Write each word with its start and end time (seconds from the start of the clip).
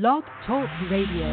Blog 0.00 0.24
Talk 0.44 0.68
Radio. 0.90 1.28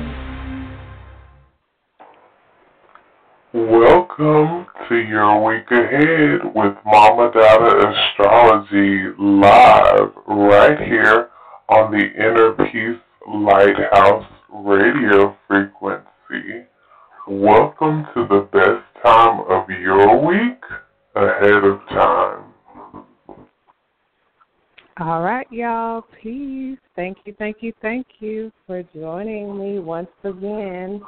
Welcome 3.54 4.68
to 4.88 4.96
your 4.98 5.44
week 5.44 5.66
ahead 5.72 6.42
with 6.54 6.76
Mama 6.86 7.32
Dada 7.34 7.96
AstroLove 8.20 9.16
live 9.18 10.12
right 10.28 10.80
here 10.80 11.30
on 11.70 11.92
the 11.92 12.06
Inner 12.14 12.52
Peace 12.72 13.02
Lighthouse 13.28 14.32
radio 14.54 15.36
frequency. 15.48 16.68
Welcome 17.28 18.06
to 18.14 18.28
the 18.28 18.48
best 18.54 19.04
time 19.04 19.40
of 19.50 19.72
your 19.72 20.24
week 20.24 20.62
ahead 21.16 21.64
of 21.64 21.80
time. 21.90 22.51
All 25.02 25.24
right, 25.24 25.48
y'all. 25.52 26.06
Peace. 26.22 26.78
Thank 26.96 27.18
you, 27.26 27.34
thank 27.40 27.58
you, 27.62 27.74
thank 27.82 28.06
you 28.20 28.52
for 28.68 28.84
joining 28.94 29.58
me 29.58 29.80
once 29.80 30.12
again. 30.24 31.02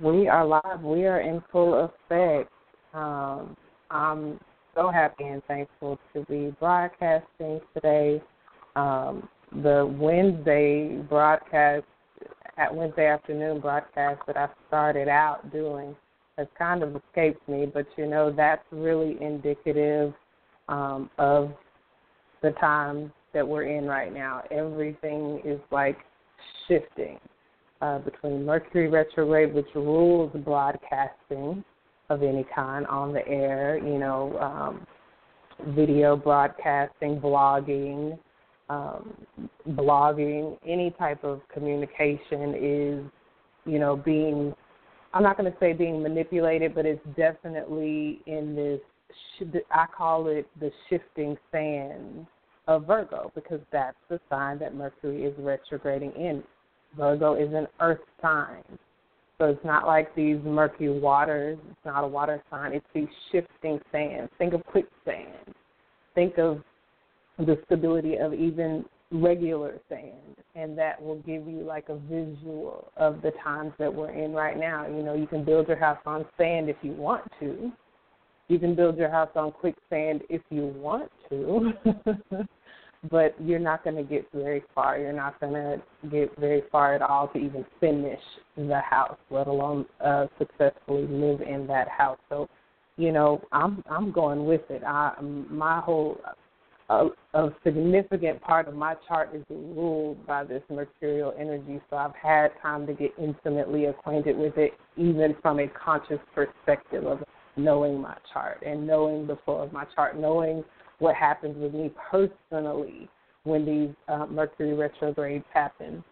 We 0.00 0.26
are 0.26 0.46
live. 0.46 0.80
We 0.82 1.04
are 1.04 1.20
in 1.20 1.42
full 1.52 1.92
effect. 2.08 2.50
Um, 2.94 3.58
I'm 3.90 4.40
so 4.74 4.90
happy 4.90 5.24
and 5.24 5.44
thankful 5.44 5.98
to 6.14 6.24
be 6.30 6.56
broadcasting 6.58 7.60
today. 7.74 8.22
Um, 8.74 9.28
the 9.52 9.94
Wednesday 10.00 11.02
broadcast, 11.06 11.84
at 12.56 12.74
Wednesday 12.74 13.06
afternoon 13.06 13.60
broadcast 13.60 14.22
that 14.28 14.38
I 14.38 14.48
started 14.66 15.08
out 15.08 15.52
doing 15.52 15.94
has 16.38 16.46
kind 16.56 16.82
of 16.82 16.96
escaped 16.96 17.46
me, 17.50 17.66
but 17.66 17.84
you 17.98 18.06
know 18.06 18.32
that's 18.34 18.64
really 18.72 19.18
indicative 19.20 20.14
um, 20.70 21.10
of 21.18 21.50
the 22.42 22.50
time 22.52 23.12
that 23.34 23.46
we're 23.46 23.64
in 23.64 23.84
right 23.84 24.12
now. 24.12 24.42
Everything 24.50 25.40
is 25.44 25.60
like 25.70 25.98
shifting 26.66 27.18
uh, 27.80 27.98
between 27.98 28.44
Mercury 28.44 28.88
retrograde, 28.88 29.54
which 29.54 29.68
rules 29.74 30.30
broadcasting 30.44 31.64
of 32.08 32.22
any 32.22 32.44
kind 32.54 32.86
on 32.86 33.12
the 33.12 33.26
air, 33.28 33.78
you 33.78 33.98
know, 33.98 34.38
um, 34.38 34.86
video 35.74 36.16
broadcasting, 36.16 37.20
blogging, 37.20 38.18
um, 38.68 39.14
blogging, 39.70 40.56
any 40.66 40.90
type 40.98 41.22
of 41.24 41.40
communication 41.52 42.54
is, 42.54 43.04
you 43.64 43.78
know, 43.78 43.96
being, 43.96 44.54
I'm 45.12 45.22
not 45.22 45.36
going 45.36 45.50
to 45.50 45.58
say 45.58 45.72
being 45.72 46.02
manipulated, 46.02 46.74
but 46.74 46.86
it's 46.86 47.04
definitely 47.16 48.20
in 48.26 48.54
this, 48.54 48.80
I 49.70 49.86
call 49.96 50.28
it 50.28 50.46
the 50.58 50.70
shifting 50.88 51.36
sand 51.52 52.26
of 52.66 52.86
Virgo 52.86 53.32
because 53.34 53.60
that's 53.72 53.96
the 54.08 54.20
sign 54.28 54.58
that 54.60 54.74
Mercury 54.74 55.24
is 55.24 55.34
retrograding 55.38 56.12
in. 56.12 56.42
Virgo 56.96 57.34
is 57.34 57.52
an 57.52 57.66
earth 57.80 58.00
sign. 58.20 58.62
So 59.38 59.46
it's 59.46 59.64
not 59.64 59.86
like 59.86 60.14
these 60.14 60.38
murky 60.44 60.88
waters. 60.88 61.58
It's 61.70 61.86
not 61.86 62.04
a 62.04 62.06
water 62.06 62.42
sign. 62.50 62.72
It's 62.74 62.86
these 62.94 63.08
shifting 63.32 63.80
sands. 63.90 64.30
Think 64.36 64.52
of 64.52 64.64
quicksand. 64.66 65.54
Think 66.14 66.38
of 66.38 66.62
the 67.38 67.58
stability 67.64 68.16
of 68.16 68.34
even 68.34 68.84
regular 69.10 69.80
sand. 69.88 70.36
And 70.54 70.76
that 70.76 71.00
will 71.00 71.20
give 71.22 71.46
you 71.46 71.62
like 71.62 71.88
a 71.88 71.96
visual 71.96 72.92
of 72.96 73.22
the 73.22 73.32
times 73.42 73.72
that 73.78 73.92
we're 73.92 74.10
in 74.10 74.32
right 74.32 74.58
now. 74.58 74.86
You 74.86 75.02
know, 75.02 75.14
you 75.14 75.26
can 75.26 75.42
build 75.42 75.68
your 75.68 75.78
house 75.78 76.00
on 76.04 76.26
sand 76.36 76.68
if 76.68 76.76
you 76.82 76.92
want 76.92 77.24
to. 77.40 77.72
You 78.50 78.58
can 78.58 78.74
build 78.74 78.98
your 78.98 79.10
house 79.10 79.30
on 79.36 79.52
quicksand 79.52 80.22
if 80.28 80.42
you 80.50 80.66
want 80.66 81.08
to. 81.28 81.72
but 83.10 83.34
you're 83.40 83.60
not 83.60 83.84
going 83.84 83.94
to 83.94 84.02
get 84.02 84.26
very 84.34 84.64
far. 84.74 84.98
You're 84.98 85.12
not 85.12 85.38
going 85.40 85.52
to 85.52 85.80
get 86.10 86.36
very 86.36 86.64
far 86.72 86.96
at 86.96 87.00
all 87.00 87.28
to 87.28 87.38
even 87.38 87.64
finish 87.78 88.18
the 88.56 88.80
house, 88.80 89.16
let 89.30 89.46
alone 89.46 89.86
uh, 90.04 90.26
successfully 90.36 91.06
live 91.06 91.42
in 91.42 91.68
that 91.68 91.88
house. 91.88 92.18
So, 92.28 92.48
you 92.96 93.12
know, 93.12 93.40
I'm 93.52 93.84
I'm 93.88 94.10
going 94.10 94.44
with 94.44 94.68
it. 94.68 94.82
I 94.84 95.14
my 95.22 95.80
whole 95.80 96.20
a, 96.88 97.06
a 97.34 97.50
significant 97.62 98.40
part 98.42 98.66
of 98.66 98.74
my 98.74 98.96
chart 99.06 99.30
is 99.32 99.44
ruled 99.48 100.26
by 100.26 100.42
this 100.42 100.62
mercurial 100.68 101.32
energy. 101.38 101.80
So 101.88 101.96
I've 101.96 102.16
had 102.20 102.50
time 102.60 102.84
to 102.88 102.94
get 102.94 103.12
intimately 103.16 103.84
acquainted 103.84 104.36
with 104.36 104.58
it, 104.58 104.72
even 104.96 105.36
from 105.40 105.60
a 105.60 105.68
conscious 105.68 106.18
perspective 106.34 107.06
of 107.06 107.22
knowing 107.56 108.00
my 108.00 108.16
chart 108.32 108.62
and 108.64 108.86
knowing 108.86 109.26
the 109.26 109.38
flow 109.44 109.58
of 109.58 109.72
my 109.72 109.84
chart, 109.94 110.18
knowing 110.18 110.64
what 110.98 111.14
happens 111.14 111.56
with 111.58 111.74
me 111.74 111.90
personally 112.10 113.08
when 113.44 113.64
these 113.64 113.94
uh, 114.08 114.26
Mercury 114.26 114.74
retrogrades 114.74 115.44
happen. 115.52 116.04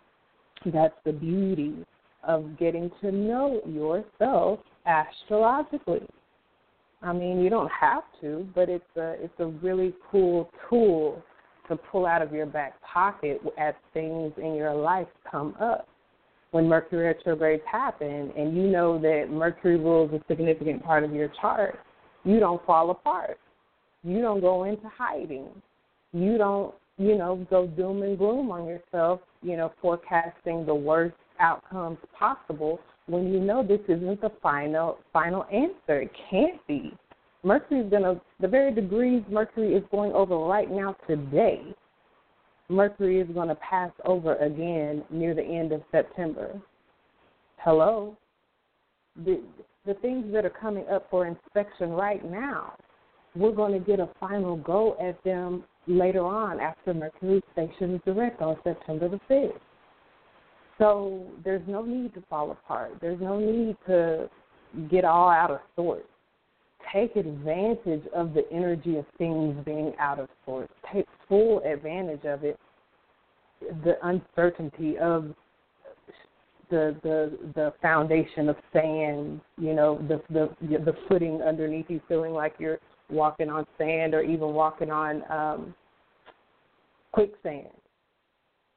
That's 0.66 0.94
the 1.04 1.12
beauty 1.12 1.84
of 2.24 2.58
getting 2.58 2.90
to 3.00 3.12
know 3.12 3.60
yourself 3.66 4.60
astrologically. 4.86 6.06
I 7.00 7.12
mean, 7.12 7.40
you 7.40 7.48
don't 7.48 7.70
have 7.70 8.02
to, 8.20 8.48
but 8.54 8.68
it's 8.68 8.96
a 8.96 9.12
it's 9.22 9.38
a 9.38 9.46
really 9.46 9.94
cool 10.10 10.50
tool 10.68 11.22
to 11.68 11.76
pull 11.76 12.06
out 12.06 12.22
of 12.22 12.32
your 12.32 12.46
back 12.46 12.80
pocket 12.82 13.40
as 13.56 13.74
things 13.94 14.32
in 14.38 14.54
your 14.54 14.74
life 14.74 15.06
come 15.30 15.54
up. 15.60 15.86
When 16.50 16.66
Mercury 16.66 17.06
retrogrades 17.06 17.62
happen, 17.70 18.32
and 18.36 18.56
you 18.56 18.68
know 18.68 18.98
that 19.00 19.26
Mercury 19.30 19.76
rules 19.76 20.12
a 20.12 20.20
significant 20.28 20.82
part 20.82 21.04
of 21.04 21.12
your 21.12 21.30
chart, 21.40 21.78
you 22.24 22.40
don't 22.40 22.64
fall 22.64 22.90
apart 22.90 23.38
you 24.04 24.20
don't 24.20 24.40
go 24.40 24.64
into 24.64 24.88
hiding. 24.88 25.48
You 26.12 26.38
don't, 26.38 26.74
you 26.96 27.16
know, 27.16 27.46
go 27.50 27.66
doom 27.66 28.02
and 28.02 28.16
gloom 28.16 28.50
on 28.50 28.66
yourself, 28.66 29.20
you 29.42 29.56
know, 29.56 29.72
forecasting 29.80 30.64
the 30.66 30.74
worst 30.74 31.16
outcomes 31.40 31.98
possible 32.18 32.80
when 33.06 33.32
you 33.32 33.40
know 33.40 33.62
this 33.62 33.80
isn't 33.88 34.20
the 34.20 34.32
final 34.42 34.98
final 35.12 35.44
answer. 35.44 36.02
It 36.02 36.10
can't 36.30 36.64
be. 36.66 36.92
Mercury 37.44 37.80
is 37.80 37.90
gonna 37.90 38.20
the 38.40 38.48
very 38.48 38.74
degrees 38.74 39.22
Mercury 39.30 39.74
is 39.74 39.84
going 39.90 40.12
over 40.12 40.36
right 40.38 40.70
now 40.70 40.96
today. 41.06 41.62
Mercury 42.68 43.20
is 43.20 43.28
going 43.34 43.48
to 43.48 43.54
pass 43.56 43.90
over 44.04 44.36
again 44.36 45.04
near 45.10 45.34
the 45.34 45.42
end 45.42 45.72
of 45.72 45.82
September. 45.90 46.60
Hello? 47.58 48.16
The, 49.24 49.42
the 49.86 49.94
things 49.94 50.32
that 50.32 50.44
are 50.44 50.50
coming 50.50 50.84
up 50.90 51.06
for 51.10 51.26
inspection 51.26 51.90
right 51.90 52.24
now 52.30 52.74
we're 53.38 53.52
going 53.52 53.72
to 53.72 53.78
get 53.78 54.00
a 54.00 54.08
final 54.18 54.56
go 54.56 54.96
at 55.00 55.22
them 55.24 55.64
later 55.86 56.24
on 56.24 56.60
after 56.60 56.92
Mercury 56.92 57.42
stations 57.52 58.00
direct 58.04 58.42
on 58.42 58.56
September 58.64 59.08
the 59.08 59.20
5th. 59.30 59.52
So 60.78 61.26
there's 61.44 61.66
no 61.66 61.84
need 61.84 62.14
to 62.14 62.22
fall 62.28 62.50
apart. 62.50 62.92
There's 63.00 63.20
no 63.20 63.38
need 63.38 63.76
to 63.86 64.28
get 64.90 65.04
all 65.04 65.28
out 65.28 65.50
of 65.50 65.60
sorts. 65.76 66.06
Take 66.92 67.16
advantage 67.16 68.06
of 68.14 68.34
the 68.34 68.44
energy 68.50 68.96
of 68.96 69.04
things 69.18 69.56
being 69.64 69.92
out 69.98 70.18
of 70.18 70.28
sorts. 70.46 70.72
Take 70.92 71.06
full 71.28 71.60
advantage 71.64 72.24
of 72.24 72.44
it. 72.44 72.58
The 73.84 73.96
uncertainty 74.02 74.96
of 74.98 75.34
the 76.70 76.96
the 77.02 77.38
the 77.54 77.72
foundation 77.80 78.48
of 78.48 78.56
sand, 78.72 79.40
you 79.58 79.74
know, 79.74 79.98
the 80.08 80.22
the 80.30 80.54
the 80.60 80.94
footing 81.08 81.42
underneath 81.42 81.86
you 81.88 82.00
feeling 82.08 82.32
like 82.32 82.54
you're 82.58 82.78
walking 83.10 83.48
on 83.48 83.66
sand 83.76 84.14
or 84.14 84.22
even 84.22 84.52
walking 84.52 84.90
on 84.90 85.22
um, 85.30 85.74
quicksand, 87.12 87.68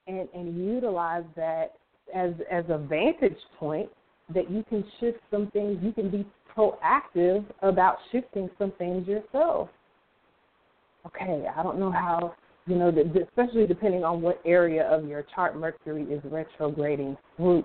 and 0.08 0.28
and 0.34 0.56
utilize 0.58 1.26
that 1.36 1.74
as 2.14 2.32
as 2.50 2.66
a 2.70 2.78
vantage 2.78 3.38
point 3.60 3.90
that 4.34 4.50
you 4.50 4.64
can 4.70 4.84
shift 5.00 5.20
some 5.30 5.50
things. 5.52 5.78
You 5.82 5.92
can 5.92 6.10
be 6.10 6.26
proactive 6.56 7.46
about 7.62 7.98
shifting 8.12 8.50
some 8.58 8.72
things 8.78 9.08
yourself. 9.08 9.70
Okay, 11.06 11.46
I 11.56 11.64
don't 11.64 11.80
know 11.80 11.92
how 11.92 12.36
you 12.68 12.76
know, 12.76 12.94
especially 13.28 13.66
depending 13.66 14.04
on 14.04 14.22
what 14.22 14.40
area 14.46 14.84
of 14.84 15.08
your 15.08 15.26
chart 15.34 15.58
Mercury 15.58 16.04
is 16.04 16.22
retrograding 16.26 17.18
through 17.36 17.64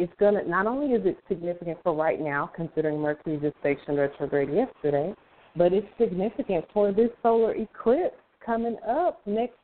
it's 0.00 0.12
going 0.18 0.34
to 0.34 0.48
not 0.48 0.66
only 0.66 0.94
is 0.94 1.04
it 1.04 1.18
significant 1.28 1.78
for 1.82 1.94
right 1.94 2.20
now, 2.20 2.50
considering 2.56 2.98
Mercury 2.98 3.38
just 3.40 3.54
stationed 3.60 3.98
retrograde 3.98 4.48
yesterday, 4.48 5.14
but 5.56 5.74
it's 5.74 5.86
significant 5.98 6.64
for 6.72 6.90
this 6.90 7.10
solar 7.22 7.54
eclipse 7.54 8.16
coming 8.44 8.76
up 8.88 9.20
next 9.26 9.58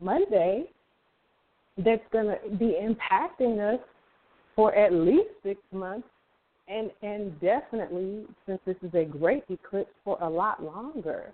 Monday 0.00 0.64
that's 1.78 2.04
going 2.12 2.26
to 2.26 2.56
be 2.56 2.78
impacting 2.80 3.74
us 3.74 3.80
for 4.54 4.74
at 4.74 4.92
least 4.92 5.30
six 5.42 5.60
months 5.72 6.06
and 6.68 6.90
and 7.02 7.40
definitely 7.40 8.24
since 8.46 8.60
this 8.66 8.76
is 8.82 8.92
a 8.94 9.04
great 9.04 9.44
eclipse 9.48 9.90
for 10.04 10.18
a 10.20 10.28
lot 10.28 10.62
longer. 10.62 11.32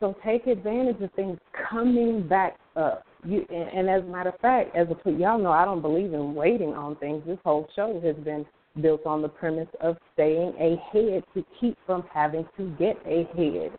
So 0.00 0.16
take 0.24 0.46
advantage 0.46 1.00
of 1.02 1.12
things 1.12 1.38
coming 1.70 2.26
back 2.26 2.56
up. 2.74 3.04
You 3.24 3.44
and, 3.50 3.68
and 3.68 3.90
as 3.90 4.02
a 4.02 4.06
matter 4.06 4.30
of 4.30 4.40
fact, 4.40 4.74
as 4.74 4.88
a 4.88 5.10
y'all 5.10 5.38
know, 5.38 5.52
I 5.52 5.64
don't 5.64 5.82
believe 5.82 6.14
in 6.14 6.34
waiting 6.34 6.72
on 6.72 6.96
things. 6.96 7.22
This 7.26 7.38
whole 7.44 7.68
show 7.76 8.00
has 8.02 8.16
been 8.24 8.46
built 8.80 9.04
on 9.04 9.20
the 9.20 9.28
premise 9.28 9.68
of 9.80 9.96
staying 10.14 10.54
ahead 10.56 11.24
to 11.34 11.44
keep 11.60 11.76
from 11.86 12.04
having 12.12 12.46
to 12.56 12.74
get 12.78 12.96
ahead. 13.04 13.72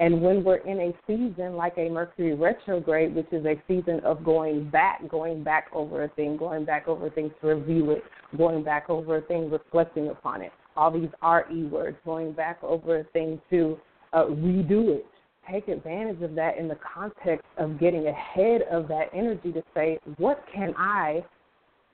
And 0.00 0.22
when 0.22 0.42
we're 0.42 0.56
in 0.56 0.80
a 0.80 0.94
season 1.06 1.56
like 1.56 1.74
a 1.76 1.90
Mercury 1.90 2.34
retrograde, 2.34 3.14
which 3.14 3.30
is 3.32 3.44
a 3.44 3.62
season 3.68 4.00
of 4.00 4.24
going 4.24 4.70
back, 4.70 5.06
going 5.10 5.44
back 5.44 5.68
over 5.74 6.04
a 6.04 6.08
thing, 6.08 6.38
going 6.38 6.64
back 6.64 6.88
over 6.88 7.10
things 7.10 7.30
to 7.42 7.48
review 7.48 7.90
it, 7.90 8.02
going 8.38 8.64
back 8.64 8.88
over 8.88 9.18
a 9.18 9.20
thing, 9.20 9.50
reflecting 9.50 10.08
upon 10.08 10.40
it, 10.40 10.52
all 10.74 10.90
these 10.90 11.10
RE 11.22 11.64
words, 11.64 11.98
going 12.06 12.32
back 12.32 12.58
over 12.62 13.00
a 13.00 13.04
thing 13.12 13.38
to 13.50 13.78
uh, 14.14 14.24
redo 14.24 14.88
it. 14.96 15.06
Take 15.50 15.68
advantage 15.68 16.22
of 16.22 16.34
that 16.34 16.56
in 16.56 16.66
the 16.66 16.78
context 16.94 17.44
of 17.58 17.78
getting 17.78 18.06
ahead 18.06 18.62
of 18.70 18.88
that 18.88 19.10
energy 19.12 19.52
to 19.52 19.62
say, 19.74 19.98
what 20.16 20.42
can 20.54 20.72
I 20.78 21.22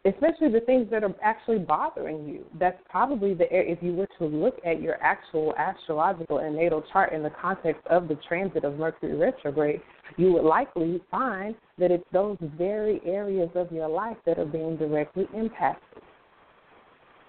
especially 0.07 0.51
the 0.51 0.61
things 0.61 0.89
that 0.91 1.03
are 1.03 1.15
actually 1.23 1.59
bothering 1.59 2.27
you. 2.29 2.45
That's 2.59 2.79
probably 2.89 3.35
the 3.35 3.51
area, 3.51 3.73
if 3.73 3.83
you 3.83 3.95
were 3.95 4.09
to 4.19 4.25
look 4.25 4.59
at 4.65 4.81
your 4.81 5.03
actual 5.03 5.55
astrological 5.57 6.39
and 6.39 6.55
natal 6.55 6.83
chart 6.93 7.13
in 7.13 7.23
the 7.23 7.31
context 7.31 7.85
of 7.89 8.09
the 8.09 8.19
transit 8.29 8.65
of 8.65 8.79
Mercury 8.79 9.15
retrograde, 9.17 9.81
you 10.17 10.33
would 10.33 10.45
likely 10.45 11.03
find 11.11 11.55
that 11.79 11.91
it's 11.91 12.05
those 12.13 12.37
very 12.57 13.01
areas 13.05 13.51
of 13.55 13.73
your 13.73 13.89
life 13.89 14.17
that 14.27 14.39
are 14.39 14.47
being 14.47 14.77
directly 14.77 15.27
impacted. 15.35 16.03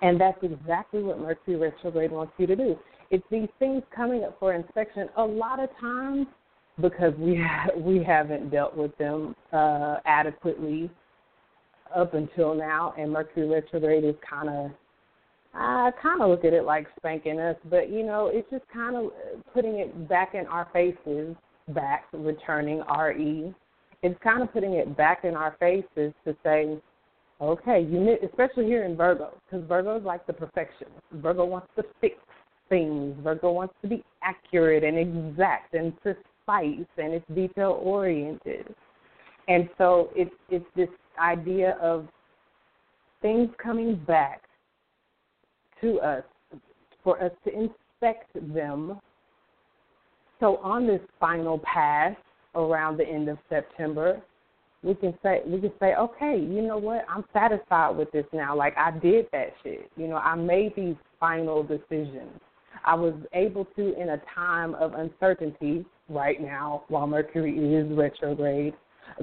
And 0.01 0.21
that's 0.21 0.37
exactly 0.43 1.01
what 1.01 1.19
Mercury 1.19 1.57
retrograde 1.57 2.11
wants 2.11 2.33
you 2.37 2.45
to 2.45 2.55
do. 2.55 2.77
It's 3.09 3.25
these 3.31 3.49
things 3.57 3.81
coming 3.95 4.23
up 4.23 4.37
for 4.39 4.53
inspection 4.53 5.09
a 5.17 5.23
lot 5.23 5.59
of 5.59 5.69
times 5.79 6.27
because 6.79 7.13
we 7.17 7.35
ha- 7.35 7.71
we 7.77 8.03
haven't 8.03 8.51
dealt 8.51 8.75
with 8.75 8.95
them 8.97 9.35
uh, 9.51 9.97
adequately 10.05 10.91
up 11.95 12.13
until 12.13 12.53
now, 12.53 12.93
and 12.97 13.11
Mercury 13.11 13.47
retrograde 13.47 14.03
is 14.03 14.15
kind 14.29 14.49
of 14.49 14.71
I 15.53 15.91
kind 16.01 16.21
of 16.21 16.29
look 16.29 16.45
at 16.45 16.53
it 16.53 16.65
like 16.65 16.87
spanking 16.97 17.39
us, 17.39 17.55
but 17.69 17.89
you 17.89 18.03
know, 18.03 18.29
it's 18.31 18.49
just 18.51 18.67
kind 18.71 18.95
of 18.95 19.11
putting 19.53 19.79
it 19.79 20.07
back 20.07 20.35
in 20.35 20.45
our 20.45 20.67
faces, 20.71 21.35
back 21.69 22.05
returning 22.13 22.83
RE. 22.95 23.53
It's 24.03 24.19
kind 24.23 24.43
of 24.43 24.53
putting 24.53 24.73
it 24.73 24.95
back 24.95 25.23
in 25.23 25.35
our 25.35 25.55
faces 25.59 26.13
to 26.25 26.35
say, 26.43 26.77
okay, 27.41 27.81
you 27.81 28.17
especially 28.23 28.65
here 28.65 28.85
in 28.85 28.95
Virgo, 28.95 29.31
because 29.45 29.67
Virgo 29.67 29.97
is 29.97 30.03
like 30.03 30.27
the 30.27 30.33
perfection. 30.33 30.87
Virgo 31.13 31.45
wants 31.45 31.69
to 31.75 31.83
fix 32.01 32.15
things. 32.69 33.15
Virgo 33.23 33.51
wants 33.51 33.73
to 33.81 33.87
be 33.87 34.03
accurate 34.21 34.83
and 34.83 34.97
exact 34.97 35.73
and 35.73 35.99
precise, 36.01 36.87
and 36.97 37.13
it's 37.13 37.25
detail 37.33 37.79
oriented. 37.81 38.75
And 39.47 39.69
so 39.77 40.09
it's 40.15 40.35
it's 40.49 40.65
this 40.75 40.89
idea 41.19 41.77
of 41.81 42.07
things 43.21 43.49
coming 43.61 43.95
back 44.07 44.43
to 45.81 45.99
us 45.99 46.23
for 47.03 47.21
us 47.23 47.31
to 47.45 47.51
inspect 47.53 48.33
them. 48.53 48.99
So 50.39 50.57
on 50.57 50.85
this 50.85 51.01
final 51.19 51.59
pass 51.59 52.15
around 52.55 52.97
the 52.97 53.07
end 53.07 53.29
of 53.29 53.37
September, 53.49 54.21
we 54.83 54.93
can 54.95 55.13
say 55.23 55.41
we 55.45 55.59
can 55.59 55.71
say, 55.79 55.95
okay, 55.95 56.37
you 56.37 56.61
know 56.61 56.77
what? 56.77 57.05
I'm 57.09 57.23
satisfied 57.33 57.95
with 57.95 58.11
this 58.11 58.25
now. 58.33 58.55
Like 58.55 58.75
I 58.77 58.91
did 58.91 59.27
that 59.31 59.53
shit. 59.63 59.89
You 59.95 60.07
know, 60.07 60.17
I 60.17 60.35
made 60.35 60.75
these 60.75 60.95
final 61.19 61.63
decisions. 61.63 62.39
I 62.85 62.93
was 62.95 63.13
able 63.33 63.65
to 63.75 63.99
in 63.99 64.09
a 64.09 64.21
time 64.33 64.75
of 64.75 64.93
uncertainty 64.93 65.85
right 66.09 66.39
now 66.41 66.83
while 66.89 67.07
Mercury 67.07 67.57
is 67.75 67.97
retrograde 67.97 68.73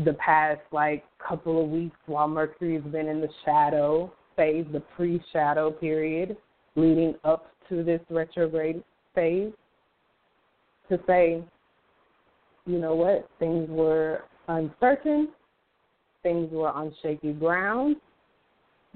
the 0.05 0.15
past 0.15 0.61
like 0.73 1.05
couple 1.27 1.63
of 1.63 1.71
weeks 1.71 1.97
while 2.07 2.29
Mercury's 2.29 2.83
been 2.85 3.09
in 3.09 3.21
the 3.21 3.29
shadow 3.45 4.13
phase, 4.37 4.67
the 4.73 4.81
pre-shadow 4.97 5.71
period 5.71 6.37
leading 6.77 7.15
up 7.25 7.47
to 7.69 7.85
this 7.85 8.01
retrograde 8.11 8.83
phase, 9.15 9.53
to 10.89 10.99
say, 11.07 11.43
you 12.67 12.79
know 12.79 12.95
what, 12.95 13.29
things 13.39 13.69
were 13.71 14.23
uncertain, 14.49 15.29
things 16.23 16.51
were 16.53 16.69
on 16.69 16.95
shaky 17.03 17.33
ground. 17.33 17.97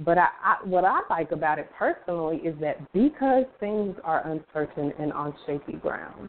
But 0.00 0.16
I, 0.16 0.28
I, 0.44 0.56
what 0.64 0.84
I 0.84 1.00
like 1.10 1.32
about 1.32 1.58
it 1.58 1.68
personally 1.76 2.36
is 2.38 2.54
that 2.60 2.76
because 2.92 3.44
things 3.58 3.96
are 4.04 4.26
uncertain 4.28 4.92
and 4.98 5.12
on 5.12 5.34
shaky 5.46 5.74
ground, 5.74 6.28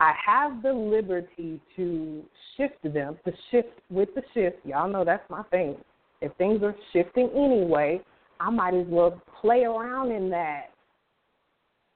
I 0.00 0.12
have 0.24 0.62
the 0.62 0.72
liberty 0.72 1.60
to 1.76 2.22
shift 2.56 2.82
them, 2.82 3.18
to 3.24 3.32
shift 3.50 3.80
with 3.90 4.10
the 4.14 4.22
shift. 4.34 4.58
Y'all 4.64 4.88
know 4.88 5.04
that's 5.04 5.28
my 5.30 5.42
thing. 5.44 5.76
If 6.20 6.32
things 6.36 6.62
are 6.62 6.74
shifting 6.92 7.30
anyway, 7.34 8.00
I 8.40 8.50
might 8.50 8.74
as 8.74 8.86
well 8.88 9.20
play 9.40 9.64
around 9.64 10.10
in 10.10 10.28
that 10.30 10.70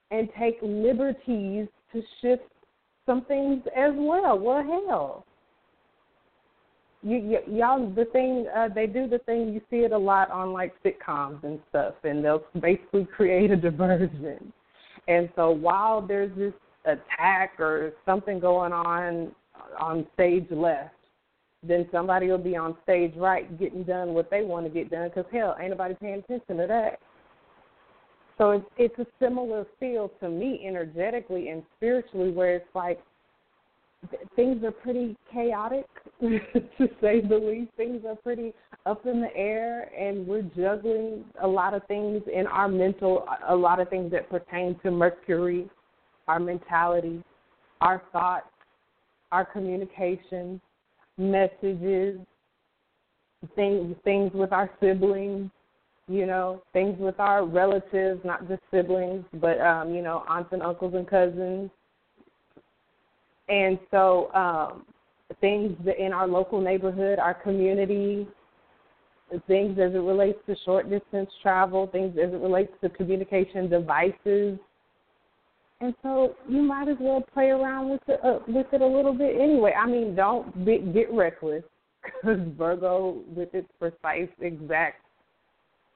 and 0.09 0.29
take 0.37 0.57
liberties 0.61 1.67
to 1.93 2.01
shift 2.21 2.43
some 3.05 3.25
things 3.25 3.61
as 3.75 3.91
well. 3.95 4.37
Well, 4.37 4.63
hell, 4.63 5.25
you, 7.03 7.19
y- 7.19 7.43
y'all, 7.47 7.89
the 7.91 8.05
thing 8.05 8.45
uh, 8.55 8.69
they 8.73 8.87
do 8.87 9.07
the 9.07 9.19
thing 9.19 9.53
you 9.53 9.61
see 9.69 9.77
it 9.77 9.91
a 9.91 9.97
lot 9.97 10.29
on 10.29 10.53
like 10.53 10.73
sitcoms 10.83 11.43
and 11.43 11.59
stuff, 11.69 11.95
and 12.03 12.23
they'll 12.23 12.43
basically 12.59 13.05
create 13.05 13.51
a 13.51 13.55
diversion. 13.55 14.53
And 15.07 15.29
so 15.35 15.49
while 15.49 16.05
there's 16.05 16.35
this 16.37 16.53
attack 16.85 17.59
or 17.59 17.93
something 18.05 18.39
going 18.39 18.73
on 18.73 19.31
on 19.79 20.05
stage 20.13 20.47
left, 20.49 20.95
then 21.63 21.87
somebody 21.91 22.27
will 22.27 22.37
be 22.37 22.55
on 22.55 22.75
stage 22.83 23.13
right 23.15 23.59
getting 23.59 23.83
done 23.83 24.13
what 24.13 24.29
they 24.31 24.43
want 24.43 24.65
to 24.65 24.71
get 24.71 24.89
done 24.89 25.09
because 25.09 25.25
hell, 25.31 25.55
ain't 25.59 25.71
nobody 25.71 25.93
paying 25.95 26.15
attention 26.15 26.57
to 26.57 26.67
that. 26.67 26.99
So 28.37 28.51
it's 28.51 28.65
it's 28.77 28.99
a 28.99 29.05
similar 29.19 29.65
feel 29.79 30.11
to 30.19 30.29
me 30.29 30.63
energetically 30.67 31.49
and 31.49 31.63
spiritually, 31.77 32.31
where 32.31 32.55
it's 32.55 32.65
like 32.73 32.99
things 34.35 34.63
are 34.63 34.71
pretty 34.71 35.15
chaotic, 35.31 35.85
to 36.21 36.87
say 36.99 37.21
the 37.21 37.37
least. 37.37 37.71
Things 37.77 38.01
are 38.07 38.15
pretty 38.15 38.53
up 38.87 39.05
in 39.05 39.21
the 39.21 39.35
air, 39.35 39.91
and 39.95 40.25
we're 40.25 40.41
juggling 40.41 41.23
a 41.43 41.47
lot 41.47 41.75
of 41.75 41.85
things 41.87 42.23
in 42.33 42.47
our 42.47 42.67
mental, 42.67 43.25
a 43.47 43.55
lot 43.55 43.79
of 43.79 43.89
things 43.89 44.11
that 44.11 44.27
pertain 44.29 44.79
to 44.81 44.89
Mercury 44.89 45.69
our 46.31 46.39
mentality, 46.39 47.21
our 47.81 48.01
thoughts, 48.13 48.47
our 49.33 49.43
communication, 49.43 50.61
messages, 51.17 52.19
things 53.53 53.97
things 54.05 54.31
with 54.33 54.53
our 54.53 54.69
siblings, 54.79 55.51
you 56.07 56.25
know, 56.25 56.63
things 56.71 56.97
with 56.99 57.19
our 57.19 57.45
relatives, 57.45 58.21
not 58.23 58.47
just 58.47 58.61
siblings, 58.71 59.25
but 59.41 59.59
um, 59.59 59.93
you 59.93 60.01
know, 60.01 60.23
aunts 60.29 60.53
and 60.53 60.61
uncles 60.63 60.93
and 60.93 61.05
cousins. 61.05 61.69
And 63.49 63.77
so 63.91 64.33
um 64.33 64.85
things 65.41 65.75
in 65.99 66.13
our 66.13 66.29
local 66.29 66.61
neighborhood, 66.61 67.19
our 67.19 67.33
community, 67.33 68.25
things 69.47 69.77
as 69.79 69.93
it 69.93 70.03
relates 70.13 70.39
to 70.47 70.55
short 70.63 70.89
distance 70.89 71.29
travel, 71.41 71.87
things 71.87 72.17
as 72.17 72.33
it 72.33 72.39
relates 72.41 72.71
to 72.81 72.89
communication 72.89 73.69
devices, 73.69 74.57
and 75.81 75.95
so 76.03 76.35
you 76.47 76.61
might 76.61 76.87
as 76.87 76.97
well 76.99 77.23
play 77.33 77.49
around 77.49 77.89
with 77.89 78.01
it 78.07 78.19
uh, 78.23 78.39
with 78.47 78.67
it 78.71 78.81
a 78.81 78.87
little 78.87 79.13
bit 79.13 79.35
anyway. 79.35 79.73
I 79.77 79.87
mean, 79.87 80.15
don't 80.15 80.63
be, 80.63 80.77
get 80.93 81.11
reckless 81.11 81.63
because 82.03 82.39
Virgo, 82.57 83.21
with 83.35 83.53
its 83.53 83.67
precise, 83.79 84.29
exact, 84.39 85.01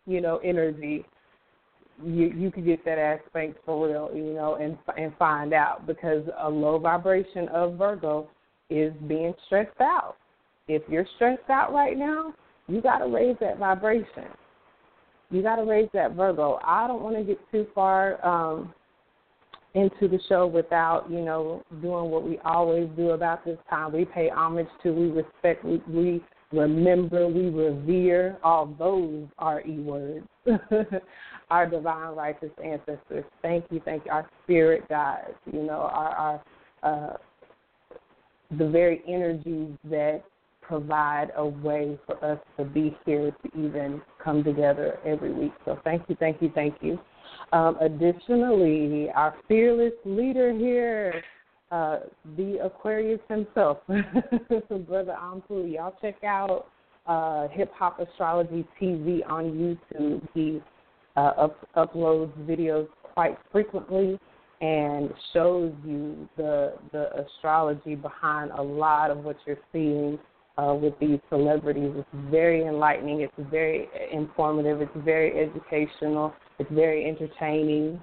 you 0.08 0.22
know, 0.22 0.38
energy, 0.44 1.06
you 2.04 2.34
you 2.36 2.52
could 2.52 2.66
get 2.66 2.84
that 2.86 2.98
ass 2.98 3.20
spanked 3.30 3.60
for 3.64 3.88
real, 3.88 4.10
you 4.14 4.34
know, 4.34 4.56
and 4.56 4.78
and 4.98 5.16
find 5.18 5.54
out 5.54 5.86
because 5.86 6.24
a 6.40 6.50
low 6.50 6.80
vibration 6.80 7.48
of 7.50 7.78
Virgo 7.78 8.28
is 8.72 8.92
being 9.08 9.34
stressed 9.46 9.80
out. 9.80 10.16
If 10.68 10.82
you're 10.90 11.08
stressed 11.16 11.48
out 11.50 11.72
right 11.72 11.96
now, 11.96 12.34
you 12.68 12.82
got 12.82 12.98
to 12.98 13.06
raise 13.06 13.38
that 13.40 13.60
vibration. 13.60 14.26
You 15.30 15.44
got 15.44 15.58
to 15.58 15.64
raise 15.64 15.90
that 15.94 16.14
Virgo. 16.14 16.60
I 16.66 16.88
don't 16.88 17.04
want 17.04 17.18
to 17.18 17.24
get 17.24 17.40
too 17.52 17.68
far. 17.76 18.26
um 18.26 18.74
into 19.76 20.08
the 20.08 20.20
show 20.28 20.48
without, 20.48 21.10
you 21.12 21.20
know, 21.20 21.62
doing 21.82 22.10
what 22.10 22.24
we 22.24 22.40
always 22.46 22.90
do 22.96 23.12
about 23.12 23.46
this 23.46 23.58
time. 23.70 23.92
We 23.92 24.06
pay 24.06 24.30
homage 24.30 24.68
to, 24.84 24.92
we 24.92 25.08
respect, 25.12 25.64
we, 25.64 25.82
we 25.88 26.24
remember, 26.52 27.28
we 27.28 27.50
revere. 27.50 28.38
All 28.42 28.74
those 28.80 29.28
are 29.38 29.62
E 29.62 29.78
words. 29.80 30.26
our 31.52 31.70
divine 31.70 32.16
righteous 32.16 32.52
ancestors. 32.64 33.26
Thank 33.42 33.66
you, 33.70 33.82
thank 33.84 34.06
you. 34.06 34.12
Our 34.12 34.30
spirit 34.44 34.88
guides, 34.90 35.36
you 35.52 35.64
know, 35.64 35.90
our, 35.92 36.42
our 36.84 37.14
uh, 37.14 37.18
the 38.58 38.70
very 38.70 39.02
energies 39.08 39.76
that 39.86 40.24
provide 40.62 41.32
a 41.36 41.46
way 41.46 42.00
for 42.06 42.24
us 42.24 42.40
to 42.58 42.64
be 42.64 42.98
here 43.06 43.32
to 43.32 43.60
even 43.60 44.02
come 44.24 44.44
together 44.44 45.00
every 45.06 45.34
week. 45.34 45.52
So 45.66 45.80
thank 45.84 46.04
you, 46.08 46.16
thank 46.20 46.42
you, 46.42 46.52
thank 46.56 46.76
you. 46.82 47.00
Um, 47.56 47.78
additionally, 47.80 49.10
our 49.16 49.34
fearless 49.48 49.94
leader 50.04 50.52
here, 50.52 51.24
uh, 51.72 52.00
the 52.36 52.58
Aquarius 52.62 53.22
himself, 53.30 53.78
Brother 53.88 55.16
Ampu. 55.18 55.72
Y'all 55.74 55.96
check 56.02 56.22
out 56.26 56.68
uh, 57.08 57.48
Hip 57.54 57.72
Hop 57.76 58.02
Astrology 58.02 58.66
TV 58.80 59.22
on 59.26 59.46
YouTube. 59.54 60.28
He 60.34 60.62
uh, 61.16 61.32
up, 61.38 61.58
uploads 61.78 62.34
videos 62.40 62.90
quite 63.14 63.38
frequently. 63.54 64.20
and 64.60 65.10
shows 65.32 65.72
you 65.86 66.28
the 66.36 66.74
the 66.92 67.08
astrology 67.24 67.96
behind 67.96 68.52
a 68.52 68.62
lot 68.62 69.12
of 69.12 69.20
what 69.20 69.38
you're 69.46 69.58
seeing 69.72 70.20
uh, 70.58 70.74
with 70.74 70.94
these 71.00 71.20
celebrities. 71.30 71.94
It's 71.96 72.30
very 72.30 72.66
enlightening. 72.66 73.22
It's 73.22 73.50
very 73.50 73.88
informative. 74.12 74.82
It's 74.82 75.06
very 75.06 75.40
educational. 75.40 76.34
It's 76.60 76.72
very 76.72 77.06
entertaining 77.06 78.02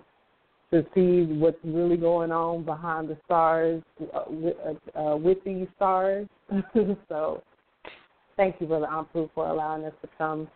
to 0.71 0.85
see 0.94 1.32
what's 1.35 1.59
really 1.64 1.97
going 1.97 2.32
on 2.32 2.64
behind 2.64 3.09
the 3.09 3.16
stars 3.25 3.82
uh, 4.14 4.23
with, 4.28 4.56
uh, 4.97 4.99
uh 4.99 5.16
with 5.16 5.38
these 5.44 5.66
stars. 5.76 6.26
so, 7.09 7.42
thank 8.37 8.56
you, 8.61 8.66
Brother 8.66 8.88
Ampu, 8.90 9.28
for 9.35 9.49
allowing 9.49 9.85
us 9.85 9.92
to 10.02 10.09
come 10.16 10.49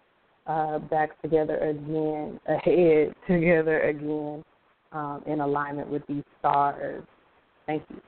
uh, 0.47 0.79
back 0.79 1.21
together 1.23 1.57
again, 1.59 2.41
ahead 2.49 3.15
together 3.27 3.81
again, 3.83 4.45
um, 4.93 5.23
in 5.27 5.41
alignment 5.41 5.89
with 5.89 6.03
these 6.07 6.25
stars. 6.39 7.05
Thank 7.67 7.83
you. 7.91 8.01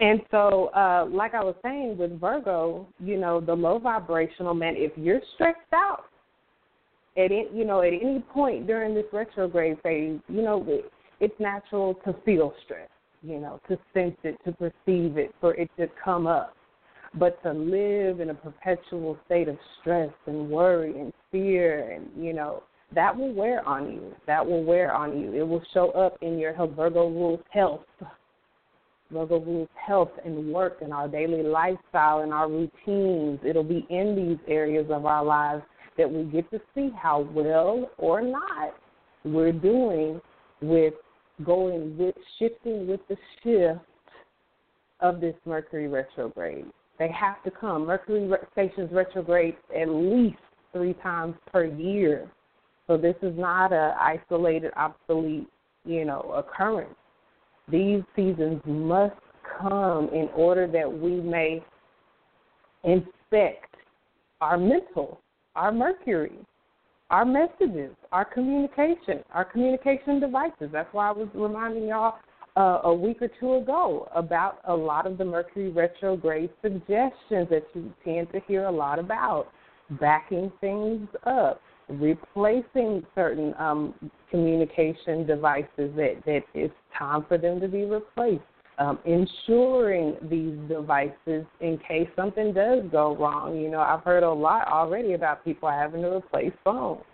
And 0.00 0.20
so, 0.30 0.70
uh, 0.74 1.06
like 1.08 1.34
I 1.34 1.44
was 1.44 1.54
saying 1.62 1.96
with 1.96 2.18
Virgo, 2.20 2.86
you 2.98 3.18
know, 3.18 3.40
the 3.40 3.54
low 3.54 3.78
vibrational 3.78 4.52
man, 4.52 4.74
if 4.76 4.90
you're 4.96 5.20
stressed 5.34 5.60
out 5.72 6.06
at 7.16 7.26
any, 7.26 7.48
you 7.52 7.64
know, 7.64 7.82
at 7.82 7.92
any 7.92 8.20
point 8.32 8.66
during 8.66 8.94
this 8.94 9.04
retrograde 9.12 9.78
phase, 9.82 10.18
you 10.28 10.42
know, 10.42 10.64
it, 10.68 10.90
it's 11.20 11.38
natural 11.38 11.94
to 12.04 12.14
feel 12.24 12.52
stress, 12.64 12.88
you 13.22 13.38
know, 13.38 13.60
to 13.68 13.78
sense 13.92 14.16
it, 14.24 14.36
to 14.44 14.52
perceive 14.52 15.16
it, 15.16 15.34
for 15.40 15.54
it 15.54 15.70
to 15.78 15.86
come 16.02 16.26
up. 16.26 16.54
But 17.16 17.40
to 17.44 17.52
live 17.52 18.18
in 18.18 18.30
a 18.30 18.34
perpetual 18.34 19.16
state 19.26 19.48
of 19.48 19.56
stress 19.80 20.10
and 20.26 20.50
worry 20.50 20.98
and 20.98 21.12
fear 21.30 21.92
and, 21.92 22.08
you 22.16 22.32
know, 22.32 22.64
that 22.92 23.16
will 23.16 23.32
wear 23.32 23.66
on 23.68 23.92
you. 23.92 24.14
That 24.26 24.44
will 24.44 24.64
wear 24.64 24.92
on 24.92 25.20
you. 25.20 25.32
It 25.32 25.46
will 25.46 25.62
show 25.72 25.90
up 25.90 26.16
in 26.22 26.38
your 26.38 26.52
health. 26.52 26.72
Virgo 26.76 27.08
rules 27.08 27.40
health. 27.50 27.84
Virgo 29.12 29.38
rules 29.38 29.68
health 29.74 30.10
and 30.24 30.52
work 30.52 30.78
and 30.80 30.92
our 30.92 31.08
daily 31.08 31.42
lifestyle 31.42 32.20
and 32.20 32.32
our 32.32 32.48
routines. 32.48 33.38
It'll 33.44 33.62
be 33.62 33.86
in 33.90 34.16
these 34.16 34.38
areas 34.48 34.86
of 34.90 35.06
our 35.06 35.24
lives 35.24 35.62
that 35.96 36.10
we 36.10 36.24
get 36.24 36.50
to 36.50 36.60
see 36.74 36.90
how 37.00 37.28
well 37.32 37.90
or 37.98 38.20
not 38.20 38.74
we're 39.24 39.52
doing 39.52 40.20
with 40.60 40.94
going 41.44 41.96
with 41.98 42.14
shifting 42.38 42.86
with 42.86 43.00
the 43.08 43.16
shift 43.42 43.80
of 45.00 45.20
this 45.20 45.34
Mercury 45.44 45.88
retrograde. 45.88 46.66
They 46.98 47.08
have 47.08 47.42
to 47.44 47.50
come. 47.50 47.86
Mercury 47.86 48.30
stations 48.52 48.90
retrograde 48.92 49.56
at 49.76 49.88
least 49.88 50.38
three 50.72 50.94
times 50.94 51.34
per 51.52 51.64
year. 51.64 52.30
So 52.86 52.96
this 52.96 53.16
is 53.22 53.36
not 53.36 53.72
a 53.72 53.96
isolated, 53.98 54.72
obsolete, 54.76 55.48
you 55.84 56.04
know, 56.04 56.20
occurrence. 56.36 56.94
These 57.68 58.02
seasons 58.14 58.60
must 58.66 59.14
come 59.58 60.08
in 60.10 60.28
order 60.34 60.66
that 60.66 60.90
we 60.90 61.20
may 61.20 61.64
inspect 62.84 63.74
our 64.40 64.58
mental, 64.58 65.20
our 65.56 65.72
Mercury, 65.72 66.38
our 67.10 67.24
messages, 67.24 67.94
our 68.12 68.24
communication, 68.24 69.22
our 69.32 69.44
communication 69.44 70.20
devices. 70.20 70.70
That's 70.72 70.92
why 70.92 71.08
I 71.08 71.12
was 71.12 71.28
reminding 71.34 71.88
y'all 71.88 72.18
uh, 72.56 72.80
a 72.84 72.94
week 72.94 73.20
or 73.20 73.28
two 73.40 73.54
ago 73.54 74.08
about 74.14 74.58
a 74.64 74.74
lot 74.74 75.06
of 75.06 75.18
the 75.18 75.24
Mercury 75.24 75.70
retrograde 75.70 76.50
suggestions 76.62 77.48
that 77.50 77.64
you 77.74 77.92
tend 78.04 78.30
to 78.32 78.40
hear 78.46 78.64
a 78.64 78.72
lot 78.72 78.98
about, 78.98 79.48
backing 80.00 80.50
things 80.60 81.08
up, 81.26 81.60
replacing 81.88 83.04
certain 83.14 83.54
um, 83.58 83.94
communication 84.30 85.26
devices 85.26 85.90
that, 85.96 86.14
that 86.24 86.40
it's 86.54 86.74
time 86.98 87.24
for 87.28 87.38
them 87.38 87.60
to 87.60 87.68
be 87.68 87.84
replaced. 87.84 88.42
Um, 88.76 88.98
insuring 89.04 90.16
these 90.28 90.58
devices 90.68 91.46
in 91.60 91.78
case 91.86 92.08
something 92.16 92.52
does 92.52 92.82
go 92.90 93.14
wrong. 93.14 93.56
You 93.56 93.70
know, 93.70 93.78
I've 93.78 94.02
heard 94.02 94.24
a 94.24 94.32
lot 94.32 94.66
already 94.66 95.12
about 95.12 95.44
people 95.44 95.68
having 95.68 96.02
to 96.02 96.16
replace 96.16 96.52
phones. 96.64 97.04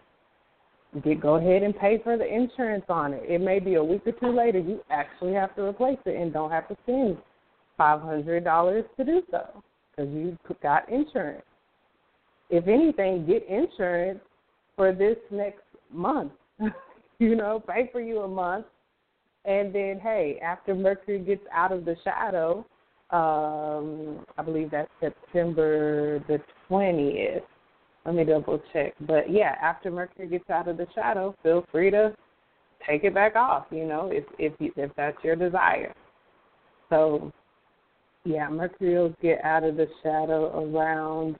Get 1.05 1.21
go 1.21 1.35
ahead 1.35 1.62
and 1.62 1.76
pay 1.76 2.00
for 2.02 2.17
the 2.17 2.26
insurance 2.26 2.87
on 2.88 3.12
it. 3.12 3.23
It 3.29 3.43
may 3.43 3.59
be 3.61 3.75
a 3.75 3.85
week 3.85 4.02
or 4.07 4.12
two 4.12 4.35
later 4.35 4.59
you 4.59 4.81
actually 4.90 5.35
have 5.35 5.55
to 5.57 5.62
replace 5.62 5.99
it 6.07 6.17
and 6.21 6.33
don't 6.33 6.50
have 6.50 6.67
to 6.69 6.76
spend 6.83 7.19
five 7.76 8.00
hundred 8.00 8.43
dollars 8.43 8.85
to 8.97 9.05
do 9.05 9.23
so 9.31 9.62
because 9.90 10.12
you 10.12 10.37
got 10.62 10.88
insurance. 10.90 11.45
If 12.49 12.67
anything, 12.67 13.25
get 13.26 13.47
insurance 13.49 14.21
for 14.76 14.93
this 14.93 15.17
next 15.31 15.62
month. 15.93 16.33
you 17.21 17.37
know, 17.37 17.62
pay 17.69 17.88
for 17.93 18.00
you 18.00 18.21
a 18.21 18.29
month, 18.29 18.67
and 19.44 19.75
then 19.75 20.00
hey, 20.02 20.38
after 20.42 20.75
Mercury 20.75 21.18
gets 21.18 21.44
out 21.52 21.73
of 21.73 21.85
the 21.85 21.97
shadow, 22.04 22.64
um, 23.11 24.25
I 24.38 24.42
believe 24.44 24.70
that's 24.70 24.90
September 25.00 26.18
the 26.28 26.38
twentieth. 26.68 27.42
Let 28.04 28.14
me 28.14 28.25
double 28.25 28.62
check. 28.73 28.94
But 29.00 29.30
yeah, 29.30 29.56
after 29.62 29.90
Mercury 29.90 30.28
gets 30.28 30.49
out 30.50 30.68
of 30.68 30.76
the 30.76 30.87
shadow, 30.94 31.35
feel 31.42 31.66
free 31.70 31.90
to 31.90 32.14
take 32.87 33.04
it 33.04 33.14
back 33.14 33.37
off. 33.37 33.66
You 33.70 33.87
know, 33.87 34.11
if 34.12 34.25
if 34.38 34.52
you, 34.59 34.73
if 34.76 34.90
that's 34.97 35.16
your 35.25 35.37
desire. 35.37 35.94
So 36.88 37.32
yeah, 38.25 38.49
Mercury 38.49 38.94
will 38.94 39.14
get 39.23 39.42
out 39.44 39.64
of 39.64 39.76
the 39.76 39.87
shadow 40.02 40.64
around 40.64 41.37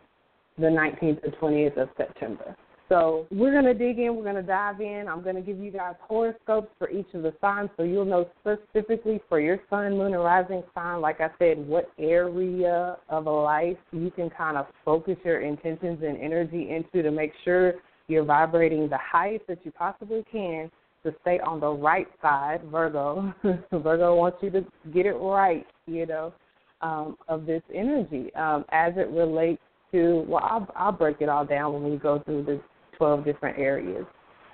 the 0.59 0.67
19th 0.67 1.21
or 1.25 1.51
20th 1.51 1.77
of 1.77 1.89
September. 1.97 2.57
So 2.91 3.29
we're 3.31 3.53
going 3.53 3.67
to 3.67 3.75
dig 3.75 4.01
in. 4.01 4.17
We're 4.17 4.25
going 4.25 4.35
to 4.35 4.43
dive 4.43 4.81
in. 4.81 5.07
I'm 5.09 5.23
going 5.23 5.37
to 5.37 5.41
give 5.41 5.61
you 5.61 5.71
guys 5.71 5.95
horoscopes 6.01 6.73
for 6.77 6.91
each 6.91 7.07
of 7.15 7.23
the 7.23 7.33
signs 7.41 7.71
so 7.77 7.85
you'll 7.85 8.05
know 8.05 8.29
specifically 8.41 9.21
for 9.29 9.41
your 9.41 9.61
sun, 9.71 9.97
moon, 9.97 10.13
and 10.13 10.25
rising 10.25 10.65
sign, 10.75 11.01
like 11.01 11.21
I 11.21 11.29
said, 11.39 11.65
what 11.69 11.89
area 12.01 12.97
of 13.09 13.27
life 13.27 13.77
you 13.93 14.11
can 14.11 14.29
kind 14.29 14.57
of 14.57 14.67
focus 14.85 15.17
your 15.25 15.41
intentions 15.41 16.01
and 16.03 16.19
energy 16.21 16.71
into 16.71 17.05
to 17.05 17.13
make 17.13 17.31
sure 17.45 17.75
you're 18.09 18.25
vibrating 18.25 18.89
the 18.89 18.99
highest 18.99 19.47
that 19.47 19.65
you 19.65 19.71
possibly 19.71 20.25
can 20.31 20.69
to 21.05 21.15
stay 21.21 21.39
on 21.39 21.61
the 21.61 21.71
right 21.71 22.09
side, 22.21 22.61
Virgo. 22.73 23.33
Virgo 23.73 24.17
wants 24.17 24.39
you 24.43 24.51
to 24.51 24.65
get 24.93 25.07
it 25.07 25.15
right, 25.15 25.65
you 25.87 26.07
know, 26.07 26.35
um, 26.81 27.17
of 27.29 27.47
this 27.47 27.63
energy 27.73 28.35
um, 28.35 28.65
as 28.73 28.95
it 28.97 29.09
relates 29.11 29.63
to, 29.93 30.25
well, 30.27 30.43
I'll, 30.43 30.69
I'll 30.75 30.93
break 30.93 31.21
it 31.21 31.29
all 31.29 31.47
down 31.47 31.73
when 31.73 31.89
we 31.89 31.97
go 31.97 32.19
through 32.27 32.45
this 32.45 32.61
12 33.01 33.25
different 33.25 33.59
areas. 33.59 34.05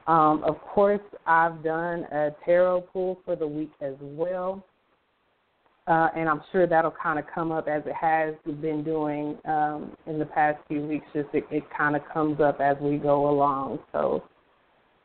Um, 0.07 0.45
of 0.45 0.61
course, 0.61 1.01
I've 1.27 1.65
done 1.65 2.05
a 2.13 2.31
tarot 2.45 2.83
pull 2.93 3.19
for 3.25 3.35
the 3.35 3.47
week 3.47 3.73
as 3.81 3.95
well. 4.01 4.65
Uh, 5.89 6.09
and 6.17 6.29
I'm 6.29 6.43
sure 6.53 6.65
that'll 6.65 6.95
kind 7.03 7.19
of 7.19 7.25
come 7.33 7.51
up 7.51 7.67
as 7.67 7.83
it 7.87 7.95
has 7.95 8.35
been 8.61 8.85
doing 8.85 9.37
um, 9.47 9.97
in 10.07 10.21
the 10.21 10.27
past 10.27 10.59
few 10.69 10.87
weeks. 10.87 11.07
Just 11.13 11.29
it, 11.33 11.45
it 11.51 11.65
kind 11.77 11.97
of 11.97 12.03
comes 12.13 12.41
up 12.41 12.61
as 12.61 12.77
we 12.81 12.99
go 12.99 13.29
along. 13.29 13.81
So 13.91 14.23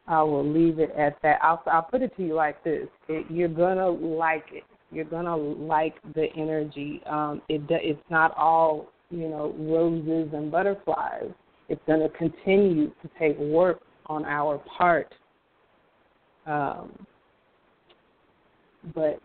I 0.08 0.22
will 0.22 0.48
leave 0.48 0.78
it 0.78 0.92
at 0.92 1.18
that. 1.24 1.40
I'll, 1.42 1.64
I'll 1.66 1.82
put 1.82 2.04
it 2.04 2.16
to 2.18 2.24
you 2.24 2.36
like 2.36 2.64
this: 2.64 2.88
it, 3.10 3.26
You're 3.30 3.48
gonna 3.48 3.90
like 3.90 4.46
it. 4.52 4.64
You're 4.92 5.06
gonna 5.06 5.36
like 5.36 5.96
the 6.14 6.28
energy. 6.36 7.02
Um, 7.08 7.42
it 7.50 7.62
it's 7.70 8.10
not 8.12 8.36
all 8.38 8.88
you 9.10 9.28
know 9.30 9.56
roses 9.58 10.32
and 10.34 10.52
butterflies. 10.52 11.32
It's 11.72 11.82
going 11.88 12.02
to 12.02 12.10
continue 12.18 12.88
to 13.02 13.10
take 13.18 13.40
work 13.40 13.80
on 14.08 14.26
our 14.26 14.58
part. 14.78 15.14
Um, 16.46 16.92
but 18.94 19.22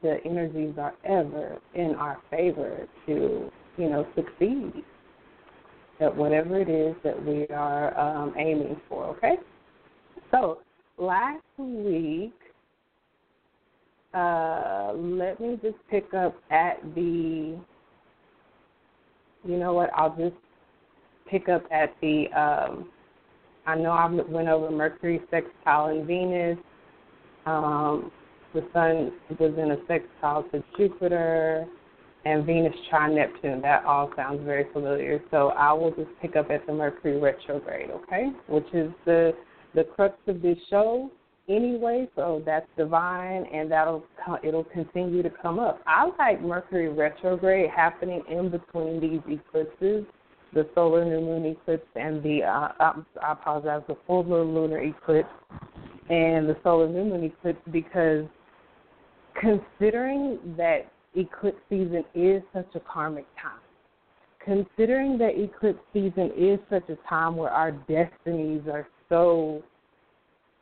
the 0.00 0.18
energies 0.24 0.74
are 0.78 0.94
ever 1.04 1.58
in 1.74 1.96
our 1.96 2.18
favor 2.30 2.86
to, 3.06 3.50
you 3.76 3.90
know, 3.90 4.06
succeed 4.14 4.84
at 5.98 6.14
whatever 6.14 6.60
it 6.60 6.68
is 6.68 6.94
that 7.02 7.20
we 7.26 7.48
are 7.48 7.98
um, 7.98 8.32
aiming 8.38 8.80
for, 8.88 9.06
okay? 9.06 9.34
So, 10.30 10.58
last 10.98 11.42
week, 11.58 12.32
uh, 14.14 14.92
let 14.94 15.40
me 15.40 15.58
just 15.60 15.78
pick 15.90 16.14
up 16.14 16.36
at 16.52 16.76
the, 16.94 17.58
you 19.44 19.56
know 19.56 19.72
what, 19.72 19.90
I'll 19.96 20.16
just 20.16 20.36
pick 21.30 21.48
up 21.48 21.64
at 21.70 21.94
the. 22.00 22.26
Um, 22.28 22.90
I 23.66 23.74
know 23.74 23.90
I 23.90 24.06
went 24.06 24.48
over 24.48 24.70
Mercury 24.70 25.20
sextile 25.30 25.86
and 25.86 26.06
Venus. 26.06 26.58
Um, 27.44 28.10
the 28.54 28.62
Sun 28.72 29.12
was 29.38 29.52
in 29.58 29.72
a 29.72 29.76
sextile 29.86 30.44
to 30.52 30.64
Jupiter, 30.76 31.66
and 32.24 32.44
Venus 32.44 32.74
trine 32.90 33.14
Neptune. 33.14 33.60
That 33.60 33.84
all 33.84 34.10
sounds 34.16 34.44
very 34.44 34.66
familiar. 34.72 35.22
So 35.30 35.48
I 35.48 35.72
will 35.72 35.90
just 35.90 36.10
pick 36.20 36.36
up 36.36 36.50
at 36.50 36.66
the 36.66 36.72
Mercury 36.72 37.18
retrograde, 37.18 37.90
okay? 37.90 38.30
Which 38.48 38.66
is 38.72 38.90
the 39.04 39.32
the 39.74 39.84
crux 39.84 40.16
of 40.26 40.40
this 40.40 40.56
show 40.70 41.10
anyway. 41.48 42.08
So 42.16 42.42
that's 42.44 42.66
divine, 42.76 43.44
and 43.52 43.70
that'll 43.70 44.04
it'll 44.42 44.64
continue 44.64 45.22
to 45.22 45.30
come 45.30 45.58
up. 45.58 45.80
I 45.86 46.10
like 46.18 46.42
Mercury 46.42 46.88
retrograde 46.88 47.70
happening 47.70 48.22
in 48.30 48.50
between 48.50 49.00
these 49.00 49.20
eclipses 49.28 50.04
the 50.54 50.68
solar 50.74 51.04
new 51.04 51.20
moon 51.20 51.44
eclipse 51.44 51.86
and 51.94 52.22
the 52.22 52.42
uh, 52.42 52.68
I 53.22 53.32
apologize, 53.32 53.82
the 53.88 53.96
full 54.06 54.24
moon 54.24 54.54
lunar 54.54 54.82
eclipse 54.82 55.28
and 56.08 56.48
the 56.48 56.56
solar 56.62 56.88
new 56.88 57.04
moon 57.04 57.24
eclipse 57.24 57.60
because 57.70 58.24
considering 59.40 60.38
that 60.56 60.90
eclipse 61.14 61.60
season 61.68 62.04
is 62.14 62.42
such 62.52 62.68
a 62.74 62.80
karmic 62.80 63.26
time, 63.40 63.60
considering 64.44 65.18
that 65.18 65.38
eclipse 65.38 65.80
season 65.92 66.30
is 66.36 66.58
such 66.70 66.88
a 66.88 66.96
time 67.08 67.36
where 67.36 67.50
our 67.50 67.72
destinies 67.72 68.62
are 68.70 68.86
so 69.08 69.62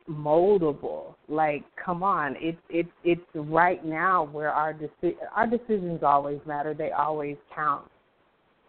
moldable. 0.09 1.14
Like, 1.28 1.64
come 1.83 2.02
on, 2.02 2.37
it's 2.38 2.59
it's 2.71 2.88
it's 3.05 3.21
right 3.35 3.85
now 3.85 4.25
where 4.33 4.50
our 4.50 4.75
deci- 4.75 5.16
our 5.35 5.47
decisions 5.47 6.02
always 6.02 6.40
matter. 6.47 6.75
They 6.75 6.90
always 6.90 7.37
count. 7.55 7.90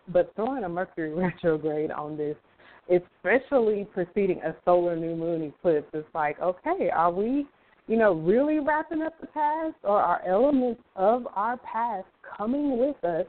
But 0.09 0.31
throwing 0.35 0.63
a 0.63 0.69
Mercury 0.69 1.13
retrograde 1.13 1.91
on 1.91 2.17
this, 2.17 2.35
especially 2.89 3.87
preceding 3.93 4.41
a 4.41 4.55
solar 4.65 4.95
new 4.95 5.15
moon 5.15 5.43
eclipse, 5.43 5.87
it's 5.93 6.07
like, 6.13 6.39
okay, 6.39 6.89
are 6.93 7.11
we, 7.11 7.45
you 7.87 7.97
know, 7.97 8.13
really 8.13 8.59
wrapping 8.59 9.01
up 9.01 9.19
the 9.19 9.27
past, 9.27 9.75
or 9.83 10.01
are 10.01 10.21
elements 10.27 10.81
of 10.95 11.27
our 11.35 11.57
past 11.57 12.07
coming 12.37 12.77
with 12.77 13.03
us 13.03 13.25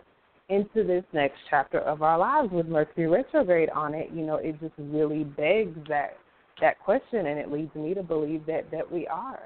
into 0.49 0.87
this 0.87 1.05
next 1.13 1.37
chapter 1.51 1.81
of 1.81 2.03
our 2.03 2.19
lives 2.19 2.51
with 2.53 2.67
Mercury 2.67 3.07
retrograde 3.07 3.71
on 3.71 3.95
it? 3.95 4.11
You 4.13 4.25
know, 4.25 4.37
it 4.37 4.61
just 4.61 4.75
really 4.79 5.25
begs 5.25 5.77
that 5.89 6.17
that 6.61 6.81
question, 6.81 7.27
and 7.27 7.39
it 7.39 7.53
leads 7.53 7.75
me 7.75 7.95
to 7.95 8.03
believe 8.03 8.45
that 8.47 8.71
that 8.71 8.91
we 8.91 9.07
are. 9.07 9.41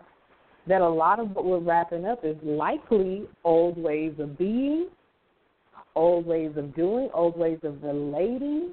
That 0.67 0.81
a 0.81 0.89
lot 0.89 1.19
of 1.19 1.31
what 1.31 1.45
we're 1.45 1.59
wrapping 1.59 2.05
up 2.05 2.25
is 2.25 2.37
likely 2.43 3.25
old 3.45 3.77
ways 3.77 4.12
of 4.19 4.39
being, 4.39 4.89
old 5.95 6.27
ways 6.27 6.53
of 6.57 6.75
doing, 6.75 7.09
old 7.15 7.37
ways 7.39 7.59
of 7.63 7.83
relating. 7.83 8.71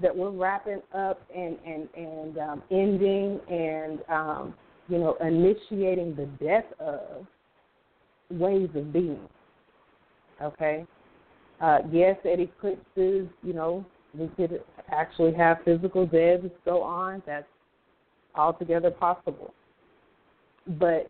That 0.00 0.16
we're 0.16 0.30
wrapping 0.30 0.80
up 0.94 1.20
and 1.34 1.58
and 1.64 1.88
and 1.94 2.38
um, 2.38 2.62
ending 2.70 3.40
and 3.48 4.00
um, 4.08 4.54
you 4.88 4.98
know 4.98 5.16
initiating 5.20 6.16
the 6.16 6.26
death 6.44 6.64
of 6.80 7.26
ways 8.30 8.70
of 8.74 8.92
being. 8.92 9.28
Okay. 10.42 10.84
Uh, 11.60 11.78
yes, 11.92 12.16
at 12.24 12.40
eclipses, 12.40 13.28
you 13.44 13.52
know, 13.54 13.84
we 14.14 14.26
could 14.28 14.62
actually 14.90 15.32
have 15.32 15.58
physical 15.64 16.06
deaths 16.06 16.44
go 16.64 16.82
on. 16.82 17.22
That's 17.24 17.46
altogether 18.34 18.90
possible. 18.90 19.54
But 20.66 21.08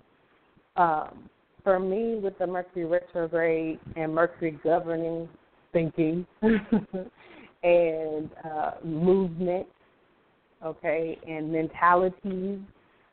um, 0.77 1.31
for 1.65 1.79
me, 1.79 2.17
with 2.17 2.39
the 2.39 2.47
Mercury 2.47 2.85
retrograde 2.85 3.79
and 3.97 4.15
Mercury 4.15 4.59
governing 4.65 5.29
thinking 5.73 6.27
and 6.43 8.31
uh, 8.45 8.73
movement, 8.85 9.67
okay, 10.65 11.19
and 11.27 11.53
mentalities, 11.53 12.59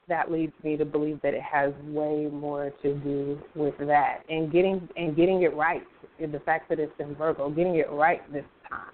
that 0.08 0.32
leads 0.32 0.54
me 0.64 0.76
to 0.76 0.86
believe 0.86 1.20
that 1.22 1.34
it 1.34 1.42
has 1.42 1.72
way 1.86 2.28
more 2.32 2.72
to 2.82 2.96
do 2.96 3.40
with 3.56 3.76
that 3.78 4.24
and 4.28 4.52
getting 4.52 4.90
and 4.98 5.16
getting 5.16 5.44
it 5.44 5.56
right. 5.56 5.84
The 6.20 6.40
fact 6.40 6.68
that 6.70 6.80
it's 6.80 6.92
in 7.00 7.16
Virgo, 7.16 7.50
getting 7.50 7.76
it 7.76 7.90
right 7.92 8.22
this 8.34 8.44
time 8.68 8.90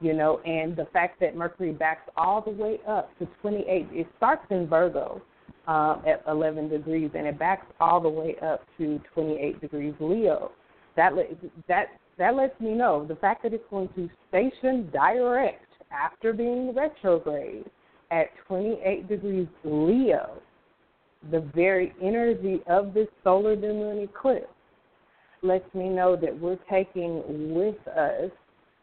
you 0.00 0.14
know, 0.14 0.40
and 0.44 0.74
the 0.74 0.86
fact 0.92 1.20
that 1.20 1.36
Mercury 1.36 1.72
backs 1.72 2.08
all 2.16 2.40
the 2.40 2.50
way 2.50 2.80
up 2.88 3.10
to 3.18 3.26
28. 3.42 3.88
It 3.92 4.06
starts 4.16 4.44
in 4.50 4.66
Virgo 4.66 5.20
um, 5.66 6.02
at 6.06 6.22
11 6.26 6.68
degrees, 6.68 7.10
and 7.14 7.26
it 7.26 7.38
backs 7.38 7.66
all 7.80 8.00
the 8.00 8.08
way 8.08 8.36
up 8.42 8.62
to 8.78 9.00
28 9.14 9.60
degrees 9.60 9.94
Leo. 10.00 10.52
That 10.96 11.12
that 11.68 11.86
that 12.18 12.34
lets 12.34 12.58
me 12.60 12.72
know 12.72 13.06
the 13.06 13.14
fact 13.16 13.42
that 13.44 13.54
it's 13.54 13.64
going 13.70 13.88
to 13.96 14.08
station 14.28 14.90
direct 14.92 15.64
after 15.92 16.32
being 16.32 16.74
retrograde 16.74 17.64
at 18.10 18.26
28 18.46 19.08
degrees 19.08 19.46
Leo, 19.64 20.40
the 21.30 21.40
very 21.54 21.94
energy 22.02 22.60
of 22.66 22.92
this 22.94 23.08
solar 23.22 23.54
new 23.56 23.72
moon 23.72 24.02
eclipse 24.02 24.46
lets 25.42 25.74
me 25.74 25.88
know 25.88 26.16
that 26.16 26.38
we're 26.38 26.58
taking 26.70 27.54
with 27.54 27.76
us 27.88 28.30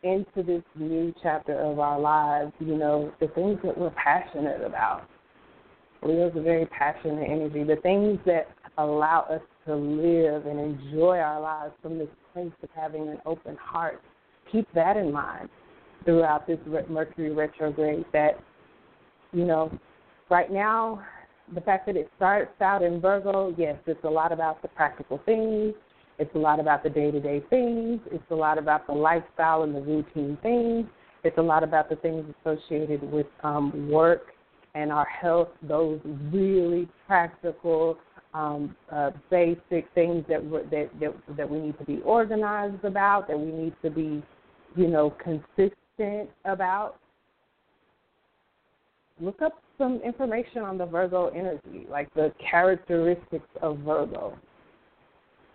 into 0.03 0.43
this 0.43 0.63
new 0.75 1.13
chapter 1.21 1.59
of 1.59 1.79
our 1.79 1.99
lives, 1.99 2.51
you 2.59 2.77
know, 2.77 3.11
the 3.19 3.27
things 3.29 3.59
that 3.63 3.77
we're 3.77 3.91
passionate 3.91 4.63
about. 4.63 5.07
Leo's 6.03 6.33
a 6.35 6.41
very 6.41 6.65
passionate 6.67 7.29
energy. 7.29 7.63
The 7.63 7.77
things 7.77 8.19
that 8.25 8.47
allow 8.77 9.21
us 9.29 9.41
to 9.65 9.75
live 9.75 10.45
and 10.45 10.59
enjoy 10.59 11.17
our 11.17 11.41
lives 11.41 11.73
from 11.81 11.97
this 11.97 12.09
place 12.33 12.51
of 12.63 12.69
having 12.75 13.07
an 13.07 13.17
open 13.25 13.55
heart. 13.55 14.01
Keep 14.51 14.67
that 14.73 14.95
in 14.97 15.11
mind 15.11 15.49
throughout 16.05 16.47
this 16.47 16.59
Mercury 16.89 17.31
retrograde. 17.31 18.05
That, 18.13 18.39
you 19.33 19.45
know, 19.45 19.77
right 20.29 20.51
now, 20.51 21.03
the 21.53 21.61
fact 21.61 21.85
that 21.87 21.95
it 21.95 22.09
starts 22.15 22.61
out 22.61 22.83
in 22.83 23.01
Virgo, 23.01 23.53
yes, 23.57 23.77
it's 23.87 24.03
a 24.03 24.09
lot 24.09 24.31
about 24.31 24.61
the 24.61 24.67
practical 24.69 25.19
things 25.25 25.73
it's 26.19 26.33
a 26.33 26.39
lot 26.39 26.59
about 26.59 26.83
the 26.83 26.89
day 26.89 27.11
to 27.11 27.19
day 27.19 27.43
things. 27.49 27.99
It's 28.11 28.23
a 28.31 28.35
lot 28.35 28.57
about 28.57 28.87
the 28.87 28.93
lifestyle 28.93 29.63
and 29.63 29.75
the 29.75 29.81
routine 29.81 30.37
things. 30.41 30.87
It's 31.23 31.37
a 31.37 31.41
lot 31.41 31.63
about 31.63 31.89
the 31.89 31.95
things 31.97 32.25
associated 32.41 33.03
with 33.11 33.27
um, 33.43 33.89
work 33.89 34.27
and 34.77 34.91
our 34.91 35.05
health, 35.05 35.49
those 35.63 35.99
really 36.31 36.87
practical, 37.07 37.97
um, 38.35 38.75
uh, 38.91 39.09
basic 39.31 39.87
things 39.95 40.23
that, 40.29 40.41
that, 40.69 40.89
that, 40.99 41.13
that 41.35 41.49
we 41.49 41.59
need 41.59 41.77
to 41.79 41.85
be 41.85 41.99
organized 42.03 42.83
about, 42.85 43.27
that 43.27 43.39
we 43.39 43.51
need 43.51 43.73
to 43.81 43.89
be, 43.89 44.21
you 44.75 44.87
know, 44.87 45.15
consistent 45.23 46.29
about. 46.45 46.95
Look 49.19 49.41
up 49.41 49.63
some 49.79 49.99
information 50.05 50.61
on 50.61 50.77
the 50.77 50.85
Virgo 50.85 51.29
energy, 51.29 51.87
like 51.89 52.13
the 52.13 52.31
characteristics 52.39 53.49
of 53.63 53.79
Virgo 53.79 54.37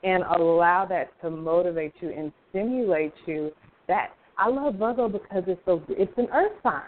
and 0.05 0.25
allow 0.37 0.85
that 0.85 1.11
to 1.21 1.31
motivate 1.31 1.93
you 2.01 2.11
and 2.11 2.33
stimulate 2.51 3.15
you. 3.27 3.53
That 3.87 4.11
I 4.37 4.49
love 4.49 4.75
Virgo 4.75 5.09
because 5.09 5.45
it's 5.47 5.61
so 5.65 5.81
it's 5.89 6.13
an 6.17 6.27
earth 6.35 6.53
sign. 6.65 6.83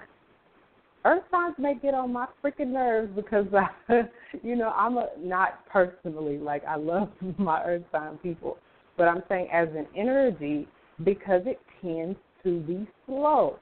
Earth 1.07 1.23
signs 1.31 1.55
may 1.59 1.75
get 1.75 1.93
on 1.93 2.13
my 2.13 2.27
freaking 2.43 2.69
nerves 2.69 3.13
because 3.15 3.47
I, 3.53 4.03
you 4.43 4.57
know 4.57 4.71
I'm 4.71 4.97
a 4.97 5.09
not 5.19 5.67
personally 5.67 6.39
like 6.39 6.65
I 6.65 6.77
love 6.77 7.11
my 7.39 7.63
earth 7.63 7.83
sign 7.93 8.19
people, 8.19 8.59
but 8.97 9.09
I'm 9.09 9.23
saying 9.29 9.49
as 9.53 9.69
an 9.77 9.87
energy 9.97 10.67
because 11.05 11.43
it 11.45 11.61
tends 11.83 12.19
to 12.43 12.61
be 12.61 12.89
slow. 13.07 13.59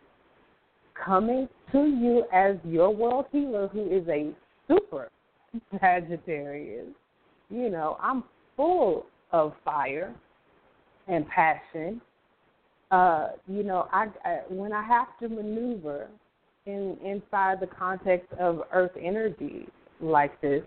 Coming 1.04 1.48
to 1.72 1.86
you 1.86 2.24
as 2.32 2.56
your 2.64 2.94
world 2.94 3.24
healer, 3.32 3.66
who 3.68 3.90
is 3.90 4.06
a 4.08 4.30
super 4.68 5.08
Sagittarius, 5.80 6.88
you 7.50 7.70
know 7.70 7.96
I'm 8.00 8.22
full 8.56 9.06
of 9.32 9.54
fire 9.64 10.14
and 11.08 11.26
passion. 11.28 12.00
Uh, 12.92 13.30
you 13.48 13.64
know, 13.64 13.88
I, 13.90 14.08
I 14.24 14.40
when 14.48 14.72
I 14.72 14.82
have 14.82 15.18
to 15.20 15.28
maneuver 15.28 16.08
in 16.66 16.96
inside 17.04 17.60
the 17.60 17.66
context 17.66 18.32
of 18.38 18.62
Earth 18.72 18.92
energy 19.00 19.68
like 20.00 20.40
this, 20.40 20.62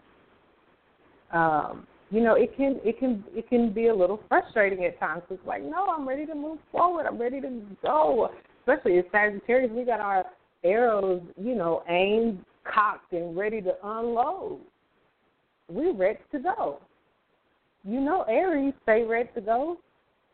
um, 1.31 1.87
you 2.11 2.21
know, 2.21 2.35
it 2.35 2.55
can 2.55 2.79
it 2.83 2.99
can 2.99 3.23
it 3.33 3.49
can 3.49 3.71
be 3.71 3.87
a 3.87 3.95
little 3.95 4.21
frustrating 4.27 4.85
at 4.85 4.99
times. 4.99 5.23
It's 5.29 5.45
like, 5.45 5.63
no, 5.63 5.87
I'm 5.87 6.07
ready 6.07 6.25
to 6.25 6.35
move 6.35 6.59
forward. 6.71 7.05
I'm 7.05 7.19
ready 7.19 7.41
to 7.41 7.61
go. 7.81 8.29
Especially 8.61 8.97
as 8.97 9.05
Sagittarius, 9.11 9.71
we 9.71 9.85
got 9.85 9.99
our 9.99 10.25
arrows, 10.63 11.21
you 11.37 11.55
know, 11.55 11.83
aimed, 11.87 12.43
cocked, 12.63 13.13
and 13.13 13.37
ready 13.37 13.61
to 13.61 13.73
unload. 13.83 14.59
We're 15.69 15.93
ready 15.93 16.19
to 16.31 16.39
go 16.39 16.79
you 17.85 17.99
know 18.01 18.23
Aries 18.23 18.73
stay 18.83 19.03
ready 19.03 19.29
to 19.35 19.41
go, 19.41 19.77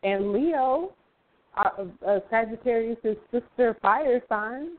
and 0.03 0.31
Leo, 0.31 0.93
uh, 1.57 1.85
uh, 2.07 2.19
Sagittarius 2.29 2.97
is 3.03 3.17
sister 3.31 3.77
fire 3.81 4.21
sign. 4.29 4.77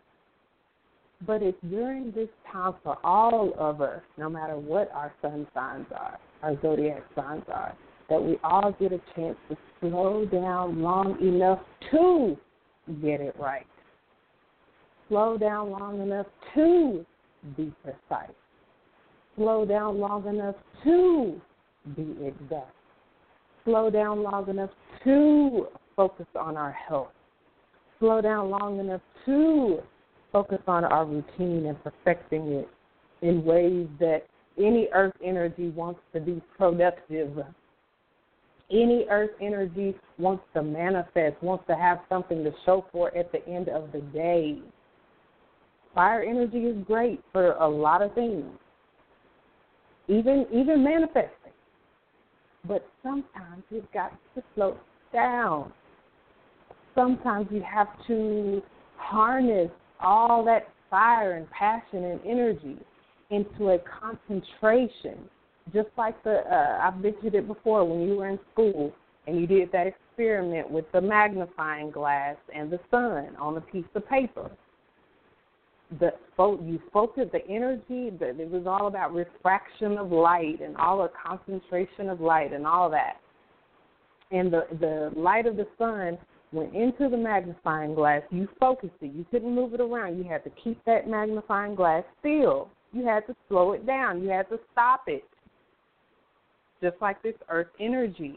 But 1.27 1.43
it's 1.43 1.59
during 1.71 2.11
this 2.13 2.29
time 2.51 2.75
for 2.83 2.99
all 3.05 3.53
of 3.57 3.81
us, 3.81 4.01
no 4.19 4.29
matter 4.29 4.57
what 4.57 4.91
our 4.93 5.13
sun 5.23 5.47
signs 5.55 5.87
are, 5.95 6.19
our 6.43 6.61
zodiac 6.61 7.05
signs 7.15 7.45
are, 7.49 7.77
that 8.09 8.23
we 8.23 8.39
all 8.43 8.75
get 8.81 8.93
a 8.93 9.01
chance 9.15 9.37
to 9.49 9.57
slow 9.81 10.25
down 10.25 10.83
long 10.83 11.17
enough 11.21 11.61
to 11.93 12.37
get 13.01 13.21
it 13.21 13.37
right. 13.39 13.67
Slow 15.09 15.39
down 15.39 15.71
long 15.71 16.01
enough 16.01 16.27
to 16.55 17.07
be 17.57 17.73
precise. 17.83 18.35
Slow 19.37 19.65
down 19.65 19.99
long 19.99 20.27
enough 20.27 20.57
to 20.85 21.41
be 21.97 22.17
exact. 22.27 22.75
Slow 23.65 23.91
down 23.91 24.23
long 24.23 24.49
enough 24.49 24.71
to 25.05 25.69
focus 25.95 26.27
on 26.35 26.57
our 26.57 26.73
health. 26.73 27.13
Slow 28.01 28.21
down 28.21 28.51
long 28.51 28.81
enough 28.81 29.01
to 29.27 29.79
focus 30.33 30.59
on 30.67 30.85
our 30.85 31.05
routine 31.05 31.67
and 31.67 31.77
perfecting 31.85 32.49
it 32.53 32.69
in 33.21 33.45
ways 33.45 33.87
that 34.01 34.23
any 34.59 34.89
earth 34.93 35.15
energy 35.25 35.69
wants 35.71 36.01
to 36.13 36.21
be 36.21 36.43
productive. 36.59 37.39
Any 38.71 39.07
earth 39.11 39.31
energy 39.41 39.95
wants 40.19 40.45
to 40.55 40.63
manifest, 40.63 41.43
wants 41.43 41.65
to 41.69 41.77
have 41.77 42.01
something 42.09 42.43
to 42.43 42.53
show 42.65 42.87
for 42.91 43.17
at 43.17 43.31
the 43.33 43.47
end 43.47 43.69
of 43.69 43.93
the 43.93 44.01
day. 44.01 44.59
Fire 45.95 46.23
energy 46.23 46.59
is 46.59 46.77
great 46.87 47.23
for 47.33 47.53
a 47.53 47.69
lot 47.69 48.03
of 48.03 48.15
things. 48.15 48.47
Even 50.09 50.47
even 50.53 50.83
manifesting 50.83 51.53
But 52.67 52.87
sometimes 53.03 53.63
you've 53.71 53.91
got 53.93 54.13
to 54.35 54.43
slow 54.55 54.77
down. 55.13 55.73
Sometimes 56.95 57.47
you 57.51 57.63
have 57.63 57.89
to 58.09 58.63
harness 58.97 59.71
all 60.03 60.45
that 60.45 60.69
fire 60.91 61.33
and 61.33 61.51
passion 61.51 62.05
and 62.05 62.21
energy 62.27 62.77
into 63.31 63.71
a 63.71 63.79
concentration. 63.79 65.19
Just 65.73 65.89
like 65.97 66.23
the 66.25 66.41
uh, 66.53 66.81
I've 66.83 67.01
mentioned 67.01 67.35
it 67.35 67.47
before 67.47 67.85
when 67.85 68.07
you 68.07 68.17
were 68.17 68.29
in 68.29 68.39
school 68.53 68.93
and 69.27 69.41
you 69.41 69.47
did 69.47 69.71
that 69.73 69.87
experiment 69.87 70.71
with 70.71 70.85
the 70.93 71.01
magnifying 71.01 71.91
glass 71.91 72.37
and 72.55 72.71
the 72.71 72.81
sun 72.91 73.37
on 73.39 73.57
a 73.57 73.61
piece 73.61 73.85
of 73.95 74.07
paper. 74.09 74.51
The 76.01 76.13
you 76.39 76.81
focused 76.93 77.33
the 77.33 77.47
energy. 77.49 78.11
The, 78.11 78.31
it 78.41 78.51
was 78.51 78.67
all 78.67 78.87
about 78.89 79.15
refraction 79.15 79.99
of 79.99 80.11
light 80.11 80.61
and 80.61 80.77
all 80.77 80.99
the 80.99 81.11
concentration 81.25 82.09
of 82.09 82.21
light 82.21 82.53
and 82.53 82.67
all 82.67 82.91
that. 82.91 83.21
And 84.31 84.53
the 84.53 84.67
the 84.81 85.13
light 85.15 85.47
of 85.47 85.57
the 85.57 85.69
sun 85.79 86.19
went 86.53 86.75
into 86.75 87.09
the 87.09 87.17
magnifying 87.17 87.95
glass, 87.95 88.23
you 88.31 88.49
focused 88.61 88.93
it. 89.01 89.13
You 89.15 89.25
couldn't 89.31 89.55
move 89.55 89.75
it 89.75 89.81
around. 89.81 90.19
You 90.19 90.25
had 90.25 90.45
to 90.45 90.51
keep 90.63 90.83
that 90.85 91.09
magnifying 91.09 91.75
glass 91.75 92.05
still. 92.21 92.69
You 92.93 93.07
had 93.07 93.27
to 93.27 93.35
slow 93.49 93.73
it 93.73 93.87
down. 93.87 94.23
You 94.23 94.29
had 94.29 94.49
to 94.51 94.59
stop 94.73 95.05
it. 95.07 95.25
Just 96.83 96.97
like 97.01 97.23
this 97.23 97.35
earth 97.49 97.69
energy. 97.81 98.37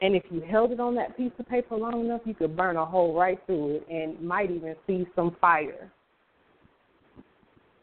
And 0.00 0.14
if 0.14 0.24
you 0.30 0.40
held 0.40 0.70
it 0.70 0.80
on 0.80 0.94
that 0.96 1.16
piece 1.16 1.32
of 1.38 1.48
paper 1.48 1.76
long 1.76 2.04
enough, 2.04 2.20
you 2.24 2.34
could 2.34 2.56
burn 2.56 2.76
a 2.76 2.84
hole 2.84 3.14
right 3.14 3.38
through 3.46 3.76
it 3.76 3.86
and 3.90 4.20
might 4.20 4.50
even 4.50 4.74
see 4.86 5.06
some 5.16 5.36
fire. 5.40 5.90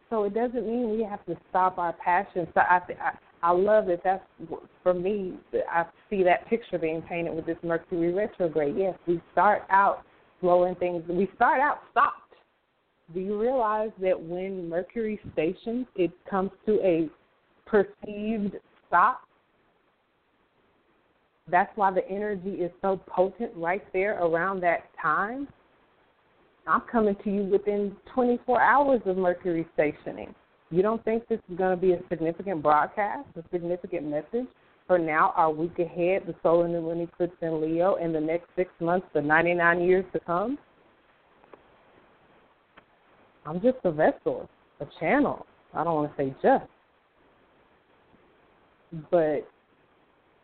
So 0.09 0.25
it 0.25 0.33
doesn't 0.33 0.67
mean 0.67 0.91
we 0.91 1.03
have 1.03 1.25
to 1.25 1.37
stop 1.49 1.77
our 1.77 1.93
passion. 1.93 2.47
So 2.53 2.61
I, 2.61 2.81
I 3.01 3.11
I 3.43 3.51
love 3.51 3.87
that. 3.87 4.01
That's 4.03 4.23
for 4.83 4.93
me. 4.93 5.33
I 5.69 5.85
see 6.09 6.23
that 6.23 6.47
picture 6.47 6.77
being 6.77 7.01
painted 7.01 7.35
with 7.35 7.45
this 7.45 7.57
Mercury 7.63 8.13
retrograde. 8.13 8.75
Yes, 8.77 8.95
we 9.07 9.21
start 9.31 9.63
out 9.69 10.03
slowing 10.39 10.75
things. 10.75 11.03
We 11.07 11.29
start 11.35 11.59
out 11.59 11.79
stopped. 11.91 12.17
Do 13.13 13.19
you 13.19 13.39
realize 13.39 13.91
that 14.01 14.19
when 14.19 14.69
Mercury 14.69 15.19
stations, 15.33 15.87
it 15.95 16.11
comes 16.29 16.51
to 16.65 16.79
a 16.81 17.09
perceived 17.65 18.55
stop? 18.87 19.21
That's 21.49 21.75
why 21.75 21.91
the 21.91 22.07
energy 22.07 22.51
is 22.51 22.71
so 22.81 23.01
potent 23.07 23.51
right 23.55 23.83
there 23.91 24.23
around 24.23 24.61
that 24.61 24.89
time. 25.01 25.47
I'm 26.67 26.81
coming 26.91 27.15
to 27.23 27.29
you 27.29 27.43
within 27.43 27.95
24 28.13 28.61
hours 28.61 29.01
of 29.05 29.17
Mercury 29.17 29.67
stationing. 29.73 30.33
You 30.71 30.81
don't 30.81 31.03
think 31.03 31.27
this 31.27 31.39
is 31.49 31.57
going 31.57 31.77
to 31.77 31.81
be 31.81 31.91
a 31.93 31.99
significant 32.09 32.63
broadcast, 32.63 33.27
a 33.35 33.43
significant 33.51 34.07
message 34.07 34.47
for 34.87 34.97
now, 34.97 35.33
our 35.35 35.51
week 35.51 35.79
ahead, 35.79 36.23
the 36.25 36.35
solar 36.43 36.67
new 36.67 36.81
moon 36.81 37.01
eclipse 37.01 37.35
in 37.41 37.61
Leo, 37.61 37.95
and 37.95 38.13
the 38.13 38.19
next 38.19 38.47
six 38.55 38.69
months, 38.79 39.07
the 39.13 39.21
99 39.21 39.81
years 39.81 40.05
to 40.11 40.19
come? 40.19 40.57
I'm 43.45 43.61
just 43.61 43.77
a 43.83 43.91
vessel, 43.91 44.49
a 44.79 44.85
channel. 44.99 45.45
I 45.73 45.83
don't 45.83 45.95
want 45.95 46.17
to 46.17 46.23
say 46.23 46.35
just. 46.41 46.65
But, 49.09 49.47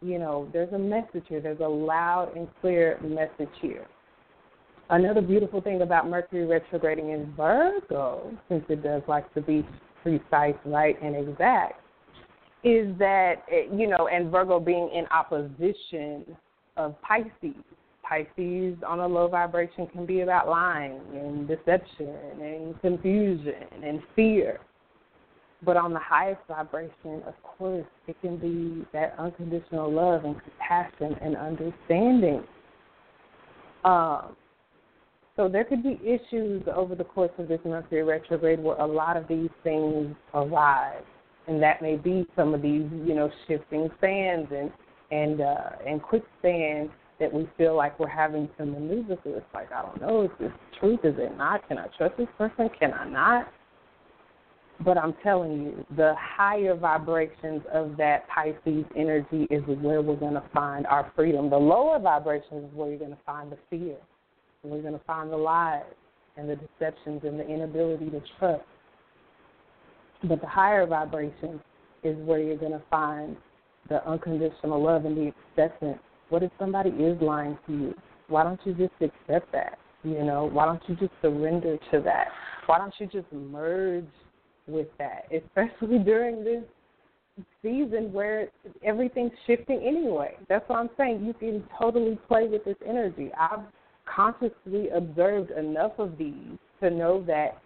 you 0.01 0.19
know, 0.19 0.47
there's 0.53 0.71
a 0.71 0.79
message 0.79 1.25
here. 1.27 1.41
There's 1.41 1.59
a 1.59 1.67
loud 1.67 2.31
and 2.35 2.47
clear 2.61 2.99
message 3.01 3.53
here. 3.61 3.85
Another 4.89 5.21
beautiful 5.21 5.59
thing 5.59 5.81
about 5.81 6.09
Mercury 6.09 6.45
retrograding 6.45 7.09
in 7.09 7.33
Virgo, 7.35 8.31
since 8.47 8.63
it 8.69 8.81
does 8.81 9.01
like 9.09 9.31
to 9.33 9.41
be 9.41 9.65
precise, 10.07 10.55
right, 10.65 11.01
and 11.01 11.15
exact, 11.15 11.81
is 12.63 12.97
that, 12.97 13.35
you 13.73 13.87
know, 13.87 14.07
and 14.07 14.31
Virgo 14.31 14.59
being 14.59 14.89
in 14.93 15.05
opposition 15.07 16.25
of 16.77 16.95
Pisces. 17.01 17.55
Pisces 18.07 18.77
on 18.87 18.99
a 18.99 19.07
low 19.07 19.27
vibration 19.27 19.85
can 19.87 20.05
be 20.05 20.21
about 20.21 20.47
lying 20.47 21.01
and 21.13 21.45
deception 21.45 22.15
and 22.41 22.81
confusion 22.81 23.65
and 23.83 24.01
fear. 24.15 24.59
But 25.63 25.75
on 25.75 25.91
the 25.91 25.99
highest 25.99 26.39
vibration, 26.47 27.21
of 27.27 27.33
course, 27.43 27.85
it 28.07 28.15
can 28.21 28.37
be 28.37 28.85
that 28.93 29.15
unconditional 29.17 29.91
love 29.91 30.23
and 30.23 30.35
compassion 30.41 31.17
and 31.21 31.35
understanding. 31.35 32.43
Um, 33.83 34.37
so 35.37 35.47
there 35.47 35.63
could 35.63 35.83
be 35.83 36.01
issues 36.03 36.63
over 36.75 36.95
the 36.95 37.03
course 37.03 37.31
of 37.37 37.47
this 37.47 37.59
Mercury 37.63 38.03
retrograde 38.03 38.59
where 38.59 38.75
a 38.77 38.85
lot 38.85 39.15
of 39.15 39.27
these 39.27 39.51
things 39.63 40.15
arise, 40.33 41.03
and 41.47 41.61
that 41.61 41.79
may 41.81 41.95
be 41.95 42.25
some 42.35 42.55
of 42.55 42.63
these, 42.63 42.89
you 43.05 43.13
know, 43.13 43.29
shifting 43.47 43.87
sands 44.01 44.51
and 44.51 44.71
and 45.11 45.39
uh, 45.39 45.69
and 45.85 46.01
quicksand 46.01 46.89
that 47.19 47.31
we 47.31 47.47
feel 47.55 47.77
like 47.77 47.99
we're 47.99 48.07
having 48.07 48.49
to 48.57 48.65
maneuver 48.65 49.15
through. 49.21 49.35
It's 49.35 49.45
like 49.53 49.71
I 49.71 49.83
don't 49.83 50.01
know, 50.01 50.23
is 50.23 50.31
this 50.39 50.51
truth? 50.79 51.01
Is 51.03 51.15
it 51.19 51.37
not? 51.37 51.67
Can 51.67 51.77
I 51.77 51.85
trust 51.97 52.17
this 52.17 52.27
person? 52.35 52.69
Can 52.79 52.91
I 52.93 53.07
not? 53.07 53.47
But 54.83 54.97
I'm 54.97 55.15
telling 55.23 55.61
you, 55.63 55.85
the 55.95 56.15
higher 56.19 56.75
vibrations 56.75 57.61
of 57.71 57.95
that 57.97 58.27
Pisces 58.27 58.85
energy 58.95 59.47
is 59.49 59.63
where 59.65 60.01
we're 60.01 60.15
going 60.15 60.35
to 60.35 60.43
find 60.53 60.85
our 60.87 61.11
freedom. 61.15 61.49
The 61.49 61.57
lower 61.57 61.99
vibrations 61.99 62.65
is 62.65 62.73
where 62.75 62.89
you're 62.89 62.99
going 62.99 63.11
to 63.11 63.17
find 63.25 63.51
the 63.51 63.57
fear 63.69 63.97
we're 64.63 64.81
going 64.81 64.93
to 64.93 65.05
find 65.05 65.31
the 65.31 65.37
lies 65.37 65.83
and 66.35 66.49
the 66.49 66.55
deceptions 66.55 67.21
and 67.23 67.39
the 67.39 67.47
inability 67.47 68.09
to 68.09 68.21
trust. 68.39 68.63
But 70.23 70.41
the 70.41 70.47
higher 70.47 70.85
vibration 70.85 71.59
is 72.03 72.15
where 72.25 72.39
you're 72.39 72.57
going 72.57 72.71
to 72.71 72.81
find 72.89 73.35
the 73.89 74.05
unconditional 74.07 74.81
love 74.81 75.05
and 75.05 75.17
the 75.17 75.31
acceptance. 75.51 75.99
What 76.29 76.43
if 76.43 76.51
somebody 76.59 76.89
is 76.89 77.19
lying 77.21 77.57
to 77.67 77.73
you? 77.73 77.93
Why 78.27 78.43
don't 78.43 78.59
you 78.65 78.73
just 78.73 78.93
accept 79.01 79.51
that? 79.53 79.77
You 80.03 80.23
know, 80.23 80.49
why 80.51 80.65
don't 80.65 80.81
you 80.87 80.95
just 80.95 81.11
surrender 81.21 81.77
to 81.91 82.01
that? 82.01 82.27
Why 82.65 82.77
don't 82.77 82.93
you 82.99 83.07
just 83.07 83.31
merge 83.31 84.05
with 84.67 84.87
that? 84.97 85.25
Especially 85.31 85.99
during 85.99 86.43
this 86.43 86.63
season 87.61 88.11
where 88.11 88.47
everything's 88.83 89.31
shifting 89.45 89.81
anyway. 89.85 90.35
That's 90.49 90.67
what 90.67 90.79
I'm 90.79 90.89
saying. 90.97 91.25
You 91.25 91.33
can 91.33 91.63
totally 91.79 92.17
play 92.27 92.47
with 92.47 92.65
this 92.65 92.77
energy. 92.85 93.31
I've 93.39 93.59
consciously 94.17 94.89
observed 94.89 95.51
enough 95.51 95.93
of 95.99 96.17
these 96.17 96.57
to 96.81 96.89
know 96.89 97.23
that 97.27 97.61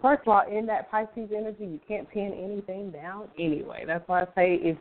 first 0.00 0.22
of 0.22 0.28
all, 0.28 0.42
in 0.50 0.66
that 0.66 0.90
Pisces 0.90 1.30
energy, 1.36 1.64
you 1.64 1.80
can't 1.86 2.08
pin 2.10 2.32
anything 2.32 2.90
down 2.90 3.28
anyway. 3.38 3.84
That's 3.86 4.06
why 4.08 4.22
I 4.22 4.24
say 4.34 4.54
if 4.62 4.78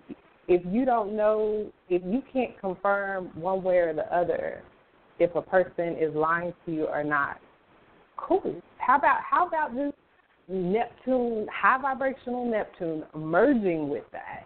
if 0.48 0.62
you 0.66 0.86
don't 0.86 1.16
know, 1.16 1.72
if 1.90 2.02
you 2.06 2.24
can't 2.32 2.58
confirm 2.60 3.32
one 3.36 3.64
way 3.64 3.78
or 3.78 3.94
the 3.94 4.16
other 4.16 4.64
if 5.20 5.34
a 5.36 5.42
person 5.42 5.98
is 6.00 6.14
lying 6.16 6.54
to 6.66 6.72
you 6.72 6.86
or 6.86 7.04
not, 7.04 7.40
cool. 8.18 8.62
How 8.78 8.98
about 8.98 9.20
how 9.30 9.48
about 9.48 9.76
this 9.76 9.92
Neptune, 10.48 11.48
high 11.52 11.82
vibrational 11.82 12.50
Neptune, 12.50 13.04
merging 13.16 13.90
with 13.90 14.04
that, 14.12 14.46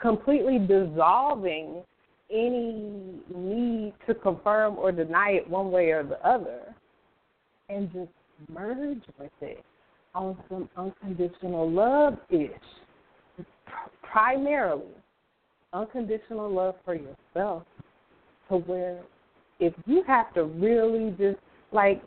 completely 0.00 0.58
dissolving 0.58 1.82
any 2.30 3.20
need 3.34 3.94
to 4.06 4.14
confirm 4.14 4.76
or 4.76 4.92
deny 4.92 5.30
it 5.30 5.48
one 5.48 5.70
way 5.70 5.90
or 5.90 6.02
the 6.02 6.24
other 6.26 6.60
and 7.68 7.92
just 7.92 8.10
merge 8.50 9.02
with 9.18 9.30
it 9.40 9.64
on 10.14 10.36
some 10.48 10.68
unconditional 10.76 11.70
love 11.70 12.18
ish. 12.30 12.50
Primarily, 14.02 14.84
unconditional 15.72 16.50
love 16.50 16.74
for 16.84 16.94
yourself 16.94 17.64
to 18.48 18.56
where 18.58 19.00
if 19.60 19.74
you 19.86 20.02
have 20.06 20.32
to 20.34 20.44
really 20.44 21.10
just 21.18 21.38
like 21.72 22.02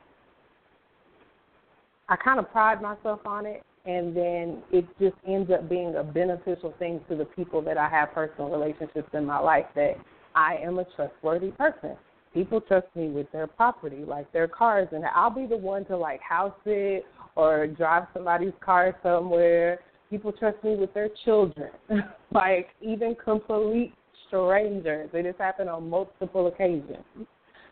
I 2.10 2.16
kind 2.16 2.40
of 2.40 2.52
pride 2.52 2.82
myself 2.82 3.22
on 3.26 3.46
it 3.46 3.64
and 3.86 4.16
then 4.16 4.62
it 4.72 4.86
just 5.00 5.16
ends 5.28 5.52
up 5.52 5.68
being 5.68 5.96
a 5.96 6.04
beneficial 6.04 6.74
thing 6.78 7.02
to 7.10 7.16
the 7.16 7.26
people 7.26 7.62
that 7.64 7.78
I 7.78 7.90
have 7.90 8.14
personal 8.14 8.50
relationships 8.50 9.10
in 9.14 9.26
my 9.26 9.40
life 9.40 9.66
that 9.76 9.96
I 10.36 10.58
am 10.58 10.80
a 10.80 10.86
trustworthy 10.96 11.52
person. 11.52 11.98
People 12.34 12.62
trust 12.62 12.88
me 12.96 13.10
with 13.10 13.30
their 13.32 13.48
property, 13.48 14.04
like 14.08 14.32
their 14.32 14.48
cars, 14.48 14.88
and 14.92 15.04
I'll 15.14 15.30
be 15.30 15.46
the 15.46 15.58
one 15.58 15.84
to 15.86 15.98
like 15.98 16.22
house 16.22 16.54
it 16.66 17.06
or 17.36 17.68
drive 17.68 18.04
somebody's 18.14 18.54
car 18.64 18.96
somewhere. 19.04 19.80
People 20.10 20.32
trust 20.32 20.64
me 20.64 20.76
with 20.76 20.94
their 20.94 21.10
children, 21.26 21.72
like 22.32 22.70
even 22.82 23.16
complete 23.22 23.94
strangers. 24.28 25.10
It 25.14 25.26
has 25.26 25.36
happened 25.40 25.70
on 25.70 25.90
multiple 25.90 26.48
occasions. 26.48 27.04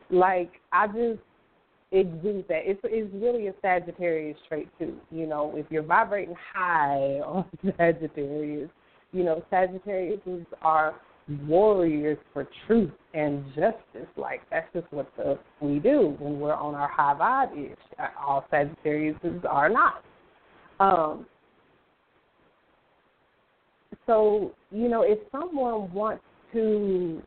Like 0.09 0.51
I 0.73 0.87
just 0.87 1.19
exude 1.91 2.45
that. 2.47 2.61
It's 2.65 2.79
it's 2.83 3.13
really 3.13 3.47
a 3.47 3.53
Sagittarius 3.61 4.37
trait 4.47 4.69
too. 4.77 4.95
You 5.11 5.27
know, 5.27 5.53
if 5.55 5.65
you're 5.69 5.83
vibrating 5.83 6.35
high 6.53 7.19
on 7.25 7.45
Sagittarius, 7.77 8.69
you 9.11 9.23
know, 9.23 9.43
Sagittarius 9.49 10.19
are 10.61 10.95
warriors 11.47 12.17
for 12.33 12.47
truth 12.65 12.91
and 13.13 13.45
justice. 13.49 14.09
Like 14.17 14.41
that's 14.49 14.67
just 14.73 14.91
what 14.91 15.11
the, 15.17 15.37
we 15.61 15.79
do 15.79 16.15
when 16.19 16.39
we're 16.39 16.53
on 16.53 16.75
our 16.75 16.89
high 16.89 17.15
vibe. 17.15 17.71
Is 17.71 17.77
all 18.19 18.45
Sagittarius 18.49 19.17
are 19.47 19.69
not. 19.69 20.03
Um, 20.79 21.25
so, 24.05 24.53
you 24.71 24.89
know, 24.89 25.03
if 25.03 25.19
someone 25.31 25.91
wants 25.93 26.23
to 26.53 27.21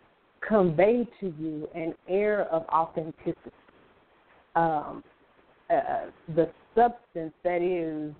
convey 0.46 1.06
to 1.20 1.32
you 1.38 1.68
an 1.74 1.94
air 2.08 2.44
of 2.52 2.64
authenticity, 2.68 3.36
um, 4.54 5.02
uh, 5.70 6.06
the 6.34 6.50
substance 6.74 7.32
that 7.44 7.62
is 7.62 8.14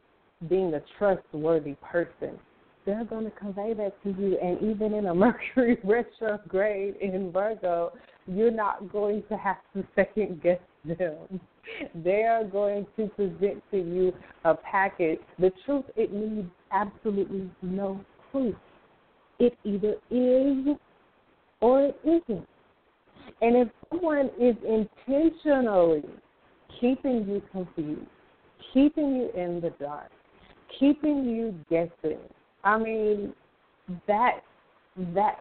being 0.49 0.75
a 0.75 0.83
trustworthy 0.99 1.77
person, 1.83 2.38
they're 2.85 3.05
going 3.05 3.25
to 3.25 3.31
convey 3.33 3.75
that 3.75 4.03
to 4.03 4.11
you. 4.11 4.38
And 4.38 4.61
even 4.62 4.95
in 4.95 5.07
a 5.07 5.14
Mercury 5.14 5.79
retrograde 5.85 6.97
in 7.01 7.31
Virgo, 7.33 7.92
you're 8.27 8.51
not 8.51 8.92
going 8.92 9.23
to 9.29 9.37
have 9.37 9.59
to 9.75 9.85
second 9.95 10.42
guess 10.42 10.61
them. 10.85 11.40
They 11.95 12.25
are 12.25 12.45
going 12.45 12.87
to 12.97 13.07
present 13.09 13.62
to 13.71 13.77
you 13.77 14.12
a 14.45 14.55
package. 14.55 15.21
The 15.38 15.53
truth, 15.64 15.85
it 15.97 16.12
needs 16.12 16.49
absolutely 16.73 17.51
no 17.62 18.01
proof. 18.31 18.57
It 19.38 19.57
either 19.64 19.95
is 20.11 20.77
or 21.61 21.87
it 21.87 22.01
isn't. 22.05 22.49
And 23.40 23.57
if 23.57 23.68
someone 23.90 24.31
is 24.40 24.57
intentionally 24.66 26.03
keeping 26.80 27.26
you 27.28 27.42
confused, 27.52 28.06
keeping 28.72 29.16
you 29.16 29.30
in 29.35 29.61
the 29.61 29.70
dark, 29.80 30.11
keeping 30.78 31.24
you 31.24 31.54
guessing, 31.70 32.18
I 32.64 32.78
mean, 32.78 33.32
that 34.06 34.40
that 35.14 35.40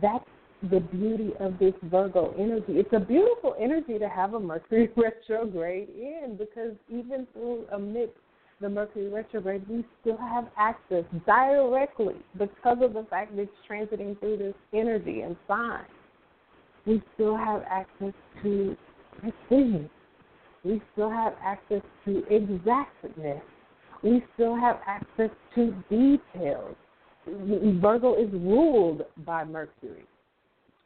that's 0.00 0.24
the 0.70 0.80
beauty 0.80 1.32
of 1.40 1.58
this 1.58 1.72
Virgo 1.84 2.34
energy. 2.38 2.74
It's 2.78 2.92
a 2.92 3.00
beautiful 3.00 3.54
energy 3.58 3.98
to 3.98 4.08
have 4.08 4.34
a 4.34 4.40
Mercury 4.40 4.90
retrograde 4.96 5.88
in 5.88 6.36
because 6.38 6.72
even 6.88 7.26
through 7.32 7.64
amidst 7.72 8.14
the 8.60 8.68
Mercury 8.68 9.08
retrograde, 9.08 9.66
we 9.68 9.84
still 10.00 10.18
have 10.18 10.48
access 10.58 11.04
directly 11.24 12.16
because 12.36 12.78
of 12.82 12.92
the 12.92 13.06
fact 13.08 13.34
that 13.34 13.42
it's 13.42 13.52
transiting 13.68 14.18
through 14.20 14.36
this 14.36 14.54
energy 14.74 15.22
and 15.22 15.34
sign. 15.48 15.84
We 16.86 17.02
still 17.14 17.36
have 17.36 17.62
access 17.68 18.12
to 18.42 18.76
precision. 19.18 19.88
We 20.64 20.82
still 20.92 21.10
have 21.10 21.34
access 21.42 21.82
to 22.04 22.22
exactness. 22.30 23.42
We 24.02 24.24
still 24.34 24.56
have 24.56 24.80
access 24.86 25.30
to 25.54 25.74
details. 25.88 26.76
Virgo 27.26 28.14
is 28.14 28.32
ruled 28.32 29.02
by 29.24 29.44
Mercury. 29.44 30.04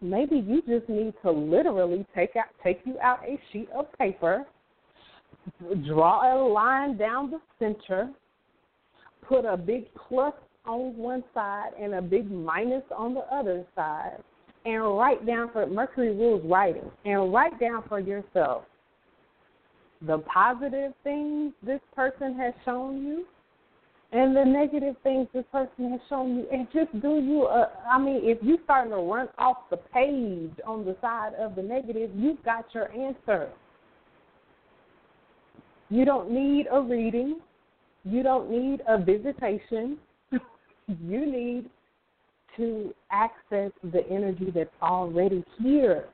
Maybe 0.00 0.36
you 0.36 0.62
just 0.62 0.88
need 0.88 1.14
to 1.22 1.30
literally 1.30 2.04
take 2.14 2.36
out 2.36 2.46
take 2.62 2.80
you 2.84 2.98
out 3.00 3.20
a 3.24 3.38
sheet 3.52 3.68
of 3.74 3.86
paper 3.98 4.44
draw 5.86 6.22
a 6.32 6.34
line 6.48 6.96
down 6.96 7.30
the 7.30 7.40
center, 7.58 8.10
put 9.26 9.44
a 9.44 9.56
big 9.56 9.86
plus 10.08 10.34
on 10.66 10.96
one 10.96 11.24
side 11.34 11.70
and 11.80 11.94
a 11.94 12.02
big 12.02 12.30
minus 12.30 12.82
on 12.96 13.14
the 13.14 13.20
other 13.34 13.64
side, 13.74 14.18
and 14.64 14.82
write 14.96 15.26
down 15.26 15.50
for 15.52 15.66
Mercury 15.66 16.14
rules 16.14 16.42
writing, 16.44 16.90
and 17.04 17.32
write 17.32 17.58
down 17.60 17.84
for 17.88 18.00
yourself 18.00 18.64
the 20.06 20.18
positive 20.18 20.92
things 21.02 21.52
this 21.62 21.80
person 21.94 22.34
has 22.38 22.54
shown 22.64 23.04
you 23.04 23.24
and 24.12 24.36
the 24.36 24.44
negative 24.44 24.94
things 25.02 25.26
this 25.34 25.44
person 25.50 25.90
has 25.90 26.00
shown 26.08 26.36
you 26.36 26.46
and 26.52 26.68
just 26.72 26.92
do 27.02 27.20
you 27.20 27.46
a 27.46 27.70
I 27.90 27.98
mean 27.98 28.20
if 28.22 28.38
you're 28.42 28.58
starting 28.64 28.92
to 28.92 28.98
run 28.98 29.28
off 29.38 29.56
the 29.70 29.76
page 29.76 30.52
on 30.66 30.84
the 30.84 30.96
side 31.00 31.32
of 31.38 31.56
the 31.56 31.62
negative, 31.62 32.10
you've 32.14 32.42
got 32.44 32.66
your 32.74 32.90
answer. 32.92 33.48
You 35.90 36.04
don't 36.04 36.30
need 36.30 36.66
a 36.72 36.80
reading. 36.80 37.40
You 38.04 38.22
don't 38.22 38.50
need 38.50 38.82
a 38.88 38.98
visitation. 38.98 39.98
you 40.30 41.26
need 41.26 41.70
to 42.56 42.94
access 43.10 43.72
the 43.92 44.06
energy 44.10 44.52
that's 44.54 44.70
already 44.82 45.44
here. 45.62 46.04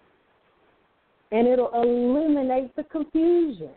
And 1.33 1.47
it'll 1.47 1.73
eliminate 1.75 2.75
the 2.77 2.85
confusion. 2.85 3.71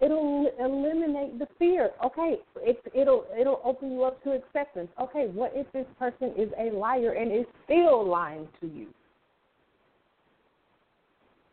It'll 0.00 0.50
eliminate 0.58 1.38
the 1.38 1.46
fear. 1.58 1.90
Okay, 2.04 2.36
it, 2.56 2.82
it'll 2.94 3.24
it'll 3.38 3.60
open 3.64 3.92
you 3.92 4.02
up 4.02 4.22
to 4.24 4.32
acceptance. 4.32 4.88
Okay, 5.00 5.28
what 5.32 5.52
if 5.54 5.70
this 5.72 5.86
person 5.98 6.32
is 6.36 6.48
a 6.58 6.74
liar 6.76 7.12
and 7.12 7.32
is 7.32 7.46
still 7.64 8.06
lying 8.06 8.48
to 8.60 8.66
you? 8.66 8.88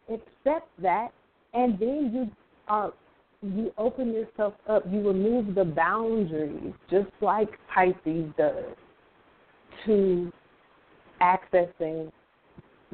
Accept 0.07 0.67
that, 0.81 1.09
and 1.53 1.77
then 1.77 2.11
you 2.13 2.31
are 2.67 2.91
you 3.41 3.71
open 3.77 4.11
yourself 4.13 4.53
up, 4.67 4.83
you 4.89 5.07
remove 5.07 5.55
the 5.55 5.63
boundaries, 5.63 6.73
just 6.89 7.09
like 7.21 7.49
Pisces 7.73 8.31
does, 8.37 8.75
to 9.85 10.31
accessing 11.21 12.11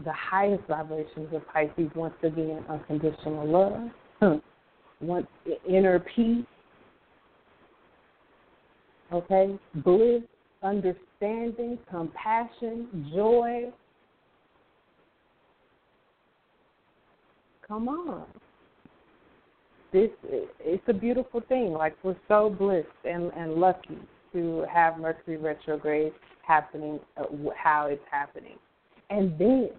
the 0.03 0.13
highest 0.13 0.63
vibrations 0.67 1.33
of 1.33 1.41
Pisces, 1.47 1.89
once 1.95 2.13
again, 2.23 2.63
unconditional 2.69 3.91
love, 4.21 4.41
once 5.01 5.27
inner 5.67 5.99
peace, 6.15 6.45
okay, 9.13 9.57
bliss, 9.75 10.21
understanding, 10.63 11.77
compassion, 11.89 13.09
joy. 13.13 13.71
Come 17.67 17.87
on 17.89 18.25
this 19.95 20.09
it's 20.59 20.83
a 20.87 20.93
beautiful 20.93 21.41
thing. 21.47 21.73
Like 21.73 21.95
we're 22.03 22.17
so 22.27 22.49
blessed 22.49 22.87
and 23.05 23.31
and 23.35 23.55
lucky 23.55 23.97
to 24.33 24.65
have 24.71 24.99
Mercury 24.99 25.37
retrograde 25.37 26.11
happening 26.45 26.99
uh, 27.17 27.23
how 27.55 27.87
it's 27.87 28.03
happening, 28.11 28.57
and 29.09 29.37
then 29.37 29.69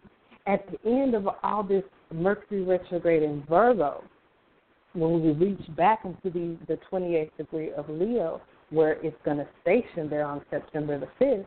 at 0.47 0.65
the 0.71 0.79
end 0.89 1.15
of 1.15 1.29
all 1.43 1.63
this 1.63 1.83
Mercury 2.13 2.63
retrograde 2.63 3.23
in 3.23 3.45
Virgo, 3.49 4.05
when 4.93 5.23
we 5.23 5.33
reach 5.33 5.77
back 5.77 6.05
into 6.05 6.31
the 6.31 6.57
the 6.69 6.79
28th 6.91 7.31
degree 7.37 7.73
of 7.73 7.89
Leo, 7.89 8.41
where 8.71 8.93
it's 9.05 9.17
going 9.25 9.39
to 9.39 9.47
station 9.63 10.09
there 10.09 10.25
on 10.25 10.43
September 10.51 10.99
the 10.99 11.09
5th, 11.25 11.47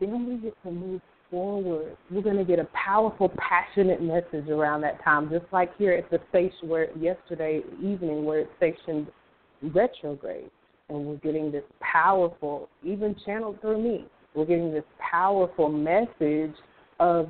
then 0.00 0.26
we 0.26 0.36
get 0.36 0.54
to 0.62 0.70
move 0.70 1.00
forward. 1.30 1.96
We're 2.10 2.22
going 2.22 2.36
to 2.36 2.44
get 2.44 2.58
a 2.58 2.68
powerful, 2.72 3.32
passionate 3.36 4.02
message 4.02 4.48
around 4.48 4.82
that 4.82 5.02
time, 5.04 5.28
just 5.30 5.46
like 5.52 5.76
here 5.76 5.92
at 5.92 6.10
the 6.10 6.20
station 6.30 6.68
where 6.68 6.96
yesterday 6.96 7.60
evening, 7.78 8.24
where 8.24 8.40
it 8.40 8.50
stationed 8.56 9.08
retrograde. 9.62 10.50
And 10.88 11.06
we're 11.06 11.16
getting 11.16 11.50
this 11.50 11.64
powerful, 11.80 12.68
even 12.82 13.16
channeled 13.24 13.60
through 13.60 13.82
me, 13.82 14.06
we're 14.34 14.44
getting 14.44 14.72
this 14.72 14.84
powerful 14.98 15.68
message 15.68 16.54
of 17.00 17.28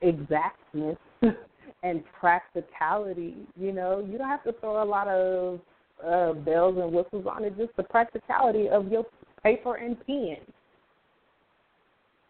exactness 0.00 0.96
and 1.82 2.02
practicality. 2.18 3.36
You 3.58 3.72
know, 3.72 4.06
you 4.06 4.18
don't 4.18 4.28
have 4.28 4.44
to 4.44 4.52
throw 4.60 4.82
a 4.82 4.84
lot 4.84 5.08
of 5.08 5.60
uh, 6.04 6.32
bells 6.40 6.76
and 6.78 6.92
whistles 6.92 7.26
on 7.30 7.44
it, 7.44 7.56
just 7.56 7.76
the 7.76 7.82
practicality 7.84 8.68
of 8.68 8.90
your 8.90 9.04
paper 9.42 9.76
and 9.76 9.96
pen 10.06 10.36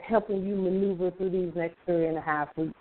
helping 0.06 0.44
you 0.44 0.56
maneuver 0.56 1.10
through 1.12 1.30
these 1.30 1.52
next 1.54 1.76
three 1.86 2.06
and 2.06 2.18
a 2.18 2.20
half 2.20 2.48
weeks. 2.56 2.74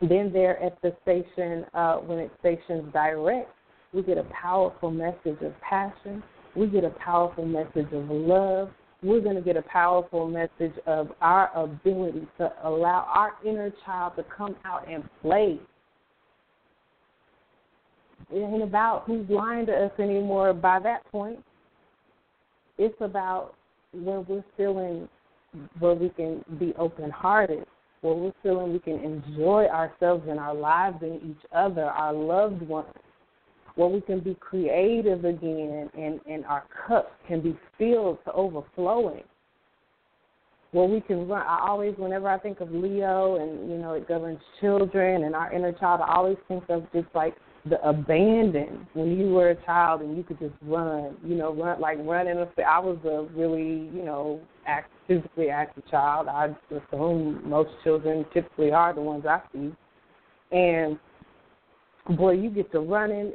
Then 0.00 0.32
there 0.32 0.60
at 0.62 0.80
the 0.82 0.96
station, 1.02 1.66
uh, 1.74 1.96
when 1.96 2.18
it 2.18 2.30
stations 2.40 2.90
direct, 2.92 3.50
we 3.92 4.02
get 4.02 4.16
a 4.16 4.24
powerful 4.24 4.90
message 4.90 5.40
of 5.42 5.52
passion. 5.60 6.22
We 6.56 6.68
get 6.68 6.84
a 6.84 6.90
powerful 6.90 7.44
message 7.44 7.92
of 7.92 8.08
love. 8.08 8.70
We're 9.02 9.20
going 9.20 9.36
to 9.36 9.42
get 9.42 9.56
a 9.56 9.62
powerful 9.62 10.28
message 10.28 10.76
of 10.86 11.10
our 11.22 11.50
ability 11.56 12.28
to 12.38 12.52
allow 12.64 13.06
our 13.14 13.34
inner 13.44 13.72
child 13.84 14.12
to 14.16 14.24
come 14.36 14.56
out 14.64 14.86
and 14.88 15.04
play. 15.22 15.58
It 18.32 18.38
ain't 18.38 18.62
about 18.62 19.04
who's 19.06 19.28
lying 19.28 19.66
to 19.66 19.72
us 19.72 19.92
anymore 19.98 20.52
by 20.52 20.78
that 20.80 21.04
point. 21.10 21.42
It's 22.78 22.94
about 23.00 23.54
when 23.92 24.24
we're 24.28 24.44
feeling 24.56 25.08
where 25.78 25.94
we 25.94 26.10
can 26.10 26.44
be 26.58 26.74
open 26.78 27.10
hearted, 27.10 27.66
where 28.02 28.14
we're 28.14 28.32
feeling 28.42 28.72
we 28.72 28.78
can 28.78 29.00
enjoy 29.00 29.66
ourselves 29.66 30.24
and 30.28 30.38
our 30.38 30.54
lives 30.54 30.98
and 31.02 31.22
each 31.22 31.44
other, 31.52 31.84
our 31.84 32.12
loved 32.12 32.62
ones, 32.62 32.86
where 33.74 33.88
we 33.88 34.00
can 34.00 34.20
be 34.20 34.34
creative 34.34 35.24
again 35.24 35.90
and, 35.96 36.20
and 36.26 36.44
our 36.46 36.64
cup 36.86 37.12
can 37.26 37.40
be 37.40 37.56
filled 37.78 38.18
to 38.24 38.32
overflowing. 38.32 39.22
Where 40.72 40.86
we 40.86 41.00
can 41.00 41.26
run 41.26 41.44
I 41.46 41.66
always 41.66 41.94
whenever 41.96 42.28
I 42.28 42.38
think 42.38 42.60
of 42.60 42.70
Leo 42.70 43.36
and, 43.36 43.70
you 43.70 43.76
know, 43.76 43.94
it 43.94 44.06
governs 44.06 44.38
children 44.60 45.24
and 45.24 45.34
our 45.34 45.52
inner 45.52 45.72
child, 45.72 46.00
I 46.00 46.14
always 46.14 46.36
think 46.46 46.64
of 46.68 46.84
just 46.92 47.08
like 47.14 47.34
the 47.68 47.80
abandon 47.86 48.86
when 48.94 49.18
you 49.18 49.30
were 49.30 49.50
a 49.50 49.64
child 49.64 50.00
and 50.00 50.16
you 50.16 50.22
could 50.22 50.38
just 50.38 50.54
run, 50.62 51.16
you 51.24 51.34
know, 51.34 51.52
run 51.52 51.80
like 51.80 51.98
running. 52.02 52.38
I 52.38 52.78
was 52.78 52.98
a 53.04 53.26
really, 53.36 53.90
you 53.92 54.02
know, 54.04 54.40
act, 54.66 54.90
physically 55.06 55.50
active 55.50 55.86
child. 55.90 56.28
I 56.28 56.54
assume 56.70 57.48
most 57.48 57.70
children 57.84 58.24
typically 58.32 58.70
are 58.70 58.94
the 58.94 59.02
ones 59.02 59.26
I 59.26 59.40
see, 59.52 59.74
and 60.52 60.98
boy, 62.16 62.32
you 62.32 62.50
get 62.50 62.70
to 62.72 62.80
running, 62.80 63.32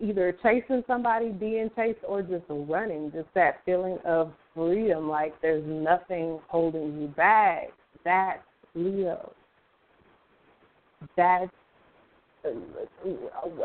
either 0.00 0.36
chasing 0.42 0.82
somebody, 0.86 1.30
being 1.30 1.70
chased, 1.76 2.00
or 2.06 2.22
just 2.22 2.44
running. 2.48 3.10
Just 3.12 3.28
that 3.34 3.60
feeling 3.64 3.98
of 4.04 4.32
freedom, 4.54 5.08
like 5.08 5.34
there's 5.40 5.64
nothing 5.66 6.40
holding 6.48 7.00
you 7.00 7.08
back. 7.08 7.68
That's 8.04 8.42
Leo. 8.74 9.32
That's 11.16 11.50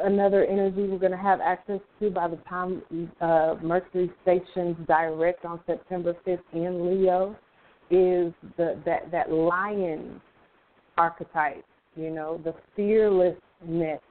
another 0.04 0.46
energy 0.46 0.88
we're 0.88 0.98
going 0.98 1.12
to 1.12 1.18
have 1.18 1.40
access 1.42 1.80
to 2.00 2.10
by 2.10 2.28
the 2.28 2.38
time 2.50 2.82
uh, 3.22 3.56
Mercury 3.62 4.12
stations 4.22 4.76
direct 4.88 5.46
on 5.46 5.60
September 5.66 6.16
5th 6.26 6.40
in 6.54 7.02
Leo 7.02 7.36
is 7.92 8.34
the 8.58 8.80
that 8.86 9.12
that 9.12 9.32
lion 9.32 10.22
archetype. 10.98 11.64
You 11.96 12.10
know, 12.10 12.42
the 12.44 12.56
fearlessness. 12.76 14.02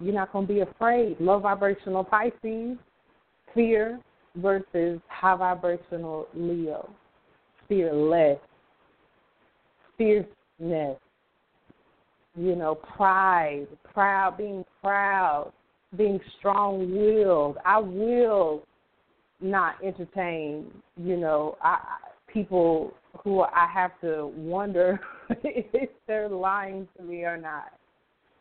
You're 0.00 0.14
not 0.14 0.32
going 0.32 0.46
to 0.46 0.52
be 0.52 0.60
afraid. 0.60 1.16
Low 1.20 1.38
vibrational 1.40 2.04
Pisces, 2.04 2.76
fear 3.54 4.00
versus 4.36 5.00
high 5.08 5.36
vibrational 5.36 6.28
Leo, 6.34 6.88
fearless, 7.68 8.38
fierceness 9.96 10.98
you 12.38 12.54
know, 12.54 12.74
pride, 12.74 13.66
proud, 13.92 14.38
being 14.38 14.64
proud, 14.82 15.52
being 15.96 16.20
strong 16.38 16.90
willed. 16.92 17.58
I 17.64 17.78
will 17.78 18.64
not 19.40 19.74
entertain, 19.84 20.66
you 20.96 21.16
know, 21.16 21.56
I, 21.60 21.78
people 22.32 22.94
who 23.22 23.42
I 23.42 23.66
have 23.72 23.92
to 24.02 24.32
wonder 24.36 25.00
if 25.42 25.90
they're 26.06 26.28
lying 26.28 26.86
to 26.96 27.02
me 27.02 27.24
or 27.24 27.36
not. 27.36 27.72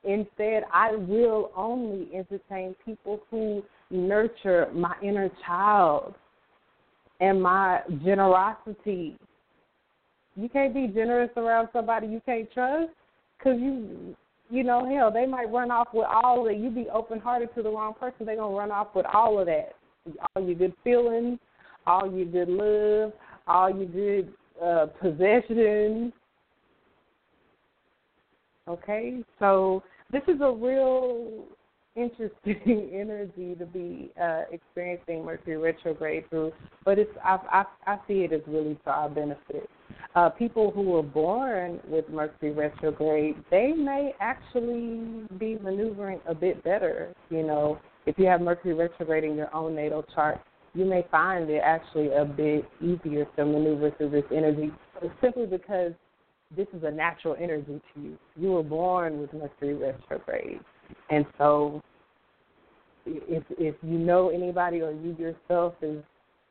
Instead, 0.08 0.64
I 0.74 0.96
will 0.96 1.52
only 1.56 2.08
entertain 2.16 2.76
people 2.86 3.20
who 3.30 3.62
nurture 3.92 4.70
my 4.74 4.96
inner 5.04 5.30
child 5.46 6.16
and 7.20 7.42
my 7.42 7.82
generosity. 8.06 9.18
You 10.38 10.48
can't 10.48 10.74
be 10.74 10.88
generous 10.88 11.32
around 11.36 11.68
somebody 11.74 12.08
you 12.08 12.22
can't 12.26 12.50
trust. 12.54 12.92
Cause 13.44 13.58
you, 13.60 14.16
you 14.50 14.64
know, 14.64 14.88
hell, 14.90 15.12
they 15.12 15.26
might 15.26 15.52
run 15.52 15.72
off 15.72 15.90
with 15.94 16.08
all 16.10 16.46
of 16.46 16.52
it. 16.52 16.58
You 16.58 16.70
be 16.70 16.88
open 16.92 17.20
hearted 17.20 17.54
to 17.56 17.62
the 17.62 17.70
wrong 17.70 17.94
person, 17.94 18.26
they're 18.26 18.38
gonna 18.38 18.56
run 18.56 18.72
off 18.72 18.96
with 18.96 19.06
all 19.14 19.40
of 19.40 19.48
that, 19.48 19.74
all 20.36 20.44
your 20.44 20.56
good 20.56 20.74
feelings, 20.86 21.38
all 21.86 22.10
your 22.10 22.26
good 22.26 22.50
love, 22.50 23.14
all 23.46 23.70
your 23.70 23.88
good 23.88 24.34
uh, 24.64 24.86
possessions. 25.02 26.14
Okay, 28.68 29.24
so 29.40 29.84
this 30.12 30.24
is 30.28 30.42
a 30.42 30.52
real 30.52 31.46
interesting 31.96 32.92
energy 32.94 33.56
to 33.56 33.66
be 33.66 34.12
uh, 34.22 34.44
experiencing 34.52 35.26
Mercury 35.26 35.58
retrograde 35.58 36.30
through, 36.30 36.54
but 36.86 37.00
it's 37.00 37.12
I, 37.24 37.38
I 37.52 37.94
I 37.94 37.98
see 38.08 38.20
it 38.20 38.32
as 38.32 38.42
really 38.48 38.76
to 38.86 38.92
our 38.92 39.10
benefit. 39.10 39.70
Uh, 40.16 40.30
people 40.30 40.72
who 40.72 40.82
were 40.82 41.04
born 41.04 41.80
with 41.88 42.08
Mercury 42.10 42.52
retrograde, 42.52 43.36
they 43.52 43.72
may 43.72 44.14
actually 44.20 45.26
be 45.38 45.58
maneuvering 45.62 46.20
a 46.28 46.34
bit 46.34 46.64
better. 46.64 47.14
You 47.30 47.44
know, 47.44 47.80
if 48.06 48.18
you 48.18 48.26
have 48.26 48.42
Mercury 48.42 48.74
retrograde 48.74 49.24
in 49.24 49.36
your 49.36 49.54
own 49.54 49.76
natal 49.76 50.04
chart, 50.16 50.40
you 50.74 50.86
may 50.86 51.06
find 51.10 51.50
it 51.50 51.62
actually 51.64 52.12
a 52.14 52.24
bit 52.24 52.66
easier 52.82 53.26
to 53.36 53.46
maneuver 53.46 53.92
through 53.98 54.12
this 54.12 54.24
energy 54.32 54.72
simply 55.22 55.46
because 55.46 55.94
this 56.56 56.68
is 56.74 56.84
a 56.84 56.92
natural 56.92 57.36
energy 57.40 57.82
to 57.94 58.02
you. 58.02 58.18
You 58.36 58.52
were 58.52 58.64
born 58.64 59.20
with 59.20 59.34
Mercury 59.34 59.76
retrograde. 59.76 60.60
And 61.10 61.26
so 61.38 61.82
if 63.06 63.44
if 63.52 63.76
you 63.82 63.98
know 63.98 64.30
anybody 64.30 64.82
or 64.82 64.92
you 64.92 65.16
yourself 65.20 65.74
is 65.82 66.04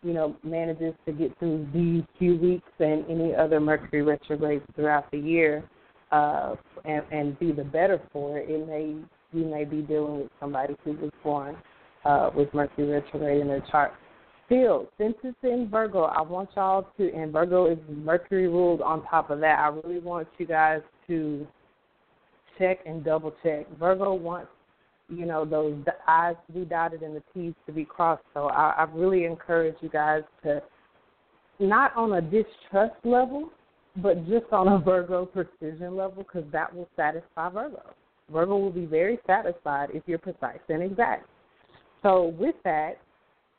you 0.02 0.12
know, 0.12 0.37
manages 0.44 0.94
to 1.04 1.12
get 1.12 1.37
through 1.38 1.66
these 1.74 2.04
few 2.18 2.37
weeks 2.37 2.68
and 2.78 3.04
any 3.11 3.35
other 3.35 3.59
Mercury 3.59 4.02
retrogrades 4.02 4.64
throughout 4.74 5.11
the 5.11 5.18
year, 5.18 5.68
uh, 6.12 6.54
and, 6.85 7.02
and 7.11 7.38
be 7.40 7.50
the 7.50 7.64
better 7.64 8.00
for 8.12 8.38
it, 8.38 8.48
it 8.48 8.66
may 8.68 8.94
you 9.32 9.44
may 9.44 9.64
be 9.64 9.82
dealing 9.82 10.20
with 10.20 10.30
somebody 10.38 10.76
who 10.85 10.92
was 10.92 11.11
born 11.24 11.56
uh, 12.04 12.30
with 12.35 12.52
Mercury 12.54 12.88
retrograde 12.88 13.40
in 13.40 13.48
their 13.48 13.64
chart. 13.70 13.92
Still, 14.46 14.88
since 14.96 15.14
it's 15.24 15.37
in 15.42 15.68
Virgo, 15.70 16.02
I 16.04 16.22
want 16.22 16.50
y'all 16.54 16.88
to, 16.96 17.12
and 17.12 17.32
Virgo 17.32 17.66
is 17.70 17.78
Mercury 17.88 18.46
ruled 18.46 18.80
on 18.80 19.04
top 19.06 19.30
of 19.30 19.40
that. 19.40 19.59
I 19.59 19.68
really 19.68 19.98
want 19.98 20.28
you 20.38 20.46
guys 20.46 20.80
to 21.09 21.46
check 22.59 22.78
and 22.87 23.04
double 23.04 23.35
check. 23.42 23.66
Virgo 23.78 24.14
wants 24.14 24.48
you 25.09 25.24
know 25.24 25.44
those 25.44 25.76
I's 26.09 26.35
to 26.46 26.52
be 26.52 26.64
dotted 26.64 27.02
and 27.02 27.14
the 27.14 27.22
T's 27.32 27.54
to 27.66 27.72
be 27.72 27.85
crossed. 27.85 28.24
So 28.35 28.46
I, 28.46 28.74
I 28.78 28.87
really 28.92 29.24
encourage 29.24 29.76
you 29.80 29.88
guys 29.88 30.22
to 30.42 30.62
not 31.59 31.94
on 31.96 32.14
a 32.14 32.20
distrust 32.20 32.94
level, 33.04 33.50
but 33.96 34.26
just 34.28 34.46
on 34.52 34.68
a 34.68 34.78
Virgo 34.85 35.26
precision 35.26 35.96
level, 35.96 36.24
because 36.24 36.44
that 36.52 36.74
will 36.74 36.88
satisfy 36.96 37.48
Virgo. 37.48 37.82
Virgo 38.32 38.56
will 38.56 38.72
be 38.72 38.87
very 38.87 39.18
satisfied 39.26 39.90
if 39.94 40.02
you're 40.06 40.18
precise 40.18 40.59
and 40.68 40.82
exact. 40.82 41.28
So 42.02 42.35
with 42.38 42.56
that, 42.64 42.98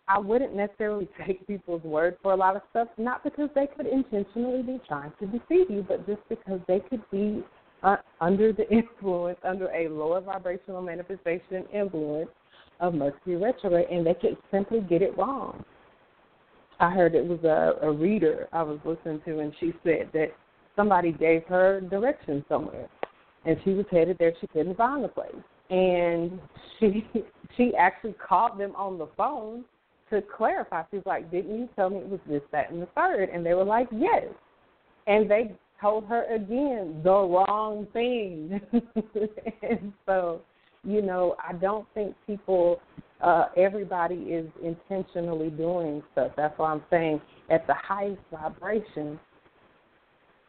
I 0.08 0.20
wouldn't 0.20 0.56
necessarily 0.56 1.10
take 1.26 1.46
people's 1.48 1.84
word 1.84 2.18
for 2.22 2.34
a 2.34 2.36
lot 2.36 2.56
of 2.56 2.62
stuff, 2.70 2.88
not 2.98 3.24
because 3.24 3.50
they 3.56 3.68
could 3.68 3.88
intentionally 3.88 4.62
be 4.62 4.82
trying 4.88 5.12
to 5.20 5.26
deceive 5.26 5.70
you, 5.70 5.86
but 5.88 6.06
just 6.08 6.22
because 6.30 6.60
they 6.68 6.80
could 6.80 7.02
be 7.12 7.44
uh, 7.84 7.98
under 8.22 8.54
the 8.54 8.70
influence, 8.72 9.40
under 9.44 9.68
a 9.72 9.90
lower 9.90 10.22
vibrational 10.22 10.82
manifestation 10.82 11.66
influence 11.74 12.30
of 12.80 12.94
Mercury 12.94 13.38
retrograde, 13.38 13.88
and 13.90 14.06
they 14.06 14.14
could 14.14 14.38
simply 14.52 14.82
get 14.82 15.02
it 15.02 15.18
wrong. 15.18 15.64
I 16.80 16.92
heard 16.92 17.16
it 17.16 17.26
was 17.26 17.44
a, 17.44 17.86
a 17.86 17.92
reader 17.92 18.48
I 18.54 18.62
was 18.62 18.80
listening 18.86 19.22
to, 19.26 19.40
and 19.40 19.52
she 19.60 19.74
said 19.84 20.10
that 20.14 20.28
somebody 20.76 21.12
gave 21.12 21.44
her 21.46 21.82
directions 21.82 22.44
somewhere, 22.48 22.88
and 23.46 23.58
she 23.64 23.72
was 23.72 23.86
headed 23.90 24.18
there. 24.20 24.34
She 24.40 24.46
couldn't 24.48 24.78
find 24.78 25.04
the 25.04 25.08
place, 25.08 25.34
and 25.72 26.40
she 26.80 27.04
she 27.56 27.74
actually 27.76 28.14
called 28.14 28.60
them 28.60 28.76
on 28.76 29.00
the 29.00 29.08
phone 29.18 29.66
to 30.10 30.22
clarify. 30.22 30.84
She 30.92 30.98
was 30.98 31.06
like, 31.06 31.30
"Didn't 31.32 31.58
you 31.58 31.70
tell 31.76 31.90
me 31.90 31.98
it 31.98 32.10
was 32.10 32.20
this, 32.28 32.42
that, 32.52 32.72
and 32.72 32.82
the 32.82 32.88
third? 32.96 33.30
And 33.30 33.46
they 33.46 33.54
were 33.54 33.64
like, 33.64 33.88
"Yes." 33.92 34.26
And 35.08 35.30
they 35.30 35.56
told 35.80 36.06
her 36.06 36.24
again 36.34 37.02
the 37.04 37.12
wrong 37.12 37.88
thing. 37.94 38.60
and 39.62 39.94
so, 40.06 40.42
you 40.84 41.02
know, 41.02 41.36
I 41.40 41.54
don't 41.54 41.88
think 41.94 42.16
people, 42.26 42.82
uh, 43.22 43.46
everybody 43.56 44.16
is 44.16 44.50
intentionally 44.64 45.50
doing 45.50 46.04
stuff. 46.12 46.32
That's 46.36 46.58
why 46.58 46.72
I'm 46.72 46.84
saying 46.90 47.22
at 47.50 47.66
the 47.68 47.76
highest 47.76 48.22
vibration, 48.32 49.20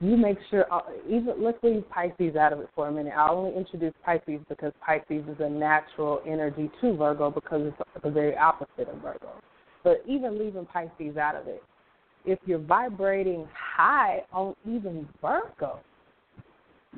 you 0.00 0.16
make 0.16 0.38
sure, 0.48 0.72
uh, 0.72 0.80
even 1.08 1.34
let's 1.42 1.58
leave 1.62 1.84
Pisces 1.90 2.36
out 2.36 2.52
of 2.52 2.60
it 2.60 2.68
for 2.74 2.88
a 2.88 2.92
minute. 2.92 3.12
I'll 3.16 3.36
only 3.36 3.56
introduce 3.56 3.92
Pisces 4.04 4.40
because 4.48 4.72
Pisces 4.84 5.24
is 5.28 5.36
a 5.40 5.48
natural 5.48 6.22
energy 6.26 6.70
to 6.80 6.96
Virgo 6.96 7.30
because 7.30 7.62
it's 7.66 8.02
the 8.02 8.10
very 8.10 8.36
opposite 8.36 8.88
of 8.88 9.02
Virgo. 9.02 9.32
But 9.82 10.02
even 10.06 10.38
leaving 10.38 10.66
Pisces 10.66 11.16
out 11.16 11.34
of 11.34 11.48
it, 11.48 11.62
if 12.24 12.38
you're 12.46 12.58
vibrating 12.58 13.48
high 13.54 14.22
on 14.32 14.54
even 14.64 15.08
Virgo, 15.20 15.80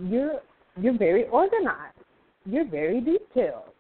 you're 0.03 0.41
you're 0.81 0.97
very 0.97 1.25
organized. 1.29 1.97
You're 2.45 2.69
very 2.69 3.01
detailed. 3.01 3.71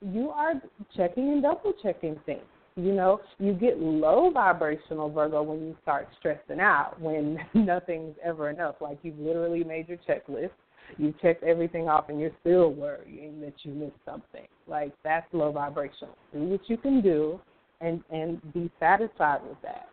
You 0.00 0.30
are 0.30 0.54
checking 0.96 1.30
and 1.30 1.42
double 1.42 1.72
checking 1.82 2.18
things. 2.26 2.40
You 2.78 2.92
know, 2.92 3.20
you 3.38 3.52
get 3.52 3.78
low 3.78 4.30
vibrational 4.30 5.10
Virgo 5.10 5.42
when 5.42 5.60
you 5.60 5.76
start 5.82 6.08
stressing 6.18 6.60
out, 6.60 7.00
when 7.00 7.38
nothing's 7.54 8.16
ever 8.24 8.50
enough. 8.50 8.76
Like 8.80 8.98
you've 9.02 9.18
literally 9.18 9.64
made 9.64 9.88
your 9.88 9.98
checklist, 10.08 10.50
you've 10.96 11.20
checked 11.20 11.42
everything 11.42 11.88
off, 11.88 12.08
and 12.08 12.20
you're 12.20 12.30
still 12.40 12.72
worrying 12.72 13.40
that 13.40 13.54
you 13.62 13.72
missed 13.72 13.92
something. 14.04 14.46
Like 14.66 14.92
that's 15.02 15.26
low 15.32 15.50
vibrational. 15.52 16.16
Do 16.32 16.40
what 16.44 16.60
you 16.68 16.76
can 16.76 17.00
do, 17.00 17.40
and 17.80 18.02
and 18.10 18.40
be 18.54 18.70
satisfied 18.78 19.42
with 19.42 19.60
that 19.62 19.88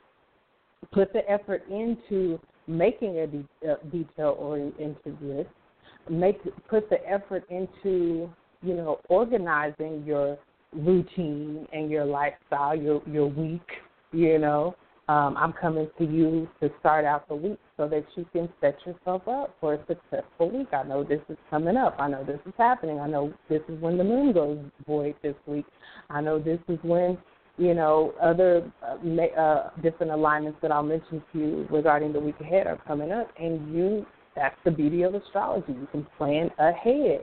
put 0.92 1.12
the 1.14 1.30
effort 1.30 1.64
into 1.70 2.40
making 2.68 3.20
a, 3.20 3.28
de- 3.28 3.48
a 3.70 3.78
detail 3.92 4.36
oriented 4.40 5.18
list. 5.22 5.50
Make 6.10 6.40
put 6.68 6.90
the 6.90 6.98
effort 7.08 7.44
into 7.50 8.30
you 8.62 8.76
know 8.76 9.00
organizing 9.10 10.04
your 10.06 10.38
routine 10.76 11.68
and 11.74 11.90
your 11.90 12.06
lifestyle, 12.06 12.76
your 12.76 13.02
your 13.08 13.28
week. 13.28 13.68
You 14.12 14.40
know, 14.40 14.76
um, 15.10 15.36
I'm 15.38 15.54
coming 15.54 15.90
to 15.98 16.06
you 16.06 16.48
to 16.62 16.70
start 16.80 17.06
out 17.06 17.28
the 17.28 17.36
week 17.36 17.60
so 17.78 17.88
that 17.88 18.06
you 18.16 18.26
can 18.32 18.50
set 18.62 18.78
yourself 18.86 19.28
up 19.28 19.56
for 19.60 19.74
a 19.74 19.80
successful 19.88 20.50
week. 20.52 20.68
I 20.74 20.84
know 20.84 21.04
this 21.04 21.22
is 21.30 21.38
coming 21.50 21.78
up. 21.78 21.96
I 22.00 22.08
know 22.08 22.24
this 22.24 22.40
is 22.46 22.54
happening. 22.58 23.00
I 23.00 23.08
know 23.08 23.34
this 23.50 23.62
is 23.68 23.82
when 23.82 23.98
the 23.98 24.04
moon 24.04 24.34
goes 24.34 24.60
void 24.88 25.16
this 25.22 25.36
week. 25.48 25.66
I 26.10 26.22
know 26.22 26.40
this 26.40 26.60
is 26.70 26.80
when 26.84 27.18
you 27.58 27.74
know, 27.74 28.14
other 28.22 28.70
uh, 28.84 29.40
uh, 29.40 29.70
different 29.82 30.12
alignments 30.12 30.60
that 30.62 30.72
I'll 30.72 30.84
mention 30.84 31.24
to 31.32 31.40
you 31.40 31.68
regarding 31.72 32.12
the 32.12 32.20
week 32.20 32.36
ahead 32.42 32.68
are 32.68 32.78
coming 32.86 33.12
up, 33.12 33.30
and 33.40 33.74
you 33.74 34.06
that's 34.36 34.56
the 34.66 34.72
beauty 34.72 35.04
of 35.04 35.16
astrology. 35.16 35.72
You 35.72 35.88
can 35.92 36.06
plan 36.18 36.52
ahead. 36.60 37.22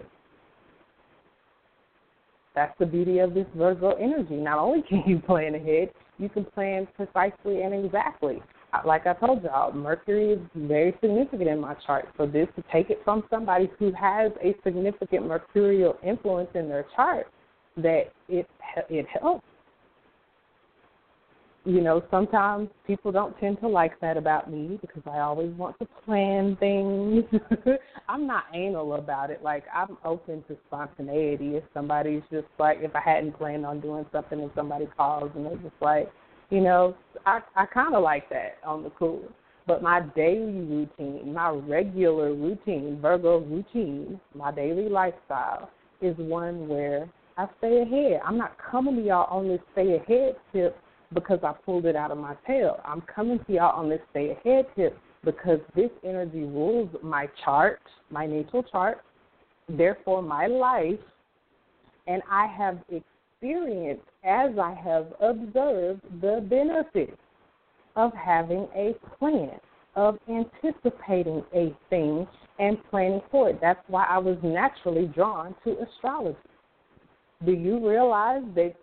That's 2.54 2.76
the 2.78 2.86
beauty 2.86 3.18
of 3.18 3.34
this 3.34 3.46
Virgo 3.56 3.92
energy. 3.92 4.36
Not 4.36 4.58
only 4.58 4.82
can 4.88 5.02
you 5.06 5.18
plan 5.18 5.54
ahead, 5.54 5.90
you 6.18 6.28
can 6.28 6.44
plan 6.44 6.86
precisely 6.94 7.62
and 7.62 7.84
exactly. 7.84 8.42
Uh, 8.72 8.80
like 8.86 9.06
I 9.06 9.14
told 9.14 9.42
y'all, 9.42 9.72
Mercury 9.72 10.32
is 10.32 10.38
very 10.54 10.94
significant 11.00 11.48
in 11.48 11.60
my 11.60 11.74
chart. 11.86 12.08
So 12.16 12.26
this 12.26 12.48
to 12.56 12.64
take 12.72 12.90
it 12.90 13.00
from 13.04 13.24
somebody 13.28 13.70
who 13.78 13.92
has 13.92 14.32
a 14.42 14.54
significant 14.64 15.26
mercurial 15.26 15.96
influence 16.02 16.50
in 16.54 16.68
their 16.68 16.86
chart, 16.96 17.26
that 17.76 18.12
it 18.28 18.48
it 18.88 19.06
helps 19.20 19.44
you 21.64 21.80
know, 21.80 22.02
sometimes 22.10 22.68
people 22.86 23.12
don't 23.12 23.38
tend 23.38 23.60
to 23.60 23.68
like 23.68 24.00
that 24.00 24.16
about 24.16 24.50
me 24.50 24.78
because 24.80 25.02
I 25.06 25.20
always 25.20 25.52
want 25.52 25.78
to 25.78 25.86
plan 26.04 26.56
things. 26.58 27.24
I'm 28.08 28.26
not 28.26 28.44
anal 28.52 28.94
about 28.94 29.30
it. 29.30 29.42
Like 29.42 29.64
I'm 29.72 29.96
open 30.04 30.42
to 30.48 30.56
spontaneity. 30.66 31.56
If 31.56 31.64
somebody's 31.72 32.22
just 32.32 32.48
like, 32.58 32.78
if 32.80 32.94
I 32.96 33.00
hadn't 33.00 33.38
planned 33.38 33.64
on 33.64 33.80
doing 33.80 34.04
something 34.12 34.40
and 34.40 34.50
somebody 34.56 34.86
calls 34.96 35.30
and 35.36 35.46
they're 35.46 35.56
just 35.56 35.80
like, 35.80 36.10
you 36.50 36.60
know, 36.60 36.96
I 37.26 37.40
I 37.54 37.66
kind 37.66 37.94
of 37.94 38.02
like 38.02 38.28
that 38.30 38.58
on 38.64 38.82
the 38.82 38.90
cool. 38.90 39.22
But 39.64 39.82
my 39.82 40.00
daily 40.16 40.60
routine, 40.60 41.32
my 41.32 41.50
regular 41.50 42.34
routine, 42.34 42.98
Virgo 43.00 43.38
routine, 43.38 44.20
my 44.34 44.50
daily 44.50 44.88
lifestyle 44.88 45.70
is 46.00 46.16
one 46.18 46.66
where 46.66 47.08
I 47.38 47.46
stay 47.58 47.82
ahead. 47.82 48.20
I'm 48.24 48.36
not 48.36 48.56
coming 48.58 48.96
to 48.96 49.02
y'all 49.02 49.30
on 49.30 49.46
this 49.46 49.60
stay 49.72 49.94
ahead 49.94 50.34
tip 50.52 50.76
because 51.14 51.40
I 51.42 51.52
pulled 51.64 51.86
it 51.86 51.96
out 51.96 52.10
of 52.10 52.18
my 52.18 52.34
tail. 52.46 52.80
I'm 52.84 53.02
coming 53.02 53.38
to 53.46 53.52
y'all 53.52 53.78
on 53.78 53.88
this 53.88 54.00
stay 54.10 54.30
ahead 54.30 54.66
tip 54.76 54.98
because 55.24 55.60
this 55.74 55.90
energy 56.04 56.42
rules 56.42 56.88
my 57.02 57.28
chart, 57.44 57.80
my 58.10 58.26
natal 58.26 58.62
chart, 58.64 59.02
therefore 59.68 60.22
my 60.22 60.46
life, 60.46 60.98
and 62.06 62.22
I 62.30 62.46
have 62.46 62.78
experienced 62.90 64.04
as 64.24 64.50
I 64.58 64.74
have 64.74 65.06
observed 65.20 66.02
the 66.20 66.44
benefits 66.48 67.16
of 67.96 68.12
having 68.14 68.68
a 68.74 68.94
plan, 69.18 69.58
of 69.94 70.18
anticipating 70.28 71.44
a 71.54 71.74
thing 71.90 72.26
and 72.58 72.78
planning 72.90 73.20
for 73.30 73.50
it. 73.50 73.58
That's 73.60 73.82
why 73.88 74.06
I 74.08 74.18
was 74.18 74.38
naturally 74.42 75.06
drawn 75.06 75.54
to 75.64 75.76
astrology. 75.80 76.38
Do 77.44 77.52
you 77.52 77.86
realize 77.86 78.42
that 78.54 78.74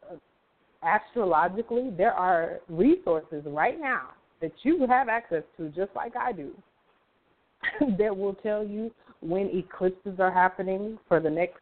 astrologically, 0.84 1.92
there 1.98 2.14
are 2.14 2.60
resources 2.70 3.44
right 3.48 3.80
now 3.80 4.10
that 4.42 4.52
you 4.64 4.86
have 4.88 5.10
access 5.10 5.44
to, 5.58 5.70
just 5.70 5.92
like 5.96 6.16
I 6.16 6.32
do, 6.32 6.52
that 7.98 8.16
will 8.16 8.36
tell 8.36 8.66
you 8.66 8.92
when 9.22 9.50
eclipses 9.54 10.20
are 10.20 10.32
happening 10.32 10.98
for 11.08 11.20
the 11.20 11.30
next 11.30 11.60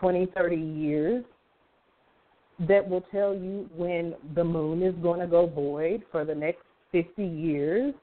20, 0.00 0.26
30 0.36 0.56
years, 0.56 1.24
that 2.68 2.86
will 2.86 3.04
tell 3.12 3.34
you 3.34 3.68
when 3.74 4.14
the 4.34 4.44
moon 4.44 4.82
is 4.82 4.94
going 5.02 5.20
to 5.20 5.26
go 5.26 5.46
void 5.46 6.02
for 6.10 6.24
the 6.24 6.34
next 6.34 6.62
50 6.92 7.24
years, 7.24 7.94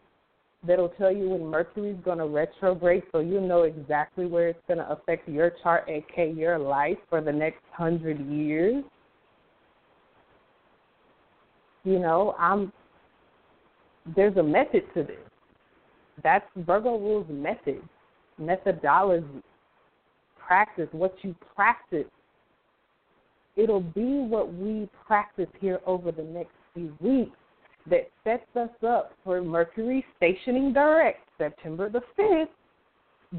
that'll 0.65 0.89
tell 0.89 1.11
you 1.11 1.29
when 1.29 1.45
Mercury 1.45 1.91
is 1.91 1.97
going 2.03 2.17
to 2.17 2.25
retrograde 2.25 3.03
so 3.11 3.19
you 3.19 3.41
know 3.41 3.63
exactly 3.63 4.25
where 4.25 4.47
it's 4.47 4.59
going 4.67 4.79
to 4.79 4.89
affect 4.89 5.27
your 5.27 5.51
chart, 5.61 5.87
aka 5.89 6.31
your 6.31 6.57
life, 6.57 6.97
for 7.09 7.21
the 7.21 7.31
next 7.31 7.61
100 7.77 8.19
years 8.31 8.83
you 11.85 11.99
know, 11.99 12.35
I'm 12.37 12.73
there's 14.15 14.35
a 14.37 14.43
method 14.43 14.83
to 14.93 15.03
this. 15.03 15.17
That's 16.23 16.45
Virgo 16.57 16.97
rules 16.97 17.25
method, 17.29 17.81
methodology, 18.37 19.41
practice, 20.37 20.87
what 20.91 21.15
you 21.21 21.35
practice. 21.55 22.05
It'll 23.55 23.81
be 23.81 24.19
what 24.19 24.53
we 24.53 24.89
practice 25.07 25.47
here 25.59 25.79
over 25.85 26.11
the 26.11 26.23
next 26.23 26.51
few 26.73 26.95
weeks 26.99 27.37
that 27.89 28.09
sets 28.23 28.45
us 28.55 28.69
up 28.85 29.13
for 29.23 29.41
Mercury 29.41 30.05
stationing 30.17 30.73
direct 30.73 31.27
September 31.37 31.89
the 31.89 32.01
5th 32.19 32.47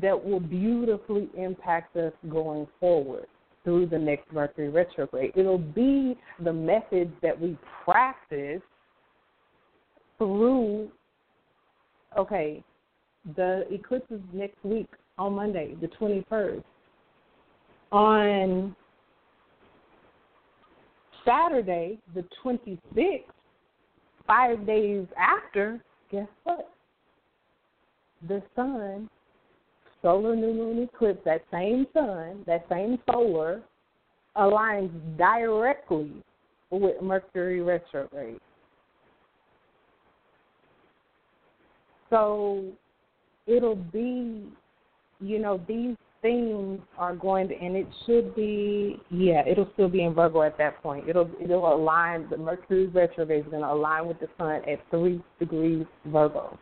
that 0.01 0.25
will 0.25 0.41
beautifully 0.41 1.29
impact 1.37 1.97
us 1.97 2.13
going 2.29 2.67
forward 2.81 3.27
through 3.67 3.85
the 3.85 3.99
next 3.99 4.33
Mercury 4.33 4.69
retrograde. 4.69 5.33
It'll 5.35 5.59
be 5.59 6.17
the 6.45 6.53
methods 6.53 7.13
that 7.21 7.39
we 7.39 7.59
practice 7.85 8.63
through, 10.19 10.89
okay, 12.17 12.63
the 13.35 13.65
eclipse 13.69 14.09
is 14.13 14.21
next 14.33 14.63
week 14.63 14.87
on 15.19 15.33
Monday, 15.33 15.75
the 15.81 15.89
21st. 15.89 16.63
On 17.91 18.77
Saturday, 21.25 21.99
the 22.15 22.25
26th, 22.45 23.25
five 24.29 24.65
days 24.65 25.07
after, 25.19 25.83
guess 26.13 26.29
what? 26.45 26.71
The 28.29 28.41
sun 28.55 29.11
solar 30.07 30.37
new 30.37 30.55
moon 30.55 30.85
eclipse, 30.85 31.19
that 31.25 31.43
same 31.51 31.85
sun, 31.93 32.45
that 32.47 32.65
same 32.71 32.97
solar, 33.11 33.61
aligns 34.37 34.93
directly 35.19 36.13
with 36.71 37.03
Mercury 37.03 37.61
retrograde. 37.61 38.39
So 42.09 42.67
it'll 43.49 43.75
be, 43.75 44.45
you 45.21 45.39
know, 45.41 45.61
these 45.67 45.97
things 46.23 46.79
are 46.97 47.17
going 47.17 47.49
to, 47.49 47.57
and 47.57 47.75
it 47.75 47.89
should 48.07 48.33
be, 48.37 49.01
yeah, 49.11 49.43
it'll 49.45 49.69
still 49.73 49.89
be 49.89 50.05
in 50.05 50.15
Virgo 50.15 50.43
at 50.43 50.57
that 50.59 50.81
point. 50.85 51.09
It'll 51.09 51.29
it'll 51.43 51.75
align. 51.75 52.29
The 52.31 52.37
Mercury 52.37 52.87
retrograde 52.87 53.45
is 53.45 53.51
going 53.51 53.63
to 53.63 53.73
align 53.73 54.07
with 54.07 54.21
the 54.21 54.29
sun 54.39 54.63
at 54.71 54.79
three 54.93 55.21
degrees 55.41 55.85
Virgo 56.05 56.57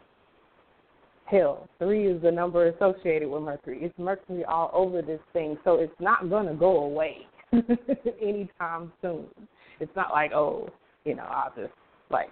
hell. 1.26 1.68
Three 1.78 2.06
is 2.06 2.22
the 2.22 2.30
number 2.30 2.68
associated 2.68 3.28
with 3.28 3.42
Mercury. 3.42 3.78
It's 3.82 3.98
Mercury 3.98 4.44
all 4.44 4.70
over 4.72 5.02
this 5.02 5.20
thing, 5.32 5.56
so 5.64 5.76
it's 5.76 5.92
not 6.00 6.28
going 6.28 6.46
to 6.46 6.54
go 6.54 6.84
away 6.84 7.26
anytime 8.22 8.92
soon. 9.00 9.26
It's 9.80 9.94
not 9.96 10.10
like, 10.10 10.32
oh, 10.32 10.68
you 11.04 11.14
know, 11.14 11.24
I'll 11.24 11.52
just 11.56 11.72
like 12.10 12.30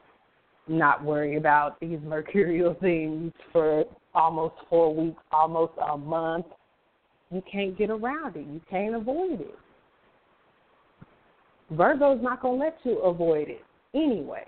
not 0.69 1.05
worry 1.05 1.37
about 1.37 1.81
these 1.81 1.99
mercurial 2.05 2.77
things 2.81 3.33
for 3.53 3.85
almost 4.15 4.55
four 4.69 4.95
weeks, 4.95 5.23
almost 5.33 5.73
a 5.91 5.97
month. 5.97 6.47
You 7.31 7.43
can't 7.51 7.77
get 7.79 7.91
around 7.91 8.37
it. 8.37 8.47
You 8.47 8.61
can't 8.69 8.95
avoid 8.95 9.41
it. 9.41 9.59
Virgo's 11.71 12.21
not 12.23 12.43
going 12.43 12.59
to 12.59 12.65
let 12.67 12.77
you 12.85 12.99
avoid 12.99 13.49
it 13.49 13.65
anyway 13.95 14.45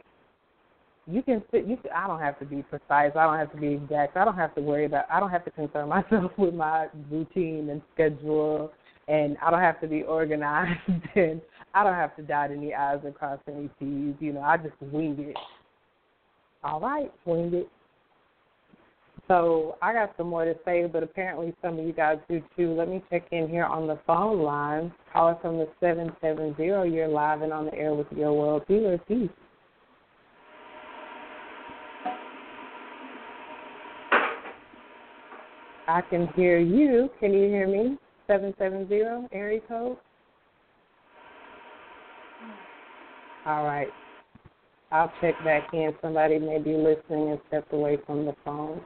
you 1.06 1.22
can 1.22 1.42
sit 1.50 1.66
you 1.66 1.76
can, 1.76 1.90
I 1.94 2.06
don't 2.06 2.20
have 2.20 2.38
to 2.38 2.44
be 2.44 2.62
precise, 2.62 3.12
I 3.14 3.24
don't 3.24 3.38
have 3.38 3.52
to 3.52 3.58
be 3.58 3.74
exact, 3.74 4.16
I 4.16 4.24
don't 4.24 4.36
have 4.36 4.54
to 4.54 4.60
worry 4.60 4.86
about 4.86 5.04
I 5.10 5.20
don't 5.20 5.30
have 5.30 5.44
to 5.44 5.50
concern 5.50 5.88
myself 5.90 6.32
with 6.38 6.54
my 6.54 6.88
routine 7.10 7.68
and 7.70 7.82
schedule 7.94 8.72
and 9.08 9.36
I 9.42 9.50
don't 9.50 9.60
have 9.60 9.80
to 9.80 9.86
be 9.86 10.02
organized 10.02 10.80
and 11.14 11.40
I 11.74 11.82
don't 11.82 11.94
have 11.94 12.14
to 12.16 12.22
dot 12.22 12.50
any 12.50 12.72
I's 12.72 13.00
and 13.04 13.14
cross 13.14 13.38
any 13.48 13.68
T's, 13.78 14.14
you 14.20 14.32
know, 14.32 14.42
I 14.42 14.56
just 14.56 14.80
wing 14.80 15.16
it. 15.18 15.36
All 16.62 16.80
right, 16.80 17.12
wing 17.26 17.52
it. 17.52 17.68
So 19.26 19.76
I 19.80 19.92
got 19.92 20.14
some 20.16 20.28
more 20.28 20.44
to 20.44 20.54
say, 20.64 20.86
but 20.86 21.02
apparently 21.02 21.54
some 21.62 21.78
of 21.78 21.86
you 21.86 21.92
guys 21.92 22.18
do 22.28 22.42
too. 22.56 22.74
Let 22.74 22.88
me 22.88 23.02
check 23.10 23.24
in 23.32 23.48
here 23.48 23.64
on 23.64 23.86
the 23.86 23.98
phone 24.06 24.42
line. 24.42 24.92
Caller 25.12 25.38
from 25.40 25.56
the 25.56 25.68
seven 25.80 26.12
seven 26.20 26.54
zero. 26.56 26.82
You're 26.82 27.08
live 27.08 27.42
and 27.42 27.52
on 27.52 27.66
the 27.66 27.74
air 27.74 27.94
with 27.94 28.06
your 28.14 28.34
world 28.34 28.64
healer. 28.68 28.98
Peace. 28.98 29.30
I 35.86 36.00
can 36.02 36.28
hear 36.28 36.58
you. 36.58 37.10
Can 37.20 37.32
you 37.32 37.48
hear 37.48 37.66
me? 37.66 37.98
770 38.26 39.28
area 39.32 39.60
code? 39.68 39.96
All 43.46 43.64
right. 43.64 43.88
I'll 44.90 45.12
check 45.20 45.34
back 45.44 45.74
in. 45.74 45.92
Somebody 46.00 46.38
may 46.38 46.58
be 46.58 46.74
listening 46.74 47.30
and 47.30 47.40
stepped 47.48 47.72
away 47.72 47.98
from 48.06 48.24
the 48.24 48.34
phone. 48.44 48.80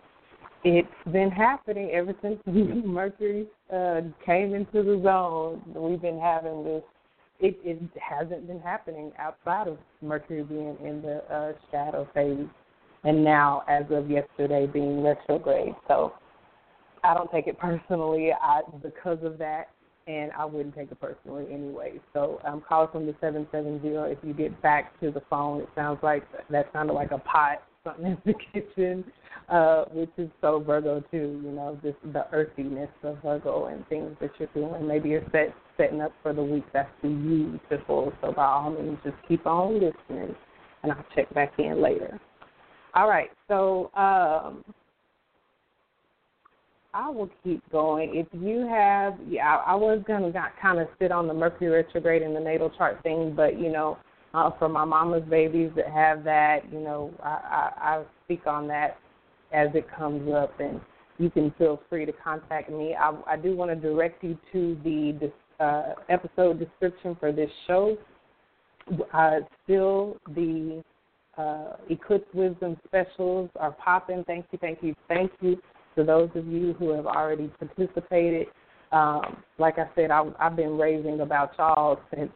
It's 0.64 0.88
been 1.12 1.30
happening 1.30 1.90
ever 1.92 2.14
since 2.20 2.40
Mercury 2.46 3.46
uh, 3.72 4.00
came 4.26 4.54
into 4.54 4.82
the 4.82 5.00
zone. 5.04 5.62
We've 5.74 6.00
been 6.00 6.18
having 6.18 6.64
this. 6.64 6.82
It, 7.40 7.56
it 7.62 7.78
hasn't 8.00 8.48
been 8.48 8.58
happening 8.58 9.12
outside 9.18 9.68
of 9.68 9.78
Mercury 10.02 10.42
being 10.42 10.76
in 10.82 11.00
the 11.02 11.22
uh, 11.32 11.52
shadow 11.70 12.08
phase, 12.12 12.48
and 13.04 13.22
now, 13.22 13.62
as 13.68 13.84
of 13.90 14.10
yesterday, 14.10 14.66
being 14.66 15.04
retrograde. 15.04 15.76
So 15.86 16.14
I 17.04 17.14
don't 17.14 17.30
take 17.30 17.46
it 17.46 17.58
personally 17.58 18.30
I, 18.32 18.62
because 18.82 19.18
of 19.22 19.38
that, 19.38 19.68
and 20.06 20.32
I 20.32 20.44
wouldn't 20.44 20.74
take 20.74 20.90
it 20.90 21.00
personally 21.00 21.46
anyway. 21.52 21.94
So 22.12 22.40
I'm 22.44 22.62
calling 22.62 22.88
from 22.90 23.06
the 23.06 23.14
770. 23.20 23.88
If 24.12 24.18
you 24.22 24.32
get 24.32 24.60
back 24.62 24.98
to 25.00 25.10
the 25.10 25.22
phone, 25.28 25.60
it 25.60 25.68
sounds 25.74 25.98
like 26.02 26.24
that 26.50 26.70
sounded 26.72 26.94
like 26.94 27.10
a 27.10 27.18
pot, 27.18 27.62
something 27.84 28.06
in 28.06 28.18
the 28.24 28.34
kitchen, 28.52 29.04
uh, 29.48 29.84
which 29.92 30.10
is 30.16 30.30
so 30.40 30.60
Virgo 30.60 31.00
too. 31.10 31.40
You 31.44 31.52
know, 31.52 31.78
just 31.82 31.98
the 32.12 32.26
earthiness 32.32 32.90
of 33.02 33.18
Virgo 33.22 33.66
and 33.66 33.86
things 33.88 34.16
that 34.20 34.30
you're 34.38 34.48
doing. 34.54 34.86
Maybe 34.86 35.10
you're 35.10 35.26
set, 35.30 35.54
setting 35.76 36.00
up 36.00 36.12
for 36.22 36.32
the 36.32 36.42
week 36.42 36.64
that's 36.72 36.90
to 37.02 37.08
you 37.08 37.60
to 37.70 37.78
beautiful. 37.88 38.12
So 38.22 38.32
by 38.32 38.46
all 38.46 38.70
means, 38.70 38.98
just 39.04 39.16
keep 39.26 39.46
on 39.46 39.74
listening, 39.74 40.34
and 40.82 40.92
I'll 40.92 41.04
check 41.14 41.32
back 41.34 41.52
in 41.58 41.82
later. 41.82 42.18
All 42.94 43.08
right, 43.08 43.30
so 43.46 43.90
um, 43.94 44.64
I 46.94 47.10
will 47.10 47.28
keep 47.44 47.62
going. 47.70 48.14
If 48.14 48.26
you 48.32 48.66
have, 48.66 49.14
yeah, 49.28 49.56
I, 49.66 49.74
was 49.74 50.02
gonna 50.06 50.32
kind 50.60 50.78
of 50.78 50.88
sit 50.98 51.12
on 51.12 51.26
the 51.26 51.34
Mercury 51.34 51.68
retrograde 51.68 52.22
and 52.22 52.34
the 52.34 52.40
natal 52.40 52.70
chart 52.70 53.02
thing, 53.02 53.34
but 53.36 53.58
you 53.60 53.70
know, 53.70 53.98
uh, 54.32 54.50
for 54.58 54.68
my 54.68 54.84
mama's 54.84 55.22
babies 55.28 55.70
that 55.76 55.88
have 55.88 56.24
that, 56.24 56.60
you 56.72 56.80
know, 56.80 57.12
I, 57.22 57.28
I, 57.28 57.72
I 57.80 58.04
speak 58.24 58.46
on 58.46 58.66
that 58.68 58.98
as 59.52 59.68
it 59.74 59.86
comes 59.96 60.32
up, 60.32 60.58
and 60.60 60.80
you 61.18 61.30
can 61.30 61.52
feel 61.58 61.80
free 61.90 62.06
to 62.06 62.12
contact 62.12 62.70
me. 62.70 62.94
I, 62.94 63.14
I 63.26 63.36
do 63.36 63.54
want 63.54 63.70
to 63.70 63.76
direct 63.76 64.24
you 64.24 64.38
to 64.52 64.78
the 64.82 65.30
uh, 65.62 65.94
episode 66.08 66.58
description 66.58 67.16
for 67.20 67.32
this 67.32 67.50
show. 67.66 67.98
Uh, 69.12 69.40
still, 69.64 70.16
the 70.34 70.82
uh, 71.36 71.76
Eclipse 71.90 72.28
Wisdom 72.32 72.78
specials 72.86 73.50
are 73.56 73.72
popping. 73.72 74.24
Thank 74.26 74.46
you, 74.52 74.58
thank 74.58 74.82
you, 74.82 74.94
thank 75.06 75.30
you 75.40 75.60
to 75.98 76.04
those 76.04 76.30
of 76.36 76.46
you 76.46 76.74
who 76.78 76.90
have 76.90 77.06
already 77.06 77.50
participated. 77.58 78.46
Um, 78.92 79.42
like 79.58 79.78
I 79.78 79.88
said, 79.94 80.10
I, 80.10 80.24
I've 80.38 80.56
been 80.56 80.78
raving 80.78 81.20
about 81.20 81.50
y'all 81.58 81.98
since 82.14 82.30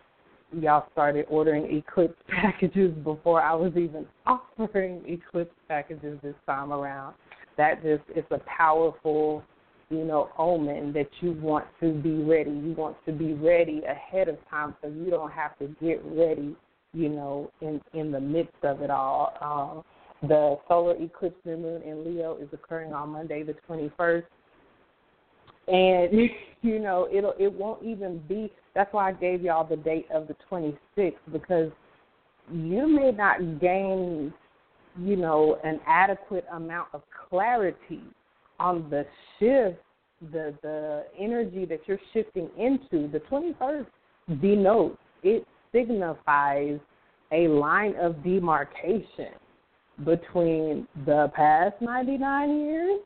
y'all 0.53 0.87
started 0.93 1.27
ordering 1.29 1.77
Eclipse 1.77 2.21
packages 2.29 2.93
before 3.05 3.41
I 3.41 3.55
was 3.55 3.73
even 3.77 4.05
offering 4.27 5.03
Eclipse 5.07 5.55
packages 5.69 6.19
this 6.23 6.35
time 6.45 6.73
around. 6.73 7.15
That 7.57 7.83
just 7.83 8.03
it's 8.09 8.31
a 8.31 8.41
powerful, 8.59 9.45
you 9.91 10.05
know, 10.05 10.31
omen 10.39 10.93
that 10.95 11.09
you 11.21 11.33
want 11.35 11.67
to 11.81 11.93
be 11.93 12.23
ready. 12.23 12.51
You 12.51 12.75
want 12.77 12.97
to 13.07 13.13
be 13.13 13.35
ready 13.35 13.83
ahead 13.89 14.29
of 14.29 14.37
time 14.51 14.75
so 14.83 14.89
you 14.89 15.09
don't 15.09 15.31
have 15.31 15.57
to 15.59 15.69
get 15.81 16.03
ready, 16.05 16.57
you 16.93 17.09
know, 17.11 17.51
in 17.61 17.81
in 17.95 18.11
the 18.11 18.21
midst 18.21 18.57
of 18.65 18.83
it 18.83 18.91
all. 18.91 19.35
Um, 19.41 19.85
the 20.23 20.57
solar 20.69 20.95
eclipse 21.03 21.37
new 21.45 21.57
moon 21.57 21.83
in 21.83 22.05
Leo 22.05 22.37
is 22.37 22.49
occurring 22.53 22.93
on 22.93 23.11
Monday 23.11 23.43
the 23.43 23.55
21st. 23.69 24.25
And 25.69 26.31
you 26.63 26.79
know, 26.79 27.09
it'll 27.13 27.35
it 27.39 27.53
won't 27.53 27.83
even 27.83 28.23
be 28.29 28.53
that's 28.75 28.93
why 28.93 29.09
I 29.09 29.13
gave 29.13 29.43
y'all 29.43 29.67
the 29.67 29.77
date 29.77 30.07
of 30.15 30.29
the 30.29 30.37
26th 30.51 31.15
because 31.33 31.71
you 32.53 32.89
may 32.89 33.11
not 33.11 33.61
gain, 33.61 34.33
you 34.99 35.17
know, 35.17 35.59
an 35.65 35.81
adequate 35.87 36.45
amount 36.53 36.89
of 36.93 37.03
clarity 37.29 38.03
on 38.59 38.89
the 38.91 39.05
shift, 39.39 39.79
the 40.33 40.55
the 40.63 41.05
energy 41.19 41.65
that 41.65 41.81
you're 41.87 42.01
shifting 42.13 42.49
into. 42.57 43.09
The 43.09 43.21
21st 43.31 43.87
denotes 44.41 44.99
it 45.25 45.47
signifies 45.73 46.79
a 47.33 47.49
line 47.49 47.95
of 48.01 48.23
demarcation 48.23 49.33
between 50.05 50.87
the 51.07 51.31
past 51.35 51.75
99 51.81 52.61
years 52.61 53.01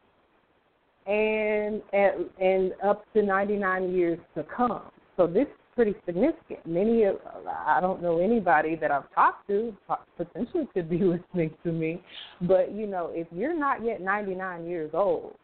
and 1.06 1.82
and, 1.92 2.26
and 2.40 2.72
up 2.84 3.04
to 3.14 3.22
99 3.22 3.92
years 3.94 4.18
to 4.34 4.44
come. 4.44 4.82
So 5.16 5.26
this 5.26 5.44
is 5.44 5.54
pretty 5.74 5.94
significant. 6.04 6.66
Many 6.66 7.04
of 7.04 7.16
I 7.48 7.80
don't 7.80 8.02
know 8.02 8.18
anybody 8.18 8.76
that 8.76 8.90
I've 8.90 9.12
talked 9.14 9.46
to 9.48 9.76
potentially 10.16 10.68
could 10.74 10.90
be 10.90 10.98
listening 11.02 11.50
to 11.64 11.72
me, 11.72 12.02
but 12.42 12.72
you 12.72 12.86
know 12.86 13.10
if 13.12 13.26
you're 13.30 13.58
not 13.58 13.84
yet 13.84 14.00
99 14.00 14.66
years 14.66 14.90
old, 14.92 15.34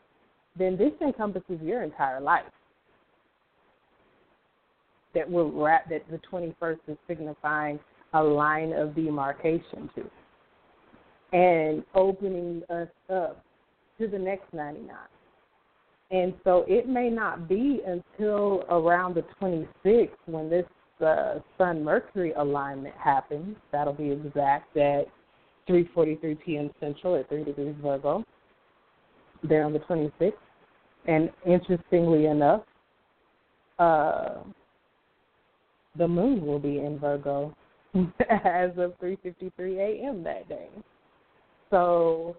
then 0.59 0.77
this 0.77 0.93
encompasses 1.01 1.61
your 1.63 1.83
entire 1.83 2.21
life. 2.21 2.45
That 5.15 5.31
we're 5.31 5.45
wrap, 5.45 5.91
that 5.91 6.05
the 6.11 6.19
21st 6.31 6.79
is 6.89 6.97
signifying 7.07 7.79
a 8.15 8.23
line 8.23 8.73
of 8.73 8.95
demarcation 8.95 9.91
to 9.95 10.11
and 11.33 11.83
opening 11.95 12.63
us 12.71 12.89
up 13.11 13.45
to 13.99 14.07
the 14.07 14.19
next 14.19 14.53
99. 14.53 14.95
And 16.11 16.35
so 16.45 16.65
it 16.69 16.87
may 16.89 17.09
not 17.09 17.49
be 17.49 17.81
until 17.87 18.65
around 18.69 19.15
the 19.15 19.25
26th 19.41 20.11
when 20.27 20.51
this 20.51 20.67
uh, 21.05 21.39
Sun 21.57 21.83
Mercury 21.83 22.33
alignment 22.33 22.95
happens. 23.03 23.57
That'll 23.73 23.95
be 23.95 24.11
exact 24.11 24.77
at 24.77 25.07
3:43 25.69 26.39
p.m. 26.45 26.71
Central 26.81 27.17
at 27.17 27.29
3 27.29 27.45
degrees 27.45 27.75
Virgo. 27.83 28.25
There 29.43 29.65
on 29.65 29.73
the 29.73 29.81
26th. 29.81 30.33
And 31.07 31.31
interestingly 31.47 32.27
enough, 32.27 32.63
uh, 33.79 34.43
the 35.97 36.07
moon 36.07 36.47
will 36.47 36.61
be 36.61 36.79
in 36.79 36.99
Virgo 36.99 37.57
as 37.95 38.71
of 38.77 38.93
3:53 39.01 39.79
a.m. 39.79 40.23
that 40.25 40.49
day. 40.49 40.69
So, 41.73 42.37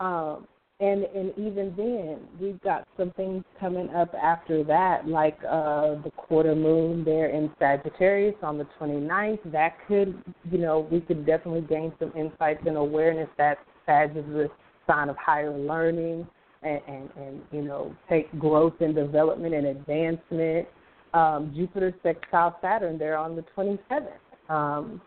um, 0.00 0.46
and 0.78 1.04
and 1.04 1.32
even 1.36 1.74
then, 1.76 2.20
we've 2.40 2.60
got 2.62 2.86
some 2.96 3.10
things 3.12 3.44
coming 3.58 3.90
up 3.90 4.14
after 4.14 4.62
that, 4.64 5.08
like 5.08 5.38
uh, 5.46 5.96
the 6.02 6.12
quarter 6.16 6.54
moon 6.54 7.04
there 7.04 7.30
in 7.30 7.50
Sagittarius 7.58 8.36
on 8.42 8.58
the 8.58 8.66
29th. 8.78 9.40
That 9.52 9.74
could, 9.88 10.22
you 10.50 10.58
know, 10.58 10.86
we 10.90 11.00
could 11.00 11.26
definitely 11.26 11.62
gain 11.62 11.92
some 11.98 12.12
insights 12.16 12.62
and 12.66 12.76
awareness 12.76 13.28
that 13.36 13.58
Sag 13.86 14.16
is 14.16 14.24
a 14.34 14.48
sign 14.86 15.08
of 15.08 15.16
higher 15.16 15.56
learning 15.56 16.26
and, 16.62 16.80
and, 16.86 17.10
and 17.16 17.40
you 17.52 17.62
know, 17.62 17.94
take 18.08 18.38
growth 18.38 18.74
and 18.80 18.94
development 18.94 19.54
and 19.54 19.66
advancement. 19.66 20.68
Um, 21.14 21.52
Jupiter 21.56 21.94
sextile 22.02 22.58
Saturn 22.60 22.98
there 22.98 23.16
on 23.16 23.34
the 23.34 23.44
27th. 23.56 24.18
Um, 24.48 25.00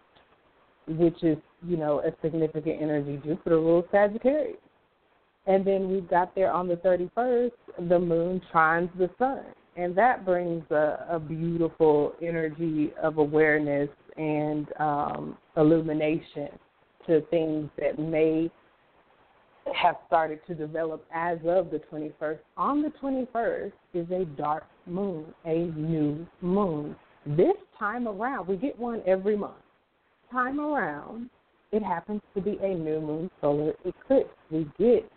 which 0.88 1.24
is, 1.24 1.38
you 1.68 1.78
know, 1.78 2.02
a 2.02 2.12
significant 2.22 2.82
energy. 2.82 3.20
Jupiter 3.24 3.60
rules 3.60 3.86
Sagittarius. 3.92 4.58
And 5.48 5.66
then 5.66 5.90
we've 5.90 6.10
got 6.10 6.36
there 6.36 6.52
on 6.52 6.68
the 6.68 6.76
31st, 6.76 7.52
the 7.90 8.00
moon 8.00 8.42
trines 8.54 8.90
the 8.98 9.10
sun. 9.18 9.42
And 9.78 9.96
that 9.98 10.26
brings 10.26 10.64
a, 10.70 11.06
a 11.10 11.20
beautiful 11.20 12.14
energy 12.22 12.92
of 13.02 13.18
awareness 13.18 13.90
and 14.18 14.68
um, 14.80 15.38
illumination 15.56 16.50
to 17.08 17.22
things 17.32 17.70
that 17.80 17.98
may 17.98 18.52
have 19.74 19.96
started 20.08 20.40
to 20.48 20.56
develop 20.56 21.06
as 21.14 21.38
of 21.46 21.72
the 21.72 21.82
21st. 21.92 22.40
On 22.58 22.82
the 22.82 22.92
21st 23.02 23.72
is 23.94 24.10
a 24.12 24.26
dark 24.26 24.66
moon, 24.86 25.26
a 25.46 25.72
new 25.76 26.28
moon. 26.42 26.96
This 27.26 27.56
time 27.78 28.08
around, 28.08 28.48
we 28.48 28.58
get 28.58 28.78
one 28.78 29.02
every 29.08 29.38
month 29.38 29.56
time 30.32 30.60
around, 30.60 31.30
it 31.72 31.84
happens 31.84 32.22
to 32.36 32.42
be 32.42 32.58
a 32.62 32.74
new 32.74 33.00
moon 33.00 33.30
solar 33.42 33.74
eclipse. 33.86 34.30
We 34.50 34.68
get 34.78 35.10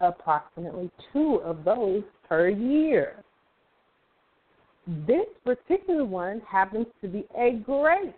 approximately 0.00 0.90
two 1.12 1.40
of 1.44 1.64
those 1.64 2.02
per 2.28 2.48
year. 2.48 3.22
This 5.06 5.26
particular 5.44 6.04
one 6.04 6.42
happens 6.48 6.86
to 7.02 7.08
be 7.08 7.24
a 7.38 7.52
great 7.64 8.14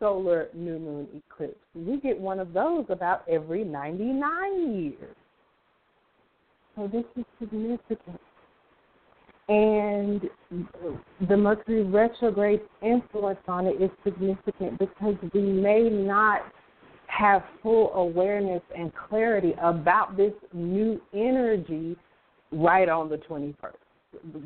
solar 0.00 0.48
new 0.52 0.78
moon 0.78 1.08
eclipse. 1.14 1.60
We 1.74 2.00
get 2.00 2.18
one 2.18 2.40
of 2.40 2.52
those 2.52 2.86
about 2.88 3.22
every 3.28 3.62
99 3.64 4.82
years. 4.82 5.16
So 6.74 6.88
this 6.88 7.04
is 7.16 7.24
significant 7.38 8.20
and 9.48 10.28
the 11.28 11.36
Mercury 11.36 11.82
retrograde 11.82 12.60
influence 12.82 13.38
on 13.48 13.66
it 13.66 13.80
is 13.80 13.90
significant 14.04 14.78
because 14.78 15.14
we 15.32 15.40
may 15.40 15.88
not 15.88 16.42
have 17.06 17.42
full 17.62 17.92
awareness 17.94 18.62
and 18.76 18.92
clarity 18.94 19.54
about 19.62 20.16
this 20.16 20.32
new 20.52 21.00
energy 21.14 21.96
right 22.52 22.88
on 22.88 23.08
the 23.08 23.16
21st. 23.16 23.54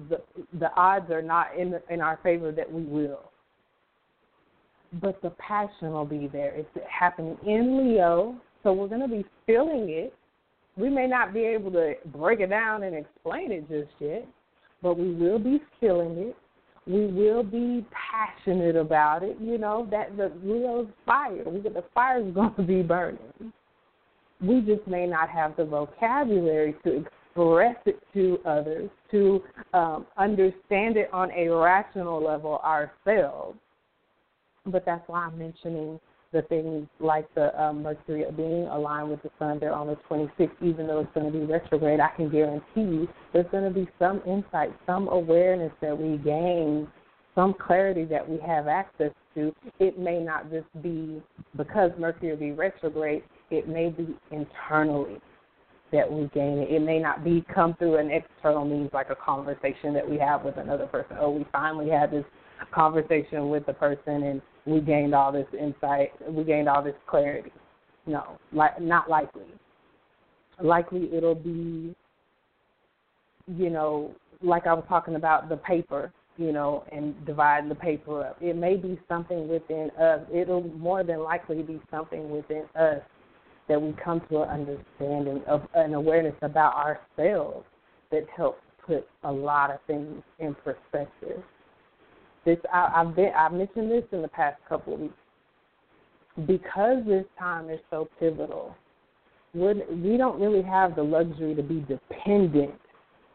The, 0.08 0.20
the 0.58 0.72
odds 0.76 1.10
are 1.10 1.22
not 1.22 1.48
in, 1.58 1.74
in 1.90 2.00
our 2.00 2.18
favor 2.22 2.52
that 2.52 2.70
we 2.70 2.82
will. 2.82 3.30
But 5.00 5.20
the 5.22 5.30
passion 5.30 5.92
will 5.92 6.04
be 6.04 6.28
there. 6.28 6.54
It's 6.54 6.68
happening 6.88 7.36
in 7.44 7.78
Leo, 7.78 8.36
so 8.62 8.72
we're 8.72 8.88
going 8.88 9.00
to 9.00 9.08
be 9.08 9.24
feeling 9.46 9.88
it. 9.88 10.14
We 10.76 10.88
may 10.88 11.06
not 11.06 11.34
be 11.34 11.40
able 11.40 11.72
to 11.72 11.94
break 12.06 12.40
it 12.40 12.50
down 12.50 12.84
and 12.84 12.94
explain 12.94 13.50
it 13.52 13.68
just 13.68 13.90
yet, 13.98 14.26
but 14.82 14.98
we 14.98 15.14
will 15.14 15.38
be 15.38 15.60
feeling 15.80 16.18
it. 16.18 16.36
We 16.86 17.06
will 17.06 17.44
be 17.44 17.86
passionate 17.92 18.74
about 18.74 19.22
it. 19.22 19.36
You 19.40 19.56
know 19.56 19.86
that 19.90 20.16
the 20.16 20.32
real 20.42 20.88
fire. 21.06 21.44
We 21.46 21.60
the 21.60 21.84
fire 21.94 22.26
is 22.26 22.34
going 22.34 22.54
to 22.56 22.62
be 22.62 22.82
burning. 22.82 23.52
We 24.40 24.60
just 24.62 24.86
may 24.88 25.06
not 25.06 25.28
have 25.28 25.56
the 25.56 25.64
vocabulary 25.64 26.74
to 26.84 27.04
express 27.04 27.76
it 27.86 28.02
to 28.14 28.38
others, 28.44 28.90
to 29.12 29.42
um, 29.72 30.06
understand 30.18 30.96
it 30.96 31.08
on 31.12 31.30
a 31.30 31.48
rational 31.48 32.22
level 32.22 32.60
ourselves. 32.64 33.56
But 34.66 34.84
that's 34.84 35.06
why 35.08 35.26
I'm 35.26 35.38
mentioning 35.38 36.00
the 36.32 36.42
things 36.42 36.86
like 36.98 37.32
the 37.34 37.60
um, 37.60 37.82
Mercury 37.82 38.24
being 38.36 38.66
aligned 38.66 39.10
with 39.10 39.22
the 39.22 39.30
Sun 39.38 39.58
there 39.60 39.74
on 39.74 39.86
the 39.86 39.96
26th, 40.10 40.50
even 40.62 40.86
though 40.86 41.00
it's 41.00 41.12
going 41.14 41.30
to 41.30 41.38
be 41.38 41.44
retrograde, 41.44 42.00
I 42.00 42.08
can 42.16 42.30
guarantee 42.30 42.64
you 42.76 43.08
there's 43.32 43.50
going 43.50 43.64
to 43.64 43.70
be 43.70 43.88
some 43.98 44.22
insight, 44.26 44.70
some 44.86 45.08
awareness 45.08 45.72
that 45.80 45.96
we 45.96 46.16
gain 46.18 46.88
some 47.34 47.54
clarity 47.54 48.04
that 48.04 48.28
we 48.28 48.38
have 48.46 48.68
access 48.68 49.10
to. 49.34 49.54
It 49.78 49.98
may 49.98 50.18
not 50.18 50.50
just 50.50 50.66
be 50.82 51.22
because 51.56 51.90
Mercury 51.98 52.30
will 52.30 52.38
be 52.38 52.52
retrograde, 52.52 53.22
it 53.50 53.68
may 53.68 53.88
be 53.88 54.16
internally 54.30 55.18
that 55.92 56.10
we 56.10 56.28
gain 56.34 56.58
it. 56.58 56.70
It 56.70 56.80
may 56.80 56.98
not 56.98 57.22
be 57.22 57.44
come 57.54 57.74
through 57.74 57.96
an 57.98 58.10
external 58.10 58.64
means 58.64 58.90
like 58.92 59.10
a 59.10 59.14
conversation 59.14 59.92
that 59.94 60.08
we 60.08 60.18
have 60.18 60.42
with 60.42 60.56
another 60.56 60.86
person. 60.86 61.16
Oh, 61.20 61.30
we 61.30 61.46
finally 61.52 61.90
had 61.90 62.10
this 62.10 62.24
conversation 62.74 63.50
with 63.50 63.66
the 63.66 63.74
person 63.74 64.22
and 64.22 64.42
we 64.66 64.80
gained 64.80 65.14
all 65.14 65.32
this 65.32 65.46
insight, 65.58 66.10
we 66.28 66.44
gained 66.44 66.68
all 66.68 66.82
this 66.82 66.94
clarity. 67.06 67.52
No, 68.06 68.38
like 68.52 68.80
not 68.80 69.08
likely. 69.08 69.46
Likely 70.60 71.08
it'll 71.14 71.34
be 71.34 71.94
you 73.46 73.70
know, 73.70 74.14
like 74.42 74.66
I 74.66 74.74
was 74.74 74.84
talking 74.88 75.16
about 75.16 75.48
the 75.48 75.56
paper, 75.56 76.12
you 76.36 76.52
know, 76.52 76.84
and 76.92 77.14
dividing 77.26 77.68
the 77.68 77.74
paper 77.74 78.24
up. 78.24 78.36
It 78.40 78.56
may 78.56 78.76
be 78.76 78.98
something 79.08 79.48
within 79.48 79.90
us. 80.00 80.20
It'll 80.32 80.62
more 80.62 81.04
than 81.04 81.22
likely 81.22 81.62
be 81.62 81.80
something 81.90 82.30
within 82.30 82.64
us 82.74 83.02
that 83.68 83.80
we 83.80 83.94
come 84.04 84.20
to 84.28 84.42
an 84.42 84.48
understanding 84.48 85.42
of 85.46 85.62
an 85.74 85.94
awareness 85.94 86.34
about 86.42 86.74
ourselves 86.74 87.64
that 88.10 88.24
helps 88.36 88.60
put 88.84 89.06
a 89.24 89.32
lot 89.32 89.70
of 89.70 89.78
things 89.86 90.22
in 90.40 90.54
perspective. 90.54 91.42
This 92.44 92.58
I, 92.72 92.92
I've 92.96 93.14
been 93.14 93.32
I've 93.36 93.52
mentioned 93.52 93.90
this 93.90 94.04
in 94.12 94.22
the 94.22 94.28
past 94.28 94.56
couple 94.68 94.94
of 94.94 95.00
weeks 95.00 95.14
because 96.46 97.04
this 97.06 97.24
time 97.38 97.70
is 97.70 97.80
so 97.90 98.08
pivotal. 98.18 98.74
We 99.54 100.16
don't 100.16 100.40
really 100.40 100.62
have 100.62 100.96
the 100.96 101.02
luxury 101.02 101.54
to 101.54 101.62
be 101.62 101.80
dependent 101.80 102.74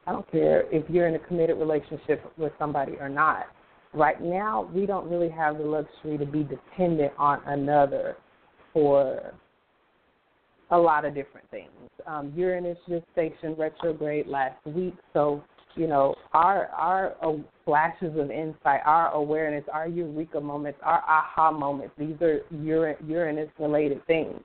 I 0.08 0.14
don't 0.14 0.32
care 0.32 0.64
if 0.74 0.90
you're 0.90 1.08
in 1.08 1.16
a 1.16 1.20
committed 1.20 1.58
relationship 1.58 2.32
with 2.38 2.54
somebody 2.58 2.94
or 2.94 3.10
not. 3.10 3.48
Right 3.94 4.22
now, 4.22 4.70
we 4.74 4.86
don't 4.86 5.10
really 5.10 5.30
have 5.30 5.58
the 5.58 5.66
luxury 5.66 6.18
to 6.18 6.26
be 6.26 6.44
dependent 6.44 7.12
on 7.18 7.42
another 7.46 8.16
for 8.72 9.34
a 10.72 10.78
lot 10.78 11.04
of 11.04 11.14
different 11.14 11.50
things. 11.52 11.70
Um, 12.06 12.32
Uranus 12.38 12.78
just 12.88 13.06
stationed 13.12 13.58
retrograde 13.58 14.28
last 14.28 14.66
week, 14.66 14.96
so 15.12 15.44
you 15.78 15.88
know 15.88 16.16
our 16.34 16.68
our 16.68 17.16
uh, 17.22 17.34
flashes 17.66 18.18
of 18.18 18.32
insight, 18.32 18.82
our 18.86 19.12
awareness, 19.14 19.64
our 19.72 19.88
eureka 19.88 20.40
moments, 20.40 20.80
our 20.84 21.04
aha 21.08 21.52
moments. 21.52 21.94
These 21.98 22.22
are 22.22 22.42
Uranus 22.52 23.50
related 23.60 24.06
things 24.08 24.42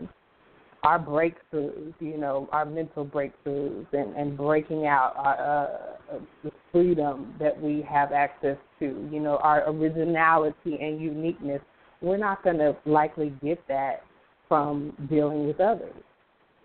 our 0.83 0.99
breakthroughs, 0.99 1.95
you 2.01 2.19
know, 2.19 2.49
our 2.51 2.65
mental 2.65 3.07
breakthroughs 3.07 3.87
and, 3.93 4.17
and 4.17 4.37
breaking 4.37 4.87
out 4.87 5.15
our, 5.17 5.39
uh, 5.39 6.19
the 6.43 6.51
freedom 6.73 7.35
that 7.39 7.61
we 7.61 7.87
have 7.89 8.13
access 8.13 8.57
to, 8.81 9.09
you 9.13 9.21
know, 9.21 9.37
our 9.39 9.69
originality 9.71 10.79
and 10.81 11.01
uniqueness, 11.01 11.61
we're 12.01 12.17
not 12.17 12.43
going 12.43 12.59
to 12.59 12.77
likely 12.85 13.33
get 13.45 13.63
that 13.69 14.03
from 14.49 14.93
dealing 15.09 15.47
with 15.47 15.61
others. 15.61 15.95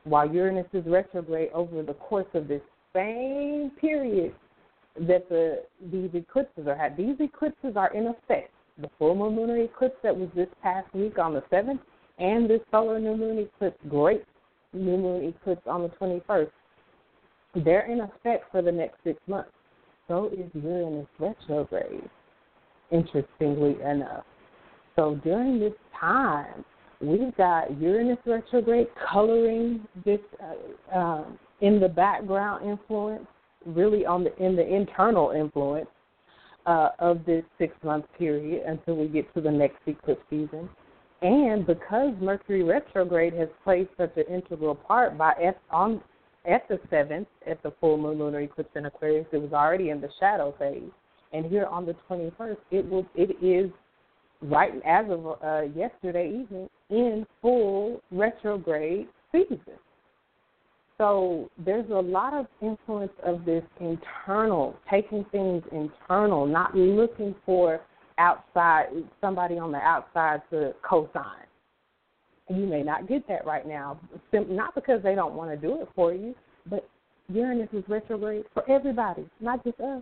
While 0.03 0.32
Uranus 0.32 0.65
is 0.74 0.84
retrograde 0.88 1.49
over 1.53 1.84
the 1.84 1.93
course 1.93 2.28
of 2.34 2.47
this 2.47 2.61
same 2.95 3.72
period 3.80 4.34
that 5.02 5.30
the 5.30 5.64
these 5.91 6.10
eclipses 6.14 6.68
are 6.68 6.76
had, 6.76 6.98
these 6.98 7.16
eclipses 7.20 7.76
are 7.76 7.93
in 7.93 8.08
effect. 8.08 8.52
The 8.80 8.89
full 9.00 9.16
moon 9.16 9.36
lunar 9.36 9.58
eclipse 9.58 9.98
that 10.04 10.16
was 10.16 10.30
this 10.36 10.50
past 10.62 10.93
week 10.93 11.18
on 11.18 11.34
the 11.34 11.43
seventh 11.50 11.82
and 12.20 12.50
this 12.50 12.62
solar 12.72 13.00
new 13.00 13.16
moon 13.16 13.39
eclipse, 13.39 13.78
great 13.89 14.24
new 14.74 14.98
moon 14.98 15.26
eclipse 15.26 15.62
on 15.66 15.84
the 15.84 15.89
21st, 15.89 16.50
they're 17.64 17.91
in 17.91 18.02
effect 18.02 18.45
for 18.52 18.62
the 18.62 18.72
next 18.72 18.98
six 19.04 19.20
months. 19.28 19.52
So 20.08 20.30
is 20.30 20.50
Uranus 20.54 21.08
retrograde, 21.20 22.10
interestingly 22.91 23.78
enough. 23.82 24.24
So 24.95 25.20
during 25.24 25.60
this 25.60 25.74
time, 26.00 26.64
we've 27.02 27.36
got 27.36 27.80
Uranus 27.80 28.18
retrograde 28.26 28.88
coloring 29.12 29.86
this 30.06 30.20
uh, 30.41 30.98
um, 30.98 31.39
in 31.62 31.80
the 31.80 31.89
background 31.89 32.68
influence, 32.68 33.28
really 33.68 34.05
on 34.05 34.24
the 34.24 34.36
in 34.43 34.55
the 34.55 34.65
internal 34.65 35.32
influence 35.32 35.88
uh, 36.65 36.89
of 36.99 37.26
this 37.26 37.43
six 37.57 37.74
month 37.84 38.05
period 38.18 38.63
until 38.65 38.95
we 38.97 39.07
get 39.07 39.32
to 39.34 39.41
the 39.41 39.51
next 39.51 39.78
eclipse 39.86 40.22
season. 40.30 40.70
And 41.22 41.65
because 41.65 42.13
Mercury 42.22 42.63
retrograde 42.63 43.34
has 43.34 43.49
played 43.63 43.88
such 43.97 44.15
an 44.18 44.26
integral 44.30 44.76
part 44.76 45.18
by 45.18 45.32
at, 45.43 45.59
on 45.72 46.01
at 46.47 46.68
the 46.68 46.80
seventh, 46.89 47.28
at 47.49 47.61
the 47.63 47.74
full 47.80 47.97
moon 47.97 48.20
lunar 48.20 48.41
eclipse 48.41 48.70
in 48.76 48.86
Aquarius, 48.86 49.26
it 49.32 49.38
was 49.38 49.51
already 49.51 49.89
in 49.89 49.99
the 49.99 50.09
shadow 50.20 50.53
phase, 50.59 50.91
and 51.34 51.45
here 51.45 51.65
on 51.65 51.86
the 51.86 51.95
21st, 52.09 52.57
it 52.72 52.89
will 52.89 53.05
it 53.15 53.36
is 53.43 53.72
right 54.41 54.74
as 54.86 55.05
of 55.09 55.41
uh, 55.43 55.61
yesterday 55.76 56.30
evening 56.30 56.70
in 56.89 57.26
full 57.41 58.01
retrograde 58.11 59.07
season. 59.32 59.59
So 60.98 61.50
there's 61.64 61.89
a 61.91 61.93
lot 61.93 62.34
of 62.34 62.48
influence 62.62 63.12
of 63.24 63.45
this 63.45 63.64
internal, 63.80 64.76
taking 64.89 65.26
things 65.32 65.64
internal, 65.72 66.45
not 66.48 66.76
looking 66.76 67.36
for 67.45 67.82
outside 68.18 68.88
somebody 69.22 69.60
on 69.60 69.72
the 69.72 69.78
outside 69.78 70.41
to 70.50 70.74
co-sign. 70.88 71.45
You 72.50 72.66
may 72.66 72.82
not 72.82 73.08
get 73.08 73.28
that 73.28 73.45
right 73.45 73.68
now, 73.68 74.00
not 74.34 74.74
because 74.74 75.04
they 75.04 75.14
don't 75.14 75.36
want 75.36 75.52
to 75.52 75.58
do 75.58 75.82
it 75.82 75.89
for 75.95 76.14
you, 76.14 76.34
but 76.68 76.89
Uranus 77.30 77.70
is 77.74 77.84
retrograde 77.88 78.45
for 78.54 78.70
everybody, 78.70 79.28
not 79.39 79.64
just 79.64 79.80
us. 79.80 80.02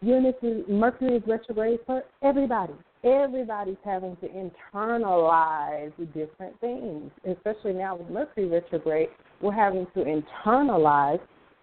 Uranus 0.00 0.36
is 0.42 0.64
Mercury 0.68 1.16
is 1.16 1.22
retrograde 1.26 1.80
for 1.84 2.02
everybody. 2.22 2.74
Everybody's 3.02 3.76
having 3.84 4.16
to 4.16 4.28
internalize 4.28 5.92
different 6.14 6.58
things, 6.60 7.10
especially 7.28 7.72
now 7.72 7.96
with 7.96 8.08
Mercury 8.08 8.46
retrograde. 8.46 9.08
We're 9.40 9.52
having 9.52 9.86
to 9.94 10.04
internalize 10.04 11.20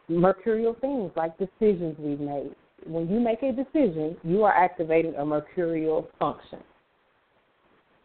mercurial 0.07 0.75
things 0.81 1.11
like 1.15 1.37
decisions 1.37 1.95
we've 1.99 2.19
made, 2.19 2.55
when 2.85 3.09
you 3.09 3.19
make 3.19 3.43
a 3.43 3.51
decision, 3.51 4.17
you 4.23 4.43
are 4.43 4.53
activating 4.53 5.15
a 5.15 5.25
mercurial 5.25 6.07
function. 6.19 6.59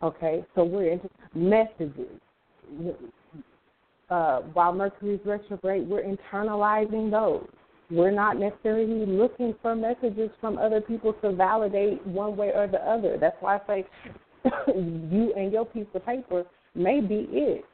Okay, 0.03 0.45
so 0.55 0.64
we're 0.64 0.93
into 0.93 1.09
messages. 1.35 2.21
Uh, 4.11 4.41
while 4.53 4.73
Mercury 4.73 5.14
is 5.14 5.21
retrograde, 5.25 5.89
we're 5.89 6.03
internalizing 6.03 7.11
those. 7.11 7.47
We're 7.91 8.11
not 8.11 8.39
necessarily 8.39 9.07
looking 9.07 9.55
for 9.62 9.75
messages 9.75 10.31
from 10.41 10.59
other 10.59 10.81
people 10.81 11.12
to 11.23 11.33
validate 11.33 12.05
one 12.07 12.37
way 12.37 12.51
or 12.55 12.67
the 12.67 12.79
other. 12.79 13.17
That's 13.19 13.37
why 13.41 13.57
I 13.57 13.61
say 13.67 13.87
you 14.69 15.33
and 15.37 15.53
your 15.53 15.64
piece 15.64 15.87
of 15.95 16.05
paper 16.05 16.45
may 16.75 17.01
be 17.01 17.27
it. 17.31 17.64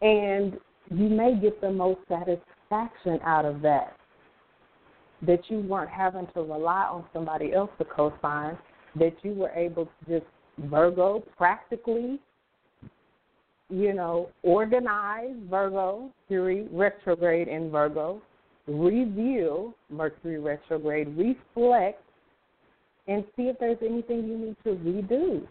And 0.00 0.58
you 0.94 1.08
may 1.08 1.34
get 1.40 1.60
the 1.60 1.70
most 1.70 2.00
satisfaction 2.08 3.18
out 3.24 3.44
of 3.44 3.62
that 3.62 3.96
that 5.22 5.40
you 5.48 5.60
weren't 5.60 5.90
having 5.90 6.26
to 6.34 6.40
rely 6.40 6.82
on 6.82 7.04
somebody 7.12 7.52
else 7.52 7.70
to 7.78 7.84
co-sign, 7.84 8.58
that 8.96 9.14
you 9.22 9.32
were 9.32 9.50
able 9.50 9.84
to 9.86 10.18
just 10.18 10.26
Virgo 10.68 11.22
practically, 11.36 12.18
you 13.70 13.94
know, 13.94 14.28
organize 14.42 15.34
Virgo, 15.48 16.10
Mercury 16.28 16.66
retrograde 16.70 17.48
in 17.48 17.70
Virgo, 17.70 18.20
review 18.66 19.74
Mercury 19.90 20.38
retrograde, 20.38 21.16
reflect, 21.16 22.02
and 23.08 23.24
see 23.36 23.44
if 23.44 23.58
there's 23.58 23.78
anything 23.80 24.28
you 24.28 24.38
need 24.38 24.56
to 24.64 24.70
redo. 24.70 25.46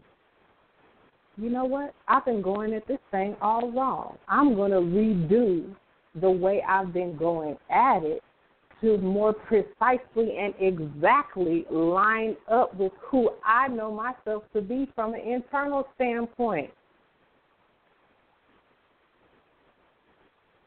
You 1.38 1.50
know 1.50 1.66
what? 1.66 1.94
I've 2.08 2.26
been 2.26 2.42
going 2.42 2.74
at 2.74 2.88
this 2.88 3.00
thing 3.10 3.36
all 3.42 3.72
wrong. 3.72 4.18
I'm 4.28 4.56
going 4.56 4.72
to 4.72 4.78
redo 4.78 5.74
the 6.20 6.30
way 6.30 6.62
I've 6.68 6.94
been 6.94 7.16
going 7.16 7.58
at 7.70 8.04
it 8.04 8.22
to 8.82 8.98
more 8.98 9.34
precisely 9.34 10.38
and 10.38 10.54
exactly 10.60 11.66
line 11.72 12.36
up 12.52 12.76
with 12.76 12.92
who 13.00 13.30
I 13.46 13.68
know 13.68 13.92
myself 13.92 14.44
to 14.54 14.62
be 14.62 14.92
from 14.96 15.14
an 15.14 15.22
internal 15.22 15.88
standpoint. 15.96 16.72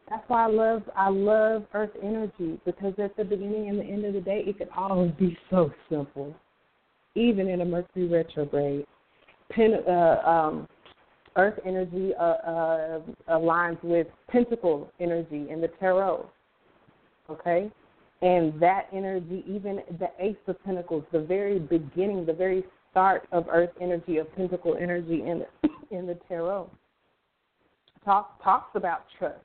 That's 0.08 0.22
why 0.28 0.44
I 0.44 0.48
love 0.48 0.82
I 0.94 1.08
love 1.08 1.64
Earth 1.72 1.90
energy 2.02 2.60
because 2.64 2.92
at 2.98 3.16
the 3.16 3.24
beginning 3.24 3.68
and 3.68 3.80
the 3.80 3.84
end 3.84 4.04
of 4.04 4.14
the 4.14 4.20
day, 4.20 4.44
it 4.46 4.58
can 4.58 4.68
always 4.76 5.12
be 5.18 5.36
so 5.50 5.72
simple, 5.88 6.34
even 7.14 7.48
in 7.48 7.62
a 7.62 7.64
Mercury 7.64 8.06
retrograde. 8.06 8.86
Pen, 9.50 9.74
uh, 9.86 10.20
um, 10.24 10.68
Earth 11.36 11.58
energy 11.64 12.12
uh, 12.18 12.22
uh, 12.22 13.00
aligns 13.30 13.82
with 13.82 14.06
Pentacle 14.28 14.90
energy 15.00 15.46
in 15.50 15.60
the 15.60 15.68
tarot. 15.80 16.28
Okay, 17.30 17.70
and 18.22 18.58
that 18.60 18.86
energy, 18.92 19.44
even 19.46 19.80
the 19.98 20.08
Ace 20.18 20.36
of 20.46 20.62
Pentacles, 20.64 21.04
the 21.12 21.20
very 21.20 21.58
beginning, 21.58 22.24
the 22.24 22.32
very 22.32 22.64
start 22.90 23.26
of 23.32 23.46
Earth 23.50 23.70
energy, 23.80 24.18
of 24.18 24.34
Pentacle 24.34 24.76
energy 24.80 25.22
in 25.26 25.40
the, 25.40 25.68
in 25.96 26.06
the 26.06 26.16
tarot, 26.28 26.70
talk, 28.04 28.42
talks 28.42 28.70
about 28.76 29.04
trust. 29.18 29.40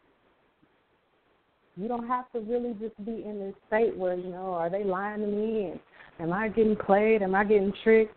You 1.75 1.87
don't 1.87 2.07
have 2.07 2.31
to 2.33 2.39
really 2.41 2.73
just 2.79 2.95
be 3.05 3.23
in 3.25 3.39
this 3.39 3.55
state 3.67 3.95
where, 3.97 4.15
you 4.15 4.29
know, 4.29 4.53
are 4.53 4.69
they 4.69 4.83
lying 4.83 5.21
to 5.21 5.27
me? 5.27 5.71
And 5.71 5.79
am 6.19 6.33
I 6.33 6.49
getting 6.49 6.75
played? 6.75 7.21
Am 7.21 7.33
I 7.35 7.43
getting 7.43 7.73
tricked? 7.83 8.15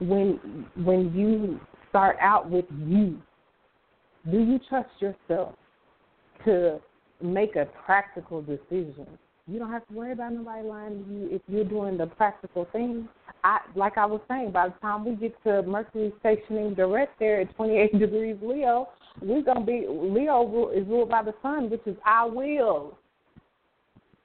When 0.00 0.66
when 0.82 1.14
you 1.14 1.60
start 1.88 2.16
out 2.20 2.48
with 2.48 2.64
you, 2.86 3.20
do 4.30 4.38
you 4.38 4.58
trust 4.68 4.90
yourself 4.98 5.54
to 6.44 6.80
make 7.22 7.56
a 7.56 7.66
practical 7.84 8.42
decision? 8.42 9.06
You 9.46 9.58
don't 9.58 9.70
have 9.70 9.86
to 9.88 9.94
worry 9.94 10.12
about 10.12 10.32
nobody 10.32 10.66
lying 10.66 11.04
to 11.04 11.10
you 11.10 11.28
if 11.30 11.42
you're 11.48 11.64
doing 11.64 11.96
the 11.96 12.06
practical 12.06 12.66
thing. 12.72 13.08
I 13.44 13.60
like 13.74 13.98
I 13.98 14.06
was 14.06 14.20
saying, 14.28 14.52
by 14.52 14.68
the 14.68 14.74
time 14.80 15.04
we 15.04 15.16
get 15.16 15.34
to 15.44 15.62
Mercury 15.62 16.12
stationing 16.20 16.74
direct 16.74 17.18
there 17.18 17.40
at 17.40 17.54
28 17.56 17.98
degrees 17.98 18.36
Leo, 18.42 18.88
we're 19.20 19.42
gonna 19.42 19.64
be 19.64 19.86
Leo 19.88 20.70
is 20.70 20.86
ruled 20.86 21.10
by 21.10 21.22
the 21.22 21.34
sun, 21.42 21.68
which 21.68 21.82
is 21.86 21.96
I 22.04 22.24
will. 22.26 22.96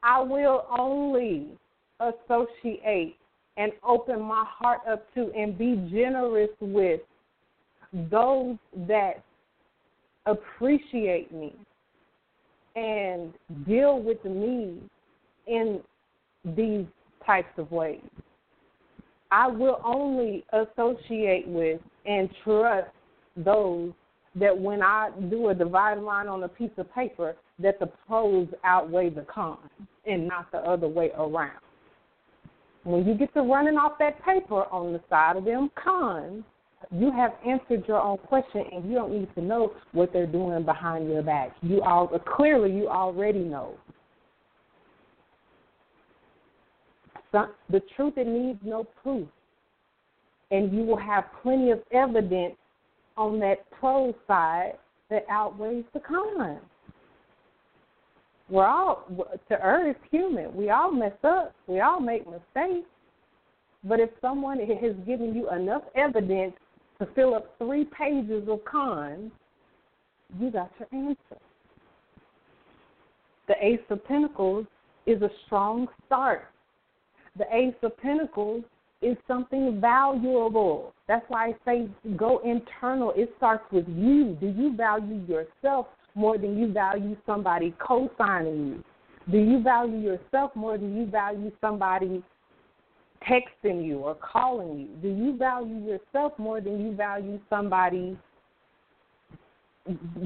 I 0.03 0.21
will 0.21 0.65
only 0.78 1.57
associate 1.99 3.17
and 3.58 3.72
open 3.88 4.22
my 4.22 4.43
heart 4.47 4.82
up 4.89 5.06
to 5.14 5.32
and 5.36 5.58
be 5.58 5.76
generous 5.91 6.49
with 6.60 7.01
those 8.12 8.58
that 8.88 9.24
appreciate 10.26 11.32
me 11.32 11.56
and 12.76 13.34
deal 13.66 14.01
with 14.01 14.24
me 14.26 14.80
in 15.47 15.80
these 16.56 16.86
types 17.26 17.58
of 17.58 17.72
ways. 17.72 18.01
I 19.32 19.47
will 19.47 19.82
only 19.84 20.45
associate 20.53 21.47
with 21.47 21.80
and 22.06 22.30
trust 22.43 22.89
those 23.38 23.91
that 24.36 24.58
when 24.58 24.82
I 24.82 25.10
do 25.30 25.49
a 25.49 25.56
divided 25.56 26.01
line 26.01 26.28
on 26.28 26.43
a 26.43 26.47
piece 26.47 26.72
of 26.78 26.93
paper, 26.93 27.36
that 27.60 27.80
the 27.80 27.88
pros 28.08 28.47
outweigh 28.64 29.10
the 29.10 29.22
cons 29.22 29.60
and 30.06 30.28
not 30.28 30.51
the 30.51 30.58
other 30.60 30.88
way 30.88 31.12
around. 31.18 31.60
When 32.86 33.03
you 33.03 33.15
get 33.15 33.33
to 33.33 33.41
running 33.41 33.77
off 33.77 33.93
that 33.97 34.23
paper 34.23 34.65
on 34.71 34.93
the 34.93 35.01
side 35.09 35.38
of 35.38 35.45
them 35.45 35.71
cons, 35.75 36.43
you 36.91 37.11
have 37.11 37.33
answered 37.45 37.83
your 37.88 37.99
own 37.99 38.19
question 38.19 38.63
and 38.71 38.88
you 38.88 38.93
don't 38.93 39.11
need 39.11 39.33
to 39.33 39.41
know 39.41 39.73
what 39.91 40.13
they're 40.13 40.27
doing 40.27 40.63
behind 40.63 41.09
your 41.09 41.23
back. 41.23 41.55
You 41.63 41.81
all 41.81 42.07
clearly 42.38 42.71
you 42.71 42.88
already 42.88 43.39
know. 43.39 43.73
the 47.69 47.81
truth 47.97 48.13
it 48.15 48.27
needs 48.27 48.59
no 48.63 48.86
proof. 49.03 49.27
And 50.51 50.71
you 50.71 50.83
will 50.83 50.97
have 50.97 51.25
plenty 51.41 51.71
of 51.71 51.81
evidence 51.91 52.55
on 53.17 53.39
that 53.39 53.69
pro 53.71 54.13
side 54.25 54.73
that 55.09 55.25
outweighs 55.29 55.83
the 55.93 55.99
con. 55.99 56.59
We're 58.50 58.68
all 58.68 59.06
to 59.50 59.62
earth 59.62 59.98
human. 60.12 60.56
We 60.56 60.70
all 60.70 60.91
mess 60.91 61.14
up. 61.24 61.54
We 61.68 61.80
all 61.80 62.00
make 62.00 62.26
mistakes. 62.26 62.88
But 63.84 64.00
if 64.00 64.10
someone 64.22 64.60
has 64.60 64.96
given 65.06 65.34
you 65.36 65.50
enough 65.52 65.84
evidence 65.96 66.54
to 67.00 67.08
fill 67.16 67.36
up 67.36 67.56
three 67.58 67.86
pages 67.86 68.48
of 68.48 68.64
cons, 68.66 69.32
you 70.39 70.52
got 70.52 70.72
your 70.80 71.08
answer. 71.08 71.41
The 73.48 73.56
Ace 73.62 73.80
of 73.89 74.04
Pentacles 74.06 74.66
is 75.06 75.22
a 75.22 75.30
strong 75.46 75.88
start. 76.06 76.46
The 77.38 77.46
Ace 77.52 77.76
of 77.84 77.96
Pentacles 77.98 78.64
is 79.02 79.18
something 79.28 79.80
valuable. 79.80 80.93
That's 81.08 81.26
why 81.28 81.50
I 81.50 81.56
say 81.66 81.89
go 82.16 82.39
internal. 82.39 83.14
It 83.16 83.34
starts 83.38 83.66
with 83.72 83.88
you. 83.88 84.36
Do 84.39 84.48
you 84.48 84.76
value 84.76 85.22
yourself 85.28 85.88
more 86.16 86.38
than 86.38 86.57
you 86.57 86.72
value 86.72 87.16
somebody 87.26 87.76
co 87.80 88.09
signing 88.18 88.68
you? 88.68 88.84
Do 89.32 89.38
you 89.38 89.61
value 89.61 89.97
yourself 89.97 90.55
more 90.55 90.78
than 90.78 90.95
you 90.95 91.05
value 91.07 91.51
somebody 91.59 92.24
texting 93.28 93.86
you 93.86 93.99
or 93.99 94.16
calling 94.16 94.80
you? 94.80 94.88
Do 95.01 95.07
you 95.07 95.38
value 95.38 95.78
yourself 95.86 96.34
more 96.38 96.61
than 96.61 96.80
you 96.80 96.95
value 96.95 97.39
somebody 97.49 98.18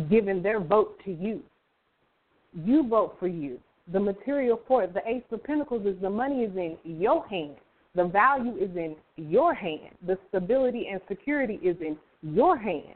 giving 0.09 0.43
their 0.43 0.59
vote 0.59 0.99
to 1.05 1.11
you? 1.11 1.41
You 2.53 2.87
vote 2.87 3.15
for 3.19 3.27
you. 3.27 3.59
The 3.91 3.99
material 3.99 4.61
for 4.67 4.83
it, 4.83 4.93
the 4.93 5.01
Ace 5.07 5.23
of 5.31 5.43
Pentacles 5.43 5.85
is 5.85 5.95
the 6.01 6.09
money 6.09 6.43
is 6.43 6.55
in 6.55 6.77
your 6.83 7.27
hand. 7.27 7.55
The 7.95 8.05
value 8.05 8.55
is 8.57 8.69
in 8.75 8.95
your 9.17 9.53
hand. 9.53 9.95
The 10.05 10.17
stability 10.27 10.87
and 10.91 11.01
security 11.07 11.59
is 11.63 11.75
in 11.81 11.97
your 12.21 12.55
hand. 12.55 12.95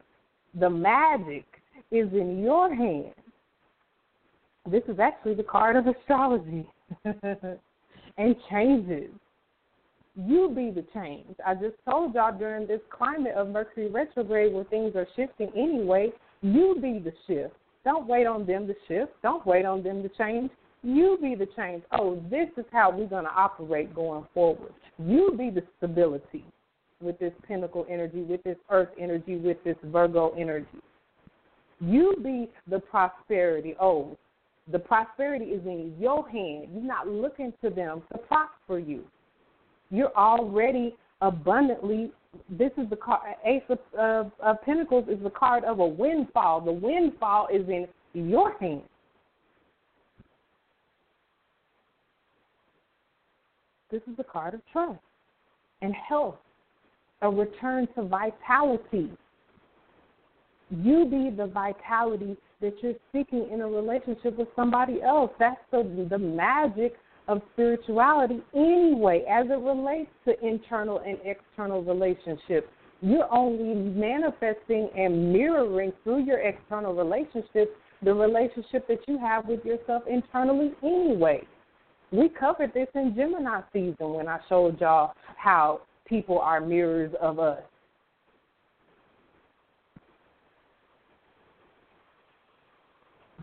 The 0.59 0.69
magic 0.69 1.45
is 1.93 2.11
in 2.11 2.41
your 2.41 2.73
hand. 2.73 3.13
This 4.69 4.83
is 4.87 4.99
actually 4.99 5.35
the 5.35 5.43
card 5.43 5.75
of 5.75 5.85
astrology 5.87 6.67
and 7.05 8.35
changes. 8.49 9.11
You 10.15 10.51
be 10.55 10.71
the 10.71 10.85
change. 10.93 11.35
I 11.45 11.53
just 11.53 11.75
told 11.89 12.15
y'all 12.15 12.37
during 12.37 12.67
this 12.67 12.81
climate 12.89 13.33
of 13.35 13.49
Mercury 13.49 13.89
retrograde 13.89 14.53
where 14.53 14.63
things 14.65 14.95
are 14.95 15.07
shifting 15.15 15.49
anyway, 15.55 16.11
you 16.41 16.77
be 16.81 16.99
the 16.99 17.13
shift. 17.27 17.53
Don't 17.83 18.07
wait 18.07 18.25
on 18.25 18.45
them 18.45 18.67
to 18.67 18.75
shift. 18.87 19.11
Don't 19.21 19.45
wait 19.45 19.65
on 19.65 19.83
them 19.83 20.01
to 20.03 20.09
change. 20.09 20.49
You 20.81 21.17
be 21.21 21.35
the 21.35 21.47
change. 21.55 21.83
Oh, 21.91 22.21
this 22.29 22.49
is 22.57 22.65
how 22.71 22.91
we're 22.91 23.07
going 23.07 23.25
to 23.25 23.31
operate 23.31 23.93
going 23.93 24.25
forward. 24.33 24.73
You 24.97 25.33
be 25.37 25.49
the 25.49 25.63
stability 25.77 26.45
with 27.01 27.19
this 27.19 27.33
Pentacle 27.47 27.85
energy, 27.89 28.21
with 28.21 28.43
this 28.43 28.57
earth 28.69 28.89
energy, 28.99 29.37
with 29.37 29.57
this 29.63 29.77
Virgo 29.83 30.33
energy. 30.37 30.67
You 31.79 32.15
be 32.23 32.49
the 32.67 32.79
prosperity. 32.79 33.75
Oh, 33.79 34.17
the 34.71 34.79
prosperity 34.79 35.45
is 35.45 35.65
in 35.65 35.93
your 35.99 36.27
hand. 36.29 36.69
You're 36.73 36.83
not 36.83 37.07
looking 37.07 37.53
to 37.63 37.69
them 37.69 38.01
to 38.11 38.17
prosper 38.19 38.79
you. 38.79 39.03
You're 39.89 40.15
already 40.15 40.95
abundantly. 41.21 42.11
This 42.49 42.71
is 42.77 42.89
the 42.89 42.95
card. 42.95 43.35
Ace 43.45 43.63
of, 43.69 43.79
of, 43.99 44.31
of 44.39 44.61
Pentacles 44.63 45.05
is 45.09 45.21
the 45.21 45.29
card 45.29 45.63
of 45.65 45.79
a 45.79 45.85
windfall. 45.85 46.61
The 46.61 46.71
windfall 46.71 47.47
is 47.53 47.67
in 47.67 47.87
your 48.13 48.57
hand. 48.57 48.83
This 53.91 54.01
is 54.09 54.17
the 54.17 54.23
card 54.23 54.55
of 54.55 54.61
trust 54.71 54.99
and 55.83 55.93
health, 55.93 56.37
a 57.21 57.29
return 57.29 57.87
to 57.95 58.03
vitality. 58.03 59.11
You 60.81 61.05
be 61.05 61.35
the 61.35 61.47
vitality 61.47 62.35
that 62.61 62.73
you're 62.81 62.93
seeking 63.11 63.49
in 63.51 63.61
a 63.61 63.67
relationship 63.67 64.37
with 64.37 64.47
somebody 64.55 65.01
else. 65.01 65.31
That's 65.37 65.59
the, 65.71 66.07
the 66.09 66.17
magic 66.17 66.93
of 67.27 67.41
spirituality 67.53 68.41
anyway, 68.55 69.23
as 69.29 69.45
it 69.49 69.59
relates 69.59 70.09
to 70.25 70.45
internal 70.45 70.99
and 70.99 71.17
external 71.23 71.83
relationships. 71.83 72.67
You're 73.01 73.31
only 73.31 73.75
manifesting 73.75 74.89
and 74.97 75.31
mirroring 75.31 75.93
through 76.03 76.25
your 76.25 76.39
external 76.39 76.95
relationships 76.95 77.71
the 78.01 78.13
relationship 78.13 78.87
that 78.87 78.99
you 79.07 79.17
have 79.17 79.47
with 79.47 79.63
yourself 79.63 80.03
internally 80.09 80.71
anyway. 80.81 81.41
We 82.11 82.29
covered 82.29 82.73
this 82.73 82.87
in 82.95 83.13
Gemini 83.15 83.61
season 83.71 84.13
when 84.13 84.27
I 84.27 84.39
showed 84.49 84.79
y'all 84.79 85.13
how 85.37 85.81
people 86.05 86.39
are 86.39 86.61
mirrors 86.61 87.13
of 87.21 87.39
us. 87.39 87.61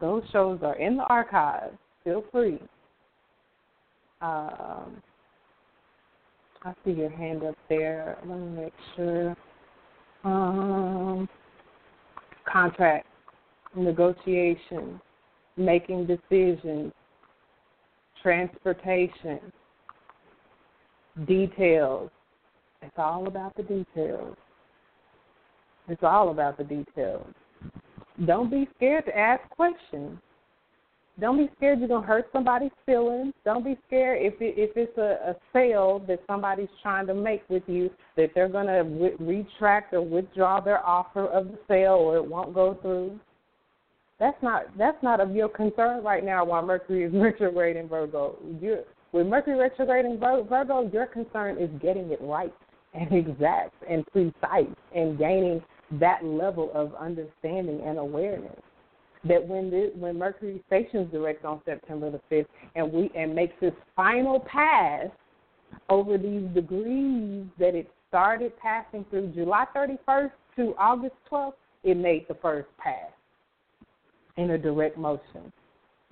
Those 0.01 0.23
shows 0.33 0.61
are 0.63 0.77
in 0.77 0.97
the 0.97 1.05
archives. 1.05 1.77
Feel 2.05 2.25
free. 2.33 2.59
Um, 4.23 5.03
I 6.63 6.75
see 6.85 6.93
your 6.93 7.11
hand 7.11 7.43
up 7.45 7.57
there. 7.69 8.19
Let 8.27 8.39
me 8.39 8.63
make 8.63 8.73
sure. 8.97 9.37
Um, 10.25 11.29
contract, 12.51 13.07
negotiation, 13.75 15.01
making 15.57 16.07
decisions, 16.07 16.93
transportation, 18.23 19.41
details. 21.27 22.11
It's 22.83 22.95
all 22.97 23.27
about 23.27 23.57
the 23.57 23.63
details. 23.63 24.37
It's 25.89 26.03
all 26.03 26.31
about 26.31 26.57
the 26.57 26.65
details. 26.65 27.27
Don't 28.27 28.51
be 28.51 28.69
scared 28.77 29.07
to 29.07 29.17
ask 29.17 29.49
questions. 29.51 30.19
Don't 31.21 31.37
be 31.37 31.51
scared 31.57 31.81
you're 31.81 31.89
gonna 31.89 32.07
hurt 32.07 32.29
somebody's 32.33 32.71
feelings. 32.87 33.35
Don't 33.45 33.65
be 33.65 33.79
scared 33.87 34.23
if 34.23 34.41
it, 34.41 34.55
if 34.57 34.71
it's 34.77 34.97
a, 34.97 35.31
a 35.31 35.37
sale 35.53 36.03
that 36.09 36.21
somebody's 36.27 36.69
trying 36.83 37.07
to 37.07 37.15
make 37.15 37.43
with 37.49 37.63
you 37.67 37.91
that 38.17 38.31
they're 38.35 38.49
gonna 38.49 38.85
re- 38.85 39.17
retract 39.19 39.93
or 39.93 40.01
withdraw 40.01 40.61
their 40.61 40.85
offer 40.87 41.27
of 41.27 41.49
the 41.49 41.59
sale 41.69 41.95
or 41.95 42.17
it 42.17 42.25
won't 42.25 42.55
go 42.55 42.79
through. 42.81 43.19
That's 44.19 44.41
not 44.43 44.65
that's 44.79 45.03
not 45.03 45.21
of 45.21 45.35
your 45.35 45.49
concern 45.49 46.03
right 46.03 46.25
now 46.25 46.45
while 46.45 46.65
Mercury 46.65 47.05
is 47.05 47.13
retrograde 47.15 47.77
in 47.77 47.89
Virgo. 47.89 48.37
You're, 48.61 48.85
with 49.13 49.27
Mercury 49.27 49.59
retrograde 49.59 50.07
in 50.07 50.19
Virgo, 50.19 50.89
your 50.93 51.07
concern 51.07 51.59
is 51.59 51.71
getting 51.83 52.11
it 52.11 52.21
right 52.23 52.55
and 52.95 53.13
exact 53.13 53.75
and 53.89 54.07
precise 54.07 54.75
and 54.95 55.19
gaining 55.19 55.63
that 55.93 56.25
level 56.25 56.71
of 56.75 56.95
understanding 56.95 57.83
and 57.85 57.99
awareness. 57.99 58.59
That 59.25 59.47
when 59.47 59.71
this, 59.71 59.91
when 59.97 60.19
Mercury 60.19 60.63
stations 60.67 61.11
direct 61.13 61.45
on 61.45 61.61
September 61.65 62.11
the 62.11 62.21
fifth 62.29 62.47
and 62.75 62.91
we 62.91 63.11
and 63.15 63.35
makes 63.35 63.55
its 63.61 63.77
final 63.95 64.41
pass 64.41 65.07
over 65.89 66.17
these 66.17 66.49
degrees 66.55 67.45
that 67.59 67.75
it 67.75 67.91
started 68.09 68.53
passing 68.59 69.05
through 69.11 69.29
July 69.35 69.67
31st 69.77 70.31
to 70.57 70.75
August 70.79 71.15
12th, 71.31 71.53
it 71.85 71.97
made 71.97 72.27
the 72.29 72.35
first 72.41 72.69
pass 72.79 73.11
in 74.37 74.51
a 74.51 74.59
direct 74.59 74.97
motion. 74.97 75.53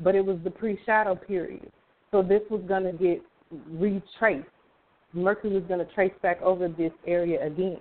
But 0.01 0.14
it 0.14 0.24
was 0.24 0.39
the 0.45 0.51
pre 0.51 0.79
shadow 0.85 1.14
period. 1.14 1.72
So 2.11 2.22
this 2.22 2.43
was 2.51 2.62
going 2.68 2.85
to 2.85 2.93
get 2.93 3.22
retraced. 3.70 4.47
Mercury 5.12 5.55
was 5.55 5.64
going 5.64 5.85
to 5.85 5.93
trace 5.95 6.12
back 6.22 6.41
over 6.43 6.68
this 6.68 6.93
area 7.07 7.45
again. 7.45 7.81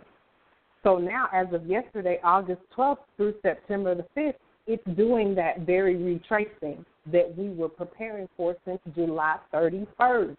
So 0.83 0.97
now, 0.97 1.27
as 1.33 1.47
of 1.53 1.65
yesterday, 1.65 2.19
August 2.23 2.61
12th 2.77 2.97
through 3.17 3.35
September 3.41 3.95
the 3.95 4.05
5th, 4.15 4.35
it's 4.67 4.83
doing 4.95 5.33
that 5.35 5.61
very 5.61 5.95
retracing 5.95 6.85
that 7.11 7.37
we 7.37 7.49
were 7.49 7.69
preparing 7.69 8.27
for 8.35 8.55
since 8.65 8.79
July 8.93 9.37
31st. 9.53 10.35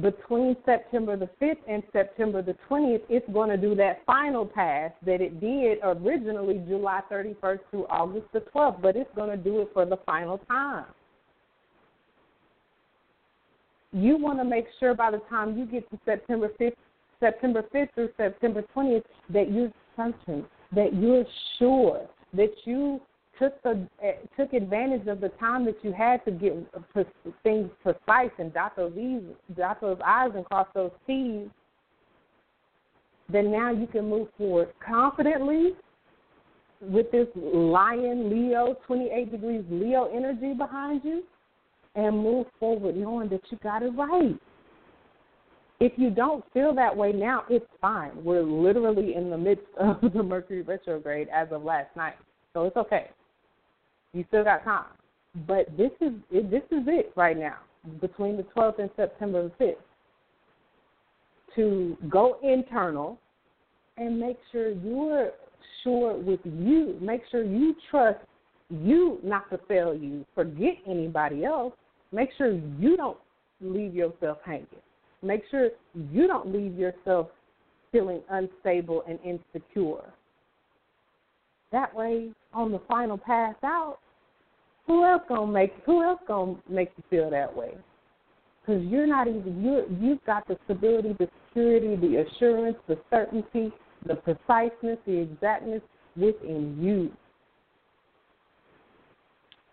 Between 0.00 0.56
September 0.64 1.16
the 1.16 1.28
5th 1.42 1.58
and 1.68 1.82
September 1.92 2.42
the 2.42 2.56
20th, 2.68 3.02
it's 3.08 3.28
going 3.32 3.50
to 3.50 3.56
do 3.56 3.74
that 3.74 4.04
final 4.06 4.46
pass 4.46 4.92
that 5.04 5.20
it 5.20 5.40
did 5.40 5.78
originally 5.82 6.62
July 6.66 7.00
31st 7.10 7.58
through 7.70 7.86
August 7.88 8.26
the 8.32 8.40
12th, 8.54 8.80
but 8.80 8.96
it's 8.96 9.10
going 9.14 9.30
to 9.30 9.36
do 9.36 9.60
it 9.60 9.70
for 9.74 9.84
the 9.84 9.98
final 10.06 10.38
time. 10.38 10.86
You 13.92 14.16
want 14.16 14.38
to 14.38 14.44
make 14.44 14.66
sure 14.78 14.94
by 14.94 15.10
the 15.10 15.20
time 15.28 15.58
you 15.58 15.66
get 15.66 15.90
to 15.90 15.98
September 16.04 16.50
5th, 16.60 16.76
September 17.20 17.62
5th 17.74 17.94
through 17.94 18.08
September 18.16 18.64
20th 18.74 19.04
that 19.30 19.52
you're 19.52 19.70
that 20.72 20.94
you're 20.94 21.24
sure, 21.58 22.08
that 22.32 22.50
you 22.64 23.00
took 23.38 23.62
the 23.62 23.86
eh, 24.02 24.12
took 24.36 24.52
advantage 24.52 25.06
of 25.08 25.20
the 25.20 25.28
time 25.40 25.64
that 25.66 25.76
you 25.82 25.92
had 25.92 26.24
to 26.24 26.30
get 26.30 26.54
things 27.42 27.70
precise 27.82 28.30
and 28.38 28.52
dot 28.54 28.74
those 28.76 28.92
E's, 28.96 29.22
dot 29.56 29.80
those 29.80 29.98
I's 30.04 30.30
and 30.34 30.44
cross 30.44 30.68
those 30.74 30.90
T's, 31.06 31.48
then 33.30 33.50
now 33.50 33.70
you 33.70 33.86
can 33.86 34.08
move 34.08 34.28
forward 34.36 34.68
confidently 34.84 35.72
with 36.80 37.10
this 37.12 37.28
lion 37.36 38.30
Leo, 38.30 38.76
28 38.86 39.30
degrees 39.30 39.64
Leo 39.70 40.10
energy 40.14 40.54
behind 40.54 41.02
you, 41.04 41.22
and 41.94 42.16
move 42.16 42.46
forward 42.58 42.96
knowing 42.96 43.28
that 43.28 43.42
you 43.50 43.58
got 43.62 43.82
it 43.82 43.90
right. 43.90 44.38
If 45.80 45.92
you 45.96 46.10
don't 46.10 46.44
feel 46.52 46.74
that 46.74 46.94
way 46.94 47.10
now, 47.12 47.44
it's 47.48 47.66
fine. 47.80 48.12
We're 48.22 48.42
literally 48.42 49.14
in 49.14 49.30
the 49.30 49.38
midst 49.38 49.64
of 49.80 50.00
the 50.12 50.22
Mercury 50.22 50.62
retrograde 50.62 51.28
as 51.34 51.48
of 51.50 51.64
last 51.64 51.94
night, 51.96 52.16
so 52.52 52.64
it's 52.64 52.76
okay. 52.76 53.10
You 54.12 54.24
still 54.28 54.44
got 54.44 54.62
time. 54.64 54.84
But 55.46 55.76
this 55.76 55.92
is 56.00 56.12
this 56.32 56.62
is 56.72 56.82
it 56.86 57.12
right 57.16 57.38
now 57.38 57.58
between 58.00 58.36
the 58.36 58.42
12th 58.54 58.80
and 58.80 58.90
September 58.96 59.44
the 59.58 59.64
5th 59.64 59.74
to 61.54 61.96
go 62.08 62.36
internal 62.42 63.18
and 63.96 64.18
make 64.18 64.38
sure 64.50 64.70
you're 64.70 65.30
sure 65.84 66.18
with 66.18 66.40
you. 66.44 66.98
Make 67.00 67.22
sure 67.30 67.44
you 67.44 67.74
trust 67.90 68.18
you 68.70 69.18
not 69.22 69.48
to 69.50 69.58
fail 69.68 69.94
you. 69.94 70.24
Forget 70.34 70.74
anybody 70.88 71.44
else. 71.44 71.74
Make 72.12 72.30
sure 72.36 72.52
you 72.52 72.96
don't 72.96 73.18
leave 73.60 73.94
yourself 73.94 74.38
hanging. 74.44 74.66
Make 75.22 75.42
sure 75.50 75.70
you 76.10 76.26
don't 76.26 76.52
leave 76.52 76.76
yourself 76.78 77.28
feeling 77.92 78.22
unstable 78.30 79.02
and 79.08 79.18
insecure. 79.24 80.12
That 81.72 81.94
way, 81.94 82.30
on 82.52 82.72
the 82.72 82.80
final 82.88 83.18
pass 83.18 83.54
out, 83.62 83.98
who 84.86 85.04
else 85.04 85.22
gonna 85.28 85.50
make 85.50 85.72
who 85.86 86.02
else 86.02 86.20
gonna 86.26 86.56
make 86.68 86.90
you 86.96 87.04
feel 87.10 87.30
that 87.30 87.54
way? 87.54 87.74
Because 88.60 88.82
you're 88.84 89.06
not 89.06 89.28
even 89.28 89.62
you 89.62 89.84
you've 90.00 90.24
got 90.24 90.48
the 90.48 90.58
stability, 90.64 91.14
the 91.18 91.28
security, 91.48 91.96
the 91.96 92.24
assurance, 92.26 92.76
the 92.88 92.98
certainty, 93.10 93.72
the 94.06 94.16
preciseness, 94.16 94.98
the 95.06 95.18
exactness 95.18 95.82
within 96.16 96.76
you. 96.80 97.12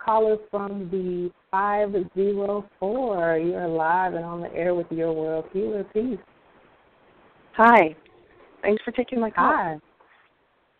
Caller 0.03 0.37
from 0.51 0.89
the 0.91 1.31
five 1.57 1.89
zero 2.13 2.69
four. 2.79 3.37
You're 3.37 3.67
live 3.67 4.13
and 4.13 4.23
on 4.23 4.41
the 4.41 4.53
air 4.53 4.75
with 4.75 4.85
your 4.91 5.11
world 5.11 5.45
healer. 5.51 5.83
Peace. 5.85 6.19
Hi. 7.55 7.95
Thanks 8.61 8.83
for 8.83 8.91
taking 8.91 9.19
my 9.19 9.31
call. 9.31 9.53
Hi. 9.55 9.77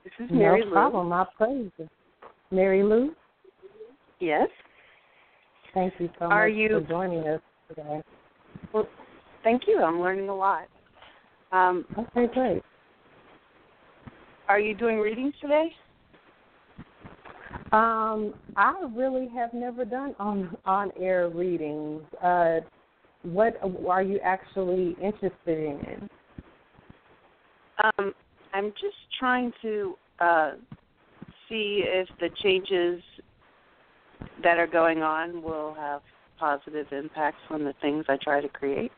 This 0.04 0.14
is 0.20 0.30
Mary 0.32 0.60
no 0.60 0.68
Lou. 0.68 0.72
problem. 0.74 1.10
My 1.10 1.26
pleasure. 1.36 1.90
Mary 2.52 2.84
Lou. 2.84 3.16
Yes. 4.20 4.50
Thank 5.74 5.94
you 6.00 6.10
so 6.20 6.26
Are 6.26 6.48
much 6.48 6.58
you... 6.58 6.70
for 6.70 6.88
joining 6.88 7.28
us 7.28 7.42
today. 7.70 8.02
Well, 8.72 8.88
thank 9.44 9.64
you. 9.68 9.82
I'm 9.82 10.00
learning 10.00 10.30
a 10.30 10.36
lot. 10.36 10.68
Um, 11.52 11.86
okay, 11.98 12.32
great. 12.32 12.62
Are 14.48 14.60
you 14.60 14.76
doing 14.76 15.00
readings 15.00 15.34
today? 15.42 15.70
Um, 17.72 18.34
I 18.56 18.74
really 18.96 19.28
have 19.36 19.54
never 19.54 19.84
done 19.84 20.16
on 20.20 20.56
on 20.66 20.92
air 20.98 21.28
readings. 21.30 22.02
Uh, 22.24 22.60
what 23.24 23.60
are 23.88 24.02
you 24.02 24.20
actually 24.24 24.96
interested 25.02 25.32
in? 25.48 26.10
Um, 27.84 28.14
I'm 28.54 28.72
just 28.72 28.96
trying 29.20 29.52
to 29.62 29.96
uh, 30.20 30.52
see 31.50 31.84
if 31.86 32.08
the 32.20 32.30
changes 32.42 33.02
that 34.44 34.58
are 34.58 34.68
going 34.68 35.02
on 35.02 35.42
will 35.42 35.74
have 35.74 36.02
positive 36.40 36.88
impacts 36.92 37.42
on 37.50 37.64
the 37.64 37.74
things 37.82 38.06
I 38.08 38.18
try 38.24 38.40
to 38.40 38.50
create. 38.50 38.92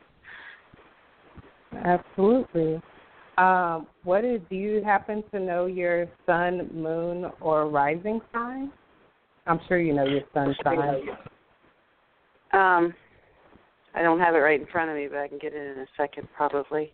Absolutely. 1.84 2.80
Um, 3.40 3.86
what 4.04 4.22
is? 4.22 4.40
Do 4.50 4.56
you 4.56 4.82
happen 4.84 5.24
to 5.32 5.40
know 5.40 5.64
your 5.64 6.06
sun, 6.26 6.68
moon, 6.74 7.30
or 7.40 7.70
rising 7.70 8.20
sign? 8.34 8.70
I'm 9.46 9.58
sure 9.66 9.80
you 9.80 9.94
know 9.94 10.04
your 10.04 10.20
sun 10.34 10.54
sign. 10.62 10.78
Um, 12.52 12.92
I 13.94 14.02
don't 14.02 14.20
have 14.20 14.34
it 14.34 14.38
right 14.38 14.60
in 14.60 14.66
front 14.66 14.90
of 14.90 14.96
me, 14.96 15.08
but 15.08 15.18
I 15.18 15.28
can 15.28 15.38
get 15.38 15.54
it 15.54 15.74
in 15.74 15.82
a 15.82 15.86
second, 15.96 16.28
probably. 16.36 16.92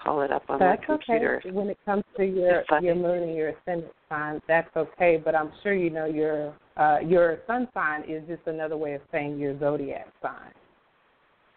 Call 0.00 0.22
it 0.22 0.30
up 0.30 0.44
on 0.48 0.60
that's 0.60 0.80
my 0.88 0.96
computer. 0.96 1.42
okay. 1.44 1.50
When 1.50 1.68
it 1.68 1.78
comes 1.84 2.04
to 2.18 2.24
your 2.24 2.62
your 2.80 2.94
moon 2.94 3.24
and 3.24 3.34
your 3.34 3.48
ascendant 3.48 3.92
sign, 4.08 4.40
that's 4.46 4.74
okay. 4.76 5.20
But 5.22 5.34
I'm 5.34 5.50
sure 5.64 5.74
you 5.74 5.90
know 5.90 6.06
your 6.06 6.54
uh, 6.76 6.98
your 7.04 7.40
sun 7.48 7.68
sign 7.74 8.04
is 8.08 8.22
just 8.28 8.42
another 8.46 8.76
way 8.76 8.94
of 8.94 9.00
saying 9.10 9.40
your 9.40 9.58
zodiac 9.58 10.06
sign. 10.22 10.52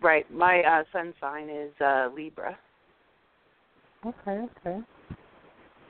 Right. 0.01 0.29
My 0.33 0.61
uh, 0.61 0.83
sun 0.91 1.13
sign 1.21 1.49
is 1.49 1.71
uh, 1.79 2.09
Libra. 2.15 2.57
Okay. 4.05 4.45
Okay. 4.65 4.79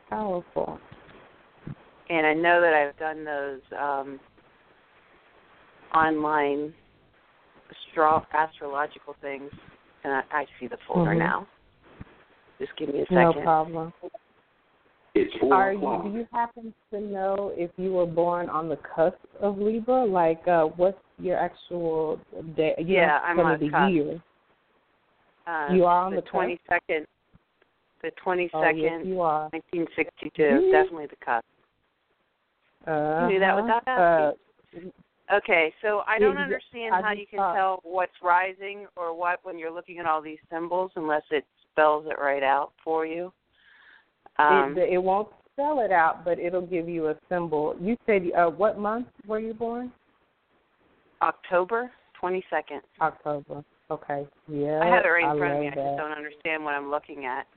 Powerful. 0.09 0.79
And 2.09 2.25
I 2.25 2.33
know 2.33 2.61
that 2.61 2.73
I've 2.73 2.97
done 2.97 3.25
those 3.25 3.61
um, 3.79 4.19
online 5.93 6.73
astro- 7.89 8.25
astrological 8.33 9.15
things, 9.21 9.49
and 10.03 10.13
I, 10.13 10.21
I 10.31 10.45
see 10.59 10.67
the 10.67 10.77
folder 10.87 11.11
mm-hmm. 11.11 11.19
now. 11.19 11.47
Just 12.59 12.71
give 12.77 12.89
me 12.89 12.99
a 12.99 13.03
second. 13.05 13.17
No 13.17 13.33
problem. 13.41 13.93
It's 15.15 15.33
four 15.39 15.53
Are 15.53 15.71
o'clock. 15.71 16.05
you? 16.05 16.11
Do 16.11 16.17
you 16.19 16.27
happen 16.31 16.73
to 16.91 16.99
know 16.99 17.53
if 17.55 17.71
you 17.77 17.93
were 17.93 18.05
born 18.05 18.49
on 18.49 18.69
the 18.69 18.77
cusp 18.95 19.15
of 19.41 19.57
Libra? 19.57 20.05
Like, 20.05 20.45
uh, 20.47 20.65
what's 20.65 20.97
your 21.17 21.37
actual 21.37 22.19
day? 22.55 22.75
You 22.77 22.95
Yeah, 22.95 23.07
know, 23.07 23.19
I'm 23.23 23.39
on 23.39 23.53
of 23.53 23.59
the 23.61 23.69
cusp. 23.69 23.93
year. 23.93 24.21
Uh, 25.47 25.73
You 25.73 25.85
are 25.85 26.05
on 26.05 26.15
the 26.15 26.21
the 26.21 26.27
twenty 26.27 26.59
second. 26.69 27.07
The 28.05 28.11
twenty 28.23 28.51
Oh, 28.53 28.61
yes, 28.61 28.75
second, 28.91 29.09
you 29.09 29.21
are. 29.21 29.49
nineteen 29.51 29.87
sixty 29.95 30.29
two. 30.37 30.43
Mhm. 30.43 30.71
Definitely 30.71 31.07
the 31.07 31.15
cusp. 31.25 31.45
Uh, 32.85 33.21
You 33.23 33.33
knew 33.33 33.39
that 33.39 33.55
without 33.55 33.87
uh, 33.87 34.33
asking. 34.75 34.93
Okay, 35.33 35.73
so 35.81 36.03
I 36.05 36.19
don't 36.19 36.37
understand 36.37 36.93
I 36.93 37.01
how 37.01 37.11
you 37.13 37.25
can 37.25 37.39
thought- 37.39 37.55
tell 37.55 37.79
what's 37.81 38.13
rising 38.21 38.85
or 38.95 39.11
what 39.17 39.39
when 39.41 39.57
you're 39.57 39.71
looking 39.71 39.97
at 39.97 40.05
all 40.05 40.21
these 40.21 40.37
symbols 40.51 40.91
unless 40.95 41.23
it 41.31 41.45
spells 41.71 42.05
it 42.05 42.19
right 42.21 42.43
out 42.43 42.73
for 42.83 43.07
you. 43.07 43.33
Um, 44.37 44.77
it, 44.77 44.89
it 44.93 44.97
won't 44.99 45.29
spell 45.51 45.79
it 45.79 45.91
out, 45.91 46.23
but 46.23 46.37
it'll 46.37 46.61
give 46.67 46.87
you 46.87 47.07
a 47.07 47.15
symbol. 47.27 47.75
You 47.81 47.97
said 48.05 48.29
uh, 48.37 48.51
what 48.51 48.77
month 48.77 49.07
were 49.25 49.39
you 49.39 49.55
born? 49.55 49.91
October 51.23 51.91
twenty 52.13 52.45
second. 52.51 52.81
October. 53.01 53.63
Okay. 53.89 54.27
Yeah. 54.47 54.81
I 54.83 54.85
have 54.89 55.05
it 55.05 55.09
right 55.09 55.31
in 55.31 55.39
front 55.39 55.53
of 55.55 55.59
me. 55.61 55.67
I 55.69 55.71
just 55.71 55.97
don't 55.97 56.11
understand 56.11 56.63
what 56.63 56.75
I'm 56.75 56.91
looking 56.91 57.25
at. 57.25 57.47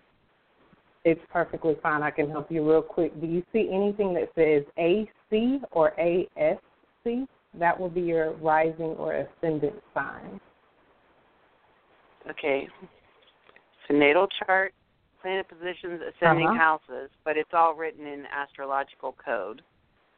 It's 1.09 1.21
perfectly 1.33 1.75
fine. 1.83 2.03
I 2.03 2.11
can 2.11 2.29
help 2.29 2.53
you 2.53 2.69
real 2.69 2.83
quick. 2.83 3.19
Do 3.19 3.27
you 3.27 3.43
see 3.51 3.71
anything 3.73 4.13
that 4.13 4.29
says 4.35 4.63
AC 4.77 5.61
or 5.71 5.93
ASC? 5.99 7.27
That 7.59 7.81
will 7.81 7.89
be 7.89 8.03
your 8.03 8.33
rising 8.33 8.95
or 8.99 9.15
ascendant 9.15 9.83
sign. 9.95 10.39
Okay. 12.29 12.69
So 13.87 13.95
natal 13.95 14.29
chart, 14.45 14.75
planet 15.23 15.49
positions, 15.49 16.03
ascending 16.03 16.49
Uh-huh. 16.49 16.59
houses, 16.59 17.11
but 17.25 17.39
it's 17.39 17.55
all 17.55 17.73
written 17.73 18.07
in 18.07 18.27
astrological 18.27 19.13
code. 19.13 19.63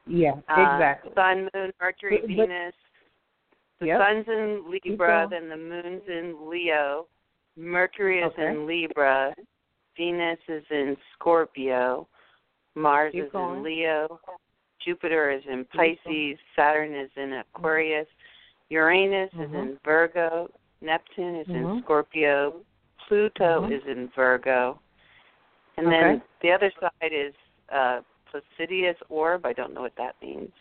Yeah, 0.08 0.32
Uh, 0.48 0.72
exactly. 0.74 1.12
Sun, 1.14 1.48
Moon, 1.54 1.72
Mercury, 1.80 2.16
But- 2.16 2.22
but- 2.22 2.48
Venus. 2.48 2.74
The 3.78 3.86
Yep. 3.86 4.00
sun's 4.00 4.28
in 4.28 4.68
Libra, 4.68 5.28
then 5.30 5.48
the 5.48 5.56
moon's 5.56 6.06
in 6.08 6.48
Leo, 6.48 7.06
Mercury 7.56 8.20
is 8.22 8.32
Okay. 8.32 8.48
in 8.48 8.66
Libra, 8.66 9.34
Venus 9.96 10.38
is 10.48 10.64
in 10.70 10.96
Scorpio, 11.14 12.06
Mars 12.74 13.12
Keep 13.12 13.24
is 13.24 13.32
going. 13.32 13.58
in 13.58 13.62
Leo, 13.62 14.20
Jupiter 14.84 15.30
is 15.30 15.42
in 15.46 15.64
Pisces, 15.66 16.38
Saturn 16.56 16.94
is 16.94 17.10
in 17.16 17.32
Aquarius, 17.34 18.06
Uranus 18.70 19.32
is 19.34 19.50
Mhm. 19.50 19.54
in 19.54 19.78
Virgo, 19.84 20.48
Neptune 20.80 21.36
is 21.36 21.48
in 21.48 21.66
Mhm. 21.66 21.82
Scorpio, 21.82 22.64
Pluto 23.06 23.62
Mhm. 23.62 23.72
is 23.72 23.86
in 23.86 24.08
Virgo. 24.08 24.80
And 25.76 25.90
then 25.90 26.16
Okay. 26.16 26.22
the 26.40 26.52
other 26.52 26.70
side 26.80 27.12
is 27.12 27.34
uh 27.70 28.02
Placidus 28.30 28.96
orb. 29.08 29.44
I 29.44 29.52
don't 29.52 29.74
know 29.74 29.80
what 29.80 29.96
that 29.96 30.14
means. 30.22 30.52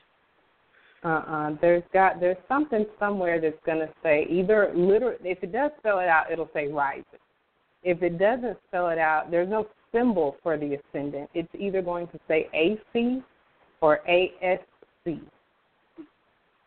Uh-uh. 1.04 1.52
There's 1.62 1.84
got 1.94 2.20
there's 2.20 2.38
something 2.48 2.86
somewhere 2.98 3.40
that's 3.40 3.62
going 3.64 3.80
to 3.80 3.94
say 4.02 4.26
either 4.26 4.74
literal. 4.74 5.18
If 5.24 5.44
it 5.44 5.52
does 5.52 5.72
spell 5.78 6.00
it 6.00 6.10
out, 6.10 6.32
it'll 6.32 6.50
say 6.54 6.68
rising. 6.68 7.06
If 7.84 8.04
it 8.04 8.18
doesn't 8.18 8.58
spell 8.68 8.90
it 8.90 8.98
out, 8.98 9.32
there's 9.32 9.50
no 9.50 9.68
symbol 9.92 10.36
for 10.44 10.58
the 10.58 10.78
ascendant. 10.78 11.30
It's 11.34 11.50
either 11.58 11.82
going 11.82 12.08
to 12.08 12.20
say 12.28 12.50
AC 12.54 13.24
or 13.82 14.00
ASC. 14.10 15.22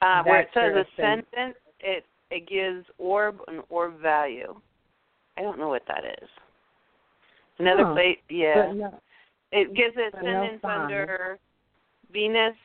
Uh, 0.01 0.23
where 0.25 0.41
it 0.41 0.49
says 0.55 0.87
ascendant. 0.97 1.27
ascendant, 1.33 1.57
it 1.81 2.05
it 2.31 2.49
gives 2.49 2.87
orb 2.99 3.39
an 3.47 3.63
orb 3.69 4.01
value. 4.01 4.55
I 5.37 5.43
don't 5.43 5.59
know 5.59 5.69
what 5.69 5.83
that 5.87 6.05
is. 6.23 6.29
Another 7.59 7.85
Huh. 7.85 7.93
place, 7.93 8.19
yeah, 8.31 8.73
no, 8.73 9.01
it 9.53 9.75
gives 9.75 9.95
it 9.97 10.13
but 10.13 10.23
no 10.23 10.59
under 10.65 11.39
Venus, 12.11 12.57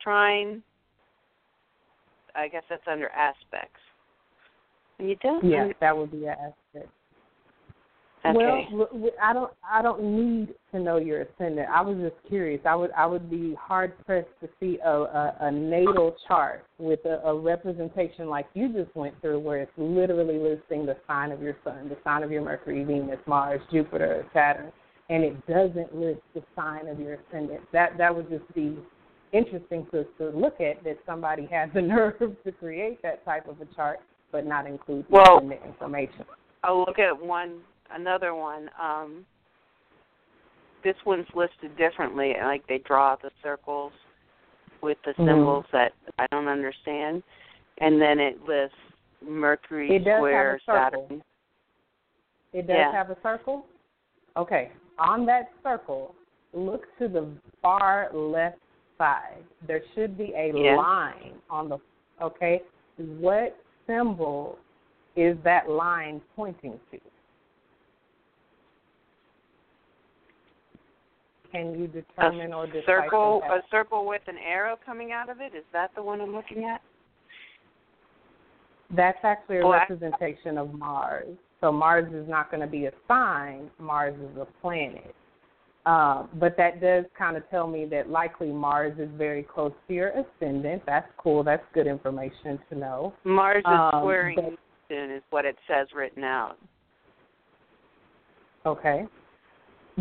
trine. 0.00 0.62
I 2.34 2.46
guess 2.48 2.62
that's 2.68 2.86
under 2.86 3.08
aspects. 3.08 3.80
You 4.98 5.16
don't. 5.16 5.44
yes, 5.44 5.74
that 5.80 5.96
would 5.96 6.10
be 6.10 6.26
an 6.26 6.36
aspect. 6.38 6.92
Okay. 8.24 8.66
Well, 8.72 8.88
I 9.22 9.32
don't. 9.32 9.52
I 9.68 9.80
don't 9.80 10.02
need 10.02 10.54
to 10.72 10.80
know 10.80 10.96
your 10.96 11.22
ascendant. 11.22 11.68
I 11.72 11.80
was 11.80 11.96
just 11.98 12.16
curious. 12.28 12.60
I 12.64 12.74
would. 12.74 12.90
I 12.92 13.06
would 13.06 13.30
be 13.30 13.54
hard 13.60 13.92
pressed 14.04 14.28
to 14.40 14.48
see 14.58 14.78
a, 14.84 14.90
a, 14.90 15.36
a 15.42 15.50
natal 15.50 16.16
chart 16.26 16.64
with 16.78 17.00
a, 17.04 17.20
a 17.24 17.38
representation 17.38 18.28
like 18.28 18.46
you 18.54 18.72
just 18.72 18.94
went 18.96 19.20
through, 19.20 19.38
where 19.38 19.58
it's 19.58 19.72
literally 19.76 20.38
listing 20.38 20.84
the 20.84 20.96
sign 21.06 21.30
of 21.30 21.40
your 21.40 21.56
sun, 21.64 21.88
the 21.88 21.96
sign 22.02 22.22
of 22.22 22.32
your 22.32 22.42
Mercury, 22.42 22.82
Venus, 22.84 23.20
Mars, 23.26 23.60
Jupiter, 23.70 24.26
Saturn, 24.34 24.72
and 25.10 25.22
it 25.22 25.46
doesn't 25.46 25.94
list 25.94 26.20
the 26.34 26.42
sign 26.56 26.88
of 26.88 26.98
your 26.98 27.14
ascendant. 27.14 27.60
That 27.72 27.96
that 27.98 28.14
would 28.14 28.28
just 28.28 28.52
be 28.52 28.76
interesting 29.32 29.86
to 29.92 30.04
to 30.18 30.36
look 30.36 30.60
at. 30.60 30.82
That 30.82 30.98
somebody 31.06 31.46
has 31.52 31.70
the 31.72 31.82
nerve 31.82 32.18
to 32.18 32.52
create 32.52 33.00
that 33.02 33.24
type 33.24 33.46
of 33.48 33.60
a 33.60 33.74
chart, 33.76 34.00
but 34.32 34.44
not 34.44 34.66
include 34.66 35.06
the 35.08 35.14
Well- 35.14 35.38
ascendant 35.38 35.62
information. 35.66 36.24
I'll 36.64 36.80
look 36.80 36.98
at 36.98 37.12
one, 37.16 37.60
another 37.92 38.34
one. 38.34 38.70
Um, 38.80 39.26
this 40.84 40.96
one's 41.04 41.26
listed 41.34 41.76
differently, 41.76 42.34
like 42.40 42.66
they 42.66 42.78
draw 42.78 43.16
the 43.16 43.30
circles 43.42 43.92
with 44.80 44.98
the 45.04 45.12
Mhm. 45.14 45.26
symbols 45.26 45.66
that 45.72 45.92
I 46.18 46.26
don't 46.30 46.48
understand, 46.48 47.22
and 47.78 48.00
then 48.00 48.20
it 48.20 48.42
lists 48.44 48.76
Mercury 49.20 49.90
It 49.90 50.04
does 50.04 50.06
have 50.06 50.14
a 50.14 50.20
square 50.20 50.60
circle. 50.64 51.06
Saturn. 51.08 51.24
It 52.52 52.66
does 52.66 52.76
Yeah. 52.76 52.92
have 52.92 53.10
a 53.10 53.20
circle? 53.20 53.66
Okay. 54.36 54.70
On 54.98 55.26
that 55.26 55.50
circle, 55.62 56.14
look 56.52 56.86
to 56.98 57.08
the 57.08 57.26
far 57.60 58.10
left 58.12 58.60
side. 58.96 59.44
There 59.62 59.82
should 59.94 60.16
be 60.16 60.32
a 60.34 60.52
Yeah. 60.52 60.76
line 60.76 61.40
on 61.50 61.68
the 61.68 61.78
okay. 62.20 62.62
What 62.96 63.56
symbol 63.86 64.58
is 65.16 65.40
that 65.42 65.68
line 65.68 66.20
pointing 66.36 66.80
to? 66.90 67.00
Can 71.52 71.78
you 71.78 71.86
determine 71.86 72.52
or 72.52 72.64
A 72.64 72.66
decipher 72.66 73.04
circle, 73.04 73.40
that? 73.48 73.50
a 73.58 73.60
circle 73.70 74.06
with 74.06 74.22
an 74.26 74.36
arrow 74.38 74.76
coming 74.84 75.12
out 75.12 75.28
of 75.30 75.40
it. 75.40 75.54
Is 75.54 75.64
that 75.72 75.90
the 75.94 76.02
one 76.02 76.20
I'm 76.20 76.34
looking 76.34 76.64
at? 76.64 76.82
That's 78.90 79.18
actually 79.22 79.58
a 79.58 79.64
Well, 79.66 79.72
I- 79.72 79.78
representation 79.78 80.58
of 80.58 80.74
Mars. 80.74 81.36
So 81.60 81.72
Mars 81.72 82.12
is 82.12 82.28
not 82.28 82.50
going 82.50 82.60
to 82.60 82.66
be 82.66 82.86
a 82.86 82.92
sign. 83.06 83.70
Mars 83.78 84.14
is 84.20 84.36
a 84.36 84.44
planet. 84.60 85.14
Um, 85.86 86.28
but 86.34 86.56
that 86.58 86.80
does 86.80 87.06
kind 87.16 87.36
of 87.36 87.48
tell 87.48 87.66
me 87.66 87.86
that 87.86 88.10
likely 88.10 88.50
Mars 88.50 88.98
is 88.98 89.08
very 89.12 89.42
close 89.42 89.72
to 89.88 89.94
your 89.94 90.08
ascendant. 90.10 90.82
That's 90.84 91.10
cool. 91.16 91.42
That's 91.42 91.64
good 91.72 91.86
information 91.86 92.58
to 92.68 92.74
know. 92.76 93.14
Mars 93.24 93.60
is 93.60 93.64
Um, 93.66 93.90
squaring 94.02 94.36
but- 94.36 94.58
is 94.94 95.22
what 95.30 95.44
it 95.46 95.58
says 95.66 95.92
written 95.94 96.24
out. 96.24 96.58
Okay. 98.66 99.06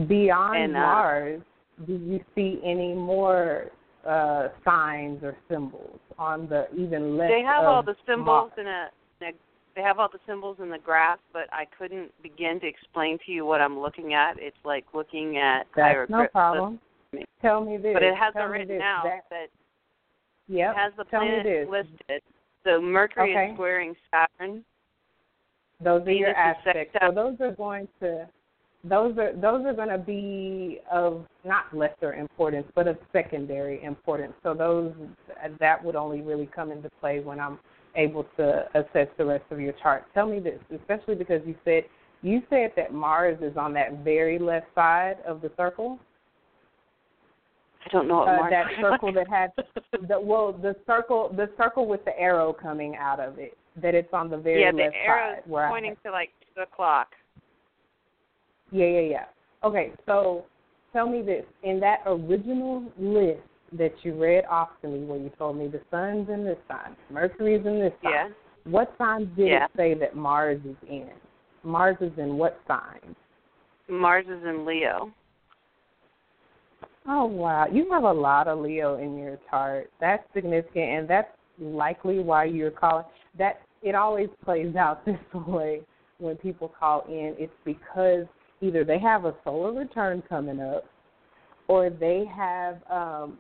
Beyond 0.06 0.58
And, 0.58 0.78
uh, 0.78 0.80
Mars, 0.80 1.42
do 1.88 1.94
you 1.94 2.24
see 2.36 2.60
any 2.64 2.94
more 2.94 3.72
uh, 4.08 4.50
signs 4.64 5.24
or 5.24 5.36
symbols 5.50 6.00
on 6.20 6.48
the 6.48 6.68
even 6.76 7.18
left? 7.18 7.32
They 7.32 7.42
have 7.42 7.64
all 7.66 7.82
the 7.82 7.96
symbols 8.06 8.52
Mars? 8.58 8.60
in 8.60 8.68
a, 8.68 8.90
in 9.22 9.34
a 9.34 9.38
they 9.76 9.82
have 9.82 10.00
all 10.00 10.10
the 10.12 10.20
symbols 10.28 10.58
in 10.60 10.70
the 10.70 10.78
graph, 10.80 11.20
but 11.34 11.44
I 11.52 11.66
couldn't 11.78 12.12
begin 12.24 12.60
to 12.62 12.68
explain 12.68 13.20
to 13.26 13.32
you 13.32 13.46
what 13.46 13.62
I'm 13.62 13.80
looking 13.80 14.14
at. 14.14 14.38
It's 14.40 14.58
like 14.66 14.86
looking 14.94 15.38
at 15.38 15.68
That's 15.76 16.10
no 16.10 16.28
problem. 16.32 16.80
Tell 17.42 17.64
me 17.64 17.78
this. 17.78 17.94
But 17.94 18.04
it 18.04 18.16
has 18.16 18.34
Tell 18.34 18.48
it 18.48 18.50
written 18.50 18.68
this. 18.70 18.82
out 18.82 19.04
That, 19.04 19.26
that 19.30 19.48
yep. 20.48 20.72
it 20.72 20.78
has 20.78 20.94
the 20.98 21.04
Tell 21.06 21.22
planets 21.22 21.70
listed. 21.70 22.24
So 22.64 22.82
Mercury 22.82 23.34
Okay. 23.34 23.52
is 23.52 23.56
squaring 23.56 23.96
Saturn. 24.12 24.64
Those 25.84 26.08
are 26.08 26.12
your 26.12 26.34
Venus 26.34 26.58
aspects. 26.66 26.98
So 27.00 27.12
those 27.12 27.36
are 27.40 27.52
going 27.52 27.88
to 28.00 28.28
those 28.90 29.18
are 29.18 29.34
those 29.34 29.66
are 29.66 29.74
going 29.74 29.90
to 29.90 29.98
be 29.98 30.80
of 30.92 31.26
not 31.46 31.66
lesser 31.76 32.14
importance, 32.14 32.68
but 32.76 32.88
of 32.88 32.98
secondary 33.12 33.84
importance. 33.84 34.34
So 34.44 34.54
those 34.54 34.94
that 35.60 35.84
would 35.84 35.96
only 35.96 36.22
really 36.22 36.50
come 36.54 36.72
into 36.72 36.90
play 37.00 37.20
when 37.20 37.40
I'm 37.40 37.60
able 37.96 38.26
to 38.38 38.66
assess 38.76 39.08
the 39.18 39.26
rest 39.26 39.46
of 39.52 39.60
your 39.60 39.74
chart. 39.82 40.06
Tell 40.14 40.28
me 40.28 40.40
this, 40.40 40.60
especially 40.74 41.16
because 41.16 41.42
you 41.46 41.56
said 41.66 41.84
you 42.22 42.42
said 42.50 42.72
that 42.76 42.94
Mars 42.94 43.38
is 43.42 43.58
on 43.58 43.74
that 43.74 44.04
very 44.04 44.40
left 44.40 44.68
side 44.76 45.18
of 45.28 45.42
the 45.42 45.52
circle. 45.58 46.00
I 47.86 47.90
don't 47.90 48.08
know 48.08 48.18
what 48.18 48.30
Uh, 48.30 48.38
Mars 48.38 48.52
that 48.52 48.68
circle 48.82 49.14
that 49.14 49.28
had 49.28 49.52
the 50.08 50.20
well, 50.20 50.54
the 50.54 50.76
circle 50.86 51.34
the 51.36 51.50
circle 51.58 51.88
with 51.88 52.04
the 52.06 52.18
arrow 52.20 52.54
coming 52.54 52.96
out 52.96 53.20
of 53.20 53.40
it. 53.40 53.58
That 53.82 53.94
it's 53.94 54.12
on 54.12 54.30
the 54.30 54.38
very 54.38 54.62
yeah, 54.62 54.72
the 54.72 54.78
left 54.78 54.96
arrow's 54.96 55.36
side 55.38 55.44
where 55.46 55.68
I 55.68 55.70
pointing 55.70 55.96
to 56.04 56.12
like 56.12 56.32
two 56.56 56.62
o'clock. 56.62 57.10
Yeah, 58.72 58.86
yeah, 58.86 59.00
yeah. 59.00 59.26
Okay, 59.64 59.92
so 60.06 60.46
tell 60.94 61.10
me 61.10 61.22
this. 61.22 61.46
In 61.64 61.80
that 61.80 62.00
original 62.06 62.84
list 62.98 63.42
that 63.74 63.94
you 64.04 64.14
read 64.22 64.46
off 64.50 64.70
to 64.82 64.88
me 64.88 65.04
where 65.06 65.20
you 65.20 65.32
told 65.38 65.58
me 65.58 65.68
the 65.68 65.82
sun's 65.92 66.30
in 66.30 66.46
this 66.46 66.58
sign, 66.68 66.96
Mercury's 67.10 67.66
in 67.66 67.80
this 67.80 67.94
sign, 68.04 68.14
Yeah. 68.14 68.30
what 68.66 68.94
sign 68.98 69.34
did 69.36 69.48
Yeah. 69.48 69.66
it 69.66 69.72
say 69.76 69.94
that 69.96 70.16
Mars 70.16 70.64
is 70.66 70.76
in? 70.88 71.10
Mars 71.64 71.98
is 72.00 72.18
in 72.18 72.38
what 72.38 72.60
sign? 72.68 73.16
Mars 73.90 74.26
is 74.28 74.44
in 74.44 74.66
Leo. 74.66 75.12
Oh 77.08 77.26
wow, 77.26 77.68
you 77.68 77.90
have 77.92 78.04
a 78.04 78.12
lot 78.12 78.48
of 78.48 78.60
Leo 78.60 78.96
in 78.98 79.18
your 79.18 79.38
chart. 79.50 79.90
That's 80.00 80.24
significant, 80.34 80.90
and 80.90 81.08
that's 81.08 81.32
likely 81.58 82.20
why 82.20 82.46
you're 82.46 82.72
calling. 82.72 83.06
That 83.38 83.62
it 83.82 83.96
always 83.96 84.30
plays 84.44 84.76
out 84.86 85.06
this 85.06 85.18
way 85.34 85.82
when 86.20 86.36
people 86.36 86.68
call 86.68 87.06
in. 87.08 87.36
It's 87.38 87.54
because 87.64 88.26
either 88.62 88.84
they 88.84 89.00
have 89.00 89.26
a 89.26 89.36
solar 89.44 89.72
return 89.72 90.24
coming 90.28 90.60
up, 90.60 90.86
or 91.68 91.90
they 91.90 92.26
have, 92.36 92.80
um, 92.90 93.38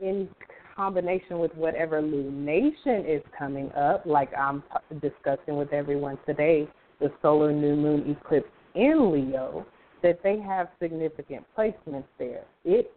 in 0.00 0.28
combination 0.74 1.38
with 1.38 1.54
whatever 1.54 2.02
lunation 2.02 3.08
is 3.08 3.22
coming 3.38 3.70
up, 3.72 4.04
like 4.06 4.30
I'm 4.36 4.62
discussing 5.00 5.56
with 5.56 5.72
everyone 5.72 6.18
today, 6.26 6.68
the 7.00 7.12
solar 7.22 7.52
new 7.52 7.76
moon 7.76 8.10
eclipse 8.10 8.48
in 8.74 9.12
Leo, 9.12 9.66
that 10.02 10.22
they 10.22 10.40
have 10.40 10.68
significant 10.80 11.44
placements 11.56 12.06
there. 12.18 12.44
It 12.64 12.92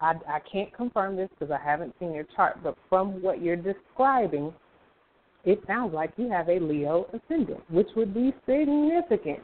I, 0.00 0.14
I 0.28 0.38
can't 0.50 0.72
confirm 0.72 1.16
this 1.16 1.28
because 1.36 1.52
I 1.52 1.62
haven't 1.62 1.94
seen 1.98 2.12
your 2.12 2.26
chart, 2.36 2.62
but 2.62 2.76
from 2.88 3.20
what 3.20 3.42
you're 3.42 3.56
describing, 3.56 4.52
it 5.44 5.60
sounds 5.66 5.92
like 5.92 6.12
you 6.16 6.30
have 6.30 6.48
a 6.48 6.60
Leo 6.60 7.06
ascendant, 7.12 7.60
which 7.70 7.88
would 7.96 8.14
be 8.14 8.32
significant 8.46 9.40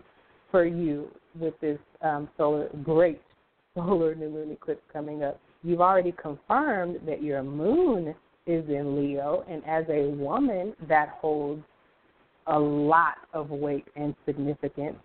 for 0.50 0.64
you 0.64 1.08
with 1.38 1.58
this 1.60 1.78
um, 2.02 2.28
solar 2.36 2.68
great 2.82 3.20
solar 3.74 4.14
new 4.14 4.30
moon 4.30 4.52
eclipse 4.52 4.82
coming 4.92 5.22
up. 5.22 5.40
You've 5.62 5.80
already 5.80 6.12
confirmed 6.12 7.00
that 7.06 7.22
your 7.22 7.42
moon 7.42 8.14
is 8.46 8.68
in 8.68 8.96
Leo, 8.96 9.44
and 9.48 9.62
as 9.66 9.84
a 9.88 10.10
woman, 10.10 10.74
that 10.88 11.08
holds 11.20 11.62
a 12.46 12.58
lot 12.58 13.14
of 13.32 13.50
weight 13.50 13.86
and 13.96 14.14
significance. 14.26 14.96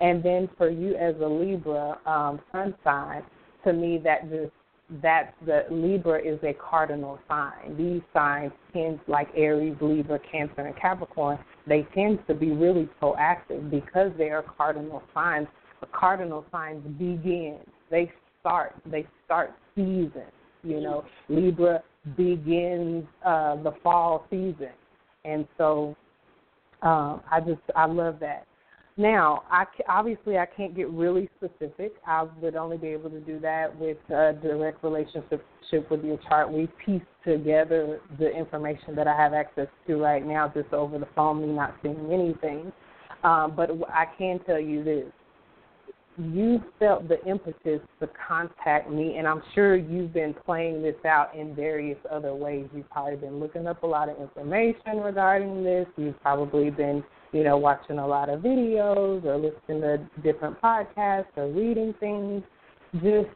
And 0.00 0.22
then 0.22 0.48
for 0.56 0.70
you 0.70 0.94
as 0.94 1.14
a 1.20 1.26
Libra 1.26 1.98
um, 2.06 2.40
sun 2.52 2.74
sign, 2.82 3.22
to 3.64 3.72
me 3.72 4.00
that 4.04 4.30
just 4.30 4.52
that's 5.02 5.32
the 5.44 5.66
Libra 5.70 6.18
is 6.18 6.38
a 6.42 6.54
cardinal 6.54 7.18
sign. 7.28 7.76
These 7.76 8.00
signs 8.14 8.52
tend 8.72 9.00
like 9.06 9.28
Aries, 9.36 9.76
Libra, 9.80 10.18
Cancer, 10.30 10.62
and 10.62 10.76
Capricorn. 10.76 11.38
They 11.66 11.86
tend 11.94 12.20
to 12.26 12.34
be 12.34 12.52
really 12.52 12.88
proactive 13.00 13.70
because 13.70 14.12
they 14.16 14.30
are 14.30 14.42
cardinal 14.42 15.02
signs. 15.12 15.46
The 15.80 15.86
cardinal 15.92 16.44
signs 16.50 16.84
begin. 16.98 17.58
They 17.90 18.10
start. 18.40 18.74
They 18.86 19.06
start 19.24 19.52
season. 19.74 20.26
You 20.62 20.80
know, 20.80 21.04
Libra 21.28 21.82
begins 22.16 23.04
uh, 23.24 23.62
the 23.62 23.72
fall 23.82 24.26
season, 24.28 24.72
and 25.24 25.46
so 25.56 25.96
um, 26.82 27.22
I 27.30 27.40
just 27.40 27.60
I 27.76 27.86
love 27.86 28.18
that. 28.20 28.46
Now, 28.98 29.44
I 29.48 29.64
obviously 29.88 30.38
I 30.38 30.46
can't 30.46 30.74
get 30.74 30.90
really 30.90 31.30
specific. 31.36 31.92
I 32.04 32.26
would 32.40 32.56
only 32.56 32.76
be 32.76 32.88
able 32.88 33.10
to 33.10 33.20
do 33.20 33.38
that 33.38 33.78
with 33.78 33.98
a 34.08 34.32
direct 34.42 34.82
relationship 34.82 35.44
with 35.88 36.04
your 36.04 36.18
chart. 36.28 36.52
We 36.52 36.68
piece 36.84 37.02
together 37.24 38.00
the 38.18 38.28
information 38.28 38.96
that 38.96 39.06
I 39.06 39.16
have 39.16 39.34
access 39.34 39.68
to 39.86 40.02
right 40.02 40.26
now, 40.26 40.50
just 40.52 40.72
over 40.72 40.98
the 40.98 41.06
phone, 41.14 41.42
me 41.42 41.54
not 41.54 41.76
seeing 41.80 42.10
anything. 42.12 42.72
Um, 43.22 43.54
but 43.54 43.70
I 43.88 44.06
can 44.18 44.40
tell 44.40 44.58
you 44.58 44.82
this: 44.82 45.06
you 46.18 46.62
felt 46.78 47.08
the 47.08 47.24
impetus 47.24 47.80
to 48.00 48.08
contact 48.28 48.90
me, 48.90 49.16
and 49.16 49.26
I'm 49.26 49.42
sure 49.54 49.76
you've 49.76 50.12
been 50.12 50.34
playing 50.34 50.82
this 50.82 50.96
out 51.04 51.34
in 51.34 51.54
various 51.54 51.98
other 52.10 52.34
ways. 52.34 52.66
You've 52.74 52.90
probably 52.90 53.16
been 53.16 53.38
looking 53.38 53.66
up 53.66 53.82
a 53.82 53.86
lot 53.86 54.08
of 54.08 54.20
information 54.20 54.98
regarding 54.98 55.62
this. 55.62 55.86
You've 55.96 56.20
probably 56.20 56.70
been 56.70 57.04
you 57.32 57.44
know, 57.44 57.56
watching 57.56 57.98
a 57.98 58.06
lot 58.06 58.28
of 58.28 58.40
videos 58.40 59.24
or 59.24 59.36
listening 59.36 59.80
to 59.82 59.98
different 60.22 60.60
podcasts 60.60 61.26
or 61.36 61.48
reading 61.48 61.94
things, 62.00 62.42
just 62.94 63.28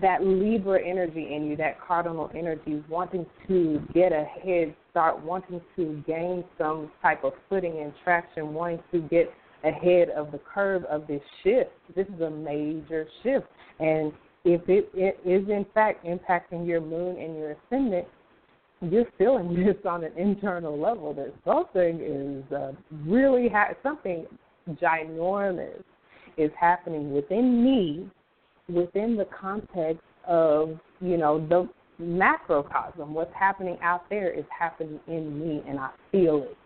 that 0.00 0.24
Libra 0.24 0.80
energy 0.82 1.34
in 1.34 1.46
you, 1.46 1.56
that 1.56 1.78
cardinal 1.80 2.30
energy, 2.34 2.82
wanting 2.88 3.26
to 3.46 3.82
get 3.92 4.12
a 4.12 4.24
head 4.24 4.74
start, 4.90 5.22
wanting 5.22 5.60
to 5.76 6.02
gain 6.06 6.44
some 6.56 6.90
type 7.02 7.22
of 7.24 7.32
footing 7.48 7.80
and 7.80 7.92
traction, 8.02 8.54
wanting 8.54 8.82
to 8.90 9.00
get 9.02 9.32
ahead 9.64 10.10
of 10.10 10.30
the 10.32 10.38
curve 10.38 10.84
of 10.84 11.06
this 11.06 11.22
shift. 11.42 11.70
This 11.94 12.06
is 12.06 12.20
a 12.20 12.30
major 12.30 13.06
shift. 13.22 13.46
And 13.80 14.12
if 14.44 14.60
it, 14.68 14.90
it 14.94 15.18
is 15.24 15.48
in 15.48 15.66
fact 15.74 16.04
impacting 16.04 16.66
your 16.66 16.80
moon 16.80 17.18
and 17.18 17.36
your 17.36 17.52
ascendant, 17.52 18.06
you're 18.80 19.06
feeling 19.16 19.54
this 19.64 19.76
on 19.88 20.04
an 20.04 20.12
internal 20.16 20.78
level 20.78 21.14
that 21.14 21.32
something 21.44 22.00
is 22.00 22.52
uh, 22.52 22.72
really 23.06 23.48
ha- 23.48 23.74
something 23.82 24.26
ginormous 24.72 25.82
is 26.36 26.50
happening 26.58 27.12
within 27.12 27.64
me, 27.64 28.08
within 28.68 29.16
the 29.16 29.26
context 29.26 30.02
of 30.26 30.78
you 31.00 31.16
know 31.16 31.46
the 31.48 31.68
macrocosm. 32.02 33.14
What's 33.14 33.34
happening 33.34 33.78
out 33.82 34.08
there 34.10 34.32
is 34.32 34.44
happening 34.56 35.00
in 35.06 35.38
me, 35.38 35.62
and 35.68 35.78
I 35.78 35.90
feel 36.10 36.42
it. 36.42 36.56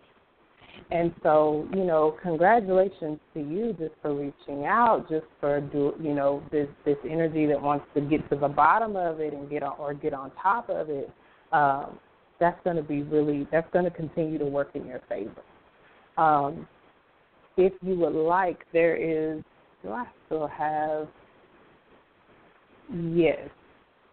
And 0.90 1.14
so, 1.22 1.68
you 1.74 1.84
know, 1.84 2.16
congratulations 2.22 3.18
to 3.34 3.40
you 3.40 3.76
just 3.78 3.92
for 4.00 4.14
reaching 4.14 4.64
out, 4.64 5.06
just 5.08 5.26
for 5.40 5.60
do 5.60 5.94
you 6.00 6.14
know 6.14 6.42
this 6.50 6.68
this 6.84 6.96
energy 7.08 7.46
that 7.46 7.60
wants 7.60 7.84
to 7.94 8.00
get 8.00 8.28
to 8.30 8.36
the 8.36 8.48
bottom 8.48 8.96
of 8.96 9.20
it 9.20 9.34
and 9.34 9.50
get 9.50 9.62
on 9.62 9.74
or 9.78 9.92
get 9.92 10.14
on 10.14 10.32
top 10.42 10.70
of 10.70 10.88
it. 10.88 11.10
Um, 11.52 11.98
that's 12.40 12.58
going 12.64 12.76
to 12.76 12.82
be 12.82 13.02
really 13.02 13.46
that's 13.52 13.70
going 13.72 13.84
to 13.84 13.90
continue 13.90 14.38
to 14.38 14.46
work 14.46 14.70
in 14.74 14.86
your 14.86 15.00
favor. 15.08 15.42
Um, 16.16 16.66
if 17.56 17.72
you 17.82 17.96
would 17.96 18.14
like, 18.14 18.64
there 18.72 18.96
is. 18.96 19.42
Do 19.82 19.90
I 19.90 20.06
still 20.26 20.46
have? 20.48 21.06
Yes, 22.92 23.48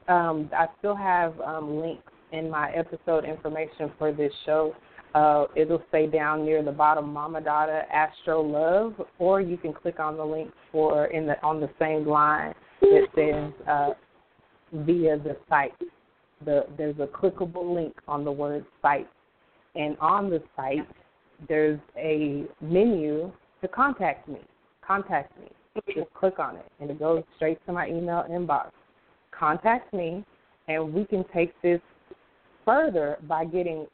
um, 0.08 0.50
I 0.56 0.68
still 0.80 0.96
have 0.96 1.40
um, 1.40 1.80
links 1.80 2.12
in 2.32 2.50
my 2.50 2.72
episode 2.72 3.24
information 3.24 3.92
for 3.98 4.12
this 4.12 4.32
show. 4.46 4.76
Uh, 5.16 5.46
it'll 5.56 5.82
say 5.92 6.08
down 6.08 6.44
near 6.44 6.62
the 6.62 6.72
bottom, 6.72 7.12
Mama 7.12 7.40
Dada 7.40 7.84
AstroLove, 7.96 8.94
or 9.18 9.40
you 9.40 9.56
can 9.56 9.74
click 9.74 10.00
on 10.00 10.18
the 10.18 10.26
link 10.26 10.52
for 10.72 11.06
in 11.06 11.26
the 11.26 11.42
on 11.42 11.62
the 11.62 11.70
same 11.80 12.06
line 12.06 12.54
that 12.82 13.08
says 13.16 13.68
uh, 13.68 13.90
via 14.74 15.18
the 15.18 15.38
site 15.50 15.72
the 16.44 16.66
there's 16.78 16.98
a 17.00 17.08
clickable 17.08 17.74
link 17.74 17.94
on 18.08 18.24
the 18.24 18.32
word 18.32 18.66
site, 18.82 19.08
and 19.76 19.98
on 20.00 20.30
the 20.30 20.42
site 20.56 20.88
there's 21.48 21.80
a 21.98 22.44
menu 22.62 23.32
to 23.62 23.68
contact 23.68 24.28
me. 24.28 24.40
Contact 24.86 25.38
me. 25.40 25.48
Just 25.94 26.14
click 26.14 26.40
on 26.40 26.56
it, 26.56 26.66
and 26.80 26.90
it 26.90 27.00
goes 27.00 27.24
straight 27.36 27.60
to 27.66 27.74
my 27.74 27.88
email 27.88 28.26
inbox. 28.30 28.72
Contact 29.38 29.94
me, 29.94 30.24
and 30.68 30.94
we 30.94 31.04
can 31.06 31.26
take 31.34 31.54
this 31.62 31.82
further 32.64 33.18
by 33.28 33.44
getting 33.44 33.86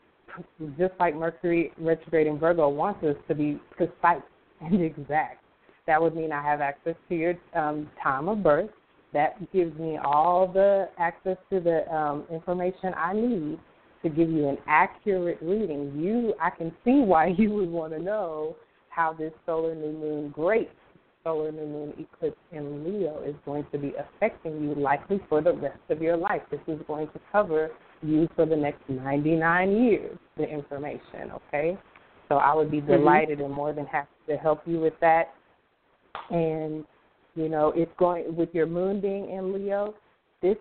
just 0.77 0.93
like 0.99 1.15
Mercury 1.15 1.71
retrograde 1.77 2.27
in 2.27 2.39
Virgo 2.39 2.69
wants 2.69 3.03
us 3.03 3.15
to 3.27 3.35
be 3.35 3.59
precise 3.71 4.21
and 4.61 4.81
exact. 4.81 5.43
That 5.87 6.01
would 6.01 6.15
mean 6.15 6.31
I 6.31 6.41
have 6.43 6.61
access 6.61 6.95
to 7.09 7.15
your 7.15 7.33
um, 7.55 7.89
time 8.03 8.29
of 8.29 8.43
birth, 8.43 8.69
that 9.13 9.51
gives 9.51 9.77
me 9.77 9.97
all 10.03 10.47
the 10.47 10.89
access 10.97 11.37
to 11.49 11.59
the 11.59 11.91
um, 11.93 12.23
information 12.31 12.93
I 12.95 13.13
need 13.13 13.59
to 14.03 14.09
give 14.09 14.29
you 14.29 14.47
an 14.47 14.57
accurate 14.67 15.37
reading. 15.41 15.93
You, 15.99 16.33
I 16.41 16.49
can 16.49 16.71
see 16.85 17.01
why 17.01 17.27
you 17.37 17.51
would 17.51 17.69
want 17.69 17.93
to 17.93 17.99
know 17.99 18.55
how 18.89 19.13
this 19.13 19.33
solar 19.45 19.75
new 19.75 19.91
moon, 19.91 20.29
great 20.29 20.69
solar 21.23 21.51
new 21.51 21.65
moon 21.65 21.93
eclipse 21.99 22.37
in 22.51 22.83
Leo, 22.83 23.21
is 23.23 23.35
going 23.45 23.65
to 23.71 23.77
be 23.77 23.93
affecting 23.99 24.61
you 24.63 24.75
likely 24.75 25.19
for 25.29 25.41
the 25.41 25.53
rest 25.53 25.79
of 25.89 26.01
your 26.01 26.17
life. 26.17 26.41
This 26.49 26.61
is 26.67 26.79
going 26.87 27.07
to 27.07 27.19
cover 27.31 27.69
you 28.01 28.27
for 28.35 28.45
the 28.45 28.55
next 28.55 28.81
99 28.89 29.83
years, 29.83 30.17
the 30.37 30.43
information, 30.43 31.31
okay? 31.47 31.77
So 32.29 32.35
I 32.37 32.53
would 32.53 32.71
be 32.71 32.77
mm-hmm. 32.77 32.91
delighted 32.91 33.37
mm-hmm. 33.37 33.45
and 33.45 33.53
more 33.53 33.73
than 33.73 33.85
happy 33.85 34.09
to 34.29 34.37
help 34.37 34.61
you 34.65 34.79
with 34.79 34.93
that. 35.01 35.33
And 36.29 36.85
you 37.35 37.49
know, 37.49 37.71
it's 37.75 37.91
going 37.97 38.35
with 38.35 38.49
your 38.53 38.65
moon 38.65 38.99
being 38.99 39.29
in 39.29 39.53
Leo. 39.53 39.93
This 40.41 40.57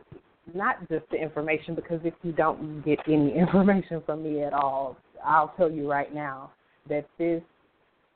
not 0.54 0.88
just 0.88 1.04
the 1.10 1.16
information 1.16 1.74
because 1.74 2.00
if 2.04 2.14
you 2.22 2.32
don't 2.32 2.82
get 2.84 2.98
any 3.06 3.32
information 3.36 4.02
from 4.04 4.22
me 4.22 4.42
at 4.42 4.52
all, 4.52 4.96
I'll 5.24 5.52
tell 5.56 5.70
you 5.70 5.90
right 5.90 6.12
now 6.14 6.52
that 6.88 7.06
this 7.18 7.42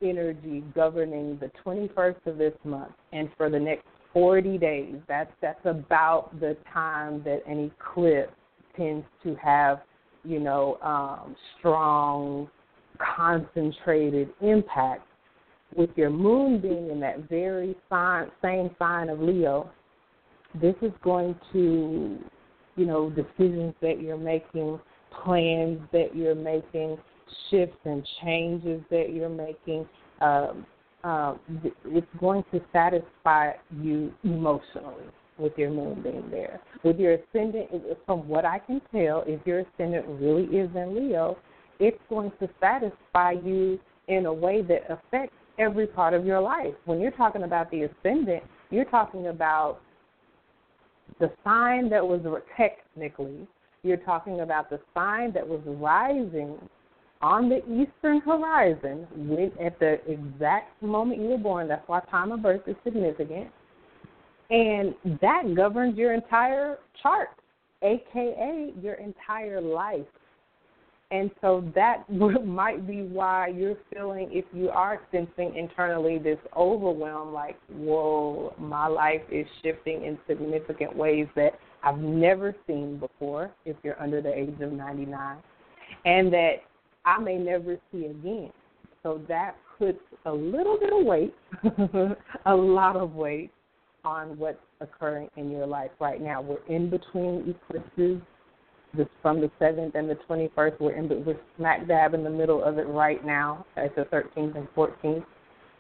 energy 0.03 0.63
governing 0.75 1.39
the 1.39 1.51
21st 1.65 2.27
of 2.27 2.39
this 2.39 2.55
month 2.65 2.93
and 3.13 3.29
for 3.37 3.49
the 3.49 3.59
next 3.59 3.87
40 4.13 4.59
days, 4.59 4.97
that's 5.09 5.33
that's 5.41 5.65
about 5.65 6.39
the 6.41 6.57
time 6.73 7.23
that 7.25 7.41
an 7.47 7.71
eclipse 7.81 8.33
tends 8.77 9.07
to 9.23 9.35
have, 9.37 9.81
you 10.25 10.41
know, 10.41 10.79
um, 10.83 11.37
strong, 11.59 12.49
concentrated 12.99 14.31
impact 14.41 15.07
with 15.77 15.91
your 15.97 16.11
moon 16.11 16.61
being 16.61 16.91
in 16.91 17.01
that 17.01 17.29
very 17.29 17.77
sign, 17.89 18.31
same 18.43 18.71
sign 18.79 19.09
of 19.09 19.21
Leo, 19.21 19.71
this 20.61 20.75
is 20.83 20.93
going 21.03 21.35
to, 21.53 22.19
you 22.77 22.87
know, 22.87 23.11
decisions 23.11 23.75
that 23.83 24.01
you're 24.01 24.17
making, 24.17 24.79
plans 25.25 25.81
that 25.93 26.15
you're 26.15 26.35
making, 26.35 26.97
shifts 27.51 27.77
and 27.85 28.07
changes 28.23 28.81
that 28.91 29.13
you're 29.13 29.29
making. 29.29 29.87
Um, 30.21 30.67
uh, 31.03 31.35
it's 31.87 32.07
going 32.19 32.45
to 32.53 32.61
satisfy 32.73 33.53
you 33.81 34.13
emotionally 34.23 35.05
with 35.39 35.53
your 35.57 35.71
moon 35.71 36.03
being 36.03 36.29
there. 36.31 36.61
With 36.83 36.99
your 36.99 37.15
ascendant, 37.15 37.71
from 38.07 38.29
what 38.29 38.45
I 38.45 38.59
can 38.59 38.81
tell, 38.93 39.25
if 39.27 39.45
your 39.47 39.61
ascendant 39.61 40.07
really 40.09 40.45
is 40.45 40.71
in 40.75 40.95
Leo, 40.95 41.37
it's 41.81 41.99
going 42.09 42.31
to 42.41 42.49
satisfy 42.61 43.33
you 43.33 43.79
in 44.09 44.27
a 44.27 44.33
way 44.33 44.63
that 44.63 44.83
affects 44.91 45.35
every 45.59 45.87
part 45.87 46.15
of 46.15 46.25
your 46.25 46.41
life. 46.41 46.75
When 46.85 47.01
you're 47.01 47.11
talking 47.11 47.43
about 47.43 47.71
the 47.71 47.85
ascendant, 47.85 48.43
you're 48.71 48.85
talking 48.85 49.29
about 49.29 49.81
the 51.21 51.31
sign 51.43 51.89
that 51.91 52.07
was 52.07 52.21
technically, 52.57 53.47
you're 53.83 53.97
talking 53.99 54.41
about 54.41 54.71
the 54.71 54.81
sign 54.95 55.33
that 55.33 55.47
was 55.47 55.61
rising 55.67 56.57
on 57.23 57.49
the 57.49 57.59
eastern 57.65 58.21
horizon 58.21 59.07
when, 59.17 59.51
at 59.65 59.79
the 59.79 60.01
exact 60.11 60.83
moment 60.83 61.21
you 61.21 61.29
were 61.29 61.39
born. 61.39 61.69
That's 61.69 61.87
why 61.89 62.01
time 62.11 62.33
of 62.33 62.43
birth 62.43 62.63
is 62.67 62.77
significant. 62.85 63.49
And 64.55 64.95
that 65.21 65.53
governs 65.57 65.99
your 65.99 66.15
entire 66.15 66.79
chart, 67.03 67.31
aka 67.83 68.73
your 68.81 68.95
entire 68.95 69.61
life. 69.61 70.07
And 71.11 71.33
so 71.41 71.69
that 71.75 72.05
might 72.45 72.87
be 72.87 73.03
why 73.03 73.49
you're 73.49 73.75
feeling, 73.93 74.29
if 74.31 74.45
you 74.53 74.69
are 74.69 75.01
sensing 75.11 75.57
internally 75.57 76.19
this 76.19 76.39
overwhelm, 76.57 77.33
like, 77.33 77.57
whoa, 77.69 78.55
my 78.57 78.87
life 78.87 79.23
is 79.29 79.45
shifting 79.61 80.05
in 80.05 80.17
significant 80.29 80.95
ways 80.95 81.27
that 81.35 81.59
I've 81.83 81.99
never 81.99 82.55
seen 82.69 82.99
before 82.99 83.51
if 83.65 83.77
you're 83.83 84.01
under 84.01 84.23
the 84.23 84.33
age 84.33 84.61
of 84.61 84.71
99, 84.71 85.37
and 86.05 86.33
that 86.33 86.55
I 87.05 87.19
may 87.19 87.39
never 87.39 87.77
see 87.91 88.05
again. 88.05 88.53
So 89.03 89.21
that 89.27 89.57
puts 89.81 89.99
a 90.27 90.33
little 90.33 90.79
bit 90.79 90.93
of 90.93 91.05
weight, 91.05 91.35
a 92.47 92.55
lot 92.55 92.95
of 92.95 93.17
weight 93.17 93.51
on 94.05 94.39
what's 94.39 94.59
occurring 94.81 95.29
in 95.37 95.51
your 95.51 95.67
life 95.67 95.91
right 96.01 96.21
now. 96.21 96.41
We're 96.41 96.65
in 96.69 96.91
between 96.91 97.55
eclipses. 97.55 98.21
This 98.97 99.09
from 99.23 99.41
the 99.41 99.51
seventh 99.59 99.97
and 99.97 100.09
the 100.09 100.15
twenty 100.27 100.51
first. 100.55 100.81
We're 100.81 100.93
in 100.93 101.09
we're 101.25 101.37
smack 101.57 101.89
dab 101.89 102.15
in 102.15 102.23
the 102.23 102.31
middle 102.31 102.63
of 102.63 102.79
it 102.79 102.87
right 102.87 103.25
now 103.25 103.67
at 103.77 103.95
the 103.97 104.05
thirteenth 104.05 104.55
and 104.55 104.69
fourteenth. 104.75 105.25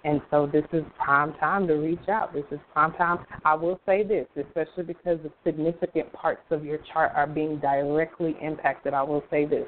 And 0.02 0.20
so 0.30 0.46
this 0.52 0.64
is 0.72 0.82
prime 1.02 1.32
time 1.34 1.66
to 1.68 1.74
reach 1.74 2.08
out. 2.08 2.34
This 2.34 2.44
is 2.50 2.58
prime 2.72 2.92
time. 2.94 3.24
I 3.44 3.54
will 3.54 3.80
say 3.86 4.02
this, 4.02 4.26
especially 4.36 4.82
because 4.82 5.18
the 5.22 5.32
significant 5.44 6.12
parts 6.12 6.42
of 6.50 6.64
your 6.64 6.78
chart 6.92 7.12
are 7.14 7.26
being 7.26 7.58
directly 7.58 8.36
impacted. 8.42 8.92
I 8.94 9.02
will 9.02 9.22
say 9.30 9.46
this. 9.46 9.66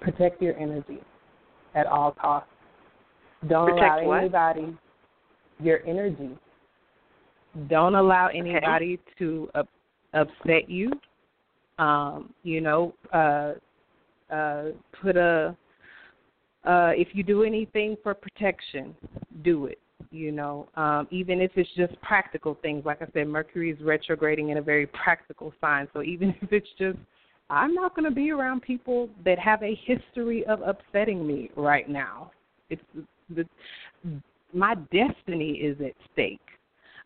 Protect 0.00 0.40
your 0.40 0.56
energy 0.58 1.00
at 1.74 1.86
all 1.86 2.12
costs. 2.12 2.50
Don't 3.48 3.70
Protect 3.70 4.02
allow 4.02 4.04
what? 4.04 4.18
anybody 4.18 4.76
your 5.58 5.84
energy. 5.86 6.38
Don't 7.68 7.94
allow 7.94 8.28
anybody 8.28 8.98
to 9.18 9.48
up, 9.54 9.68
upset 10.14 10.68
you. 10.68 10.90
Um, 11.78 12.32
you 12.42 12.60
know, 12.60 12.94
uh, 13.12 13.54
uh, 14.32 14.64
put 15.02 15.16
a 15.16 15.56
uh, 16.64 16.92
if 16.94 17.08
you 17.12 17.22
do 17.22 17.42
anything 17.42 17.96
for 18.02 18.14
protection, 18.14 18.94
do 19.42 19.66
it. 19.66 19.78
You 20.10 20.32
know, 20.32 20.68
um, 20.76 21.08
even 21.10 21.40
if 21.40 21.52
it's 21.56 21.68
just 21.76 22.00
practical 22.02 22.58
things. 22.62 22.84
Like 22.84 23.00
I 23.00 23.06
said, 23.12 23.28
Mercury 23.28 23.70
is 23.70 23.80
retrograding 23.80 24.48
in 24.50 24.58
a 24.58 24.62
very 24.62 24.86
practical 24.86 25.52
sign. 25.60 25.88
So 25.92 26.02
even 26.02 26.34
if 26.42 26.52
it's 26.52 26.68
just, 26.78 26.98
I'm 27.48 27.74
not 27.74 27.94
going 27.94 28.08
to 28.08 28.14
be 28.14 28.30
around 28.30 28.62
people 28.62 29.08
that 29.24 29.38
have 29.38 29.62
a 29.62 29.78
history 29.84 30.44
of 30.46 30.60
upsetting 30.62 31.26
me 31.26 31.50
right 31.56 31.88
now. 31.88 32.30
It's 32.68 32.82
the 33.34 33.44
my 34.52 34.74
destiny 34.74 35.52
is 35.52 35.80
at 35.80 35.92
stake. 36.12 36.40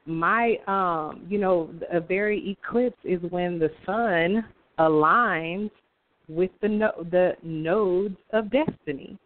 My, 0.06 0.56
um, 0.66 1.24
you 1.28 1.39
know, 1.39 1.70
a 1.93 2.01
very 2.01 2.51
eclipse 2.51 2.98
is 3.05 3.20
when 3.31 3.59
the 3.59 3.70
sun 3.86 4.44
aligns 4.78 5.70
with 6.28 6.51
the 6.60 6.68
no- 6.68 7.06
the 7.10 7.36
nodes 7.43 8.16
of 8.32 8.51
destiny. 8.51 9.18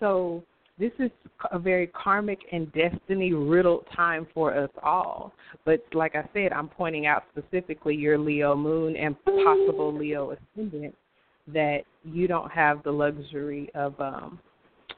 So 0.00 0.42
this 0.78 0.92
is 0.98 1.10
a 1.52 1.58
very 1.58 1.86
karmic 1.88 2.38
and 2.52 2.70
destiny 2.72 3.32
riddled 3.32 3.86
time 3.94 4.26
for 4.34 4.54
us 4.54 4.70
all. 4.82 5.32
But 5.64 5.82
like 5.94 6.14
I 6.14 6.28
said, 6.34 6.52
I'm 6.52 6.68
pointing 6.68 7.06
out 7.06 7.24
specifically 7.32 7.94
your 7.94 8.18
Leo 8.18 8.54
moon 8.54 8.96
and 8.96 9.16
possible 9.24 9.92
Leo 9.96 10.32
ascendant 10.32 10.94
that 11.48 11.82
you 12.04 12.26
don't 12.26 12.50
have 12.50 12.82
the 12.82 12.90
luxury 12.90 13.70
of 13.74 13.98
um, 14.00 14.38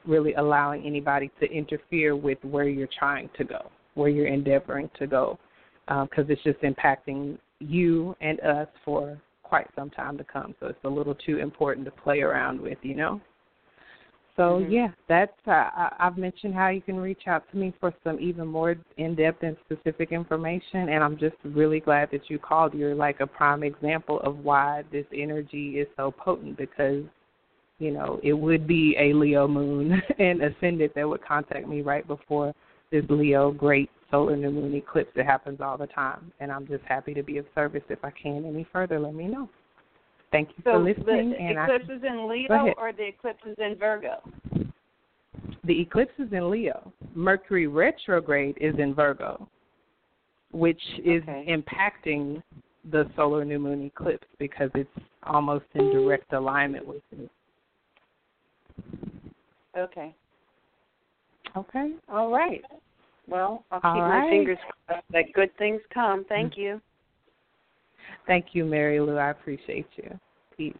really 0.05 0.33
allowing 0.33 0.85
anybody 0.85 1.31
to 1.39 1.49
interfere 1.49 2.15
with 2.15 2.43
where 2.43 2.67
you're 2.67 2.89
trying 2.97 3.29
to 3.37 3.43
go, 3.43 3.69
where 3.99 4.09
you're 4.09 4.27
endeavoring 4.27 4.89
to 4.97 5.05
go, 5.05 5.37
because 5.87 6.25
it's 6.29 6.43
just 6.43 6.59
impacting 6.61 7.37
you 7.59 8.15
and 8.21 8.39
us 8.39 8.67
for 8.85 9.19
quite 9.43 9.67
some 9.75 9.89
time 9.89 10.17
to 10.17 10.23
come. 10.23 10.55
So 10.59 10.67
it's 10.67 10.83
a 10.83 10.89
little 10.89 11.15
too 11.15 11.37
important 11.37 11.85
to 11.85 11.91
play 11.91 12.21
around 12.21 12.61
with, 12.61 12.77
you 12.81 12.95
know. 12.95 13.19
So 14.35 14.59
Mhm. 14.59 14.71
yeah, 14.71 14.91
that's 15.07 15.47
uh, 15.47 15.89
I've 15.99 16.17
mentioned 16.17 16.53
how 16.55 16.69
you 16.69 16.79
can 16.79 16.97
reach 16.97 17.27
out 17.27 17.43
to 17.51 17.57
me 17.57 17.73
for 17.77 17.93
some 18.05 18.17
even 18.21 18.47
more 18.47 18.77
in-depth 18.95 19.43
and 19.43 19.57
specific 19.65 20.13
information, 20.13 20.87
and 20.89 21.03
I'm 21.03 21.17
just 21.17 21.35
really 21.43 21.81
glad 21.81 22.09
that 22.11 22.29
you 22.29 22.39
called. 22.39 22.73
You're 22.73 22.95
like 22.95 23.19
a 23.19 23.27
prime 23.27 23.63
example 23.63 24.21
of 24.21 24.37
why 24.45 24.83
this 24.93 25.05
energy 25.13 25.79
is 25.79 25.87
so 25.97 26.11
potent 26.11 26.55
because 26.57 27.03
you 27.79 27.91
know 27.91 28.19
it 28.23 28.31
would 28.31 28.65
be 28.65 28.95
a 28.97 29.11
Leo 29.11 29.45
moon 29.45 30.01
and 30.19 30.41
ascendant 30.41 30.95
that 30.95 31.09
would 31.09 31.21
contact 31.21 31.67
me 31.67 31.81
right 31.81 32.07
before 32.07 32.53
this 32.91 33.05
Leo 33.09 33.51
great 33.51 33.89
solar 34.11 34.35
new 34.35 34.49
moon 34.49 34.75
eclipse 34.75 35.11
that 35.15 35.25
happens 35.25 35.61
all 35.61 35.77
the 35.77 35.87
time, 35.87 36.31
and 36.39 36.51
I'm 36.51 36.67
just 36.67 36.83
happy 36.85 37.13
to 37.13 37.23
be 37.23 37.37
of 37.37 37.45
service. 37.53 37.83
If 37.89 38.03
I 38.03 38.11
can 38.11 38.45
any 38.45 38.65
further, 38.71 38.99
let 38.99 39.13
me 39.13 39.25
know. 39.25 39.49
Thank 40.31 40.49
you 40.49 40.63
So 40.63 40.71
for 40.71 40.79
listening, 40.79 41.31
the 41.31 41.37
and 41.37 41.59
I 41.59 41.65
eclipse 41.65 41.89
is 41.89 42.03
in 42.03 42.27
Leo 42.29 42.73
or 42.77 42.93
the 42.93 43.07
eclipse 43.07 43.43
is 43.45 43.55
in 43.57 43.75
Virgo? 43.79 44.21
the 45.63 45.81
eclipse 45.81 46.13
is 46.17 46.31
in 46.31 46.49
Leo. 46.49 46.91
Mercury 47.13 47.67
retrograde 47.67 48.57
is 48.59 48.73
in 48.79 48.93
Virgo, 48.93 49.47
which 50.51 50.81
is 51.03 51.21
Okay. 51.23 51.45
impacting 51.47 52.41
the 52.91 53.09
solar 53.15 53.43
new 53.43 53.59
moon 53.59 53.85
eclipse 53.85 54.27
because 54.39 54.71
it's 54.73 54.89
almost 55.23 55.65
in 55.75 55.91
direct 55.91 56.31
alignment 56.33 56.85
with 56.87 57.03
it. 57.11 57.29
Okay. 59.77 60.15
Okay. 61.55 61.93
All 62.11 62.31
right. 62.31 62.61
Well, 63.27 63.63
I'll 63.71 63.79
keep 63.79 63.85
All 63.85 64.01
my 64.01 64.07
right. 64.07 64.23
Mm-hmm. 64.23 64.29
fingers 64.31 64.57
crossed 64.87 65.05
that 65.11 65.25
good 65.33 65.55
things 65.57 65.81
come. 65.93 66.25
Thank 66.27 66.57
you. 66.57 66.81
Thank 68.27 68.47
you, 68.53 68.65
Mary 68.65 68.99
Lou. 68.99 69.17
I 69.17 69.31
appreciate 69.31 69.87
you. 69.95 70.19
Peace. 70.57 70.73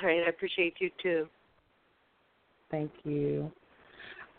All 0.00 0.08
right. 0.08 0.22
I 0.26 0.28
appreciate 0.28 0.74
you 0.78 0.90
too. 1.02 1.26
Thank 2.70 2.90
you. 3.04 3.50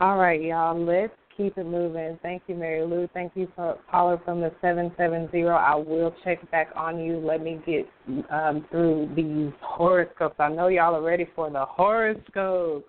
All 0.00 0.16
right, 0.18 0.40
y'all. 0.40 0.78
Let's 0.78 1.12
keep 1.36 1.56
it 1.56 1.66
moving. 1.66 2.18
Thank 2.22 2.42
you, 2.46 2.54
Mary 2.54 2.84
Lou. 2.84 3.08
Thank 3.14 3.32
you 3.34 3.48
for 3.56 3.78
caller 3.90 4.20
from 4.24 4.40
the 4.40 4.52
seven 4.60 4.92
seven 4.96 5.28
zero. 5.30 5.56
I 5.56 5.74
will 5.74 6.14
check 6.22 6.48
back 6.50 6.68
on 6.76 7.00
you. 7.00 7.18
Let 7.18 7.42
me 7.42 7.60
get 7.66 7.88
um, 8.30 8.66
through 8.70 9.10
these 9.16 9.52
horoscopes. 9.60 10.36
I 10.38 10.50
know 10.50 10.68
y'all 10.68 10.94
are 10.94 11.02
ready 11.02 11.26
for 11.34 11.50
the 11.50 11.64
horoscopes 11.64 12.84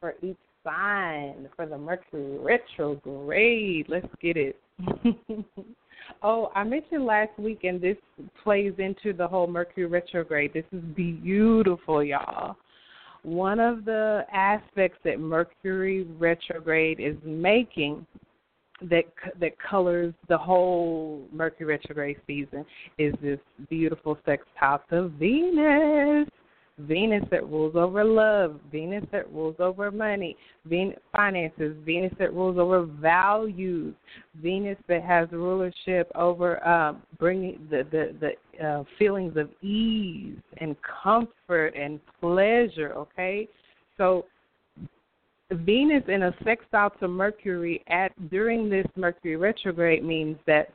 for 0.00 0.14
each 0.22 0.36
sign 0.68 1.48
for 1.56 1.66
the 1.66 1.78
Mercury 1.78 2.38
retrograde. 2.38 3.86
Let's 3.88 4.06
get 4.20 4.36
it. 4.36 4.60
oh, 6.22 6.50
I 6.54 6.64
mentioned 6.64 7.04
last 7.04 7.38
week, 7.38 7.64
and 7.64 7.80
this 7.80 7.96
plays 8.42 8.74
into 8.78 9.12
the 9.12 9.26
whole 9.26 9.46
Mercury 9.46 9.86
retrograde. 9.86 10.52
This 10.52 10.64
is 10.72 10.82
beautiful, 10.94 12.02
y'all 12.02 12.56
one 13.22 13.60
of 13.60 13.84
the 13.84 14.24
aspects 14.32 14.98
that 15.04 15.20
Mercury 15.20 16.04
retrograde 16.18 17.00
is 17.00 17.16
making 17.24 18.06
that 18.80 19.04
that 19.40 19.58
colors 19.58 20.14
the 20.28 20.38
whole 20.38 21.22
Mercury 21.32 21.66
retrograde 21.66 22.16
season 22.26 22.64
is 22.96 23.12
this 23.20 23.40
beautiful 23.68 24.16
sextile 24.24 24.82
to 24.90 25.08
Venus. 25.18 26.28
Venus 26.78 27.24
that 27.30 27.48
rules 27.48 27.74
over 27.74 28.04
love, 28.04 28.60
Venus 28.70 29.04
that 29.10 29.32
rules 29.32 29.56
over 29.58 29.90
money, 29.90 30.36
Venus 30.64 30.98
finances, 31.14 31.76
Venus 31.84 32.12
that 32.18 32.32
rules 32.32 32.56
over 32.58 32.84
values, 32.84 33.94
Venus 34.40 34.78
that 34.86 35.02
has 35.02 35.28
rulership 35.32 36.10
over 36.14 36.64
uh, 36.66 36.94
bringing 37.18 37.66
the 37.70 37.86
the 37.90 38.14
the 38.20 38.64
uh, 38.66 38.84
feelings 38.98 39.36
of 39.36 39.50
ease 39.62 40.38
and 40.58 40.76
comfort 41.02 41.74
and 41.76 42.00
pleasure. 42.20 42.92
Okay, 42.94 43.48
so 43.96 44.24
Venus 45.50 46.04
in 46.08 46.24
a 46.24 46.34
sextile 46.44 46.90
to 47.00 47.08
Mercury 47.08 47.82
at 47.88 48.12
during 48.30 48.68
this 48.68 48.86
Mercury 48.96 49.36
retrograde 49.36 50.04
means 50.04 50.36
that 50.46 50.68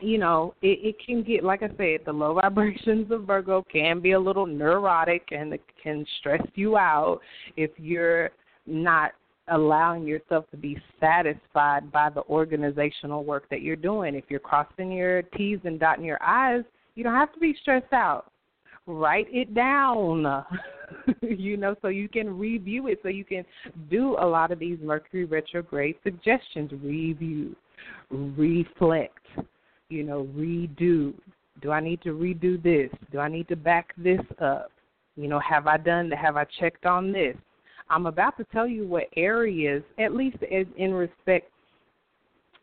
you 0.00 0.18
know, 0.18 0.54
it, 0.62 0.78
it 0.82 0.96
can 1.04 1.22
get, 1.22 1.44
like 1.44 1.62
I 1.62 1.68
said, 1.76 2.00
the 2.04 2.12
low 2.12 2.34
vibrations 2.42 3.10
of 3.10 3.24
Virgo 3.24 3.64
can 3.70 4.00
be 4.00 4.12
a 4.12 4.20
little 4.20 4.46
neurotic 4.46 5.28
and 5.30 5.52
it 5.52 5.62
can 5.82 6.04
stress 6.18 6.42
you 6.54 6.76
out 6.76 7.20
if 7.56 7.70
you're 7.76 8.30
not 8.66 9.12
allowing 9.48 10.06
yourself 10.06 10.46
to 10.50 10.56
be 10.56 10.78
satisfied 10.98 11.92
by 11.92 12.08
the 12.08 12.22
organizational 12.22 13.24
work 13.24 13.48
that 13.50 13.60
you're 13.60 13.76
doing. 13.76 14.14
If 14.14 14.24
you're 14.28 14.40
crossing 14.40 14.90
your 14.90 15.22
T's 15.22 15.58
and 15.64 15.78
dotting 15.78 16.04
your 16.04 16.22
I's, 16.22 16.64
you 16.94 17.04
don't 17.04 17.14
have 17.14 17.32
to 17.34 17.40
be 17.40 17.54
stressed 17.60 17.92
out. 17.92 18.30
Write 18.86 19.26
it 19.30 19.54
down, 19.54 20.44
you 21.22 21.56
know, 21.56 21.74
so 21.80 21.88
you 21.88 22.08
can 22.08 22.38
review 22.38 22.88
it, 22.88 23.00
so 23.02 23.08
you 23.08 23.24
can 23.24 23.44
do 23.90 24.16
a 24.18 24.26
lot 24.26 24.50
of 24.50 24.58
these 24.58 24.78
Mercury 24.82 25.24
retrograde 25.24 25.96
suggestions. 26.02 26.70
Review, 26.82 27.56
reflect 28.10 29.18
you 29.94 30.02
know, 30.02 30.28
redo. 30.36 31.14
Do 31.62 31.70
I 31.70 31.80
need 31.80 32.02
to 32.02 32.10
redo 32.10 32.60
this? 32.62 32.90
Do 33.12 33.20
I 33.20 33.28
need 33.28 33.48
to 33.48 33.56
back 33.56 33.94
this 33.96 34.20
up? 34.40 34.70
You 35.16 35.28
know, 35.28 35.38
have 35.38 35.68
I 35.68 35.76
done 35.76 36.10
have 36.10 36.36
I 36.36 36.44
checked 36.58 36.84
on 36.84 37.12
this? 37.12 37.36
I'm 37.88 38.06
about 38.06 38.36
to 38.38 38.44
tell 38.52 38.66
you 38.66 38.86
what 38.86 39.04
areas, 39.16 39.82
at 39.98 40.14
least 40.14 40.38
as 40.42 40.66
in 40.76 40.92
respect 40.92 41.50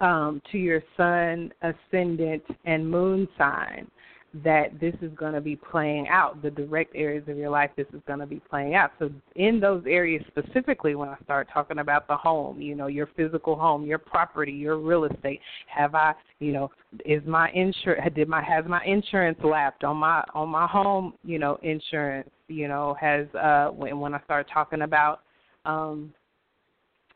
um, 0.02 0.42
to 0.52 0.58
your 0.58 0.84
sun, 0.98 1.54
ascendant, 1.62 2.44
and 2.66 2.90
moon 2.90 3.28
sign, 3.38 3.90
that 4.34 4.80
this 4.80 4.96
is 5.02 5.12
going 5.16 5.34
to 5.34 5.42
be 5.42 5.58
playing 5.58 6.08
out. 6.08 6.42
The 6.42 6.50
direct 6.50 6.96
areas 6.96 7.24
of 7.28 7.38
your 7.38 7.50
life, 7.50 7.70
this 7.76 7.88
is 7.94 8.02
going 8.08 8.20
to 8.20 8.26
be 8.26 8.42
playing 8.50 8.76
out. 8.76 8.92
So, 8.98 9.10
in 9.36 9.60
those 9.60 9.84
areas 9.86 10.24
specifically, 10.28 10.96
when 10.96 11.10
I 11.10 11.18
start 11.24 11.50
talking 11.54 11.80
about 11.80 12.08
the 12.08 12.16
home, 12.16 12.62
you 12.62 12.76
know, 12.76 12.88
your 12.88 13.10
physical 13.18 13.58
home, 13.58 13.86
your 13.86 13.98
property, 13.98 14.54
your 14.54 14.78
real 14.78 15.04
estate, 15.04 15.42
have 15.68 15.96
I, 15.96 16.14
you 16.40 16.54
know, 16.54 16.72
is 17.06 17.22
my 17.26 17.52
insurance? 17.52 18.10
Did 18.16 18.30
my 18.30 18.42
has 18.42 18.64
my 18.66 18.84
insurance 18.86 19.40
lapsed 19.44 19.84
on 19.84 19.98
my 19.98 20.24
on 20.34 20.48
my 20.48 20.66
home? 20.66 21.14
You 21.26 21.40
know, 21.40 21.58
insurance. 21.62 22.30
You 22.48 22.68
know, 22.68 22.96
has 23.00 23.28
uh 23.36 23.68
when 23.68 24.00
when 24.00 24.14
I 24.14 24.22
start 24.24 24.48
talking 24.54 24.84
about 24.84 25.22
um 25.66 26.14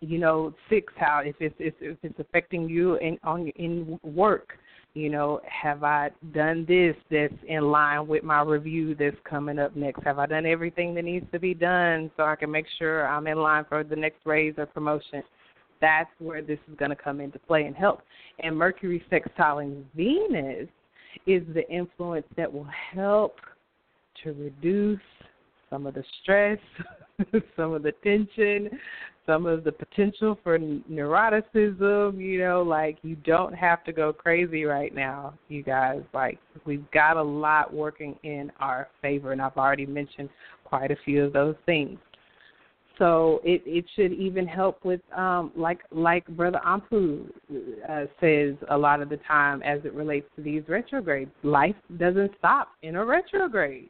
you 0.02 0.18
know 0.18 0.54
six 0.70 0.94
how 0.98 1.22
if 1.24 1.36
it's 1.40 1.56
if 1.60 1.98
it's 2.04 2.20
affecting 2.20 2.68
you 2.68 2.96
in 2.96 3.18
on 3.24 3.48
in 3.56 4.00
work 4.04 4.58
You 4.96 5.10
know, 5.10 5.42
have 5.44 5.84
I 5.84 6.10
done 6.34 6.66
this 6.66 6.96
that's 7.12 7.34
in 7.50 7.64
line 7.70 8.08
with 8.08 8.24
my 8.24 8.42
review 8.42 8.96
that's 8.96 9.18
coming 9.30 9.60
up 9.60 9.76
next? 9.76 10.02
Have 10.06 10.20
I 10.20 10.26
done 10.26 10.46
everything 10.46 10.96
that 10.96 11.04
needs 11.04 11.26
to 11.34 11.40
be 11.40 11.54
done 11.54 12.10
so 12.16 12.24
I 12.24 12.38
can 12.38 12.50
make 12.50 12.66
sure 12.80 13.06
I'm 13.06 13.28
in 13.28 13.38
line 13.38 13.66
for 13.68 13.84
the 13.84 13.98
next 13.98 14.20
raise 14.24 14.54
or 14.58 14.66
promotion? 14.66 15.22
That's 15.82 16.10
where 16.20 16.42
this 16.42 16.60
is 16.70 16.78
going 16.78 16.92
to 16.92 16.96
come 16.96 17.20
into 17.20 17.38
play 17.40 17.66
and 17.66 17.76
help. 17.76 18.04
And 18.40 18.58
Mercury 18.58 19.04
sextiling 19.12 19.84
Venus 19.98 20.70
is 21.28 21.44
the 21.54 21.70
influence 21.70 22.26
that 22.38 22.52
will 22.52 22.68
help 22.94 23.36
to 24.24 24.32
reduce 24.32 25.02
some 25.70 25.86
of 25.86 25.94
the 25.94 26.06
stress, 26.22 26.60
some 27.58 27.74
of 27.74 27.84
the 27.84 27.92
tension, 28.02 28.70
some 29.26 29.46
of 29.46 29.64
the 29.64 29.72
potential 29.72 30.38
for 30.44 30.58
neuroticism. 30.60 32.18
You 32.20 32.40
know, 32.40 32.64
like 32.64 32.98
you 33.04 33.16
don't 33.18 33.54
have 33.54 33.84
to 33.86 33.94
go 33.94 34.14
crazy 34.14 34.64
right 34.66 34.94
now, 34.94 35.34
you 35.48 35.64
guys. 35.64 36.02
Like 36.14 36.40
we've 36.66 36.90
got 36.92 37.18
a 37.18 37.24
lot 37.24 37.74
working 37.74 38.18
in 38.24 38.52
our 38.60 38.88
favor, 39.02 39.32
and 39.32 39.42
I've 39.42 39.58
already 39.58 39.86
mentioned 39.86 40.30
quite 40.64 40.92
a 40.92 40.98
few 41.06 41.24
of 41.24 41.34
those 41.34 41.56
things. 41.66 41.98
So 42.98 43.42
it 43.44 43.62
it 43.66 43.86
should 43.96 44.14
even 44.14 44.48
help 44.48 44.84
with 44.86 45.02
um 45.16 45.52
like 45.56 45.80
like 45.92 46.26
Brother 46.28 46.62
Ampu 46.66 47.30
uh, 47.90 48.06
says 48.22 48.56
a 48.70 48.78
lot 48.78 49.02
of 49.02 49.10
the 49.10 49.18
time 49.28 49.62
as 49.64 49.80
it 49.84 49.94
relates 49.94 50.28
to 50.36 50.42
these 50.42 50.64
retrogrades. 50.68 51.32
Life 51.44 51.76
doesn't 51.98 52.32
stop 52.38 52.70
in 52.84 52.96
a 52.96 53.06
retrograde. 53.06 53.90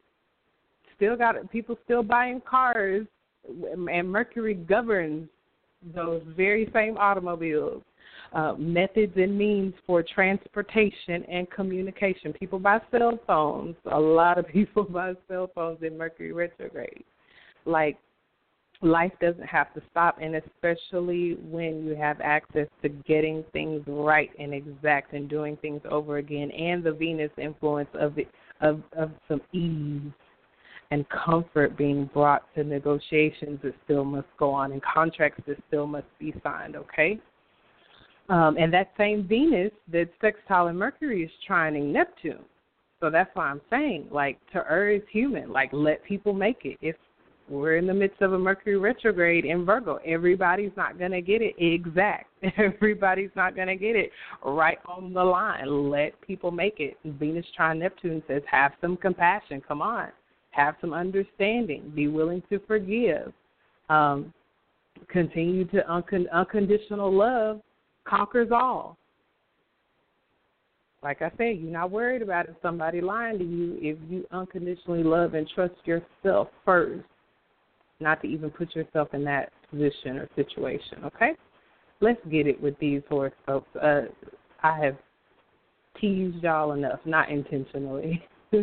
Still 0.95 1.15
got 1.17 1.35
people 1.51 1.77
still 1.83 2.03
buying 2.03 2.41
cars 2.49 3.05
and 3.47 4.09
Mercury 4.09 4.53
governs 4.53 5.29
those 5.93 6.21
very 6.35 6.69
same 6.73 6.97
automobiles, 6.97 7.83
uh, 8.33 8.53
methods 8.57 9.13
and 9.15 9.37
means 9.37 9.73
for 9.85 10.03
transportation 10.03 11.23
and 11.29 11.49
communication. 11.51 12.33
People 12.33 12.59
buy 12.59 12.79
cell 12.91 13.19
phones. 13.27 13.75
A 13.91 13.99
lot 13.99 14.37
of 14.37 14.47
people 14.53 14.83
buy 14.83 15.13
cell 15.27 15.49
phones 15.53 15.79
in 15.81 15.97
Mercury 15.97 16.33
retrograde. 16.33 17.03
Like 17.65 17.97
life 18.81 19.11
doesn't 19.21 19.47
have 19.47 19.73
to 19.73 19.81
stop, 19.91 20.17
and 20.21 20.35
especially 20.35 21.37
when 21.49 21.85
you 21.85 21.95
have 21.95 22.19
access 22.21 22.67
to 22.81 22.89
getting 22.89 23.43
things 23.53 23.83
right 23.87 24.29
and 24.37 24.53
exact 24.53 25.13
and 25.13 25.29
doing 25.29 25.57
things 25.57 25.81
over 25.89 26.17
again, 26.17 26.51
and 26.51 26.83
the 26.83 26.91
Venus 26.91 27.31
influence 27.37 27.89
of 27.93 28.17
it 28.17 28.27
of 28.61 28.81
of 28.97 29.11
some 29.27 29.41
ease 29.53 30.11
and 30.95 31.05
comfort 31.09 31.77
being 31.77 32.09
brought 32.13 32.43
to 32.55 32.63
negotiations 32.63 33.59
that 33.61 33.73
still 33.83 34.05
must 34.05 34.27
go 34.39 34.51
on 34.51 34.71
and 34.71 34.81
contracts 34.81 35.41
that 35.45 35.57
still 35.67 35.85
must 35.85 36.07
be 36.19 36.33
signed, 36.41 36.77
okay? 36.77 37.19
Um, 38.29 38.55
and 38.57 38.73
that 38.73 38.91
same 38.97 39.27
Venus 39.27 39.73
that 39.91 40.09
sextile 40.21 40.67
and 40.67 40.79
Mercury 40.79 41.23
is 41.23 41.31
trining 41.47 41.91
Neptune. 41.91 42.45
So 43.01 43.09
that's 43.09 43.29
why 43.33 43.47
I'm 43.47 43.59
saying, 43.69 44.07
like, 44.09 44.39
to 44.53 44.63
err 44.69 44.89
is 44.89 45.01
human. 45.11 45.51
Like, 45.51 45.69
let 45.73 46.01
people 46.05 46.31
make 46.31 46.59
it. 46.63 46.77
If 46.81 46.95
we're 47.49 47.75
in 47.75 47.87
the 47.87 47.93
midst 47.93 48.21
of 48.21 48.31
a 48.31 48.39
Mercury 48.39 48.77
retrograde 48.77 49.43
in 49.43 49.65
Virgo, 49.65 49.99
everybody's 50.05 50.71
not 50.77 50.97
going 50.97 51.11
to 51.11 51.21
get 51.21 51.41
it 51.41 51.55
exact. 51.57 52.27
Everybody's 52.57 53.35
not 53.35 53.53
going 53.53 53.67
to 53.67 53.75
get 53.75 53.97
it 53.97 54.11
right 54.45 54.79
on 54.87 55.13
the 55.13 55.23
line. 55.23 55.91
Let 55.91 56.19
people 56.21 56.51
make 56.51 56.79
it. 56.79 56.97
Venus 57.03 57.45
trine 57.53 57.79
Neptune 57.79 58.23
says, 58.29 58.41
have 58.49 58.71
some 58.79 58.95
compassion. 58.95 59.61
Come 59.67 59.81
on 59.81 60.07
have 60.55 60.75
some 60.79 60.93
understanding, 60.93 61.91
be 61.93 62.07
willing 62.07 62.41
to 62.49 62.59
forgive, 62.65 63.33
um, 63.89 64.33
continue 65.09 65.65
to 65.65 65.83
uncon- 65.89 66.31
unconditional 66.31 67.13
love 67.13 67.61
conquers 68.05 68.49
all. 68.51 68.97
Like 71.03 71.21
I 71.21 71.29
said, 71.37 71.57
you're 71.59 71.71
not 71.71 71.91
worried 71.91 72.21
about 72.21 72.47
if 72.47 72.55
somebody 72.61 73.01
lying 73.01 73.37
to 73.37 73.43
you 73.43 73.77
if 73.81 73.97
you 74.09 74.25
unconditionally 74.31 75.03
love 75.03 75.33
and 75.33 75.47
trust 75.53 75.75
yourself 75.83 76.47
first, 76.63 77.03
not 77.99 78.21
to 78.21 78.27
even 78.27 78.49
put 78.49 78.73
yourself 78.75 79.09
in 79.13 79.23
that 79.25 79.51
position 79.69 80.17
or 80.17 80.29
situation. 80.35 81.03
Okay, 81.03 81.33
let's 81.99 82.19
get 82.31 82.47
it 82.47 82.59
with 82.59 82.79
these 82.79 83.01
horoscopes. 83.09 83.67
Uh, 83.75 84.03
I 84.63 84.79
have 84.79 84.97
teased 85.99 86.41
y'all 86.41 86.71
enough, 86.71 86.99
not 87.05 87.29
intentionally. 87.29 88.23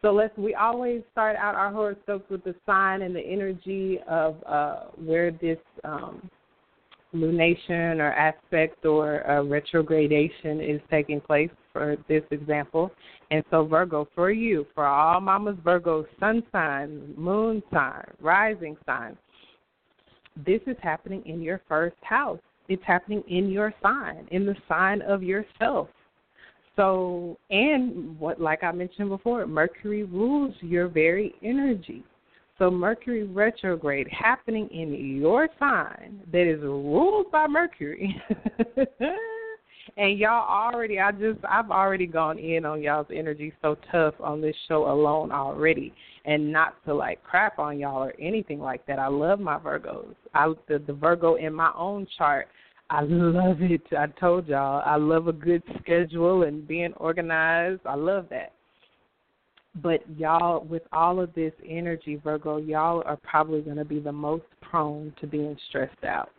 So 0.00 0.12
let's 0.12 0.36
we 0.36 0.54
always 0.54 1.02
start 1.10 1.36
out 1.36 1.54
our 1.54 1.72
horoscopes 1.72 2.30
with 2.30 2.44
the 2.44 2.54
sign 2.64 3.02
and 3.02 3.14
the 3.14 3.20
energy 3.20 3.98
of 4.08 4.36
uh, 4.46 4.84
where 4.96 5.32
this 5.32 5.58
um, 5.82 6.30
lunation 7.14 7.98
or 7.98 8.12
aspect 8.12 8.84
or 8.84 9.28
uh, 9.28 9.42
retrogradation 9.42 10.60
is 10.60 10.80
taking 10.90 11.20
place 11.20 11.50
for 11.72 11.96
this 12.08 12.22
example. 12.30 12.92
And 13.30 13.42
so 13.50 13.66
Virgo, 13.66 14.08
for 14.14 14.30
you, 14.30 14.66
for 14.74 14.86
all 14.86 15.20
mamas 15.20 15.56
Virgo, 15.64 16.06
sun 16.20 16.42
sign, 16.52 17.14
moon 17.16 17.62
sign, 17.72 18.04
rising 18.20 18.76
sign, 18.86 19.16
this 20.46 20.60
is 20.66 20.76
happening 20.80 21.22
in 21.26 21.42
your 21.42 21.60
first 21.68 21.96
house. 22.02 22.40
It's 22.68 22.82
happening 22.86 23.24
in 23.28 23.48
your 23.50 23.74
sign, 23.82 24.28
in 24.30 24.46
the 24.46 24.54
sign 24.68 25.02
of 25.02 25.22
yourself. 25.22 25.88
So, 26.78 27.36
and 27.50 28.16
what, 28.20 28.40
like 28.40 28.62
I 28.62 28.70
mentioned 28.70 29.08
before, 29.08 29.44
Mercury 29.48 30.04
rules 30.04 30.54
your 30.60 30.86
very 30.86 31.34
energy. 31.42 32.04
So, 32.56 32.70
Mercury 32.70 33.24
retrograde 33.24 34.06
happening 34.12 34.68
in 34.68 34.94
your 35.20 35.48
sign 35.58 36.20
that 36.30 36.48
is 36.48 36.60
ruled 36.60 37.32
by 37.32 37.48
Mercury. 37.48 38.14
and 39.96 40.16
y'all 40.20 40.48
already, 40.48 41.00
I 41.00 41.10
just, 41.10 41.40
I've 41.48 41.72
already 41.72 42.06
gone 42.06 42.38
in 42.38 42.64
on 42.64 42.80
y'all's 42.80 43.08
energy 43.12 43.52
so 43.60 43.76
tough 43.90 44.14
on 44.20 44.40
this 44.40 44.54
show 44.68 44.88
alone 44.88 45.32
already. 45.32 45.92
And 46.26 46.52
not 46.52 46.76
to 46.84 46.94
like 46.94 47.20
crap 47.24 47.58
on 47.58 47.80
y'all 47.80 48.04
or 48.04 48.14
anything 48.20 48.60
like 48.60 48.86
that. 48.86 49.00
I 49.00 49.08
love 49.08 49.40
my 49.40 49.58
Virgos. 49.58 50.14
I 50.32 50.52
the, 50.68 50.78
the 50.78 50.92
Virgo 50.92 51.34
in 51.34 51.52
my 51.54 51.72
own 51.76 52.06
chart 52.16 52.46
I 52.90 53.02
love 53.02 53.60
it. 53.60 53.82
I 53.96 54.06
told 54.18 54.48
y'all 54.48 54.82
I 54.84 54.96
love 54.96 55.28
a 55.28 55.32
good 55.32 55.62
schedule 55.80 56.44
and 56.44 56.66
being 56.66 56.94
organized. 56.94 57.82
I 57.84 57.94
love 57.94 58.26
that. 58.30 58.52
But 59.82 60.00
y'all, 60.16 60.64
with 60.64 60.82
all 60.92 61.20
of 61.20 61.32
this 61.34 61.52
energy, 61.68 62.16
Virgo, 62.24 62.56
y'all 62.56 63.02
are 63.04 63.18
probably 63.18 63.60
going 63.60 63.76
to 63.76 63.84
be 63.84 64.00
the 64.00 64.12
most 64.12 64.44
prone 64.62 65.12
to 65.20 65.26
being 65.26 65.56
stressed 65.68 66.02
out. 66.02 66.30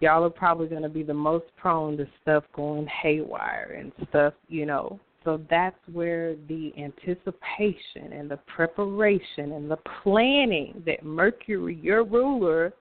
Y'all 0.00 0.24
are 0.24 0.30
probably 0.30 0.66
going 0.66 0.82
to 0.82 0.88
be 0.88 1.02
the 1.02 1.14
most 1.14 1.46
prone 1.56 1.96
to 1.96 2.06
stuff 2.20 2.44
going 2.54 2.86
haywire 2.86 3.76
and 3.78 3.92
stuff, 4.08 4.34
you 4.48 4.66
know. 4.66 5.00
So 5.24 5.40
that's 5.48 5.78
where 5.92 6.34
the 6.48 6.72
anticipation 6.76 8.12
and 8.12 8.30
the 8.30 8.38
preparation 8.54 9.52
and 9.52 9.70
the 9.70 9.78
planning 10.02 10.82
that 10.84 11.04
Mercury, 11.04 11.78
your 11.80 12.04
ruler, 12.04 12.72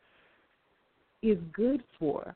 is 1.21 1.37
good 1.53 1.83
for 1.97 2.35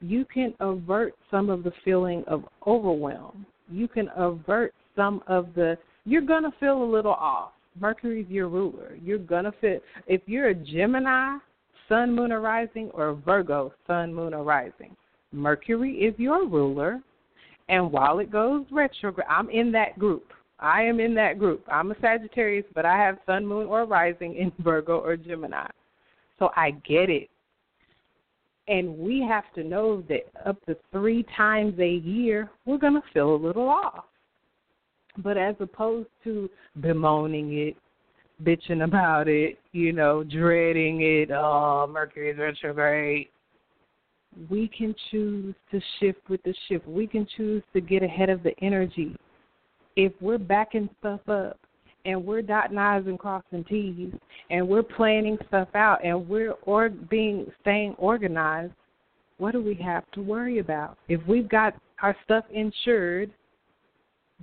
you 0.00 0.24
can 0.24 0.54
avert 0.60 1.14
some 1.30 1.50
of 1.50 1.62
the 1.62 1.72
feeling 1.84 2.24
of 2.26 2.44
overwhelm. 2.66 3.46
You 3.70 3.88
can 3.88 4.08
avert 4.16 4.74
some 4.96 5.22
of 5.26 5.48
the, 5.54 5.76
you're 6.04 6.22
going 6.22 6.42
to 6.42 6.52
feel 6.58 6.82
a 6.82 6.84
little 6.84 7.12
off. 7.12 7.52
Mercury's 7.78 8.28
your 8.28 8.48
ruler. 8.48 8.96
You're 9.02 9.18
going 9.18 9.44
to 9.44 9.52
feel, 9.60 9.78
if 10.06 10.22
you're 10.26 10.48
a 10.48 10.54
Gemini, 10.54 11.38
Sun, 11.88 12.14
Moon, 12.14 12.32
or 12.32 12.40
Rising, 12.40 12.90
or 12.94 13.14
Virgo, 13.14 13.72
Sun, 13.86 14.12
Moon, 14.14 14.34
or 14.34 14.42
Rising, 14.42 14.96
Mercury 15.32 15.92
is 15.92 16.14
your 16.18 16.48
ruler. 16.48 17.00
And 17.68 17.92
while 17.92 18.18
it 18.18 18.32
goes 18.32 18.64
retrograde, 18.70 19.26
I'm 19.28 19.48
in 19.50 19.70
that 19.72 19.98
group. 19.98 20.32
I 20.58 20.82
am 20.82 21.00
in 21.00 21.14
that 21.14 21.38
group. 21.38 21.64
I'm 21.70 21.90
a 21.90 21.94
Sagittarius, 22.00 22.66
but 22.74 22.84
I 22.84 22.96
have 22.96 23.18
Sun, 23.26 23.46
Moon, 23.46 23.66
or 23.66 23.84
Rising 23.84 24.36
in 24.36 24.52
Virgo 24.64 24.98
or 24.98 25.16
Gemini. 25.16 25.68
So 26.38 26.50
I 26.56 26.72
get 26.72 27.10
it. 27.10 27.28
And 28.70 28.96
we 28.96 29.20
have 29.28 29.52
to 29.56 29.64
know 29.64 30.02
that 30.08 30.30
up 30.46 30.64
to 30.66 30.76
three 30.92 31.26
times 31.36 31.78
a 31.80 31.88
year, 31.88 32.48
we're 32.64 32.78
going 32.78 32.94
to 32.94 33.02
feel 33.12 33.34
a 33.34 33.36
little 33.36 33.68
off. 33.68 34.04
But 35.18 35.36
as 35.36 35.56
opposed 35.58 36.08
to 36.22 36.48
bemoaning 36.80 37.58
it, 37.58 37.76
bitching 38.44 38.84
about 38.84 39.26
it, 39.26 39.58
you 39.72 39.92
know, 39.92 40.22
dreading 40.22 41.02
it, 41.02 41.32
oh, 41.32 41.88
Mercury 41.90 42.30
is 42.30 42.38
retrograde, 42.38 43.28
we 44.48 44.68
can 44.68 44.94
choose 45.10 45.54
to 45.72 45.80
shift 45.98 46.20
with 46.28 46.40
the 46.44 46.54
shift. 46.68 46.86
We 46.86 47.08
can 47.08 47.26
choose 47.36 47.64
to 47.72 47.80
get 47.80 48.04
ahead 48.04 48.30
of 48.30 48.44
the 48.44 48.52
energy. 48.62 49.16
If 49.96 50.12
we're 50.20 50.38
backing 50.38 50.88
stuff 51.00 51.28
up, 51.28 51.58
and 52.04 52.24
we're 52.24 52.42
dotting 52.42 52.78
I's 52.78 53.06
and 53.06 53.18
crossing 53.18 53.64
T's 53.64 54.12
and 54.50 54.66
we're 54.68 54.82
planning 54.82 55.38
stuff 55.48 55.68
out 55.74 56.04
and 56.04 56.28
we're 56.28 56.52
or 56.62 56.88
being 56.88 57.46
staying 57.60 57.94
organized, 57.98 58.72
what 59.38 59.52
do 59.52 59.62
we 59.62 59.74
have 59.76 60.04
to 60.12 60.20
worry 60.20 60.58
about? 60.58 60.98
If 61.08 61.20
we've 61.26 61.48
got 61.48 61.74
our 62.02 62.16
stuff 62.24 62.44
insured, 62.52 63.30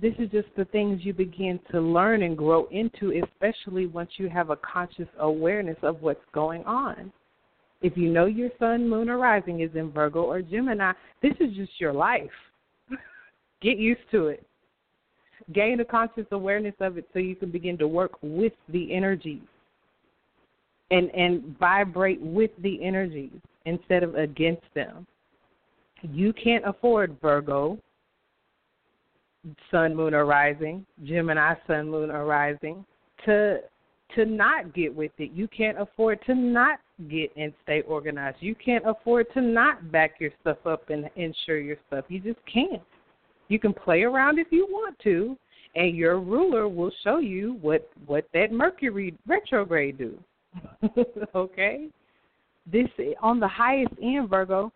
this 0.00 0.14
is 0.18 0.30
just 0.30 0.48
the 0.56 0.64
things 0.66 1.00
you 1.04 1.12
begin 1.12 1.58
to 1.72 1.80
learn 1.80 2.22
and 2.22 2.36
grow 2.36 2.66
into, 2.70 3.20
especially 3.24 3.86
once 3.86 4.10
you 4.16 4.28
have 4.28 4.50
a 4.50 4.56
conscious 4.56 5.08
awareness 5.18 5.76
of 5.82 6.00
what's 6.02 6.24
going 6.32 6.64
on. 6.64 7.12
If 7.80 7.96
you 7.96 8.08
know 8.08 8.26
your 8.26 8.50
sun, 8.58 8.88
moon, 8.88 9.08
or 9.08 9.18
rising 9.18 9.60
is 9.60 9.70
in 9.74 9.90
Virgo 9.90 10.22
or 10.22 10.42
Gemini, 10.42 10.92
this 11.22 11.34
is 11.40 11.54
just 11.56 11.72
your 11.80 11.92
life. 11.92 12.30
Get 13.62 13.78
used 13.78 14.00
to 14.12 14.28
it. 14.28 14.47
Gain 15.52 15.80
a 15.80 15.84
conscious 15.84 16.26
awareness 16.32 16.74
of 16.80 16.98
it 16.98 17.08
so 17.12 17.18
you 17.18 17.36
can 17.36 17.50
begin 17.50 17.78
to 17.78 17.88
work 17.88 18.12
with 18.22 18.52
the 18.68 18.92
energies 18.92 19.42
and 20.90 21.10
and 21.10 21.56
vibrate 21.58 22.20
with 22.20 22.50
the 22.62 22.82
energies 22.82 23.40
instead 23.64 24.02
of 24.02 24.14
against 24.14 24.64
them. 24.74 25.06
You 26.02 26.32
can't 26.32 26.64
afford 26.66 27.16
Virgo, 27.20 27.78
Sun, 29.70 29.94
Moon, 29.94 30.14
or 30.14 30.24
Rising, 30.24 30.86
Gemini, 31.04 31.54
Sun, 31.66 31.90
Moon, 31.90 32.10
or 32.10 32.24
Rising 32.24 32.84
to 33.24 33.58
to 34.14 34.24
not 34.24 34.74
get 34.74 34.94
with 34.94 35.12
it. 35.18 35.32
You 35.32 35.48
can't 35.48 35.78
afford 35.78 36.24
to 36.26 36.34
not 36.34 36.78
get 37.10 37.30
and 37.36 37.52
stay 37.62 37.82
organized. 37.82 38.38
You 38.40 38.54
can't 38.54 38.84
afford 38.86 39.26
to 39.34 39.40
not 39.40 39.92
back 39.92 40.14
your 40.18 40.30
stuff 40.40 40.58
up 40.66 40.88
and 40.90 41.10
insure 41.16 41.58
your 41.58 41.76
stuff. 41.86 42.06
You 42.08 42.20
just 42.20 42.38
can't. 42.52 42.82
You 43.48 43.58
can 43.58 43.72
play 43.72 44.02
around 44.02 44.38
if 44.38 44.48
you 44.50 44.66
want 44.70 44.98
to, 45.04 45.36
and 45.74 45.96
your 45.96 46.20
ruler 46.20 46.68
will 46.68 46.92
show 47.02 47.18
you 47.18 47.58
what 47.60 47.88
what 48.06 48.26
that 48.34 48.52
Mercury 48.52 49.14
retrograde 49.26 49.98
do. 49.98 50.18
okay? 51.34 51.88
This 52.70 52.88
on 53.22 53.40
the 53.40 53.48
highest 53.48 53.94
end, 54.02 54.28
Virgo. 54.28 54.72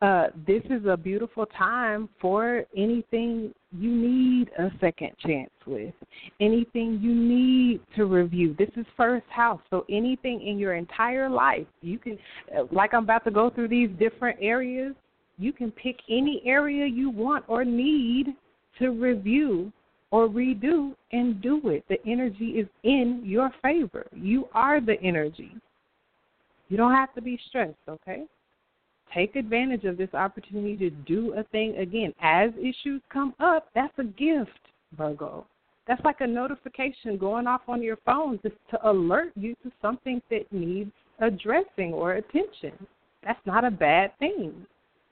Uh, 0.00 0.28
this 0.46 0.62
is 0.70 0.86
a 0.88 0.96
beautiful 0.96 1.44
time 1.46 2.08
for 2.20 2.64
anything 2.76 3.52
you 3.76 3.90
need 3.90 4.48
a 4.56 4.70
second 4.80 5.10
chance 5.18 5.50
with, 5.66 5.92
anything 6.40 7.00
you 7.02 7.12
need 7.12 7.80
to 7.96 8.04
review. 8.04 8.54
This 8.56 8.70
is 8.76 8.86
first 8.96 9.26
house, 9.28 9.60
so 9.70 9.84
anything 9.90 10.40
in 10.46 10.56
your 10.56 10.76
entire 10.76 11.28
life, 11.28 11.66
you 11.82 11.98
can, 11.98 12.16
uh, 12.56 12.62
like 12.70 12.94
I'm 12.94 13.02
about 13.02 13.24
to 13.24 13.32
go 13.32 13.50
through 13.50 13.68
these 13.68 13.90
different 13.98 14.38
areas, 14.40 14.94
you 15.38 15.52
can 15.52 15.70
pick 15.70 15.96
any 16.08 16.42
area 16.44 16.86
you 16.86 17.10
want 17.10 17.44
or 17.48 17.64
need 17.64 18.34
to 18.78 18.90
review 18.90 19.72
or 20.10 20.28
redo 20.28 20.94
and 21.12 21.40
do 21.42 21.60
it. 21.68 21.84
The 21.88 21.98
energy 22.06 22.50
is 22.50 22.66
in 22.82 23.22
your 23.24 23.50
favor. 23.62 24.06
You 24.12 24.48
are 24.54 24.80
the 24.80 25.00
energy. 25.02 25.52
You 26.68 26.76
don't 26.76 26.94
have 26.94 27.14
to 27.14 27.22
be 27.22 27.38
stressed, 27.48 27.76
okay? 27.88 28.24
Take 29.14 29.36
advantage 29.36 29.84
of 29.84 29.96
this 29.96 30.12
opportunity 30.12 30.76
to 30.76 30.90
do 30.90 31.34
a 31.34 31.44
thing 31.44 31.76
again. 31.78 32.12
As 32.20 32.50
issues 32.58 33.00
come 33.10 33.34
up, 33.40 33.68
that's 33.74 33.98
a 33.98 34.04
gift, 34.04 34.50
Virgo. 34.96 35.46
That's 35.86 36.04
like 36.04 36.20
a 36.20 36.26
notification 36.26 37.16
going 37.16 37.46
off 37.46 37.62
on 37.68 37.82
your 37.82 37.96
phone 38.04 38.38
just 38.42 38.56
to 38.70 38.90
alert 38.90 39.32
you 39.34 39.54
to 39.62 39.72
something 39.80 40.20
that 40.30 40.52
needs 40.52 40.92
addressing 41.20 41.94
or 41.94 42.14
attention. 42.14 42.72
That's 43.24 43.40
not 43.46 43.64
a 43.64 43.70
bad 43.70 44.16
thing. 44.18 44.66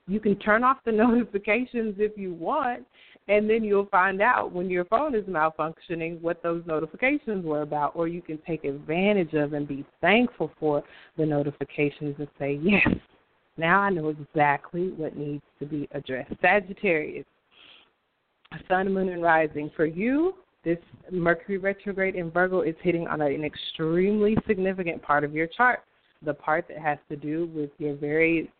You 0.07 0.19
can 0.19 0.37
turn 0.37 0.63
off 0.63 0.77
the 0.85 0.91
notifications 0.93 1.95
if 1.99 2.17
you 2.17 2.33
want 2.33 2.85
and 3.29 3.49
then 3.49 3.63
you'll 3.63 3.87
find 3.87 4.21
out 4.21 4.51
when 4.53 4.69
your 4.69 4.85
phone 4.85 5.13
is 5.13 5.25
malfunctioning 5.25 6.21
what 6.21 6.41
those 6.41 6.63
notifications 6.65 7.45
were 7.45 7.61
about, 7.61 7.91
or 7.95 8.07
you 8.07 8.21
can 8.21 8.39
take 8.47 8.63
advantage 8.63 9.33
of 9.33 9.53
and 9.53 9.67
be 9.67 9.85
thankful 9.99 10.51
for 10.59 10.83
the 11.17 11.25
notifications 11.25 12.15
and 12.19 12.27
say, 12.39 12.59
Yes, 12.61 12.87
now 13.57 13.81
I 13.81 13.89
know 13.89 14.09
exactly 14.09 14.91
what 14.95 15.17
needs 15.17 15.43
to 15.59 15.65
be 15.65 15.89
addressed. 15.91 16.33
Sagittarius, 16.41 17.25
Sun, 18.69 18.93
Moon, 18.93 19.09
and 19.09 19.21
Rising. 19.21 19.69
For 19.75 19.85
you, 19.85 20.35
this 20.63 20.77
Mercury 21.11 21.57
retrograde 21.57 22.15
in 22.15 22.31
Virgo 22.31 22.61
is 22.61 22.75
hitting 22.81 23.07
on 23.07 23.19
an 23.19 23.43
extremely 23.43 24.37
significant 24.47 25.01
part 25.01 25.23
of 25.23 25.33
your 25.33 25.47
chart 25.47 25.81
the 26.25 26.33
part 26.33 26.67
that 26.67 26.79
has 26.79 26.97
to 27.09 27.15
do 27.15 27.47
with 27.53 27.69
your 27.77 27.95
very 27.95 28.51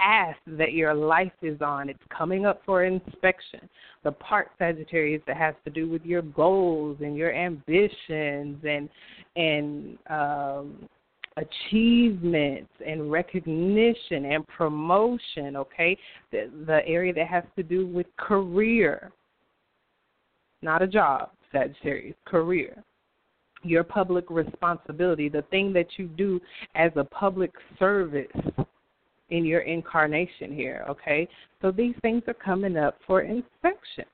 path 0.00 0.36
that 0.46 0.72
your 0.72 0.94
life 0.94 1.32
is 1.42 1.60
on. 1.60 1.88
It's 1.88 1.98
coming 2.16 2.46
up 2.46 2.62
for 2.64 2.84
inspection. 2.84 3.68
The 4.04 4.12
part 4.12 4.50
Sagittarius 4.58 5.22
that 5.26 5.36
has 5.36 5.54
to 5.64 5.70
do 5.70 5.88
with 5.88 6.04
your 6.04 6.22
goals 6.22 6.98
and 7.00 7.16
your 7.16 7.32
ambitions 7.34 8.58
and 8.64 8.88
and 9.36 9.98
um 10.08 10.88
achievements 11.36 12.70
and 12.86 13.10
recognition 13.10 14.26
and 14.26 14.46
promotion, 14.48 15.56
okay? 15.56 15.96
The 16.32 16.50
the 16.66 16.86
area 16.86 17.12
that 17.14 17.28
has 17.28 17.44
to 17.56 17.62
do 17.62 17.86
with 17.86 18.06
career. 18.16 19.12
Not 20.62 20.82
a 20.82 20.86
job, 20.86 21.30
Sagittarius, 21.52 22.16
career 22.26 22.82
your 23.62 23.84
public 23.84 24.24
responsibility, 24.30 25.28
the 25.28 25.42
thing 25.50 25.72
that 25.72 25.86
you 25.96 26.06
do 26.06 26.40
as 26.74 26.90
a 26.96 27.04
public 27.04 27.52
service 27.78 28.26
in 29.30 29.44
your 29.44 29.60
incarnation 29.60 30.54
here, 30.54 30.84
okay? 30.88 31.28
So 31.62 31.70
these 31.70 31.94
things 32.02 32.22
are 32.26 32.34
coming 32.34 32.76
up 32.76 32.98
for 33.06 33.22
inspection. 33.22 34.04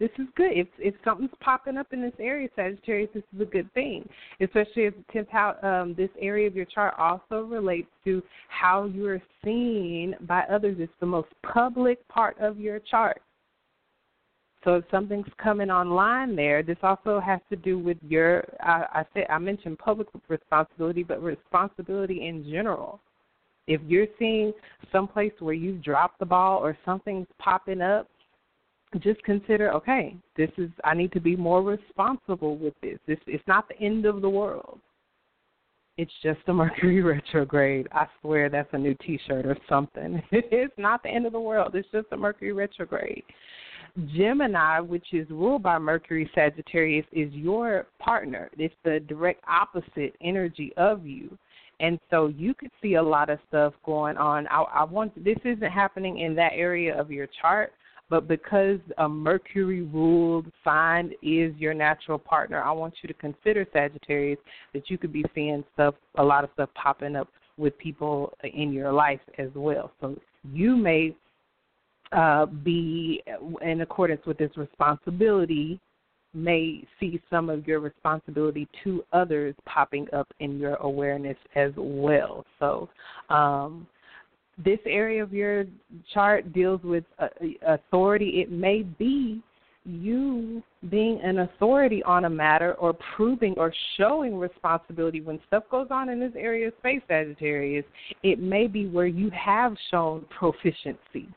This 0.00 0.10
is 0.18 0.26
good. 0.36 0.52
If 0.52 0.68
if 0.78 0.94
something's 1.04 1.32
popping 1.40 1.76
up 1.76 1.88
in 1.92 2.00
this 2.00 2.12
area, 2.20 2.48
Sagittarius, 2.54 3.10
this 3.12 3.24
is 3.34 3.40
a 3.40 3.44
good 3.44 3.72
thing. 3.74 4.08
Especially 4.40 4.84
if 4.84 4.94
tenth 5.12 5.28
house, 5.28 5.56
um, 5.64 5.94
this 5.96 6.10
area 6.20 6.46
of 6.46 6.54
your 6.54 6.66
chart 6.66 6.94
also 6.98 7.42
relates 7.42 7.88
to 8.04 8.22
how 8.48 8.84
you 8.84 9.08
are 9.08 9.22
seen 9.44 10.14
by 10.20 10.42
others. 10.42 10.76
It's 10.78 10.92
the 11.00 11.06
most 11.06 11.28
public 11.42 12.06
part 12.06 12.38
of 12.38 12.60
your 12.60 12.78
chart. 12.78 13.20
So 14.62 14.74
if 14.76 14.84
something's 14.90 15.26
coming 15.42 15.70
online 15.70 16.36
there, 16.36 16.62
this 16.62 16.78
also 16.82 17.18
has 17.18 17.40
to 17.50 17.56
do 17.56 17.76
with 17.76 17.98
your. 18.08 18.44
I, 18.60 19.00
I 19.00 19.04
said 19.14 19.26
I 19.30 19.38
mentioned 19.38 19.80
public 19.80 20.06
responsibility, 20.28 21.02
but 21.02 21.20
responsibility 21.20 22.28
in 22.28 22.44
general. 22.48 23.00
If 23.68 23.82
you're 23.86 24.06
seeing 24.18 24.52
someplace 24.90 25.32
where 25.40 25.54
you've 25.54 25.84
dropped 25.84 26.18
the 26.18 26.26
ball 26.26 26.58
or 26.58 26.76
something's 26.86 27.26
popping 27.38 27.82
up, 27.82 28.08
just 29.00 29.22
consider, 29.22 29.70
okay, 29.74 30.16
this 30.36 30.50
is 30.56 30.70
I 30.84 30.94
need 30.94 31.12
to 31.12 31.20
be 31.20 31.36
more 31.36 31.62
responsible 31.62 32.56
with 32.56 32.72
this. 32.82 32.98
This 33.06 33.18
it's 33.26 33.46
not 33.46 33.68
the 33.68 33.78
end 33.78 34.06
of 34.06 34.22
the 34.22 34.30
world. 34.30 34.80
It's 35.98 36.12
just 36.22 36.40
a 36.46 36.52
Mercury 36.54 37.02
retrograde. 37.02 37.88
I 37.92 38.06
swear 38.22 38.48
that's 38.48 38.72
a 38.72 38.78
new 38.78 38.96
T-shirt 39.04 39.44
or 39.44 39.58
something. 39.68 40.22
it's 40.32 40.74
not 40.78 41.02
the 41.02 41.10
end 41.10 41.26
of 41.26 41.32
the 41.32 41.40
world. 41.40 41.74
It's 41.74 41.88
just 41.92 42.06
a 42.12 42.16
Mercury 42.16 42.52
retrograde. 42.52 43.24
Gemini, 44.16 44.80
which 44.80 45.12
is 45.12 45.28
ruled 45.28 45.62
by 45.62 45.78
Mercury 45.78 46.30
Sagittarius, 46.34 47.04
is 47.12 47.32
your 47.32 47.86
partner. 47.98 48.48
It's 48.56 48.74
the 48.84 49.00
direct 49.00 49.42
opposite 49.46 50.14
energy 50.22 50.72
of 50.78 51.04
you 51.04 51.36
and 51.80 51.98
so 52.10 52.26
you 52.26 52.54
could 52.54 52.70
see 52.82 52.94
a 52.94 53.02
lot 53.02 53.30
of 53.30 53.38
stuff 53.48 53.72
going 53.84 54.16
on. 54.16 54.46
I, 54.48 54.62
I 54.62 54.84
want 54.84 55.12
this 55.24 55.38
isn't 55.44 55.70
happening 55.70 56.18
in 56.18 56.34
that 56.36 56.52
area 56.54 56.98
of 56.98 57.10
your 57.10 57.28
chart, 57.40 57.72
but 58.10 58.26
because 58.26 58.78
a 58.98 59.08
Mercury 59.08 59.82
ruled 59.82 60.46
sign 60.64 61.12
is 61.22 61.54
your 61.56 61.74
natural 61.74 62.18
partner, 62.18 62.62
I 62.62 62.72
want 62.72 62.94
you 63.02 63.06
to 63.08 63.14
consider 63.14 63.66
Sagittarius 63.72 64.38
that 64.72 64.88
you 64.90 64.98
could 64.98 65.12
be 65.12 65.24
seeing 65.34 65.62
stuff, 65.74 65.94
a 66.16 66.24
lot 66.24 66.44
of 66.44 66.50
stuff 66.54 66.70
popping 66.74 67.16
up 67.16 67.28
with 67.56 67.76
people 67.78 68.32
in 68.54 68.72
your 68.72 68.92
life 68.92 69.20
as 69.38 69.48
well. 69.54 69.92
So 70.00 70.16
you 70.52 70.76
may 70.76 71.14
uh, 72.12 72.46
be 72.46 73.22
in 73.60 73.82
accordance 73.82 74.24
with 74.26 74.38
this 74.38 74.56
responsibility 74.56 75.80
may 76.34 76.84
see 77.00 77.20
some 77.30 77.48
of 77.48 77.66
your 77.66 77.80
responsibility 77.80 78.68
to 78.84 79.02
others 79.12 79.54
popping 79.64 80.06
up 80.12 80.28
in 80.40 80.58
your 80.58 80.74
awareness 80.76 81.36
as 81.54 81.72
well. 81.76 82.44
So, 82.58 82.88
um, 83.30 83.86
this 84.64 84.80
area 84.86 85.22
of 85.22 85.32
your 85.32 85.64
chart 86.12 86.52
deals 86.52 86.82
with 86.82 87.04
uh, 87.18 87.28
authority. 87.66 88.40
It 88.40 88.50
may 88.50 88.82
be 88.82 89.40
you 89.84 90.62
being 90.90 91.20
an 91.22 91.40
authority 91.40 92.02
on 92.02 92.26
a 92.26 92.30
matter 92.30 92.74
or 92.74 92.94
proving 93.16 93.54
or 93.56 93.72
showing 93.96 94.36
responsibility 94.36 95.20
when 95.20 95.40
stuff 95.46 95.62
goes 95.70 95.86
on 95.90 96.08
in 96.08 96.20
this 96.20 96.32
area 96.36 96.68
of 96.68 96.74
space 96.78 97.00
Sagittarius, 97.08 97.84
it 98.22 98.38
may 98.38 98.66
be 98.66 98.86
where 98.86 99.06
you 99.06 99.30
have 99.30 99.76
shown 99.90 100.26
proficiency 100.38 101.28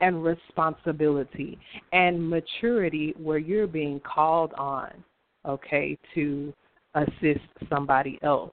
and 0.00 0.22
responsibility 0.22 1.58
and 1.92 2.28
maturity 2.28 3.14
where 3.18 3.38
you're 3.38 3.66
being 3.66 4.00
called 4.00 4.52
on, 4.54 4.90
okay, 5.46 5.98
to 6.14 6.52
assist 6.94 7.46
somebody 7.70 8.18
else. 8.22 8.52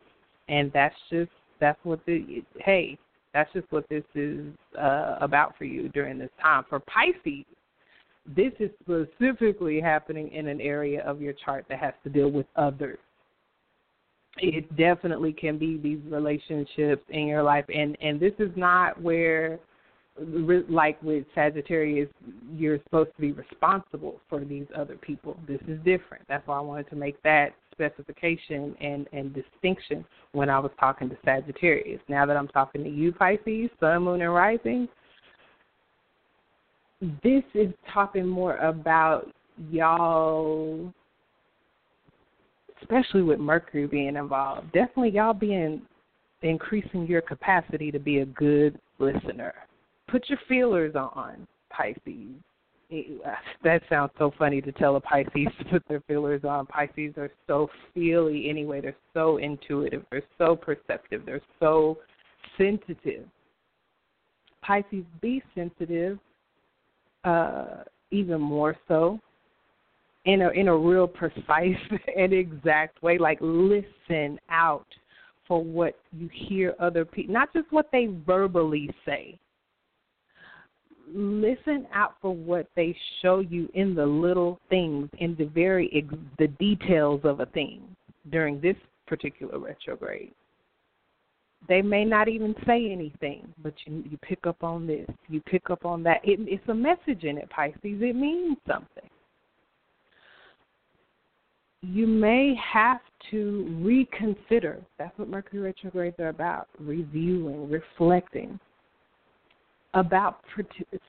And 0.49 0.71
that's 0.73 0.95
just 1.09 1.31
that's 1.59 1.79
what 1.83 1.99
the 2.05 2.43
hey, 2.59 2.97
that's 3.33 3.51
just 3.53 3.71
what 3.71 3.87
this 3.89 4.03
is 4.15 4.45
uh, 4.79 5.17
about 5.21 5.57
for 5.57 5.65
you 5.65 5.89
during 5.89 6.17
this 6.17 6.29
time. 6.41 6.63
For 6.69 6.79
Pisces, 6.81 7.45
this 8.35 8.53
is 8.59 8.69
specifically 8.81 9.81
happening 9.81 10.31
in 10.31 10.47
an 10.47 10.61
area 10.61 11.01
of 11.03 11.21
your 11.21 11.33
chart 11.33 11.65
that 11.69 11.79
has 11.79 11.93
to 12.03 12.09
deal 12.09 12.29
with 12.29 12.45
others. 12.55 12.99
It 14.37 14.75
definitely 14.75 15.31
can 15.31 15.57
be 15.57 15.77
these 15.77 15.99
relationships 16.09 17.03
in 17.09 17.27
your 17.27 17.43
life, 17.43 17.65
and 17.73 17.97
and 18.01 18.19
this 18.19 18.33
is 18.39 18.51
not 18.55 18.99
where 19.01 19.59
like 20.69 21.01
with 21.01 21.25
Sagittarius, 21.33 22.09
you're 22.51 22.79
supposed 22.83 23.09
to 23.15 23.21
be 23.21 23.31
responsible 23.31 24.21
for 24.29 24.45
these 24.45 24.67
other 24.75 24.95
people. 24.95 25.37
This 25.47 25.61
is 25.67 25.79
different. 25.83 26.23
That's 26.27 26.45
why 26.47 26.57
I 26.57 26.61
wanted 26.61 26.89
to 26.91 26.95
make 26.95 27.21
that 27.23 27.53
specification 27.71 28.75
and, 28.79 29.07
and 29.11 29.33
distinction 29.33 30.05
when 30.33 30.49
I 30.49 30.59
was 30.59 30.71
talking 30.79 31.09
to 31.09 31.17
Sagittarius. 31.25 31.99
Now 32.07 32.25
that 32.27 32.37
I'm 32.37 32.47
talking 32.49 32.83
to 32.83 32.89
you, 32.89 33.11
Pisces, 33.11 33.71
Sun, 33.79 34.03
Moon, 34.03 34.21
and 34.21 34.33
Rising, 34.33 34.87
this 37.23 37.43
is 37.55 37.73
talking 37.91 38.27
more 38.27 38.57
about 38.57 39.31
y'all 39.71 40.93
especially 42.83 43.21
with 43.21 43.39
Mercury 43.39 43.87
being 43.87 44.15
involved, 44.15 44.71
definitely 44.73 45.11
y'all 45.11 45.33
being 45.33 45.81
increasing 46.41 47.07
your 47.07 47.21
capacity 47.21 47.91
to 47.91 47.99
be 47.99 48.19
a 48.19 48.25
good 48.25 48.77
listener. 48.99 49.53
Put 50.13 50.29
your 50.29 50.37
feelers 50.47 50.93
on, 50.93 51.47
Pisces. 51.71 52.35
That 53.63 53.81
sounds 53.89 54.11
so 54.19 54.31
funny 54.37 54.61
to 54.61 54.71
tell 54.73 54.95
a 54.95 55.01
Pisces 55.01 55.47
to 55.57 55.65
put 55.71 55.81
their 55.89 56.01
feelers 56.01 56.43
on. 56.43 56.67
Pisces 56.67 57.15
are 57.17 57.31
so 57.47 57.67
feely 57.95 58.47
anyway. 58.47 58.79
They're 58.79 58.95
so 59.15 59.37
intuitive. 59.37 60.05
They're 60.11 60.21
so 60.37 60.55
perceptive. 60.55 61.25
They're 61.25 61.41
so 61.59 61.97
sensitive. 62.59 63.25
Pisces, 64.61 65.03
be 65.19 65.41
sensitive, 65.55 66.19
uh, 67.23 67.77
even 68.11 68.39
more 68.39 68.75
so 68.87 69.19
in 70.25 70.43
a 70.43 70.49
in 70.51 70.67
a 70.67 70.77
real 70.77 71.07
precise 71.07 71.75
and 72.15 72.33
exact 72.33 73.01
way. 73.01 73.17
Like 73.17 73.39
listen 73.41 74.39
out 74.51 74.85
for 75.47 75.63
what 75.63 75.95
you 76.15 76.29
hear 76.31 76.75
other 76.79 77.03
people, 77.03 77.33
not 77.33 77.51
just 77.51 77.71
what 77.71 77.89
they 77.91 78.09
verbally 78.27 78.91
say. 79.07 79.39
Listen 81.13 81.85
out 81.93 82.15
for 82.21 82.35
what 82.35 82.67
they 82.75 82.95
show 83.21 83.39
you 83.39 83.69
in 83.73 83.93
the 83.93 84.05
little 84.05 84.59
things, 84.69 85.09
in 85.19 85.35
the 85.35 85.45
very 85.45 86.05
the 86.39 86.47
details 86.47 87.21
of 87.23 87.39
a 87.39 87.45
thing 87.47 87.83
during 88.31 88.59
this 88.59 88.75
particular 89.07 89.59
retrograde. 89.59 90.33
They 91.69 91.81
may 91.81 92.03
not 92.03 92.27
even 92.27 92.55
say 92.65 92.91
anything, 92.91 93.53
but 93.61 93.73
you 93.85 94.03
you 94.09 94.17
pick 94.17 94.47
up 94.47 94.63
on 94.63 94.87
this, 94.87 95.07
you 95.29 95.39
pick 95.41 95.69
up 95.69 95.85
on 95.85 96.03
that. 96.03 96.21
It, 96.23 96.39
it's 96.41 96.67
a 96.67 96.73
message 96.73 97.23
in 97.23 97.37
it, 97.37 97.49
Pisces. 97.49 97.77
It 97.83 98.15
means 98.15 98.57
something 98.67 99.09
you 101.83 102.07
may 102.07 102.55
have 102.73 103.01
to 103.29 103.77
reconsider. 103.81 104.81
That's 104.97 105.17
what 105.17 105.27
Mercury 105.27 105.61
retrogrades 105.61 106.17
are 106.19 106.29
about 106.29 106.69
reviewing, 106.79 107.69
reflecting 107.69 108.59
about 109.93 110.39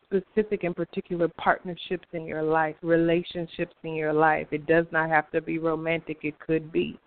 specific 0.04 0.64
and 0.64 0.76
particular 0.76 1.28
partnerships 1.38 2.06
in 2.12 2.26
your 2.26 2.42
life, 2.42 2.76
relationships 2.82 3.74
in 3.82 3.94
your 3.94 4.12
life. 4.12 4.46
It 4.50 4.66
does 4.66 4.86
not 4.92 5.08
have 5.08 5.30
to 5.30 5.40
be 5.40 5.58
romantic, 5.58 6.18
it 6.22 6.38
could 6.38 6.70
be. 6.70 6.98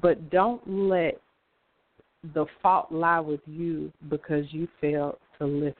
But 0.00 0.30
don't 0.30 0.62
let 0.68 1.20
the 2.34 2.46
fault 2.62 2.92
lie 2.92 3.20
with 3.20 3.40
you 3.46 3.92
because 4.08 4.44
you 4.50 4.68
failed 4.80 5.16
to 5.38 5.46
listen. 5.46 5.74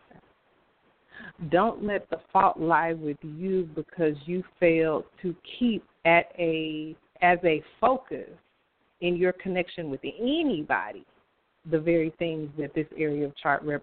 Don't 1.50 1.84
let 1.84 2.10
the 2.10 2.18
fault 2.32 2.58
lie 2.58 2.94
with 2.94 3.18
you 3.22 3.68
because 3.76 4.16
you 4.26 4.42
failed 4.58 5.04
to 5.22 5.36
keep 5.58 5.84
at 6.04 6.32
a 6.36 6.96
as 7.20 7.38
a 7.44 7.62
focus 7.80 8.28
in 9.02 9.14
your 9.14 9.32
connection 9.34 9.88
with 9.88 10.00
anybody 10.02 11.04
the 11.70 11.78
very 11.78 12.12
things 12.18 12.50
that 12.58 12.74
this 12.74 12.86
area 12.96 13.24
of 13.24 13.36
chart 13.36 13.62
rep, 13.62 13.82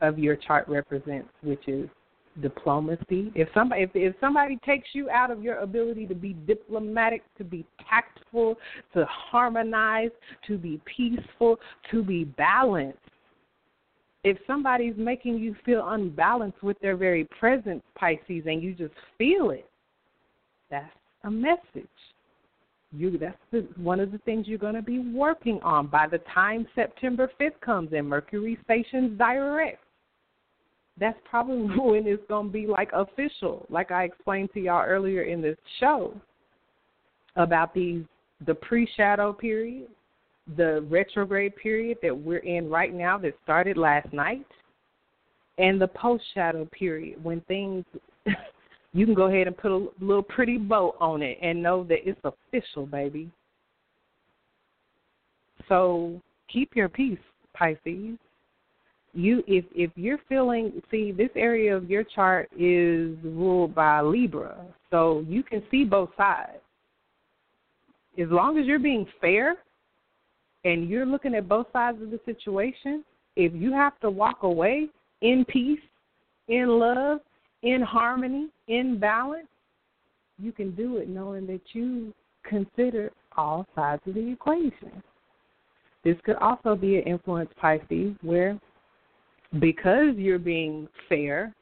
of 0.00 0.18
your 0.18 0.36
chart 0.36 0.68
represents, 0.68 1.28
which 1.42 1.66
is 1.66 1.88
diplomacy. 2.40 3.30
If 3.34 3.48
somebody 3.52 3.82
if, 3.82 3.90
if 3.94 4.14
somebody 4.20 4.58
takes 4.64 4.88
you 4.92 5.10
out 5.10 5.30
of 5.30 5.42
your 5.42 5.58
ability 5.58 6.06
to 6.06 6.14
be 6.14 6.32
diplomatic, 6.32 7.22
to 7.38 7.44
be 7.44 7.66
tactful, 7.88 8.56
to 8.94 9.04
harmonize, 9.06 10.10
to 10.46 10.56
be 10.56 10.80
peaceful, 10.96 11.58
to 11.90 12.02
be 12.02 12.24
balanced, 12.24 12.98
if 14.24 14.38
somebody's 14.46 14.94
making 14.96 15.38
you 15.38 15.54
feel 15.64 15.88
unbalanced 15.88 16.62
with 16.62 16.78
their 16.80 16.96
very 16.96 17.24
presence, 17.38 17.82
Pisces, 17.96 18.44
and 18.46 18.62
you 18.62 18.74
just 18.74 18.94
feel 19.18 19.50
it, 19.50 19.68
that's 20.70 20.86
a 21.24 21.30
message. 21.30 21.86
You 22.94 23.16
that's 23.18 23.36
the, 23.50 23.66
one 23.76 24.00
of 24.00 24.12
the 24.12 24.18
things 24.18 24.46
you're 24.46 24.58
going 24.58 24.74
to 24.74 24.82
be 24.82 24.98
working 24.98 25.60
on 25.62 25.86
by 25.86 26.06
the 26.06 26.18
time 26.34 26.66
September 26.74 27.30
5th 27.40 27.60
comes 27.60 27.90
and 27.92 28.06
Mercury 28.06 28.58
stations 28.64 29.18
direct. 29.18 29.82
That's 30.98 31.18
probably 31.24 31.78
when 31.78 32.06
it's 32.06 32.22
going 32.28 32.48
to 32.48 32.52
be 32.52 32.66
like 32.66 32.90
official, 32.92 33.66
like 33.70 33.90
I 33.90 34.04
explained 34.04 34.50
to 34.54 34.60
y'all 34.60 34.84
earlier 34.84 35.22
in 35.22 35.40
this 35.40 35.56
show 35.80 36.14
about 37.36 37.72
these 37.74 38.04
the 38.46 38.54
pre-shadow 38.54 39.32
period 39.32 39.88
the 40.56 40.84
retrograde 40.90 41.54
period 41.56 41.98
that 42.02 42.16
we're 42.16 42.38
in 42.38 42.68
right 42.68 42.92
now 42.92 43.16
that 43.16 43.32
started 43.44 43.76
last 43.76 44.12
night 44.12 44.46
and 45.58 45.80
the 45.80 45.88
post 45.88 46.24
shadow 46.34 46.64
period 46.72 47.22
when 47.22 47.40
things 47.42 47.84
you 48.92 49.06
can 49.06 49.14
go 49.14 49.24
ahead 49.24 49.46
and 49.46 49.56
put 49.56 49.70
a 49.70 49.88
little 50.00 50.22
pretty 50.22 50.58
bow 50.58 50.94
on 51.00 51.22
it 51.22 51.38
and 51.40 51.62
know 51.62 51.84
that 51.84 52.06
it's 52.08 52.20
official 52.24 52.86
baby. 52.86 53.30
So 55.68 56.20
keep 56.52 56.76
your 56.76 56.88
peace 56.88 57.18
pisces. 57.54 58.18
You 59.14 59.42
if 59.46 59.64
if 59.74 59.90
you're 59.94 60.18
feeling 60.28 60.82
see 60.90 61.12
this 61.12 61.30
area 61.36 61.76
of 61.76 61.90
your 61.90 62.02
chart 62.02 62.48
is 62.58 63.16
ruled 63.22 63.74
by 63.74 64.00
libra 64.00 64.56
so 64.90 65.24
you 65.28 65.42
can 65.42 65.62
see 65.70 65.84
both 65.84 66.10
sides. 66.16 66.58
As 68.18 68.28
long 68.30 68.58
as 68.58 68.66
you're 68.66 68.78
being 68.78 69.06
fair 69.20 69.56
and 70.64 70.88
you're 70.88 71.06
looking 71.06 71.34
at 71.34 71.48
both 71.48 71.66
sides 71.72 72.00
of 72.02 72.10
the 72.10 72.20
situation, 72.24 73.04
if 73.36 73.52
you 73.54 73.72
have 73.72 73.98
to 74.00 74.10
walk 74.10 74.42
away 74.42 74.88
in 75.22 75.44
peace, 75.46 75.80
in 76.48 76.68
love, 76.68 77.20
in 77.62 77.82
harmony, 77.82 78.48
in 78.68 78.98
balance, 78.98 79.46
you 80.38 80.52
can 80.52 80.74
do 80.74 80.96
it 80.96 81.08
knowing 81.08 81.46
that 81.46 81.60
you 81.72 82.12
consider 82.44 83.10
all 83.36 83.66
sides 83.74 84.02
of 84.06 84.14
the 84.14 84.32
equation. 84.32 85.02
This 86.04 86.16
could 86.24 86.36
also 86.36 86.74
be 86.74 86.96
an 86.96 87.04
influence, 87.04 87.50
Pisces, 87.60 88.14
where 88.22 88.58
because 89.60 90.16
you're 90.16 90.38
being 90.38 90.88
fair, 91.08 91.54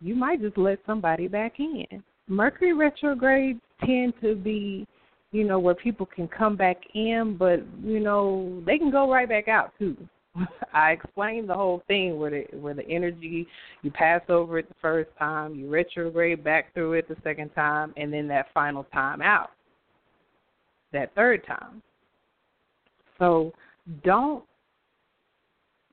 you 0.00 0.14
might 0.14 0.40
just 0.40 0.56
let 0.56 0.78
somebody 0.86 1.28
back 1.28 1.58
in. 1.58 2.02
Mercury 2.28 2.72
retrogrades 2.72 3.60
tend 3.84 4.14
to 4.22 4.34
be 4.34 4.86
you 5.30 5.44
know, 5.44 5.58
where 5.58 5.74
people 5.74 6.06
can 6.06 6.26
come 6.26 6.56
back 6.56 6.78
in, 6.94 7.36
but 7.38 7.60
you 7.82 8.00
know, 8.00 8.62
they 8.64 8.78
can 8.78 8.90
go 8.90 9.10
right 9.10 9.28
back 9.28 9.48
out 9.48 9.72
too. 9.78 9.96
I 10.72 10.92
explained 10.92 11.48
the 11.48 11.54
whole 11.54 11.82
thing 11.86 12.18
where 12.18 12.30
the 12.30 12.56
where 12.58 12.74
the 12.74 12.88
energy 12.88 13.46
you 13.82 13.90
pass 13.90 14.22
over 14.28 14.58
it 14.58 14.68
the 14.68 14.74
first 14.80 15.10
time, 15.18 15.54
you 15.54 15.68
retrograde 15.68 16.44
back 16.44 16.72
through 16.74 16.94
it 16.94 17.08
the 17.08 17.16
second 17.22 17.50
time, 17.50 17.92
and 17.96 18.12
then 18.12 18.28
that 18.28 18.46
final 18.52 18.84
time 18.92 19.22
out. 19.22 19.50
That 20.92 21.14
third 21.14 21.46
time. 21.46 21.82
So 23.18 23.52
don't 24.04 24.44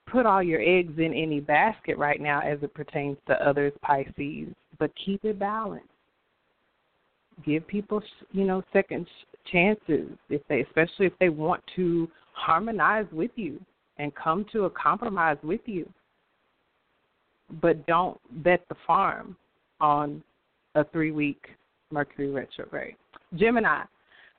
put 0.07 0.25
all 0.25 0.43
your 0.43 0.61
eggs 0.61 0.93
in 0.97 1.13
any 1.13 1.39
basket 1.39 1.97
right 1.97 2.21
now 2.21 2.41
as 2.41 2.59
it 2.61 2.73
pertains 2.73 3.17
to 3.27 3.33
others 3.45 3.73
Pisces, 3.81 4.53
but 4.79 4.91
keep 5.03 5.25
it 5.25 5.39
balanced 5.39 5.87
give 7.43 7.65
people 7.67 8.01
you 8.31 8.45
know 8.45 8.63
second 8.71 9.07
chances 9.51 10.09
if 10.29 10.41
they 10.47 10.61
especially 10.61 11.05
if 11.05 11.13
they 11.19 11.29
want 11.29 11.61
to 11.75 12.09
harmonize 12.33 13.05
with 13.11 13.31
you 13.35 13.59
and 13.97 14.13
come 14.15 14.45
to 14.51 14.65
a 14.65 14.69
compromise 14.69 15.37
with 15.43 15.61
you 15.65 15.87
but 17.61 17.85
don't 17.85 18.19
bet 18.43 18.61
the 18.69 18.75
farm 18.87 19.35
on 19.79 20.23
a 20.75 20.83
three 20.85 21.11
week 21.11 21.45
mercury 21.91 22.31
retrograde. 22.31 22.95
Gemini 23.35 23.83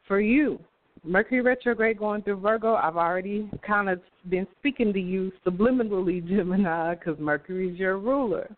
for 0.06 0.20
you 0.20 0.58
mercury 1.04 1.40
retrograde 1.40 1.98
going 1.98 2.22
through 2.22 2.40
virgo 2.40 2.74
i've 2.74 2.96
already 2.96 3.48
kind 3.64 3.88
of 3.88 4.00
been 4.28 4.46
speaking 4.58 4.92
to 4.92 5.00
you 5.00 5.30
subliminally 5.46 6.26
gemini 6.28 6.94
because 6.94 7.18
mercury 7.18 7.70
is 7.70 7.78
your 7.78 7.98
ruler 7.98 8.48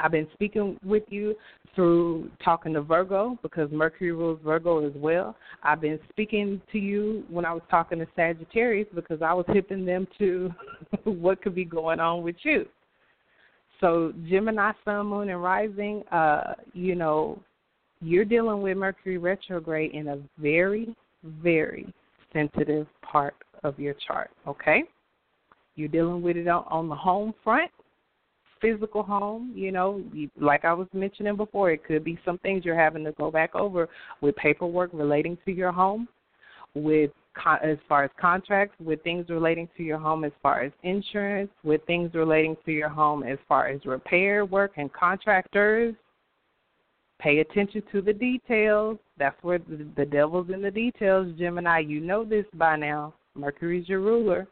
I've 0.00 0.10
been 0.10 0.28
speaking 0.32 0.78
with 0.84 1.04
you 1.08 1.34
through 1.74 2.30
talking 2.44 2.74
to 2.74 2.82
Virgo 2.82 3.38
because 3.42 3.70
Mercury 3.70 4.12
rules 4.12 4.40
Virgo 4.44 4.86
as 4.86 4.92
well. 4.96 5.36
I've 5.62 5.80
been 5.80 5.98
speaking 6.10 6.60
to 6.72 6.78
you 6.78 7.24
when 7.28 7.44
I 7.44 7.52
was 7.52 7.62
talking 7.70 7.98
to 7.98 8.06
Sagittarius 8.14 8.88
because 8.94 9.22
I 9.22 9.32
was 9.32 9.44
hipping 9.48 9.84
them 9.84 10.06
to 10.18 10.52
what 11.04 11.42
could 11.42 11.54
be 11.54 11.64
going 11.64 12.00
on 12.00 12.22
with 12.22 12.36
you. 12.42 12.66
So 13.80 14.12
Gemini, 14.28 14.72
Sun, 14.84 15.06
Moon, 15.06 15.28
and 15.30 15.42
Rising, 15.42 16.04
uh, 16.10 16.54
you 16.72 16.94
know, 16.94 17.38
you're 18.00 18.24
dealing 18.24 18.62
with 18.62 18.76
Mercury 18.76 19.18
retrograde 19.18 19.92
in 19.92 20.08
a 20.08 20.18
very, 20.38 20.94
very 21.22 21.92
sensitive 22.32 22.86
part 23.02 23.34
of 23.62 23.78
your 23.78 23.94
chart. 24.06 24.30
Okay, 24.46 24.84
you're 25.76 25.88
dealing 25.88 26.22
with 26.22 26.36
it 26.36 26.48
on, 26.48 26.64
on 26.68 26.88
the 26.88 26.94
home 26.94 27.34
front 27.42 27.70
physical 28.64 29.02
home, 29.02 29.52
you 29.54 29.70
know, 29.70 30.02
like 30.40 30.64
I 30.64 30.72
was 30.72 30.88
mentioning 30.94 31.36
before, 31.36 31.70
it 31.70 31.84
could 31.84 32.02
be 32.02 32.18
some 32.24 32.38
things 32.38 32.64
you're 32.64 32.78
having 32.78 33.04
to 33.04 33.12
go 33.12 33.30
back 33.30 33.54
over 33.54 33.90
with 34.22 34.34
paperwork 34.36 34.88
relating 34.94 35.36
to 35.44 35.52
your 35.52 35.70
home, 35.70 36.08
with 36.74 37.10
con- 37.34 37.58
as 37.62 37.76
far 37.86 38.04
as 38.04 38.10
contracts, 38.18 38.74
with 38.80 39.02
things 39.02 39.26
relating 39.28 39.68
to 39.76 39.82
your 39.82 39.98
home 39.98 40.24
as 40.24 40.32
far 40.42 40.62
as 40.62 40.72
insurance, 40.82 41.50
with 41.62 41.84
things 41.86 42.14
relating 42.14 42.56
to 42.64 42.72
your 42.72 42.88
home 42.88 43.22
as 43.22 43.36
far 43.46 43.68
as 43.68 43.84
repair 43.84 44.46
work 44.46 44.72
and 44.78 44.90
contractors. 44.94 45.94
Pay 47.20 47.40
attention 47.40 47.82
to 47.92 48.00
the 48.00 48.14
details. 48.14 48.98
That's 49.18 49.36
where 49.42 49.58
the, 49.58 49.86
the 49.94 50.06
devil's 50.06 50.48
in 50.48 50.62
the 50.62 50.70
details, 50.70 51.28
Gemini. 51.38 51.80
You 51.80 52.00
know 52.00 52.24
this 52.24 52.46
by 52.54 52.76
now. 52.76 53.12
Mercury's 53.34 53.88
your 53.88 54.00
ruler. 54.00 54.48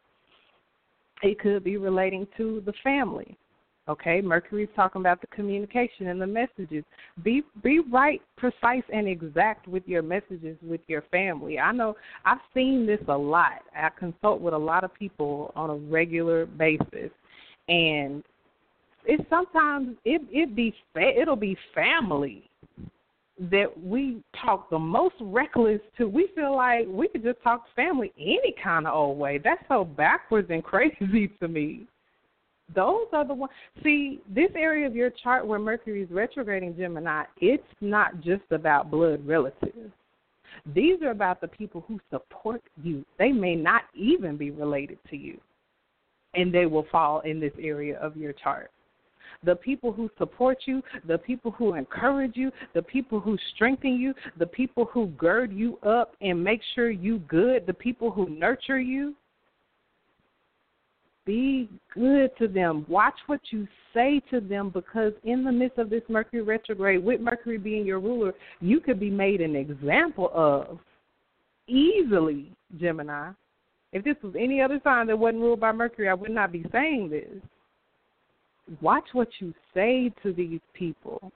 It 1.23 1.39
could 1.39 1.65
be 1.65 1.79
relating 1.79 2.27
to 2.37 2.63
the 2.67 2.73
family. 2.85 3.39
Okay, 3.89 4.21
Mercury's 4.21 4.69
talking 4.77 5.01
about 5.01 5.21
the 5.21 5.27
communication 5.29 6.07
and 6.07 6.21
the 6.21 6.27
messages. 6.27 6.85
Be 7.25 7.43
be 7.65 7.81
right, 7.81 8.23
precise, 8.37 8.85
and 8.93 9.09
exact 9.09 9.67
with 9.67 9.83
your 9.87 10.03
messages 10.03 10.57
with 10.63 10.81
your 10.87 11.03
family. 11.11 11.59
I 11.59 11.73
know 11.73 11.97
I've 12.25 12.39
seen 12.55 12.87
this 12.87 13.01
a 13.09 13.17
lot. 13.17 13.63
I 13.77 13.89
consult 13.99 14.41
with 14.41 14.55
a 14.55 14.59
lot 14.59 14.85
of 14.85 14.95
people 14.95 15.53
on 15.57 15.71
a 15.71 15.75
regular 15.75 16.47
basis, 16.47 17.11
and 17.69 18.23
it's 19.05 19.29
sometimes 19.29 19.97
it 20.05 20.23
it 20.31 20.55
be 20.55 20.73
it'll 20.95 21.35
be 21.35 21.57
family 21.75 22.49
that 23.51 23.67
we 23.83 24.23
talk 24.41 24.71
the 24.71 24.79
most 24.79 25.17
reckless 25.21 25.81
to. 25.99 26.09
We 26.09 26.29
feel 26.37 26.55
like 26.55 26.87
we 26.89 27.09
could 27.09 27.25
just 27.25 27.43
talk 27.43 27.65
family 27.75 28.13
any 28.17 28.55
kind 28.63 28.87
of 28.87 28.95
old 28.95 29.19
way. 29.19 29.39
That's 29.43 29.63
so 29.69 29.85
backwards 29.85 30.51
and 30.51 30.63
crazy 30.65 31.33
to 31.41 31.49
me. 31.49 31.87
Those 32.75 33.07
are 33.13 33.27
the 33.27 33.35
ones. 33.35 33.53
See, 33.83 34.21
this 34.29 34.51
area 34.55 34.87
of 34.87 34.95
your 34.95 35.11
chart 35.11 35.47
where 35.47 35.59
Mercury 35.59 36.03
is 36.03 36.11
retrograding 36.11 36.77
Gemini, 36.77 37.25
it's 37.41 37.63
not 37.81 38.21
just 38.21 38.45
about 38.51 38.91
blood 38.91 39.27
relatives. 39.27 39.93
These 40.75 41.03
are 41.03 41.11
about 41.11 41.41
the 41.41 41.49
people 41.49 41.85
who 41.89 41.99
support 42.11 42.63
you. 42.83 43.05
They 43.19 43.33
may 43.33 43.55
not 43.55 43.83
even 43.95 44.37
be 44.37 44.51
related 44.51 44.99
to 45.11 45.17
you, 45.17 45.41
and 46.35 46.53
they 46.55 46.67
will 46.67 46.87
fall 46.93 47.21
in 47.21 47.41
this 47.41 47.53
area 47.59 47.99
of 47.99 48.17
your 48.17 48.33
chart 48.33 48.71
the 49.45 49.57
people 49.57 49.93
who 49.93 50.11
support 50.19 50.59
you, 50.67 50.83
the 51.07 51.19
people 51.19 51.51
who 51.53 51.75
encourage 51.75 52.37
you, 52.37 52.51
the 52.75 52.83
people 52.83 53.21
who 53.21 53.37
strengthen 53.55 53.95
you, 53.95 54.15
the 54.39 54.47
people 54.47 54.85
who 54.87 55.07
gird 55.09 55.53
you 55.53 55.79
up 55.79 56.15
and 56.21 56.43
make 56.43 56.61
sure 56.75 56.91
you 56.91 57.19
good, 57.21 57.67
the 57.67 57.75
people 57.75 58.11
who 58.11 58.29
nurture 58.29 58.81
you. 58.81 59.15
Be 61.25 61.69
good 61.95 62.31
to 62.39 62.49
them. 62.49 62.85
Watch 62.89 63.15
what 63.27 63.41
you 63.51 63.69
say 63.95 64.21
to 64.31 64.41
them 64.41 64.71
because 64.71 65.13
in 65.25 65.45
the 65.45 65.53
midst 65.53 65.79
of 65.79 65.89
this 65.89 66.03
Mercury 66.09 66.43
retrograde, 66.43 67.05
with 67.05 67.21
Mercury 67.21 67.59
being 67.59 67.87
your 67.87 68.01
ruler, 68.01 68.33
you 68.61 68.81
could 68.81 68.99
be 68.99 69.11
made 69.11 69.41
an 69.41 69.55
example 69.55 70.31
of 70.35 70.79
easily, 71.69 72.51
Gemini. 72.81 73.31
If 73.93 74.05
this 74.05 74.17
was 74.23 74.35
any 74.39 74.61
other 74.61 74.81
sign 74.83 75.07
that 75.09 75.19
wasn't 75.19 75.43
ruled 75.43 75.61
by 75.61 75.71
Mercury, 75.71 76.09
I 76.09 76.15
would 76.15 76.31
not 76.31 76.51
be 76.51 76.65
saying 76.73 77.11
this 77.11 77.43
watch 78.81 79.05
what 79.13 79.29
you 79.41 79.53
say 79.75 80.13
to 80.23 80.33
these 80.33 80.61
people. 80.75 81.33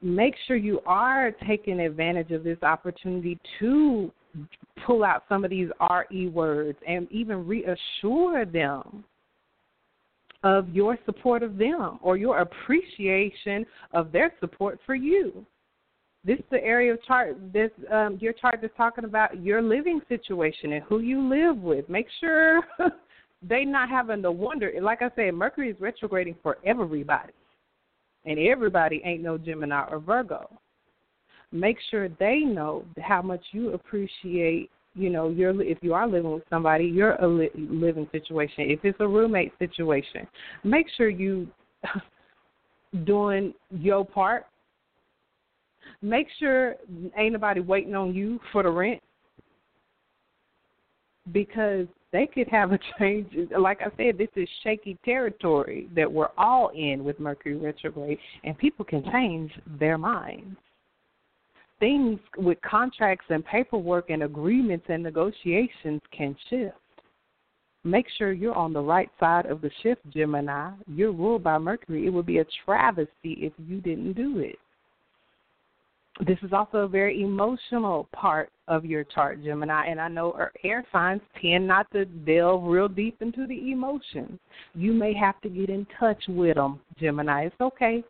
Make 0.00 0.34
sure 0.46 0.56
you 0.56 0.80
are 0.86 1.30
taking 1.46 1.80
advantage 1.80 2.32
of 2.32 2.42
this 2.42 2.58
opportunity 2.62 3.38
to 3.60 4.10
pull 4.86 5.04
out 5.04 5.24
some 5.28 5.44
of 5.44 5.50
these 5.50 5.68
RE 5.90 6.28
words 6.28 6.78
and 6.86 7.10
even 7.10 7.46
reassure 7.46 8.44
them 8.44 9.04
of 10.42 10.68
your 10.70 10.98
support 11.06 11.42
of 11.42 11.56
them 11.56 11.98
or 12.02 12.16
your 12.16 12.40
appreciation 12.40 13.64
of 13.92 14.10
their 14.12 14.32
support 14.40 14.80
for 14.84 14.94
you. 14.94 15.46
This 16.24 16.38
is 16.38 16.44
the 16.50 16.62
area 16.62 16.92
of 16.94 17.02
chart 17.04 17.36
this 17.52 17.70
um, 17.92 18.18
your 18.20 18.32
chart 18.32 18.62
is 18.62 18.70
talking 18.76 19.04
about 19.04 19.42
your 19.42 19.60
living 19.60 20.00
situation 20.08 20.72
and 20.72 20.84
who 20.84 21.00
you 21.00 21.28
live 21.28 21.56
with. 21.56 21.88
Make 21.88 22.06
sure 22.20 22.62
they 23.42 23.64
not 23.64 23.88
having 23.88 24.22
to 24.22 24.30
wonder. 24.30 24.72
Like 24.80 25.02
I 25.02 25.10
said, 25.16 25.34
Mercury 25.34 25.70
is 25.70 25.76
retrograding 25.80 26.36
for 26.42 26.58
everybody, 26.64 27.32
and 28.24 28.38
everybody 28.38 29.02
ain't 29.04 29.22
no 29.22 29.36
Gemini 29.36 29.84
or 29.90 29.98
Virgo. 29.98 30.48
Make 31.52 31.76
sure 31.90 32.08
they 32.08 32.40
know 32.40 32.84
how 33.00 33.22
much 33.22 33.42
you 33.52 33.72
appreciate. 33.72 34.70
You 34.94 35.08
know, 35.10 35.30
your 35.30 35.62
if 35.62 35.78
you 35.80 35.94
are 35.94 36.06
living 36.06 36.32
with 36.32 36.42
somebody, 36.50 36.84
your 36.84 37.22
uh, 37.22 37.26
living 37.26 38.08
situation. 38.12 38.70
If 38.70 38.80
it's 38.84 38.98
a 39.00 39.08
roommate 39.08 39.52
situation, 39.58 40.26
make 40.64 40.86
sure 40.96 41.08
you 41.08 41.46
doing 43.04 43.54
your 43.70 44.04
part. 44.04 44.46
Make 46.02 46.26
sure 46.38 46.76
ain't 47.16 47.32
nobody 47.32 47.60
waiting 47.60 47.94
on 47.94 48.14
you 48.14 48.38
for 48.52 48.62
the 48.62 48.70
rent 48.70 49.00
because 51.32 51.86
they 52.12 52.26
could 52.26 52.48
have 52.48 52.72
a 52.72 52.78
change. 52.98 53.32
Like 53.58 53.80
I 53.80 53.90
said, 53.96 54.18
this 54.18 54.28
is 54.36 54.48
shaky 54.62 54.98
territory 55.04 55.88
that 55.94 56.10
we're 56.10 56.28
all 56.36 56.70
in 56.74 57.04
with 57.04 57.18
Mercury 57.20 57.56
retrograde, 57.56 58.18
and 58.44 58.56
people 58.58 58.84
can 58.84 59.02
change 59.10 59.52
their 59.78 59.98
minds. 59.98 60.56
Things 61.82 62.20
with 62.36 62.58
contracts 62.62 63.24
and 63.28 63.44
paperwork 63.44 64.08
and 64.08 64.22
agreements 64.22 64.86
and 64.88 65.02
negotiations 65.02 66.00
can 66.16 66.36
shift. 66.48 66.76
Make 67.82 68.06
sure 68.16 68.30
you're 68.30 68.54
on 68.54 68.72
the 68.72 68.80
right 68.80 69.10
side 69.18 69.46
of 69.46 69.60
the 69.60 69.70
shift, 69.82 70.00
Gemini. 70.10 70.70
You're 70.86 71.10
ruled 71.10 71.42
by 71.42 71.58
Mercury. 71.58 72.06
It 72.06 72.10
would 72.10 72.24
be 72.24 72.38
a 72.38 72.46
travesty 72.64 73.32
if 73.40 73.52
you 73.58 73.80
didn't 73.80 74.12
do 74.12 74.38
it. 74.38 74.60
This 76.24 76.38
is 76.42 76.52
also 76.52 76.78
a 76.78 76.88
very 76.88 77.20
emotional 77.20 78.06
part 78.12 78.50
of 78.68 78.84
your 78.84 79.02
chart, 79.02 79.42
Gemini, 79.42 79.86
and 79.86 80.00
I 80.00 80.06
know 80.06 80.34
er, 80.38 80.52
air 80.62 80.86
signs 80.92 81.20
tend 81.40 81.66
not 81.66 81.90
to 81.90 82.04
delve 82.04 82.62
real 82.62 82.86
deep 82.86 83.20
into 83.20 83.44
the 83.44 83.72
emotions. 83.72 84.38
You 84.76 84.92
may 84.92 85.14
have 85.14 85.40
to 85.40 85.48
get 85.48 85.68
in 85.68 85.84
touch 85.98 86.22
with 86.28 86.54
them, 86.54 86.78
Gemini. 87.00 87.46
It's 87.46 87.60
okay. 87.60 88.04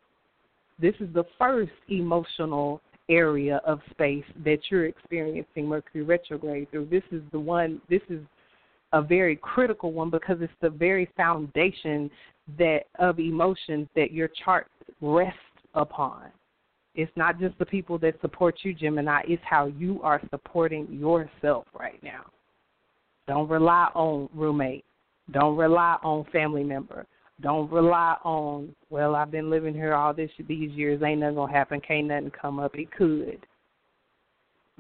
This 0.79 0.95
is 1.01 1.09
the 1.15 1.25
first 1.39 1.73
emotional 1.89 2.83
area 3.13 3.61
of 3.67 3.81
space 3.91 4.25
that 4.45 4.59
you're 4.71 4.87
experiencing 4.87 5.67
Mercury 5.67 6.03
retrograde 6.03 6.71
through. 6.71 6.87
This 6.87 7.03
is 7.11 7.23
the 7.33 7.41
one, 7.41 7.81
this 7.89 8.03
is 8.09 8.21
a 8.93 9.03
very 9.03 9.37
critical 9.37 9.93
one 9.93 10.11
because 10.11 10.39
it's 10.41 10.53
the 10.61 10.71
very 10.71 11.09
foundation 11.17 12.11
that 12.59 12.81
of 12.99 13.19
emotions 13.19 13.89
that 13.95 14.13
your 14.13 14.29
chart 14.45 14.67
rests 15.01 15.39
upon. 15.75 16.25
It's 16.95 17.13
not 17.17 17.41
just 17.41 17.59
the 17.59 17.65
people 17.65 17.99
that 17.99 18.21
support 18.21 18.57
you, 18.63 18.75
Gemini, 18.75 19.23
it's 19.27 19.43
how 19.49 19.67
you 19.67 20.01
are 20.03 20.21
supporting 20.31 20.87
yourself 20.91 21.65
right 21.79 22.03
now. 22.03 22.25
Don't 23.27 23.49
rely 23.49 23.89
on 23.95 24.29
roommate. 24.35 24.85
Don't 25.31 25.57
rely 25.57 25.97
on 26.03 26.27
family 26.33 26.65
member. 26.65 27.07
Don't 27.43 27.71
rely 27.73 28.17
on, 28.25 28.75
well, 28.89 29.17
I've 29.17 29.31
been 29.31 29.51
living 29.51 29.75
here 29.75 29.95
all 29.95 30.15
this 30.15 30.31
these 30.49 30.71
years, 30.73 31.03
ain't 31.03 31.21
nothing 31.21 31.37
gonna 31.37 31.53
happen, 31.53 31.81
can't 31.81 32.07
nothing 32.07 32.31
come 32.31 32.59
up. 32.59 32.77
It 32.77 32.91
could. 32.93 33.45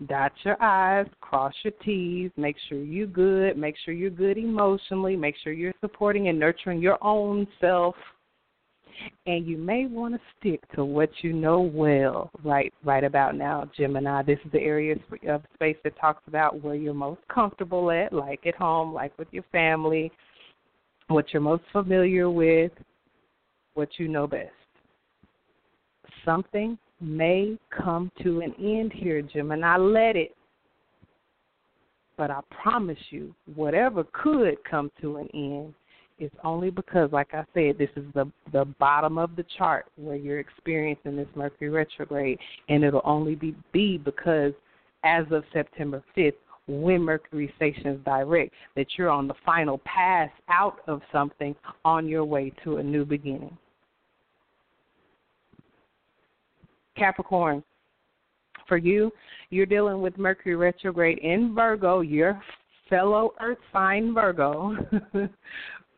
Dot 0.08 0.32
your 0.42 0.60
I's, 0.62 1.06
cross 1.20 1.52
your 1.64 1.72
T's, 1.84 2.30
make 2.36 2.56
sure 2.68 2.78
you're 2.78 3.06
good, 3.06 3.56
make 3.56 3.74
sure 3.84 3.92
you're 3.92 4.10
good 4.10 4.38
emotionally, 4.38 5.16
make 5.16 5.34
sure 5.42 5.52
you're 5.52 5.74
supporting 5.80 6.28
and 6.28 6.38
nurturing 6.38 6.80
your 6.80 6.98
own 7.04 7.46
self 7.60 7.94
and 9.26 9.46
you 9.46 9.56
may 9.56 9.86
want 9.86 10.14
to 10.14 10.20
stick 10.38 10.60
to 10.74 10.84
what 10.84 11.10
you 11.22 11.32
know 11.32 11.60
well 11.60 12.30
right 12.44 12.72
right 12.84 13.04
about 13.04 13.34
now 13.34 13.68
gemini 13.76 14.22
this 14.22 14.38
is 14.44 14.52
the 14.52 14.60
area 14.60 14.94
of 15.28 15.42
space 15.54 15.76
that 15.84 15.98
talks 15.98 16.22
about 16.26 16.62
where 16.62 16.74
you're 16.74 16.94
most 16.94 17.20
comfortable 17.32 17.90
at 17.90 18.12
like 18.12 18.46
at 18.46 18.54
home 18.54 18.92
like 18.92 19.16
with 19.18 19.28
your 19.30 19.44
family 19.52 20.10
what 21.08 21.32
you're 21.32 21.42
most 21.42 21.64
familiar 21.72 22.30
with 22.30 22.72
what 23.74 23.88
you 23.98 24.08
know 24.08 24.26
best. 24.26 24.50
Something 26.24 26.78
may 27.00 27.58
come 27.70 28.10
to 28.22 28.40
an 28.40 28.54
end 28.58 28.92
here 28.92 29.22
gemini 29.22 29.76
let 29.76 30.16
it. 30.16 30.34
But 32.16 32.30
i 32.30 32.40
promise 32.62 32.98
you 33.10 33.34
whatever 33.54 34.04
could 34.12 34.56
come 34.68 34.90
to 35.00 35.16
an 35.16 35.28
end 35.34 35.74
it's 36.22 36.34
only 36.44 36.70
because, 36.70 37.10
like 37.10 37.34
I 37.34 37.44
said, 37.52 37.78
this 37.78 37.90
is 37.96 38.04
the 38.14 38.30
the 38.52 38.64
bottom 38.78 39.18
of 39.18 39.34
the 39.34 39.44
chart 39.58 39.86
where 39.96 40.14
you're 40.14 40.38
experiencing 40.38 41.16
this 41.16 41.26
Mercury 41.34 41.68
retrograde, 41.68 42.38
and 42.68 42.84
it'll 42.84 43.02
only 43.04 43.34
be 43.34 43.56
be 43.72 43.98
because 43.98 44.52
as 45.02 45.24
of 45.32 45.42
September 45.52 46.00
5th, 46.16 46.34
when 46.68 47.02
Mercury 47.02 47.52
stations 47.56 48.00
direct, 48.04 48.52
that 48.76 48.86
you're 48.96 49.10
on 49.10 49.26
the 49.26 49.34
final 49.44 49.78
pass 49.84 50.30
out 50.48 50.78
of 50.86 51.00
something 51.12 51.54
on 51.84 52.06
your 52.06 52.24
way 52.24 52.52
to 52.64 52.76
a 52.76 52.82
new 52.82 53.04
beginning. 53.04 53.56
Capricorn, 56.96 57.64
for 58.68 58.76
you, 58.76 59.10
you're 59.50 59.66
dealing 59.66 60.00
with 60.00 60.16
Mercury 60.18 60.54
retrograde 60.54 61.18
in 61.18 61.54
Virgo, 61.54 62.00
your 62.00 62.40
fellow 62.88 63.32
Earth 63.40 63.58
sign 63.72 64.14
Virgo, 64.14 64.76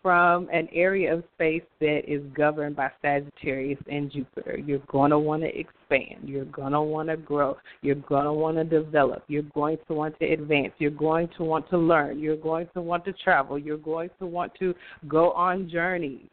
from 0.04 0.50
an 0.52 0.68
area 0.70 1.14
of 1.14 1.24
space 1.34 1.62
that 1.80 2.02
is 2.06 2.20
governed 2.36 2.76
by 2.76 2.90
Sagittarius 3.00 3.78
and 3.90 4.12
Jupiter. 4.12 4.58
You're 4.58 4.80
going 4.80 5.12
to 5.12 5.18
want 5.18 5.42
to 5.44 5.48
expand. 5.48 6.28
You're 6.28 6.44
going 6.44 6.72
to 6.72 6.82
want 6.82 7.08
to 7.08 7.16
grow. 7.16 7.56
You're 7.80 7.94
going 7.94 8.26
to 8.26 8.32
want 8.34 8.58
to 8.58 8.64
develop. 8.64 9.24
You're 9.28 9.44
going 9.54 9.78
to 9.88 9.94
want 9.94 10.18
to 10.18 10.30
advance. 10.30 10.74
You're 10.76 10.90
going 10.90 11.30
to 11.38 11.44
want 11.44 11.70
to 11.70 11.78
learn. 11.78 12.18
You're 12.18 12.36
going 12.36 12.68
to 12.74 12.82
want 12.82 13.06
to 13.06 13.14
travel. 13.14 13.58
You're 13.58 13.78
going 13.78 14.10
to 14.18 14.26
want 14.26 14.52
to 14.58 14.74
go 15.08 15.32
on 15.32 15.70
journeys. 15.70 16.28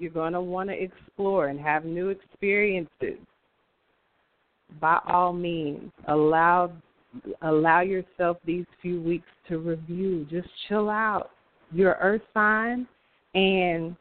You're 0.00 0.10
going 0.10 0.32
to 0.32 0.40
want 0.40 0.70
to 0.70 0.74
explore 0.74 1.46
and 1.46 1.60
have 1.60 1.84
new 1.84 2.08
experiences. 2.08 3.20
By 4.80 4.98
all 5.06 5.32
means, 5.32 5.92
allow 6.08 6.72
allow 7.42 7.82
yourself 7.82 8.38
these 8.44 8.66
few 8.82 9.00
weeks 9.00 9.28
to 9.48 9.58
review. 9.58 10.26
Just 10.28 10.48
chill 10.68 10.90
out 10.90 11.30
your 11.74 11.96
earth 12.00 12.22
sign 12.32 12.86
and 13.34 13.96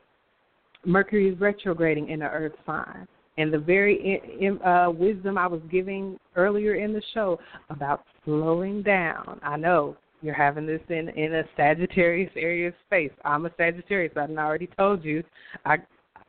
Mercury 0.86 1.30
is 1.30 1.40
retrograding 1.40 2.10
in 2.10 2.20
the 2.20 2.30
earth 2.30 2.54
sign. 2.66 3.08
And 3.38 3.52
the 3.52 3.58
very 3.58 4.22
uh, 4.64 4.92
wisdom 4.92 5.38
I 5.38 5.48
was 5.48 5.62
giving 5.72 6.20
earlier 6.36 6.76
in 6.76 6.94
the 6.94 7.02
show 7.14 7.40
about 7.70 8.04
slowing 8.26 8.84
down. 8.84 9.40
I 9.42 9.58
know 9.58 9.98
you're 10.22 10.36
having 10.36 10.68
this 10.68 10.82
in 10.90 11.10
in 11.10 11.34
a 11.34 11.44
Sagittarius 11.58 12.32
area 12.36 12.68
of 12.68 12.74
space. 12.86 13.12
I'm 13.26 13.46
a 13.46 13.52
Sagittarius. 13.58 14.14
I've 14.16 14.30
already 14.32 14.70
told 14.78 15.04
you. 15.04 15.24
I, 15.66 15.78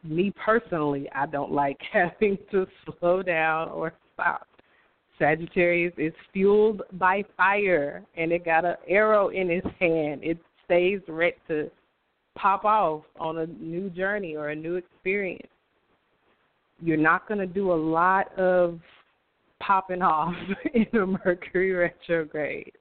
me 0.03 0.33
personally, 0.45 1.09
I 1.15 1.27
don't 1.27 1.53
like 1.53 1.79
having 1.93 2.39
to 2.51 2.67
slow 2.99 3.23
down 3.23 3.69
or 3.69 3.93
stop. 4.15 4.47
Sagittarius 5.19 5.93
is 5.97 6.13
fueled 6.33 6.83
by 6.95 7.23
fire, 7.37 8.03
and 8.17 8.33
it 8.33 8.45
got 8.45 8.65
an 8.65 8.77
arrow 8.89 9.29
in 9.29 9.51
its 9.51 9.67
hand. 9.79 10.25
It 10.25 10.39
stays 10.65 11.01
ready 11.09 11.37
to 11.49 11.71
pop 12.37 12.65
off 12.65 13.03
on 13.19 13.39
a 13.39 13.47
new 13.47 13.91
journey 13.91 14.37
or 14.37 14.49
a 14.49 14.57
new 14.57 14.77
experience. 14.77 15.49
You're 16.83 16.97
not 16.97 17.29
going 17.29 17.39
to 17.39 17.47
do 17.47 17.73
a 17.73 17.75
lot 17.75 18.37
of 18.39 18.81
popping 19.61 20.03
off 20.03 20.35
in 20.75 20.87
a 21.01 21.07
Mercury 21.07 21.73
retrograde. 21.73 22.73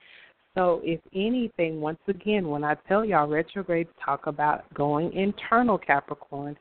So, 0.56 0.82
if 0.84 1.00
anything, 1.16 1.82
once 1.82 2.00
again, 2.08 2.48
when 2.48 2.64
I 2.64 2.76
tell 2.88 3.04
y'all 3.04 3.28
retrogrades 3.28 3.90
talk 4.04 4.28
about 4.28 4.72
going 4.76 5.12
internal 5.14 5.80
Capricorn, 5.80 6.56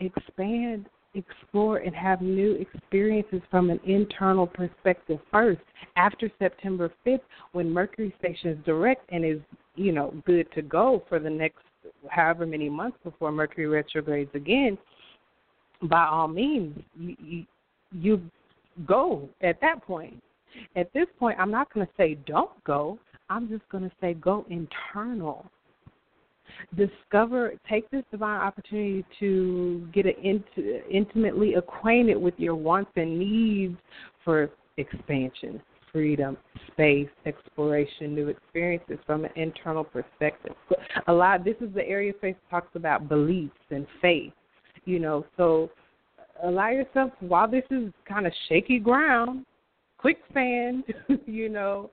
expand, 0.00 0.86
explore, 1.14 1.78
and 1.78 1.94
have 1.94 2.22
new 2.22 2.52
experiences 2.54 3.40
from 3.50 3.70
an 3.70 3.80
internal 3.84 4.46
perspective 4.46 5.18
first. 5.30 5.60
After 5.96 6.30
September 6.38 6.90
5th, 7.06 7.20
when 7.52 7.70
Mercury 7.70 8.14
stations 8.18 8.64
direct 8.64 9.10
and 9.12 9.24
is 9.24 9.40
you 9.74 9.92
know, 9.92 10.14
good 10.26 10.50
to 10.52 10.62
go 10.62 11.02
for 11.08 11.18
the 11.18 11.30
next 11.30 11.58
however 12.08 12.46
many 12.46 12.68
months 12.68 12.98
before 13.02 13.32
Mercury 13.32 13.66
retrogrades 13.66 14.30
again, 14.34 14.76
by 15.84 16.04
all 16.04 16.28
means, 16.28 16.78
you, 16.98 17.16
you, 17.20 17.46
you 17.92 18.22
go 18.86 19.28
at 19.40 19.60
that 19.60 19.82
point. 19.82 20.22
At 20.76 20.92
this 20.92 21.06
point, 21.18 21.38
I'm 21.40 21.50
not 21.50 21.72
going 21.72 21.86
to 21.86 21.92
say 21.96 22.18
don't 22.26 22.62
go. 22.64 22.98
I'm 23.30 23.48
just 23.48 23.66
going 23.70 23.84
to 23.84 23.92
say 24.00 24.14
go 24.14 24.44
internal. 24.50 25.46
Discover, 26.76 27.54
take 27.68 27.90
this 27.90 28.02
divine 28.10 28.40
opportunity 28.40 29.04
to 29.20 29.86
get 29.92 30.06
int- 30.06 30.44
intimately 30.90 31.54
acquainted 31.54 32.16
with 32.16 32.34
your 32.38 32.54
wants 32.54 32.90
and 32.96 33.18
needs 33.18 33.76
for 34.24 34.50
expansion, 34.76 35.60
freedom, 35.92 36.36
space, 36.68 37.08
exploration, 37.26 38.14
new 38.14 38.28
experiences 38.28 38.98
from 39.06 39.24
an 39.24 39.30
internal 39.36 39.84
perspective. 39.84 40.54
A 41.08 41.12
lot. 41.12 41.44
This 41.44 41.56
is 41.60 41.72
the 41.74 41.86
area 41.86 42.12
space 42.18 42.36
talks 42.50 42.74
about 42.74 43.08
beliefs 43.08 43.54
and 43.70 43.86
faith. 44.00 44.32
You 44.84 44.98
know, 44.98 45.24
so 45.36 45.70
allow 46.42 46.70
yourself 46.70 47.12
while 47.20 47.48
this 47.48 47.64
is 47.70 47.92
kind 48.08 48.26
of 48.26 48.32
shaky 48.48 48.78
ground, 48.78 49.44
quicksand. 49.98 50.84
you 51.26 51.48
know, 51.48 51.90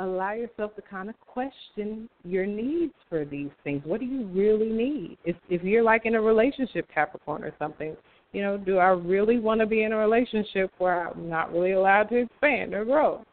allow 0.00 0.32
yourself 0.32 0.74
to 0.76 0.82
kind 0.82 1.08
of 1.08 1.18
question 1.20 2.08
your 2.24 2.46
needs 2.46 2.94
for 3.08 3.24
these 3.24 3.50
things. 3.64 3.82
What 3.84 4.00
do 4.00 4.06
you 4.06 4.26
really 4.26 4.70
need? 4.70 5.18
If 5.24 5.36
if 5.48 5.62
you're 5.62 5.82
like 5.82 6.06
in 6.06 6.14
a 6.14 6.20
relationship, 6.20 6.86
Capricorn 6.92 7.44
or 7.44 7.52
something, 7.58 7.96
you 8.32 8.42
know, 8.42 8.56
do 8.56 8.78
I 8.78 8.88
really 8.88 9.38
want 9.38 9.60
to 9.60 9.66
be 9.66 9.82
in 9.82 9.92
a 9.92 9.96
relationship 9.96 10.70
where 10.78 11.08
I'm 11.08 11.28
not 11.28 11.52
really 11.52 11.72
allowed 11.72 12.04
to 12.10 12.16
expand 12.16 12.74
or 12.74 12.84
grow? 12.84 13.24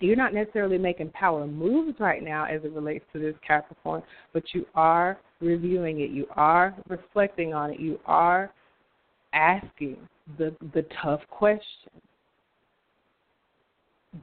You're 0.00 0.16
not 0.16 0.32
necessarily 0.32 0.78
making 0.78 1.10
power 1.10 1.46
moves 1.46 1.98
right 1.98 2.22
now 2.22 2.44
as 2.44 2.62
it 2.62 2.72
relates 2.72 3.04
to 3.12 3.18
this 3.18 3.34
Capricorn, 3.44 4.02
but 4.32 4.44
you 4.54 4.64
are 4.76 5.18
reviewing 5.40 6.00
it. 6.00 6.10
You 6.10 6.26
are 6.36 6.76
reflecting 6.88 7.52
on 7.52 7.72
it. 7.72 7.80
You 7.80 7.98
are 8.06 8.52
asking 9.32 9.96
the 10.38 10.54
the 10.72 10.86
tough 11.02 11.20
questions 11.30 12.02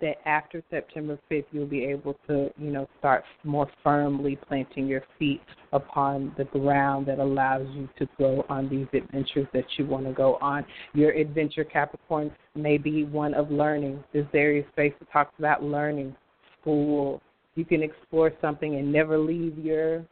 that 0.02 0.16
after 0.28 0.64
September 0.70 1.18
5th, 1.30 1.46
you'll 1.52 1.68
be 1.68 1.86
able 1.86 2.16
to, 2.28 2.50
you 2.58 2.72
know, 2.72 2.88
start 3.00 3.24
more 3.44 3.70
firmly 3.84 4.38
planting 4.48 4.88
your 4.88 5.04
feet 5.20 5.42
upon 5.74 6.34
the 6.38 6.46
ground 6.46 7.06
that 7.06 7.20
allows 7.20 7.68
you 7.74 7.88
to 8.00 8.08
go 8.18 8.46
on 8.50 8.68
these 8.68 8.88
adventures 8.94 9.48
that 9.54 9.66
you 9.78 9.86
want 9.86 10.06
to 10.06 10.12
go 10.12 10.38
on. 10.42 10.66
Your 10.94 11.12
adventure, 11.12 11.64
Capricorn, 11.64 12.32
may 12.56 12.78
be 12.78 13.04
one 13.06 13.34
of 13.36 13.52
learning. 13.52 14.04
This 14.12 14.26
area 14.34 14.64
space 14.72 14.94
talks 15.14 15.34
about 15.38 15.64
learning, 15.64 16.16
school. 16.60 17.22
You 17.54 17.64
can 17.64 17.84
explore 17.84 18.34
something 18.42 18.76
and 18.76 18.92
never 18.92 19.18
leave 19.18 19.58
your 19.58 20.04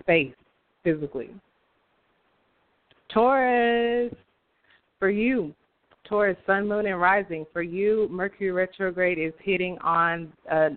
space 0.00 0.34
physically. 0.82 1.30
Taurus, 3.10 4.12
for 4.98 5.10
you, 5.10 5.54
Taurus, 6.12 6.36
Sun, 6.44 6.68
Moon, 6.68 6.84
and 6.84 7.00
Rising. 7.00 7.46
For 7.54 7.62
you, 7.62 8.06
Mercury 8.10 8.50
retrograde 8.50 9.18
is 9.18 9.32
hitting 9.42 9.78
on 9.78 10.30
uh, 10.50 10.68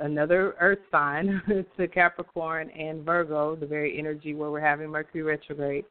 another 0.00 0.56
Earth 0.58 0.80
sign 0.90 1.40
to 1.76 1.86
Capricorn 1.86 2.70
and 2.70 3.04
Virgo, 3.04 3.54
the 3.54 3.66
very 3.66 3.96
energy 3.96 4.34
where 4.34 4.50
we're 4.50 4.58
having 4.58 4.90
Mercury 4.90 5.22
retrograde. 5.22 5.84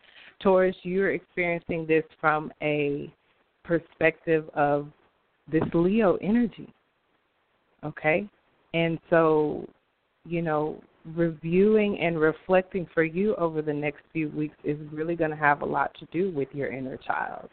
Taurus, 0.43 0.76
you're 0.84 1.13
experiencing 1.13 1.88
this 1.88 2.03
from 2.19 2.51
a 2.61 3.09
perspective 3.63 4.49
of 4.53 4.88
this 5.49 5.63
Leo 5.73 6.17
energy. 6.17 6.67
Okay? 7.85 8.27
And 8.73 8.99
so, 9.09 9.65
you 10.26 10.41
know, 10.41 10.84
reviewing 11.15 11.97
and 12.01 12.19
reflecting 12.19 12.85
for 12.93 13.03
you 13.03 13.34
over 13.35 13.61
the 13.61 13.71
next 13.71 14.01
few 14.11 14.27
weeks 14.27 14.57
is 14.65 14.77
really 14.91 15.15
going 15.15 15.31
to 15.31 15.38
have 15.38 15.61
a 15.61 15.65
lot 15.65 15.95
to 16.01 16.05
do 16.11 16.31
with 16.31 16.49
your 16.51 16.67
inner 16.73 16.97
child 16.97 17.49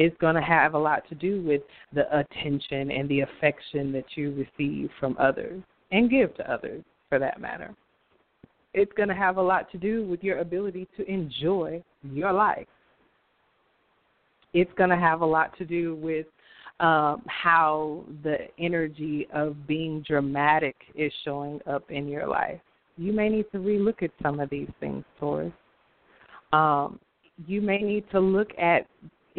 it's 0.00 0.16
going 0.16 0.34
to 0.34 0.40
have 0.40 0.72
a 0.72 0.78
lot 0.78 1.06
to 1.10 1.14
do 1.14 1.42
with 1.42 1.60
the 1.92 2.04
attention 2.18 2.90
and 2.90 3.06
the 3.10 3.20
affection 3.20 3.92
that 3.92 4.06
you 4.14 4.32
receive 4.32 4.88
from 4.98 5.14
others 5.20 5.62
and 5.92 6.08
give 6.08 6.34
to 6.36 6.50
others 6.50 6.82
for 7.10 7.18
that 7.18 7.38
matter. 7.38 7.74
It's 8.72 8.90
going 8.96 9.10
to 9.10 9.14
have 9.14 9.36
a 9.36 9.42
lot 9.42 9.70
to 9.72 9.78
do 9.78 10.06
with 10.06 10.24
your 10.24 10.38
ability 10.38 10.88
to 10.96 11.06
enjoy 11.06 11.84
your 12.02 12.32
life. 12.32 12.66
It's 14.54 14.70
going 14.78 14.88
to 14.88 14.96
have 14.96 15.20
a 15.20 15.26
lot 15.26 15.54
to 15.58 15.66
do 15.66 15.96
with 15.96 16.24
um, 16.80 17.22
how 17.26 18.04
the 18.22 18.38
energy 18.58 19.28
of 19.34 19.66
being 19.66 20.02
dramatic 20.08 20.76
is 20.94 21.12
showing 21.26 21.60
up 21.66 21.90
in 21.90 22.08
your 22.08 22.26
life. 22.26 22.60
You 22.96 23.12
may 23.12 23.28
need 23.28 23.52
to 23.52 23.58
relook 23.58 24.02
at 24.02 24.12
some 24.22 24.40
of 24.40 24.48
these 24.48 24.70
things, 24.80 25.04
Taurus. 25.18 25.52
Um, 26.54 26.98
you 27.46 27.60
may 27.60 27.82
need 27.82 28.04
to 28.12 28.20
look 28.20 28.48
at 28.58 28.86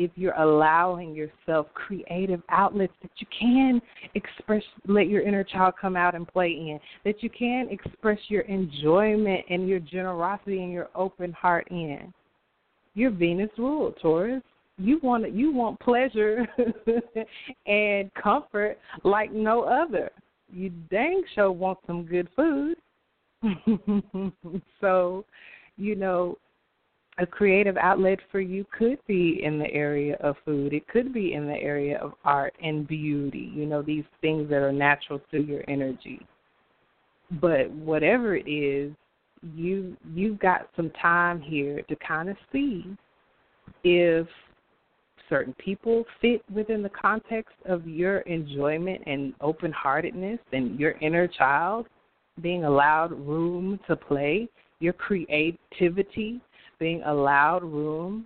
if 0.03 0.11
you're 0.15 0.33
allowing 0.33 1.13
yourself 1.13 1.67
creative 1.73 2.41
outlets 2.49 2.93
that 3.01 3.11
you 3.17 3.27
can 3.37 3.81
express, 4.15 4.63
let 4.87 5.07
your 5.07 5.21
inner 5.21 5.43
child 5.43 5.75
come 5.79 5.95
out 5.95 6.15
and 6.15 6.27
play 6.27 6.49
in, 6.49 6.79
that 7.05 7.21
you 7.21 7.29
can 7.29 7.67
express 7.69 8.17
your 8.27 8.41
enjoyment 8.41 9.45
and 9.49 9.67
your 9.67 9.79
generosity 9.79 10.63
and 10.63 10.71
your 10.71 10.89
open 10.95 11.31
heart 11.33 11.67
in. 11.71 12.13
Your 12.93 13.11
Venus 13.11 13.51
rule, 13.57 13.93
Taurus. 14.01 14.43
You 14.77 14.99
want 15.03 15.31
you 15.33 15.53
want 15.53 15.79
pleasure 15.79 16.47
and 17.67 18.11
comfort 18.15 18.77
like 19.03 19.31
no 19.31 19.63
other. 19.63 20.09
You 20.51 20.71
dang 20.89 21.23
sure 21.35 21.51
want 21.51 21.79
some 21.85 22.03
good 22.05 22.27
food. 22.35 22.75
so, 24.81 25.25
you 25.77 25.95
know, 25.95 26.37
a 27.17 27.25
creative 27.25 27.77
outlet 27.77 28.19
for 28.31 28.39
you 28.39 28.65
could 28.77 28.97
be 29.05 29.41
in 29.43 29.59
the 29.59 29.69
area 29.71 30.15
of 30.21 30.35
food. 30.45 30.73
It 30.73 30.87
could 30.87 31.13
be 31.13 31.33
in 31.33 31.45
the 31.45 31.57
area 31.57 31.99
of 31.99 32.13
art 32.23 32.53
and 32.63 32.87
beauty, 32.87 33.51
you 33.53 33.65
know, 33.65 33.81
these 33.81 34.05
things 34.21 34.49
that 34.49 34.61
are 34.61 34.71
natural 34.71 35.21
to 35.31 35.41
your 35.41 35.63
energy. 35.67 36.25
But 37.39 37.69
whatever 37.71 38.35
it 38.35 38.49
is, 38.49 38.93
you 39.55 39.97
you've 40.13 40.39
got 40.39 40.69
some 40.75 40.91
time 41.01 41.41
here 41.41 41.81
to 41.81 41.95
kind 41.95 42.29
of 42.29 42.37
see 42.51 42.85
if 43.83 44.27
certain 45.29 45.53
people 45.53 46.03
fit 46.21 46.43
within 46.53 46.83
the 46.83 46.89
context 46.89 47.55
of 47.65 47.87
your 47.87 48.19
enjoyment 48.19 49.01
and 49.07 49.33
open-heartedness 49.41 50.39
and 50.51 50.79
your 50.79 50.91
inner 51.01 51.27
child 51.27 51.87
being 52.41 52.65
allowed 52.65 53.11
room 53.11 53.79
to 53.87 53.95
play, 53.95 54.47
your 54.79 54.93
creativity, 54.93 56.41
being 56.81 57.03
allowed 57.03 57.63
room. 57.63 58.25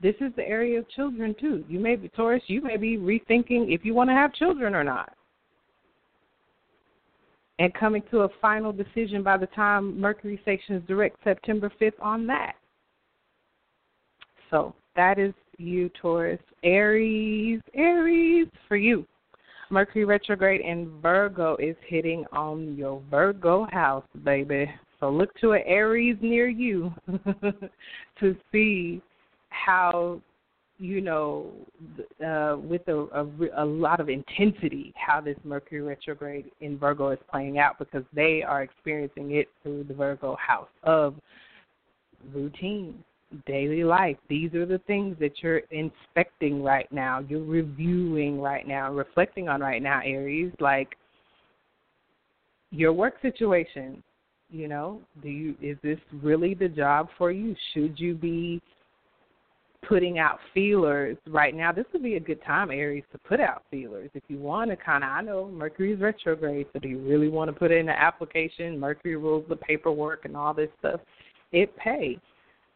This 0.00 0.14
is 0.22 0.32
the 0.34 0.48
area 0.48 0.78
of 0.78 0.88
children 0.88 1.36
too. 1.38 1.62
You 1.68 1.78
may 1.78 1.96
be 1.96 2.08
Taurus, 2.08 2.42
you 2.46 2.62
may 2.62 2.78
be 2.78 2.96
rethinking 2.96 3.72
if 3.72 3.84
you 3.84 3.92
want 3.92 4.08
to 4.08 4.14
have 4.14 4.32
children 4.32 4.74
or 4.74 4.82
not. 4.82 5.12
And 7.58 7.74
coming 7.74 8.02
to 8.10 8.20
a 8.20 8.28
final 8.40 8.72
decision 8.72 9.22
by 9.22 9.36
the 9.36 9.48
time 9.48 10.00
Mercury 10.00 10.38
stations 10.40 10.82
direct 10.88 11.22
September 11.22 11.70
5th 11.78 11.92
on 12.00 12.26
that. 12.26 12.54
So 14.48 14.74
that 14.96 15.18
is 15.18 15.34
you, 15.58 15.90
Taurus. 16.00 16.40
Aries, 16.64 17.60
Aries 17.74 18.48
for 18.66 18.78
you. 18.78 19.06
Mercury 19.68 20.06
retrograde 20.06 20.62
in 20.62 20.90
Virgo 21.02 21.56
is 21.56 21.76
hitting 21.86 22.24
on 22.32 22.74
your 22.76 23.02
Virgo 23.10 23.66
house, 23.70 24.06
baby. 24.24 24.70
So 25.00 25.10
look 25.10 25.34
to 25.40 25.52
an 25.52 25.62
Aries 25.66 26.16
near 26.20 26.48
you 26.48 26.92
to 28.20 28.36
see 28.52 29.00
how 29.48 30.20
you 30.78 31.00
know 31.00 31.50
uh, 32.26 32.56
with 32.58 32.86
a, 32.88 33.06
a, 33.14 33.26
a 33.56 33.64
lot 33.64 34.00
of 34.00 34.08
intensity 34.08 34.94
how 34.96 35.20
this 35.20 35.36
Mercury 35.44 35.82
retrograde 35.82 36.50
in 36.60 36.78
Virgo 36.78 37.10
is 37.10 37.18
playing 37.30 37.58
out 37.58 37.78
because 37.78 38.04
they 38.14 38.42
are 38.42 38.62
experiencing 38.62 39.32
it 39.32 39.48
through 39.62 39.84
the 39.84 39.94
Virgo 39.94 40.36
house 40.36 40.68
of 40.84 41.14
routine 42.34 43.02
daily 43.46 43.84
life. 43.84 44.16
These 44.28 44.54
are 44.54 44.66
the 44.66 44.80
things 44.86 45.16
that 45.20 45.42
you're 45.42 45.62
inspecting 45.70 46.62
right 46.62 46.90
now, 46.92 47.20
you're 47.20 47.44
reviewing 47.44 48.40
right 48.40 48.66
now, 48.66 48.92
reflecting 48.92 49.48
on 49.48 49.60
right 49.60 49.82
now, 49.82 50.00
Aries, 50.04 50.52
like 50.60 50.96
your 52.70 52.92
work 52.92 53.14
situation. 53.22 54.02
You 54.50 54.68
know, 54.68 55.00
do 55.22 55.28
you 55.28 55.54
is 55.62 55.76
this 55.82 55.98
really 56.22 56.54
the 56.54 56.68
job 56.68 57.08
for 57.16 57.30
you? 57.30 57.54
Should 57.72 57.98
you 57.98 58.14
be 58.14 58.60
putting 59.86 60.18
out 60.18 60.38
feelers 60.52 61.16
right 61.28 61.54
now? 61.54 61.72
This 61.72 61.86
would 61.92 62.02
be 62.02 62.16
a 62.16 62.20
good 62.20 62.42
time, 62.44 62.70
Aries, 62.70 63.04
to 63.12 63.18
put 63.18 63.40
out 63.40 63.62
feelers. 63.70 64.10
If 64.14 64.24
you 64.28 64.38
want 64.38 64.70
to 64.70 64.76
kind 64.76 65.04
of, 65.04 65.10
I 65.10 65.20
know 65.22 65.48
Mercury's 65.48 66.00
retrograde, 66.00 66.66
so 66.72 66.80
do 66.80 66.88
you 66.88 66.98
really 66.98 67.28
want 67.28 67.48
to 67.48 67.52
put 67.52 67.70
in 67.70 67.88
an 67.88 67.96
application? 67.96 68.78
Mercury 68.78 69.16
rules 69.16 69.44
the 69.48 69.56
paperwork 69.56 70.24
and 70.24 70.36
all 70.36 70.52
this 70.52 70.68
stuff. 70.80 71.00
It 71.52 71.74
pays 71.76 72.18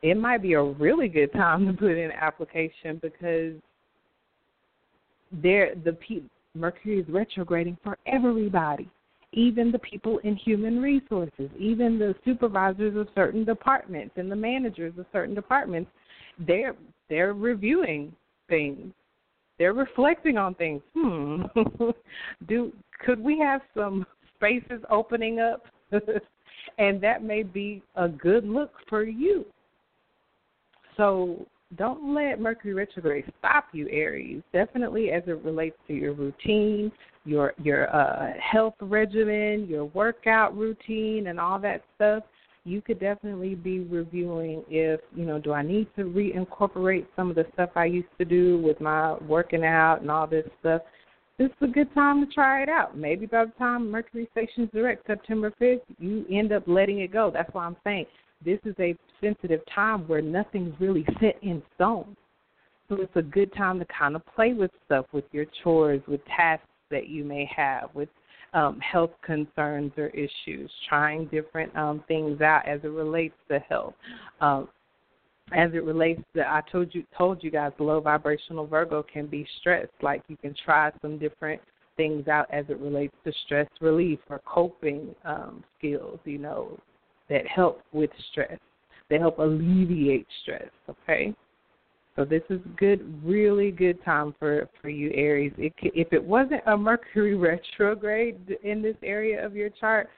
it 0.05 0.19
might 0.19 0.43
be 0.43 0.53
a 0.53 0.63
really 0.63 1.09
good 1.09 1.33
time 1.33 1.67
to 1.67 1.73
put 1.73 1.93
in 1.93 1.99
an 1.99 2.13
application 2.13 3.01
because 3.01 3.55
there 5.33 5.75
the 5.83 5.95
pe- 5.95 6.29
Mercury 6.55 7.01
is 7.01 7.09
retrograding 7.09 7.79
for 7.83 7.97
everybody, 8.07 8.89
even 9.35 9.71
the 9.71 9.79
people 9.79 10.19
in 10.19 10.37
human 10.37 10.81
resources, 10.81 11.51
even 11.59 11.99
the 11.99 12.15
supervisors 12.25 12.97
of 12.97 13.09
certain 13.15 13.45
departments 13.45 14.15
and 14.17 14.31
the 14.31 14.37
managers 14.37 14.95
of 14.99 15.07
certain 15.13 15.35
departments. 15.35 15.91
They're 16.39 16.75
they're 17.09 17.35
reviewing 17.35 18.13
things. 18.49 18.93
They're 19.59 19.75
reflecting 19.75 20.37
on 20.37 20.55
things. 20.55 20.83
Hmm. 20.97 21.43
Do 22.49 22.73
could 23.05 23.21
we 23.21 23.39
have 23.39 23.61
some 23.75 24.07
spaces 24.37 24.83
opening 24.91 25.41
up? 25.41 25.67
and 26.79 27.01
that 27.01 27.23
may 27.23 27.43
be 27.43 27.83
a 27.95 28.09
good 28.09 28.45
look 28.45 28.73
for 28.89 29.05
you 29.05 29.45
so 30.97 31.47
don't 31.77 32.15
let 32.15 32.41
Mercury 32.41 32.75
retrograde 32.75 33.25
stop 33.39 33.67
you, 33.73 33.89
Aries. 33.91 34.43
Definitely 34.53 35.11
as 35.11 35.23
it 35.27 35.43
relates 35.45 35.77
to 35.89 35.95
your 35.95 36.13
routine, 36.13 36.93
your 37.25 37.55
your 37.63 37.95
uh, 37.95 38.33
health 38.41 38.75
regimen, 38.81 39.67
your 39.69 39.87
workout 39.87 40.57
routine, 40.57 41.29
and 41.29 41.41
all 41.41 41.59
that 41.61 41.83
stuff. 41.97 42.23
You 42.65 42.81
could 42.81 42.99
definitely 42.99 43.55
be 43.55 43.81
reviewing 43.81 44.65
if 44.69 45.01
you 45.15 45.27
know, 45.27 45.39
do 45.39 45.53
I 45.53 45.63
need 45.63 45.89
to 45.97 46.05
reincorporate 46.05 47.07
some 47.15 47.29
of 47.29 47.37
the 47.37 47.47
stuff 47.53 47.71
I 47.77 47.87
used 47.87 48.09
to 48.19 48.25
do 48.25 48.59
with 48.63 48.81
my 48.81 49.15
working 49.29 49.65
out 49.65 50.01
and 50.01 50.11
all 50.11 50.27
this 50.27 50.47
stuff. 50.61 50.83
This 51.37 51.49
is 51.49 51.69
a 51.69 51.73
good 51.73 51.93
time 51.95 52.25
to 52.25 52.33
try 52.33 52.63
it 52.63 52.69
out. 52.69 52.97
Maybe 52.97 53.27
by 53.27 53.47
the 53.47 53.53
time 53.53 53.91
Mercury 53.91 54.29
stations 54.33 54.71
direct 54.73 55.07
September 55.07 55.53
5th, 55.61 55.81
you 55.99 56.25
end 56.31 56.53
up 56.53 56.63
letting 56.69 57.01
it 57.01 57.13
go. 57.13 57.31
That's 57.33 57.53
why 57.53 57.65
I'm 57.65 57.77
saying 57.83 58.07
this 58.45 58.59
is 58.65 58.75
a 58.79 58.97
sensitive 59.21 59.61
time 59.75 60.07
where 60.09 60.23
nothing's 60.23 60.75
really 60.81 61.07
set 61.21 61.37
in 61.43 61.63
stone. 61.75 62.17
So 62.89 62.97
it's 63.01 63.17
a 63.17 63.23
good 63.23 63.53
time 63.55 63.79
to 63.79 63.87
kind 63.87 64.15
of 64.15 64.23
play 64.35 64.53
with 64.53 64.71
stuff, 64.85 65.07
with 65.13 65.25
your 65.33 65.47
chores, 65.63 66.03
with 66.07 66.21
tasks 66.27 66.67
that 66.91 67.09
you 67.09 67.25
may 67.25 67.49
have, 67.57 67.89
with 67.95 68.09
um, 68.53 68.79
health 68.81 69.11
concerns 69.25 69.93
or 69.97 70.09
issues, 70.09 70.71
trying 70.89 71.27
different 71.27 71.75
um, 71.77 72.05
things 72.07 72.41
out 72.41 72.67
as 72.69 72.81
it 72.85 72.89
relates 72.89 73.35
to 73.51 73.59
health. 73.61 73.95
Um, 74.41 74.69
as 75.53 75.71
it 75.75 75.85
relates 75.85 76.23
to, 76.35 76.47
I 76.47 76.63
told 76.71 76.95
you 76.95 77.05
told 77.17 77.43
you 77.43 77.51
guys, 77.51 77.73
low 77.79 78.01
vibrational 78.01 78.67
Virgo 78.67 79.03
can 79.03 79.27
be 79.27 79.47
stressed. 79.61 79.93
Like 80.01 80.23
you 80.29 80.37
can 80.37 80.55
try 80.65 80.91
some 81.03 81.19
different 81.19 81.61
things 81.97 82.29
out 82.29 82.47
as 82.51 82.65
it 82.69 82.79
relates 82.81 83.15
to 83.25 83.33
stress 83.45 83.69
relief 83.81 84.19
or 84.31 84.41
coping 84.47 85.15
um, 85.25 85.63
skills. 85.79 86.19
You 86.25 86.39
know, 86.39 86.79
that 87.29 87.47
help 87.47 87.83
with 87.93 88.11
stress. 88.31 88.59
They 89.11 89.19
help 89.19 89.39
alleviate 89.39 90.27
stress. 90.43 90.69
Okay, 90.89 91.35
so 92.17 92.25
this 92.25 92.43
is 92.49 92.61
good, 92.77 93.21
really 93.25 93.71
good 93.71 94.03
time 94.05 94.35
for 94.39 94.69
for 94.81 94.89
you 94.89 95.11
Aries. 95.15 95.53
It, 95.59 95.73
if 95.83 96.13
it 96.13 96.23
wasn't 96.23 96.63
a 96.67 96.77
Mercury 96.77 97.35
retrograde 97.37 98.57
in 98.63 98.83
this 98.83 98.97
area 99.03 99.45
of 99.45 99.57
your 99.57 99.71
chart, 99.71 100.09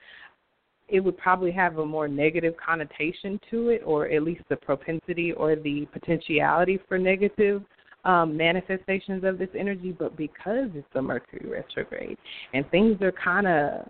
it 0.89 0.99
would 0.99 1.17
probably 1.17 1.51
have 1.51 1.79
a 1.79 1.85
more 1.85 2.07
negative 2.07 2.53
connotation 2.63 3.39
to 3.49 3.69
it, 3.69 3.81
or 3.85 4.07
at 4.09 4.23
least 4.23 4.41
the 4.49 4.55
propensity 4.55 5.33
or 5.33 5.55
the 5.55 5.87
potentiality 5.91 6.79
for 6.87 6.97
negative 6.97 7.63
um, 8.05 8.37
manifestations 8.37 9.23
of 9.23 9.37
this 9.37 9.49
energy. 9.57 9.91
But 9.91 10.15
because 10.15 10.69
it's 10.75 10.87
a 10.95 11.01
Mercury 11.01 11.49
retrograde 11.49 12.17
and 12.53 12.69
things 12.69 13.01
are 13.01 13.11
kind 13.11 13.47
of, 13.47 13.85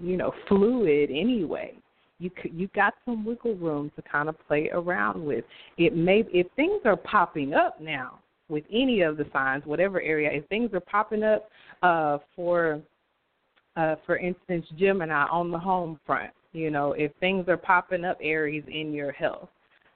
you 0.00 0.16
know, 0.16 0.32
fluid 0.48 1.10
anyway, 1.10 1.74
you 2.22 2.30
you 2.44 2.68
got 2.74 2.94
some 3.04 3.24
wiggle 3.24 3.56
room 3.56 3.90
to 3.96 4.02
kind 4.02 4.28
of 4.28 4.36
play 4.46 4.70
around 4.72 5.24
with. 5.24 5.44
It 5.76 5.96
may 5.96 6.24
if 6.32 6.46
things 6.56 6.80
are 6.84 6.96
popping 6.96 7.52
up 7.52 7.80
now 7.80 8.20
with 8.48 8.64
any 8.72 9.00
of 9.00 9.16
the 9.16 9.26
signs, 9.32 9.64
whatever 9.64 10.00
area, 10.00 10.30
if 10.32 10.46
things 10.48 10.70
are 10.74 10.80
popping 10.80 11.22
up 11.22 11.48
uh, 11.82 12.18
for 12.36 12.80
uh, 13.76 13.96
for 14.04 14.18
instance, 14.18 14.66
Gemini 14.78 15.24
on 15.30 15.50
the 15.50 15.58
home 15.58 15.98
front, 16.06 16.30
you 16.52 16.70
know, 16.70 16.92
if 16.92 17.10
things 17.20 17.48
are 17.48 17.56
popping 17.56 18.04
up, 18.04 18.18
Aries 18.22 18.64
in 18.68 18.92
your 18.92 19.12
health, 19.12 19.48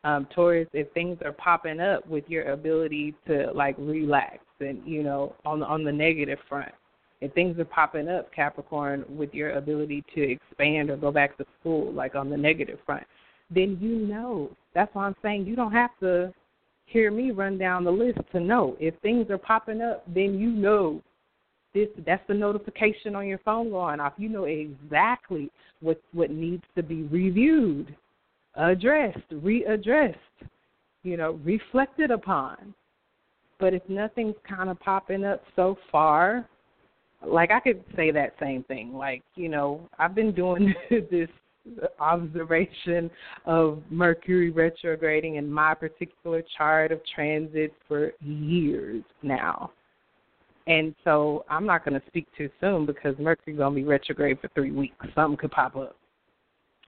um, 0.04 0.26
Taurus, 0.34 0.68
if 0.72 0.90
things 0.92 1.18
are 1.24 1.32
popping 1.32 1.80
up 1.80 2.06
with 2.08 2.24
your 2.28 2.52
ability 2.52 3.14
to 3.26 3.50
like 3.54 3.76
relax 3.78 4.38
and 4.60 4.80
you 4.86 5.02
know 5.02 5.34
on 5.44 5.62
on 5.62 5.84
the 5.84 5.92
negative 5.92 6.38
front, 6.48 6.72
and 7.22 7.32
things 7.32 7.58
are 7.58 7.64
popping 7.64 8.08
up, 8.08 8.32
Capricorn, 8.34 9.04
with 9.08 9.32
your 9.32 9.52
ability 9.52 10.04
to 10.14 10.22
expand 10.22 10.90
or 10.90 10.96
go 10.96 11.10
back 11.10 11.36
to 11.38 11.46
school, 11.60 11.92
like 11.92 12.14
on 12.14 12.28
the 12.28 12.36
negative 12.36 12.78
front, 12.84 13.06
then 13.50 13.78
you 13.80 13.96
know. 14.06 14.50
That's 14.74 14.94
why 14.94 15.06
I'm 15.06 15.16
saying 15.22 15.46
you 15.46 15.56
don't 15.56 15.72
have 15.72 15.90
to 16.00 16.32
hear 16.86 17.10
me 17.10 17.30
run 17.30 17.58
down 17.58 17.84
the 17.84 17.90
list 17.90 18.18
to 18.32 18.40
know. 18.40 18.76
If 18.78 18.94
things 19.00 19.30
are 19.30 19.38
popping 19.38 19.80
up, 19.80 20.04
then 20.12 20.38
you 20.38 20.50
know 20.50 21.02
this 21.74 21.88
that's 22.06 22.26
the 22.26 22.34
notification 22.34 23.14
on 23.14 23.26
your 23.26 23.38
phone 23.38 23.70
going 23.70 24.00
off. 24.00 24.14
You 24.16 24.28
know 24.28 24.44
exactly 24.44 25.50
what 25.80 26.00
what 26.12 26.30
needs 26.30 26.64
to 26.74 26.82
be 26.82 27.02
reviewed, 27.02 27.94
addressed, 28.54 29.28
readdressed, 29.30 30.14
you 31.02 31.16
know, 31.16 31.38
reflected 31.44 32.10
upon. 32.10 32.74
But 33.58 33.74
if 33.74 33.82
nothing's 33.88 34.36
kind 34.48 34.68
of 34.68 34.80
popping 34.80 35.24
up 35.24 35.42
so 35.54 35.76
far, 35.90 36.46
like 37.24 37.50
I 37.50 37.60
could 37.60 37.82
say 37.94 38.10
that 38.10 38.34
same 38.40 38.62
thing. 38.64 38.94
Like, 38.94 39.22
you 39.34 39.48
know, 39.48 39.88
I've 39.98 40.14
been 40.14 40.32
doing 40.32 40.74
this 40.90 41.28
observation 41.98 43.10
of 43.44 43.82
Mercury 43.90 44.50
retrograding 44.50 45.36
in 45.36 45.50
my 45.50 45.74
particular 45.74 46.42
chart 46.56 46.92
of 46.92 47.00
transit 47.14 47.72
for 47.88 48.12
years 48.20 49.02
now. 49.22 49.72
And 50.68 50.94
so 51.04 51.44
I'm 51.48 51.66
not 51.66 51.84
going 51.84 51.98
to 52.00 52.06
speak 52.08 52.26
too 52.36 52.50
soon 52.60 52.86
because 52.86 53.14
Mercury's 53.18 53.58
going 53.58 53.74
to 53.74 53.80
be 53.80 53.86
retrograde 53.86 54.40
for 54.40 54.48
three 54.48 54.72
weeks. 54.72 55.06
Something 55.14 55.36
could 55.36 55.52
pop 55.52 55.76
up. 55.76 55.96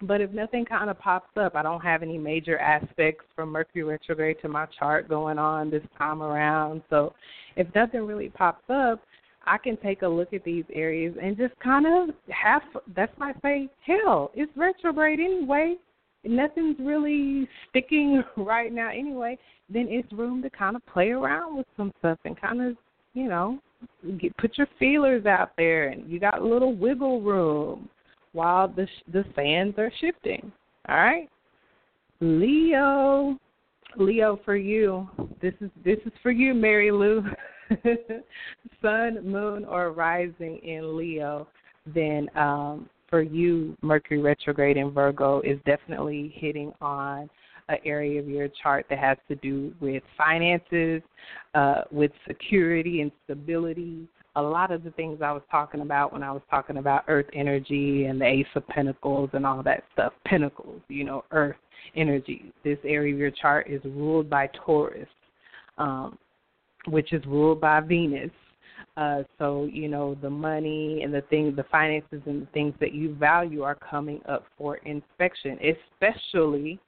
But 0.03 0.21
if 0.21 0.31
nothing 0.31 0.65
kind 0.65 0.91
of 0.91 0.99
pops 0.99 1.37
up, 1.37 1.57
I 1.57 1.63
don't 1.63 1.81
have 1.81 2.03
any 2.03 2.19
major 2.19 2.59
aspects 2.59 3.25
from 3.35 3.51
Mercury 3.51 3.83
retrograde 3.83 4.37
to 4.43 4.49
my 4.49 4.67
chart 4.79 5.09
going 5.09 5.39
on 5.39 5.71
this 5.71 5.83
time 5.97 6.23
around. 6.23 6.83
So 6.89 7.15
if 7.57 7.67
nothing 7.75 8.03
really 8.07 8.29
pops 8.29 8.65
up, 8.69 9.01
I 9.49 9.59
can 9.59 9.77
take 9.79 10.03
a 10.03 10.09
look 10.09 10.33
at 10.33 10.45
these 10.45 10.65
areas 10.75 11.15
and 11.21 11.37
just 11.37 11.59
kind 11.61 11.87
of 11.87 12.15
have 12.31 12.63
that's 12.95 13.13
I 13.21 13.33
say, 13.43 13.69
hell, 13.87 14.31
it's 14.35 14.53
retrograde 14.57 15.21
anyway. 15.21 15.77
Nothing's 16.25 16.77
really 16.79 17.49
sticking 17.71 18.23
right 18.37 18.73
now 18.73 18.91
anyway. 18.91 19.39
Then 19.71 19.87
it's 19.89 20.13
room 20.13 20.43
to 20.43 20.51
kind 20.51 20.77
of 20.77 20.85
play 20.87 21.11
around 21.11 21.57
with 21.57 21.67
some 21.77 21.93
stuff 21.99 22.19
and 22.25 22.39
kind 22.39 22.61
of, 22.61 22.77
you 23.15 23.29
know, 23.29 23.59
get, 24.21 24.37
put 24.37 24.59
your 24.59 24.69
feelers 24.79 25.25
out 25.27 25.53
there, 25.57 25.89
and 25.89 26.11
you 26.11 26.21
got 26.21 26.41
a 26.41 26.45
little 26.45 26.75
wiggle 26.75 27.23
room 27.23 27.89
while 28.33 28.69
the 28.69 28.87
the 29.13 29.25
sands 29.35 29.79
are 29.79 29.93
shifting. 30.01 30.53
All 30.89 30.97
right, 30.97 31.29
Leo, 32.21 33.39
Leo 33.97 34.41
for 34.45 34.57
you. 34.57 35.09
This 35.41 35.55
is 35.61 35.71
this 35.85 35.99
is 36.05 36.13
for 36.23 36.31
you, 36.31 36.55
Mary 36.55 36.91
Lou. 36.91 37.25
Sun, 38.83 39.25
Moon, 39.25 39.65
or 39.65 39.93
rising 39.93 40.59
in 40.59 40.97
Leo, 40.97 41.49
then 41.95 42.29
um, 42.35 42.89
for 43.09 43.23
you, 43.23 43.77
Mercury 43.83 44.21
retrograde 44.21 44.77
in 44.77 44.91
Virgo 44.91 45.41
is 45.41 45.59
definitely 45.65 46.33
hitting 46.37 46.73
on 46.81 47.29
an 47.69 47.79
area 47.85 48.21
of 48.21 48.29
your 48.29 48.49
chart 48.63 48.87
that 48.89 48.99
has 48.99 49.19
to 49.29 49.35
do 49.37 49.73
with 49.81 50.03
finances, 50.17 51.03
uh, 51.55 51.83
with 51.91 52.11
security 52.27 53.01
and 53.03 53.13
stability. 53.25 54.09
A 54.37 54.43
lot 54.43 54.71
of 54.71 54.85
the 54.85 54.91
things 54.93 55.21
I 55.23 55.33
was 55.33 55.43
talking 55.51 55.81
about 55.81 56.13
when 56.13 56.23
I 56.23 56.31
was 56.31 56.43
talking 56.51 56.77
about 56.79 57.05
Earth 57.09 57.27
energy 57.33 58.05
and 58.05 58.21
the 58.21 58.27
Ace 58.27 58.47
of 58.55 58.67
Pentacles 58.69 59.31
and 59.33 59.45
all 59.45 59.63
that 59.63 59.85
stuff, 59.93 60.13
Pentacles, 60.25 60.81
you 60.89 61.05
know, 61.05 61.25
Earth 61.31 61.57
energy. 61.97 62.53
This 62.65 62.79
area 62.85 63.13
of 63.13 63.19
your 63.19 63.31
chart 63.31 63.69
is 63.69 63.83
ruled 63.85 64.31
by 64.31 64.49
Taurus, 64.65 65.09
um, 65.79 66.19
which 66.91 67.13
is 67.13 67.25
ruled 67.27 67.61
by 67.61 67.81
Venus. 67.81 68.31
Uh, 68.97 69.23
so 69.39 69.69
you 69.73 69.89
know 69.89 70.17
the 70.23 70.31
money 70.31 71.03
and 71.05 71.15
the 71.15 71.23
things, 71.23 71.55
the 71.55 71.65
finances 71.71 72.21
and 72.27 72.43
the 72.43 72.47
things 72.53 72.75
that 72.81 72.93
you 72.93 73.15
value 73.15 73.63
are 73.63 73.77
coming 73.77 74.21
up 74.29 74.45
for 74.57 74.77
inspection, 74.79 75.59
especially 75.63 76.81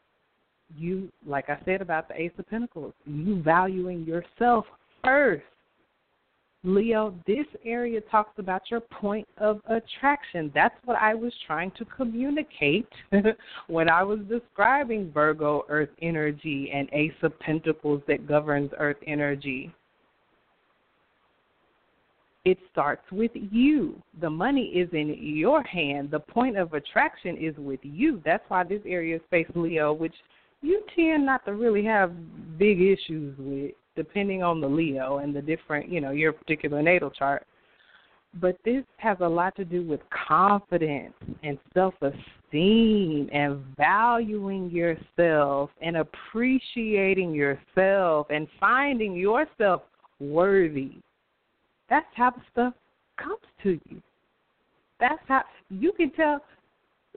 you, 0.76 1.10
like 1.26 1.48
I 1.48 1.58
said 1.64 1.82
about 1.82 2.08
the 2.08 2.20
Ace 2.20 2.32
of 2.38 2.48
Pentacles, 2.48 2.94
you 3.06 3.42
valuing 3.42 4.04
yourself 4.04 4.66
first. 5.04 5.44
Leo, 6.62 7.14
this 7.26 7.46
area 7.64 8.02
talks 8.02 8.38
about 8.38 8.70
your 8.70 8.80
point 8.80 9.26
of 9.38 9.62
attraction. 9.66 10.50
That's 10.54 10.74
what 10.84 10.98
I 11.00 11.14
was 11.14 11.32
trying 11.46 11.70
to 11.78 11.86
communicate 11.86 12.88
when 13.66 13.88
I 13.88 14.02
was 14.02 14.18
describing 14.28 15.10
Virgo 15.10 15.64
Earth 15.70 15.88
energy 16.02 16.70
and 16.74 16.86
Ace 16.92 17.14
of 17.22 17.38
Pentacles 17.40 18.02
that 18.08 18.28
governs 18.28 18.72
Earth 18.78 18.98
energy. 19.06 19.72
It 22.44 22.58
starts 22.72 23.02
with 23.12 23.32
you. 23.34 24.02
The 24.20 24.30
money 24.30 24.66
is 24.66 24.88
in 24.92 25.14
your 25.20 25.62
hand. 25.62 26.10
The 26.10 26.20
point 26.20 26.56
of 26.56 26.72
attraction 26.72 27.36
is 27.36 27.54
with 27.58 27.80
you. 27.82 28.22
That's 28.24 28.44
why 28.48 28.64
this 28.64 28.80
area 28.86 29.16
is 29.16 29.22
space 29.26 29.46
Leo, 29.54 29.92
which 29.92 30.14
you 30.62 30.82
tend 30.96 31.26
not 31.26 31.44
to 31.44 31.54
really 31.54 31.84
have 31.84 32.12
big 32.58 32.80
issues 32.80 33.36
with, 33.38 33.72
depending 33.94 34.42
on 34.42 34.60
the 34.60 34.68
Leo 34.68 35.18
and 35.18 35.34
the 35.34 35.42
different, 35.42 35.90
you 35.90 36.00
know, 36.00 36.12
your 36.12 36.32
particular 36.32 36.82
natal 36.82 37.10
chart. 37.10 37.46
But 38.40 38.56
this 38.64 38.84
has 38.98 39.18
a 39.20 39.28
lot 39.28 39.56
to 39.56 39.64
do 39.64 39.82
with 39.82 40.00
confidence 40.28 41.14
and 41.42 41.58
self 41.74 41.94
esteem 42.00 43.28
and 43.32 43.62
valuing 43.76 44.70
yourself 44.70 45.70
and 45.82 45.96
appreciating 45.96 47.34
yourself 47.34 48.28
and 48.30 48.46
finding 48.58 49.14
yourself 49.14 49.82
worthy. 50.20 50.92
That's 51.90 52.06
how 52.14 52.30
the 52.30 52.42
stuff 52.52 52.74
comes 53.16 53.40
to 53.64 53.78
you. 53.90 54.00
That's 55.00 55.22
how 55.28 55.42
you 55.68 55.92
can 55.92 56.10
tell 56.12 56.40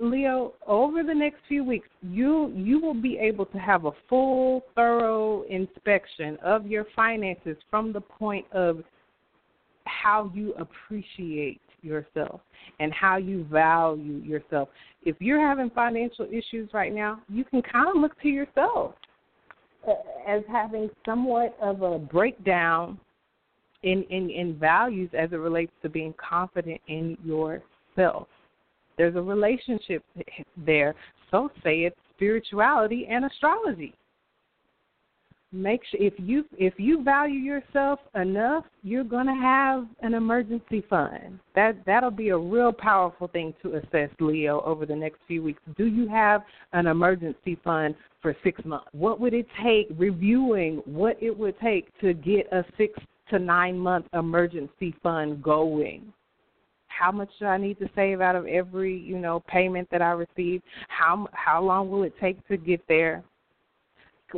Leo, 0.01 0.53
over 0.65 1.03
the 1.03 1.13
next 1.13 1.37
few 1.47 1.63
weeks, 1.63 1.87
you 2.01 2.51
you 2.55 2.79
will 2.79 2.99
be 2.99 3.17
able 3.19 3.45
to 3.45 3.57
have 3.59 3.85
a 3.85 3.91
full, 4.09 4.63
thorough 4.75 5.43
inspection 5.43 6.37
of 6.43 6.65
your 6.65 6.85
finances 6.95 7.57
from 7.69 7.93
the 7.93 8.01
point 8.01 8.45
of 8.51 8.83
how 9.85 10.31
you 10.33 10.53
appreciate 10.55 11.61
yourself 11.83 12.41
and 12.79 12.91
how 12.93 13.17
you 13.17 13.43
value 13.51 14.15
yourself. 14.23 14.69
If 15.03 15.17
you're 15.19 15.45
having 15.45 15.69
financial 15.69 16.25
issues 16.25 16.69
right 16.73 16.93
now, 16.93 17.21
you 17.29 17.43
can 17.43 17.61
kind 17.61 17.89
of 17.89 17.97
look 17.97 18.19
to 18.21 18.29
yourself 18.29 18.95
as 20.27 20.41
having 20.49 20.89
somewhat 21.05 21.55
of 21.61 21.81
a 21.81 21.99
breakdown 21.99 22.97
in, 23.83 24.03
in, 24.09 24.29
in 24.29 24.57
values 24.57 25.09
as 25.17 25.31
it 25.31 25.37
relates 25.37 25.71
to 25.81 25.89
being 25.89 26.13
confident 26.17 26.81
in 26.87 27.17
yourself. 27.23 28.27
There's 28.97 29.15
a 29.15 29.21
relationship 29.21 30.03
there. 30.57 30.95
So 31.31 31.49
say 31.63 31.81
it's 31.81 31.95
spirituality 32.15 33.07
and 33.09 33.25
astrology. 33.25 33.95
Make 35.51 35.81
sure 35.91 36.01
if 36.01 36.13
you 36.17 36.45
if 36.57 36.73
you 36.77 37.03
value 37.03 37.39
yourself 37.39 37.99
enough, 38.15 38.65
you're 38.81 39.03
to 39.03 39.39
have 39.39 39.85
an 40.01 40.15
emergency 40.15 40.83
fund. 40.89 41.39
That 41.53 41.77
that'll 41.85 42.09
be 42.09 42.29
a 42.29 42.37
real 42.37 42.71
powerful 42.71 43.27
thing 43.27 43.53
to 43.61 43.75
assess, 43.75 44.09
Leo, 44.19 44.61
over 44.61 44.87
the 44.87 44.95
next 44.95 45.19
few 45.27 45.43
weeks. 45.43 45.61
Do 45.77 45.85
you 45.85 46.07
have 46.07 46.41
an 46.71 46.87
emergency 46.87 47.59
fund 47.63 47.93
for 48.19 48.35
six 48.43 48.65
months? 48.65 48.87
What 48.93 49.19
would 49.19 49.35
it 49.35 49.45
take? 49.63 49.89
Reviewing 49.95 50.81
what 50.85 51.21
it 51.21 51.37
would 51.37 51.59
take 51.59 51.87
to 51.99 52.15
get 52.15 52.51
a 52.51 52.65
six 52.75 52.97
to 53.29 53.39
nine 53.39 53.77
month 53.77 54.05
emergency 54.13 54.95
fund 55.01 55.41
going 55.41 56.13
how 56.97 57.11
much 57.11 57.29
do 57.39 57.45
I 57.45 57.57
need 57.57 57.79
to 57.79 57.89
save 57.95 58.21
out 58.21 58.35
of 58.35 58.45
every, 58.45 58.97
you 58.97 59.17
know, 59.17 59.41
payment 59.47 59.89
that 59.91 60.01
I 60.01 60.11
receive? 60.11 60.61
How 60.87 61.27
how 61.33 61.63
long 61.63 61.89
will 61.89 62.03
it 62.03 62.13
take 62.19 62.45
to 62.47 62.57
get 62.57 62.81
there? 62.87 63.23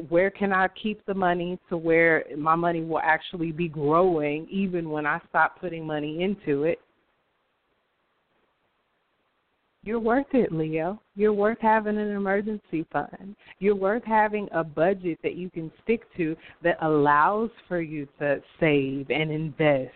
Where 0.10 0.30
can 0.30 0.52
I 0.52 0.68
keep 0.70 1.06
the 1.06 1.14
money 1.14 1.60
to 1.70 1.78
where 1.78 2.26
my 2.38 2.56
money 2.56 2.82
will 2.82 3.00
actually 3.00 3.52
be 3.52 3.68
growing 3.68 4.48
even 4.50 4.90
when 4.90 5.06
I 5.06 5.22
stop 5.30 5.60
putting 5.60 5.86
money 5.86 6.22
into 6.22 6.64
it? 6.64 6.80
You're 9.86 10.00
worth 10.00 10.34
it, 10.34 10.52
Leo. 10.52 11.00
You're 11.16 11.32
worth 11.32 11.60
having 11.62 11.98
an 11.98 12.12
emergency 12.12 12.86
fund. 12.92 13.36
You're 13.60 13.76
worth 13.76 14.04
having 14.04 14.50
a 14.52 14.64
budget 14.64 15.20
that 15.24 15.36
you 15.36 15.50
can 15.50 15.72
stick 15.84 16.02
to 16.18 16.36
that 16.64 16.78
allows 16.82 17.52
for 17.68 17.80
you 17.80 18.08
to 18.20 18.42
save 18.60 19.10
and 19.10 19.32
invest 19.32 19.94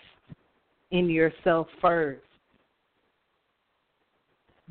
in 0.92 1.10
yourself 1.10 1.68
first 1.82 2.22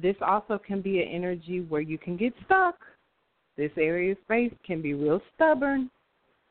this 0.00 0.16
also 0.22 0.58
can 0.58 0.80
be 0.80 1.02
an 1.02 1.08
energy 1.08 1.60
where 1.68 1.80
you 1.80 1.98
can 1.98 2.16
get 2.16 2.32
stuck. 2.44 2.76
This 3.56 3.72
area 3.76 4.12
of 4.12 4.18
space 4.24 4.52
can 4.64 4.80
be 4.80 4.94
real 4.94 5.20
stubborn. 5.34 5.90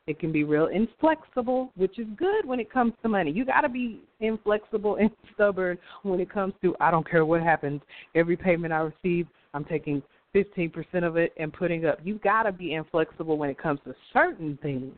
It 0.08 0.18
can 0.18 0.32
be 0.32 0.42
real 0.42 0.68
inflexible, 0.68 1.70
which 1.76 1.98
is 1.98 2.06
good 2.16 2.46
when 2.46 2.58
it 2.58 2.72
comes 2.72 2.94
to 3.02 3.10
money. 3.10 3.30
You 3.30 3.44
got 3.44 3.60
to 3.60 3.68
be 3.68 4.00
inflexible 4.20 4.96
and 4.96 5.10
stubborn 5.34 5.76
when 6.02 6.18
it 6.18 6.32
comes 6.32 6.54
to 6.62 6.74
I 6.80 6.90
don't 6.90 7.08
care 7.08 7.26
what 7.26 7.42
happens. 7.42 7.82
Every 8.14 8.34
payment 8.34 8.72
I 8.72 8.78
receive, 8.78 9.26
I'm 9.52 9.66
taking 9.66 10.02
15% 10.34 10.72
of 11.04 11.18
it 11.18 11.34
and 11.36 11.52
putting 11.52 11.84
up. 11.84 11.98
You 12.02 12.14
got 12.24 12.44
to 12.44 12.52
be 12.52 12.72
inflexible 12.72 13.36
when 13.36 13.50
it 13.50 13.58
comes 13.58 13.80
to 13.84 13.94
certain 14.14 14.58
things. 14.62 14.94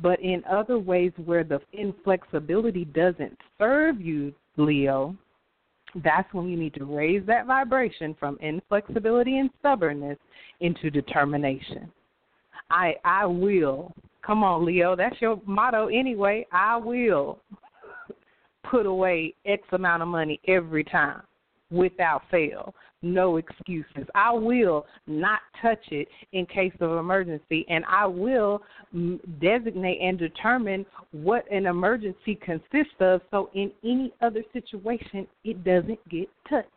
But 0.00 0.18
in 0.20 0.42
other 0.50 0.78
ways 0.78 1.12
where 1.26 1.44
the 1.44 1.60
inflexibility 1.74 2.86
doesn't 2.86 3.36
serve 3.58 4.00
you, 4.00 4.32
Leo, 4.56 5.14
that's 6.02 6.32
when 6.32 6.48
you 6.48 6.56
need 6.56 6.72
to 6.74 6.86
raise 6.86 7.26
that 7.26 7.46
vibration 7.46 8.16
from 8.18 8.38
inflexibility 8.40 9.38
and 9.38 9.50
stubbornness 9.60 10.16
into 10.60 10.90
determination. 10.90 11.92
I 12.70 12.94
I 13.04 13.26
will. 13.26 13.92
Come 14.24 14.44
on, 14.44 14.64
Leo, 14.64 14.94
that's 14.94 15.20
your 15.20 15.40
motto 15.46 15.88
anyway. 15.88 16.46
I 16.52 16.76
will 16.76 17.40
put 18.70 18.86
away 18.86 19.34
X 19.44 19.62
amount 19.72 20.02
of 20.02 20.08
money 20.08 20.40
every 20.46 20.84
time 20.84 21.22
without 21.70 22.22
fail. 22.30 22.74
No 23.02 23.36
excuses. 23.36 24.06
I 24.14 24.32
will 24.32 24.86
not 25.08 25.40
touch 25.60 25.80
it 25.90 26.06
in 26.32 26.46
case 26.46 26.72
of 26.80 26.98
emergency, 26.98 27.66
and 27.68 27.84
I 27.88 28.06
will 28.06 28.62
designate 29.40 30.00
and 30.00 30.16
determine 30.16 30.86
what 31.10 31.50
an 31.50 31.66
emergency 31.66 32.38
consists 32.40 32.94
of 33.00 33.20
so 33.32 33.50
in 33.54 33.72
any 33.82 34.12
other 34.22 34.44
situation 34.52 35.26
it 35.44 35.64
doesn't 35.64 35.98
get 36.08 36.28
touched. 36.48 36.68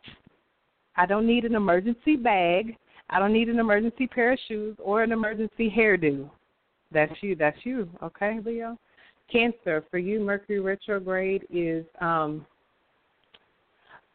I 0.96 1.06
don't 1.06 1.26
need 1.26 1.44
an 1.44 1.54
emergency 1.54 2.16
bag. 2.16 2.76
I 3.10 3.18
don't 3.18 3.32
need 3.32 3.48
an 3.48 3.58
emergency 3.58 4.06
pair 4.06 4.32
of 4.32 4.38
shoes 4.48 4.76
or 4.82 5.02
an 5.02 5.12
emergency 5.12 5.72
hairdo. 5.74 6.28
That's 6.92 7.12
you. 7.20 7.36
That's 7.36 7.58
you. 7.64 7.88
Okay, 8.02 8.38
Leo? 8.44 8.78
Cancer, 9.30 9.84
for 9.90 9.98
you, 9.98 10.20
Mercury 10.20 10.60
retrograde 10.60 11.46
is 11.50 11.84
um, 12.00 12.46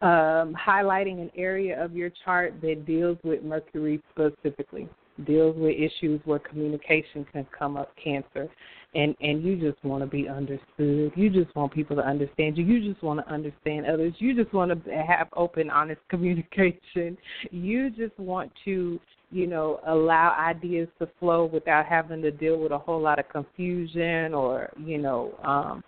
um, 0.01 0.55
highlighting 0.55 1.22
an 1.22 1.31
area 1.35 1.84
of 1.84 1.95
your 1.95 2.11
chart 2.23 2.53
that 2.61 2.85
deals 2.85 3.18
with 3.23 3.43
Mercury 3.43 4.01
specifically, 4.11 4.88
deals 5.26 5.55
with 5.57 5.76
issues 5.76 6.22
where 6.26 6.39
communication 6.39 7.26
can 7.31 7.45
come 7.57 7.76
up, 7.76 7.93
Cancer, 8.01 8.49
and 8.93 9.15
and 9.22 9.43
you 9.43 9.57
just 9.57 9.84
want 9.84 10.03
to 10.03 10.07
be 10.07 10.27
understood. 10.27 11.11
You 11.15 11.30
just 11.30 11.55
want 11.55 11.73
people 11.73 11.95
to 11.95 12.05
understand 12.05 12.57
you. 12.57 12.65
You 12.65 12.91
just 12.91 13.03
want 13.03 13.26
to 13.26 13.31
understand 13.31 13.85
others. 13.85 14.13
You 14.19 14.35
just 14.35 14.53
want 14.53 14.72
to 14.85 14.91
have 14.91 15.27
open, 15.35 15.69
honest 15.69 16.01
communication. 16.09 17.18
You 17.51 17.89
just 17.89 18.18
want 18.19 18.51
to 18.65 18.99
you 19.31 19.47
know, 19.47 19.80
allow 19.88 20.35
ideas 20.38 20.89
to 20.99 21.07
flow 21.19 21.45
without 21.45 21.85
having 21.85 22.22
to 22.22 22.31
deal 22.31 22.59
with 22.59 22.73
a 22.73 22.77
whole 22.77 23.01
lot 23.01 23.18
of 23.18 23.30
confusion 23.30 24.34
or, 24.34 24.69
you 24.77 24.97
know, 24.97 25.34
um, 25.43 25.84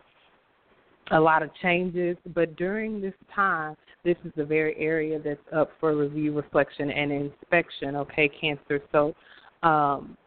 a 1.11 1.19
lot 1.19 1.43
of 1.43 1.49
changes, 1.61 2.15
but 2.33 2.55
during 2.55 3.01
this 3.01 3.13
time, 3.35 3.75
this 4.05 4.15
is 4.23 4.31
the 4.37 4.45
very 4.45 4.75
area 4.77 5.19
that's 5.19 5.39
up 5.53 5.69
for 5.79 5.95
review, 5.95 6.33
reflection, 6.33 6.89
and 6.89 7.11
inspection. 7.11 7.95
Okay, 7.97 8.29
Cancer. 8.29 8.81
So, 8.91 9.13
um, 9.67 10.17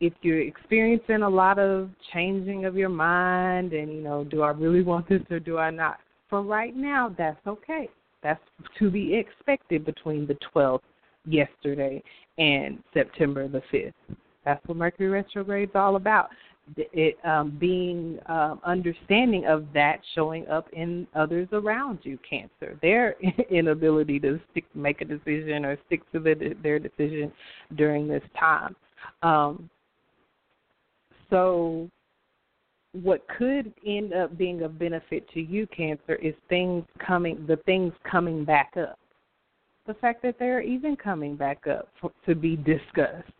if 0.00 0.12
you're 0.22 0.40
experiencing 0.40 1.22
a 1.22 1.28
lot 1.28 1.58
of 1.58 1.90
changing 2.12 2.64
of 2.64 2.76
your 2.76 2.88
mind, 2.88 3.72
and 3.72 3.92
you 3.92 4.00
know, 4.00 4.24
do 4.24 4.42
I 4.42 4.50
really 4.50 4.82
want 4.82 5.08
this 5.08 5.22
or 5.30 5.40
do 5.40 5.58
I 5.58 5.70
not? 5.70 5.98
For 6.28 6.42
right 6.42 6.76
now, 6.76 7.14
that's 7.16 7.44
okay. 7.46 7.88
That's 8.22 8.40
to 8.78 8.90
be 8.90 9.14
expected 9.14 9.84
between 9.84 10.26
the 10.26 10.36
12th 10.54 10.80
yesterday 11.24 12.02
and 12.38 12.82
September 12.92 13.48
the 13.48 13.62
5th. 13.72 13.92
That's 14.44 14.66
what 14.66 14.76
Mercury 14.76 15.08
retrograde 15.08 15.70
is 15.70 15.74
all 15.74 15.96
about 15.96 16.30
it 16.76 17.16
um, 17.24 17.56
being 17.60 18.18
um, 18.26 18.60
understanding 18.64 19.46
of 19.46 19.66
that 19.72 20.00
showing 20.14 20.46
up 20.48 20.66
in 20.72 21.06
others 21.14 21.48
around 21.52 22.00
you. 22.02 22.18
Cancer, 22.28 22.78
their 22.82 23.14
inability 23.50 24.18
to 24.20 24.40
stick, 24.50 24.64
make 24.74 25.00
a 25.00 25.04
decision 25.04 25.64
or 25.64 25.78
stick 25.86 26.00
to 26.12 26.18
the, 26.18 26.56
their 26.62 26.78
decision 26.78 27.32
during 27.76 28.08
this 28.08 28.22
time. 28.38 28.74
Um, 29.22 29.70
so, 31.30 31.88
what 32.92 33.26
could 33.28 33.72
end 33.86 34.14
up 34.14 34.38
being 34.38 34.62
of 34.62 34.78
benefit 34.78 35.28
to 35.34 35.40
you, 35.40 35.66
Cancer, 35.66 36.14
is 36.16 36.34
things 36.48 36.84
coming, 37.04 37.44
the 37.46 37.56
things 37.66 37.92
coming 38.10 38.44
back 38.44 38.72
up. 38.78 38.98
The 39.86 39.94
fact 39.94 40.22
that 40.22 40.36
they're 40.38 40.62
even 40.62 40.96
coming 40.96 41.36
back 41.36 41.66
up 41.66 41.88
for, 42.00 42.10
to 42.26 42.34
be 42.34 42.56
discussed 42.56 43.30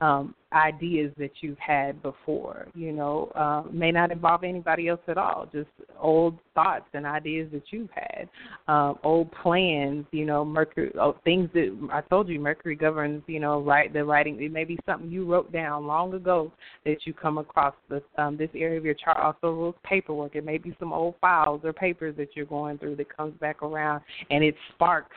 um, 0.00 0.34
ideas 0.52 1.12
that 1.18 1.30
you've 1.40 1.58
had 1.58 2.02
before. 2.02 2.66
You 2.74 2.92
know, 2.92 3.30
uh, 3.34 3.70
may 3.70 3.92
not 3.92 4.10
involve 4.10 4.42
anybody 4.42 4.88
else 4.88 5.00
at 5.08 5.18
all. 5.18 5.48
Just 5.52 5.68
old 5.98 6.38
thoughts 6.54 6.86
and 6.94 7.06
ideas 7.06 7.48
that 7.52 7.64
you've 7.70 7.90
had, 7.90 8.28
um, 8.66 8.98
old 9.04 9.30
plans. 9.32 10.06
You 10.10 10.24
know, 10.24 10.44
Mercury, 10.44 10.92
oh, 11.00 11.16
things 11.24 11.50
that 11.54 11.88
I 11.92 12.00
told 12.02 12.28
you, 12.28 12.40
Mercury 12.40 12.74
governs. 12.74 13.22
You 13.26 13.40
know, 13.40 13.60
write 13.60 13.92
the 13.92 14.04
writing. 14.04 14.42
It 14.42 14.52
may 14.52 14.64
be 14.64 14.78
something 14.86 15.10
you 15.10 15.24
wrote 15.24 15.52
down 15.52 15.86
long 15.86 16.14
ago 16.14 16.52
that 16.84 17.06
you 17.06 17.12
come 17.12 17.38
across. 17.38 17.74
This 17.88 18.02
um, 18.18 18.36
this 18.36 18.50
area 18.54 18.78
of 18.78 18.84
your 18.84 18.94
chart 18.94 19.18
also 19.18 19.54
rules 19.54 19.74
paperwork. 19.84 20.34
It 20.34 20.44
may 20.44 20.58
be 20.58 20.74
some 20.80 20.92
old 20.92 21.14
files 21.20 21.60
or 21.64 21.72
papers 21.72 22.16
that 22.16 22.34
you're 22.34 22.46
going 22.46 22.78
through 22.78 22.96
that 22.96 23.14
comes 23.14 23.38
back 23.38 23.62
around, 23.62 24.02
and 24.30 24.42
it 24.42 24.54
sparks 24.74 25.16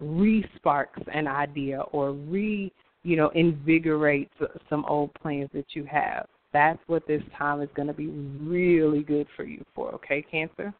re-sparks 0.00 1.00
an 1.14 1.28
idea 1.28 1.80
or 1.92 2.12
re 2.12 2.72
you 3.02 3.16
know, 3.16 3.30
invigorate 3.30 4.30
some 4.68 4.84
old 4.86 5.12
plans 5.14 5.50
that 5.54 5.66
you 5.70 5.84
have. 5.84 6.26
That's 6.52 6.78
what 6.86 7.06
this 7.06 7.22
time 7.36 7.60
is 7.62 7.68
going 7.74 7.88
to 7.88 7.94
be 7.94 8.08
really 8.08 9.02
good 9.02 9.26
for 9.36 9.44
you 9.44 9.64
for, 9.74 9.92
okay, 9.94 10.24
Cancer? 10.30 10.72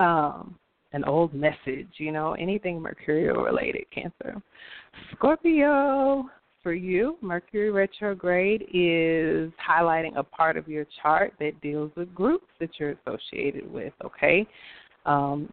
Um, 0.00 0.58
an 0.92 1.04
old 1.04 1.34
message, 1.34 1.88
you 1.98 2.12
know, 2.12 2.32
anything 2.32 2.80
Mercurial 2.80 3.42
related, 3.42 3.84
Cancer. 3.94 4.40
Scorpio, 5.12 6.28
for 6.62 6.72
you, 6.72 7.16
Mercury 7.20 7.70
retrograde 7.70 8.62
is 8.72 9.52
highlighting 9.66 10.16
a 10.16 10.22
part 10.22 10.56
of 10.56 10.66
your 10.66 10.86
chart 11.02 11.32
that 11.40 11.60
deals 11.60 11.90
with 11.96 12.14
groups 12.14 12.46
that 12.58 12.70
you're 12.78 12.96
associated 13.06 13.70
with, 13.70 13.92
okay? 14.04 14.46
Um, 15.06 15.52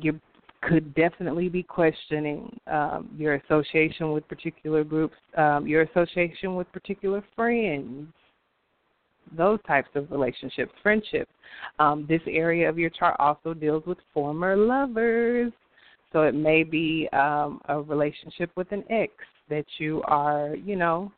your 0.00 0.14
could 0.60 0.94
definitely 0.94 1.48
be 1.48 1.62
questioning 1.62 2.58
um, 2.66 3.08
your 3.16 3.34
association 3.34 4.12
with 4.12 4.26
particular 4.28 4.84
groups, 4.84 5.14
um, 5.36 5.66
your 5.66 5.82
association 5.82 6.56
with 6.56 6.70
particular 6.72 7.22
friends, 7.36 8.08
those 9.36 9.58
types 9.66 9.88
of 9.94 10.10
relationships, 10.10 10.72
friendships. 10.82 11.30
Um, 11.78 12.06
this 12.08 12.22
area 12.26 12.68
of 12.68 12.78
your 12.78 12.90
chart 12.90 13.16
also 13.18 13.54
deals 13.54 13.84
with 13.86 13.98
former 14.12 14.56
lovers. 14.56 15.52
So 16.12 16.22
it 16.22 16.34
may 16.34 16.62
be 16.62 17.08
um, 17.12 17.60
a 17.68 17.80
relationship 17.80 18.50
with 18.56 18.72
an 18.72 18.84
ex 18.90 19.12
that 19.50 19.66
you 19.78 20.02
are, 20.06 20.54
you 20.56 20.76
know, 20.76 21.12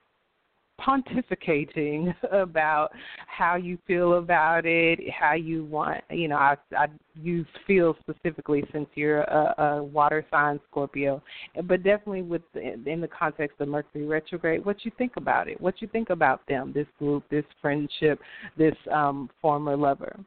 pontificating 0.81 2.15
about 2.33 2.91
how 3.27 3.57
you 3.57 3.79
feel 3.87 4.15
about 4.15 4.67
it, 4.67 4.99
how 5.11 5.35
you 5.35 5.65
want. 5.65 6.03
You 6.11 6.29
know, 6.29 6.37
I, 6.37 6.57
I 6.77 6.87
use 7.15 7.47
feel 7.67 7.97
specifically 8.01 8.65
since 8.73 8.87
you're 8.95 9.23
a, 9.23 9.55
a 9.59 9.83
water 9.83 10.25
sign 10.31 10.61
Scorpio, 10.71 11.23
but 11.65 11.83
definitely 11.83 12.23
with 12.23 12.43
in 12.55 13.01
the 13.01 13.09
context 13.09 13.61
of 13.61 13.69
Mercury 13.69 14.07
retrograde, 14.07 14.65
what 14.65 14.85
you 14.85 14.91
think 14.99 15.13
about 15.17 15.49
it, 15.49 15.61
what 15.61 15.81
you 15.81 15.89
think 15.89 16.11
about 16.11 16.41
them, 16.49 16.73
this 16.75 16.87
group, 16.99 17.25
this 17.31 17.45
friendship, 17.61 18.21
this 18.57 18.75
um, 18.93 19.29
former 19.41 19.77
lover. 19.77 20.19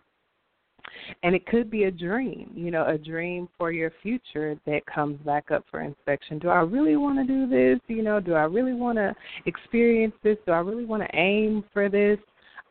And 1.23 1.35
it 1.35 1.45
could 1.47 1.69
be 1.69 1.83
a 1.83 1.91
dream, 1.91 2.51
you 2.55 2.71
know, 2.71 2.85
a 2.87 2.97
dream 2.97 3.49
for 3.57 3.71
your 3.71 3.91
future 4.01 4.57
that 4.65 4.85
comes 4.85 5.19
back 5.25 5.51
up 5.51 5.65
for 5.69 5.81
inspection. 5.81 6.39
Do 6.39 6.49
I 6.49 6.59
really 6.59 6.95
want 6.95 7.17
to 7.19 7.25
do 7.25 7.47
this? 7.47 7.79
You 7.87 8.03
know, 8.03 8.19
do 8.19 8.33
I 8.33 8.43
really 8.43 8.73
want 8.73 8.97
to 8.97 9.13
experience 9.45 10.13
this? 10.23 10.37
Do 10.45 10.51
I 10.51 10.59
really 10.59 10.85
want 10.85 11.03
to 11.03 11.17
aim 11.17 11.63
for 11.73 11.89
this 11.89 12.19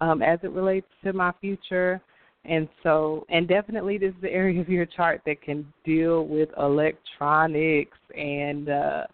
um, 0.00 0.22
as 0.22 0.38
it 0.42 0.50
relates 0.50 0.86
to 1.04 1.12
my 1.12 1.32
future? 1.40 2.00
And 2.44 2.68
so, 2.82 3.24
and 3.28 3.46
definitely 3.46 3.98
this 3.98 4.10
is 4.10 4.20
the 4.20 4.30
area 4.30 4.60
of 4.60 4.68
your 4.68 4.86
chart 4.86 5.22
that 5.26 5.42
can 5.42 5.72
deal 5.84 6.26
with 6.26 6.48
electronics 6.58 7.98
and 8.16 8.68
uh, 8.68 9.04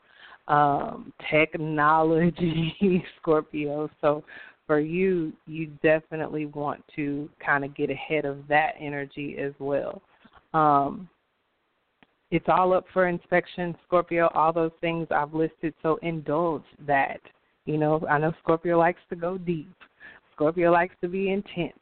um, 0.48 1.12
technology, 1.30 3.04
Scorpio. 3.20 3.90
So 4.00 4.24
for 4.68 4.78
you, 4.78 5.32
you 5.46 5.66
definitely 5.82 6.46
want 6.46 6.84
to 6.94 7.28
kind 7.44 7.64
of 7.64 7.74
get 7.74 7.90
ahead 7.90 8.26
of 8.26 8.46
that 8.48 8.74
energy 8.78 9.36
as 9.40 9.54
well. 9.58 10.00
Um, 10.52 11.08
it's 12.30 12.44
all 12.48 12.74
up 12.74 12.84
for 12.92 13.08
inspection, 13.08 13.74
Scorpio. 13.86 14.28
All 14.34 14.52
those 14.52 14.70
things 14.82 15.08
I've 15.10 15.32
listed, 15.32 15.72
so 15.82 15.98
indulge 16.02 16.62
that. 16.86 17.20
You 17.64 17.78
know, 17.78 18.06
I 18.08 18.18
know 18.18 18.32
Scorpio 18.42 18.78
likes 18.78 19.00
to 19.08 19.16
go 19.16 19.38
deep. 19.38 19.72
Scorpio 20.34 20.70
likes 20.70 20.94
to 21.00 21.08
be 21.08 21.32
intense. 21.32 21.78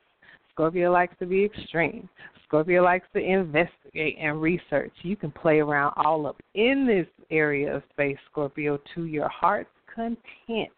Scorpio 0.52 0.92
likes 0.92 1.14
to 1.18 1.26
be 1.26 1.44
extreme. 1.44 2.08
Scorpio 2.46 2.84
likes 2.84 3.08
to 3.14 3.18
investigate 3.18 4.16
and 4.20 4.40
research. 4.40 4.92
You 5.02 5.16
can 5.16 5.32
play 5.32 5.58
around 5.58 5.92
all 5.96 6.26
up 6.26 6.40
in 6.54 6.86
this 6.86 7.08
area 7.32 7.74
of 7.74 7.82
space, 7.90 8.16
Scorpio, 8.30 8.78
to 8.94 9.06
your 9.06 9.28
heart's 9.28 9.68
content 9.92 10.70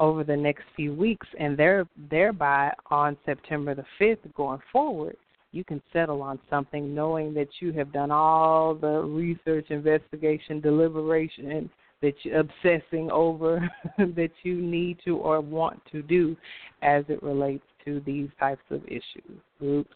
over 0.00 0.24
the 0.24 0.36
next 0.36 0.64
few 0.74 0.92
weeks, 0.92 1.26
and 1.38 1.56
there, 1.56 1.86
thereby 2.10 2.72
on 2.90 3.16
September 3.24 3.74
the 3.74 3.84
5th 4.00 4.34
going 4.34 4.60
forward, 4.72 5.16
you 5.52 5.62
can 5.62 5.80
settle 5.92 6.20
on 6.20 6.38
something 6.50 6.94
knowing 6.94 7.32
that 7.34 7.48
you 7.60 7.72
have 7.72 7.92
done 7.92 8.10
all 8.10 8.74
the 8.74 9.00
research, 9.02 9.66
investigation, 9.70 10.60
deliberation 10.60 11.70
that 12.02 12.14
you're 12.22 12.40
obsessing 12.40 13.10
over 13.10 13.66
that 13.98 14.32
you 14.42 14.56
need 14.56 14.98
to 15.04 15.16
or 15.16 15.40
want 15.40 15.80
to 15.92 16.02
do 16.02 16.36
as 16.82 17.04
it 17.08 17.22
relates 17.22 17.64
to 17.84 18.02
these 18.04 18.28
types 18.38 18.62
of 18.70 18.84
issues, 18.86 19.40
groups 19.58 19.94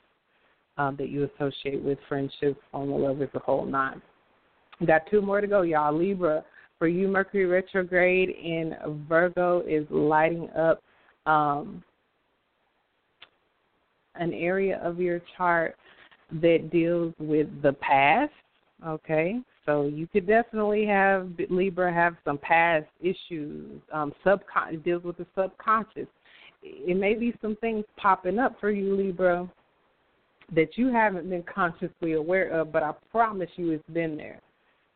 um, 0.79 0.97
that 0.97 1.09
you 1.09 1.29
associate 1.35 1.83
with 1.83 1.99
friendships, 2.09 2.61
on 2.73 2.89
the 2.89 2.95
lovers, 2.95 3.29
a 3.35 3.39
whole 3.41 3.67
nine. 3.67 4.01
Got 4.87 5.03
two 5.11 5.21
more 5.21 5.41
to 5.41 5.47
go, 5.47 5.63
y'all. 5.63 5.97
Libra, 5.97 6.45
for 6.79 6.89
you, 6.89 7.09
Mercury 7.09 7.47
retrograde 7.47 8.31
in 8.31 8.75
Virgo 9.09 9.61
is 9.67 9.85
lighting 9.91 10.49
up 10.57 10.83
um, 11.27 11.83
an 14.15 14.33
area 14.33 14.81
of 14.83 15.01
your 15.01 15.21
chart 15.37 15.77
that 16.41 16.71
deals 16.71 17.15
with 17.19 17.49
the 17.63 17.73
past. 17.75 18.33
Okay, 18.87 19.41
so 19.67 19.87
you 19.87 20.07
could 20.07 20.27
definitely 20.27 20.87
have 20.87 21.31
Libra 21.51 21.93
have 21.93 22.15
some 22.25 22.39
past 22.39 22.87
issues. 23.01 23.81
Um, 23.93 24.13
subcon 24.25 24.83
deals 24.85 25.03
with 25.03 25.17
the 25.17 25.27
subconscious. 25.37 26.07
It 26.63 26.97
may 26.97 27.15
be 27.15 27.35
some 27.41 27.57
things 27.57 27.85
popping 27.97 28.39
up 28.39 28.57
for 28.61 28.71
you, 28.71 28.95
Libra, 28.95 29.51
that 30.55 30.77
you 30.77 30.93
haven't 30.93 31.29
been 31.29 31.45
consciously 31.53 32.13
aware 32.13 32.49
of, 32.51 32.73
but 32.73 32.83
I 32.83 32.93
promise 33.11 33.51
you, 33.57 33.71
it's 33.71 33.89
been 33.91 34.17
there 34.17 34.41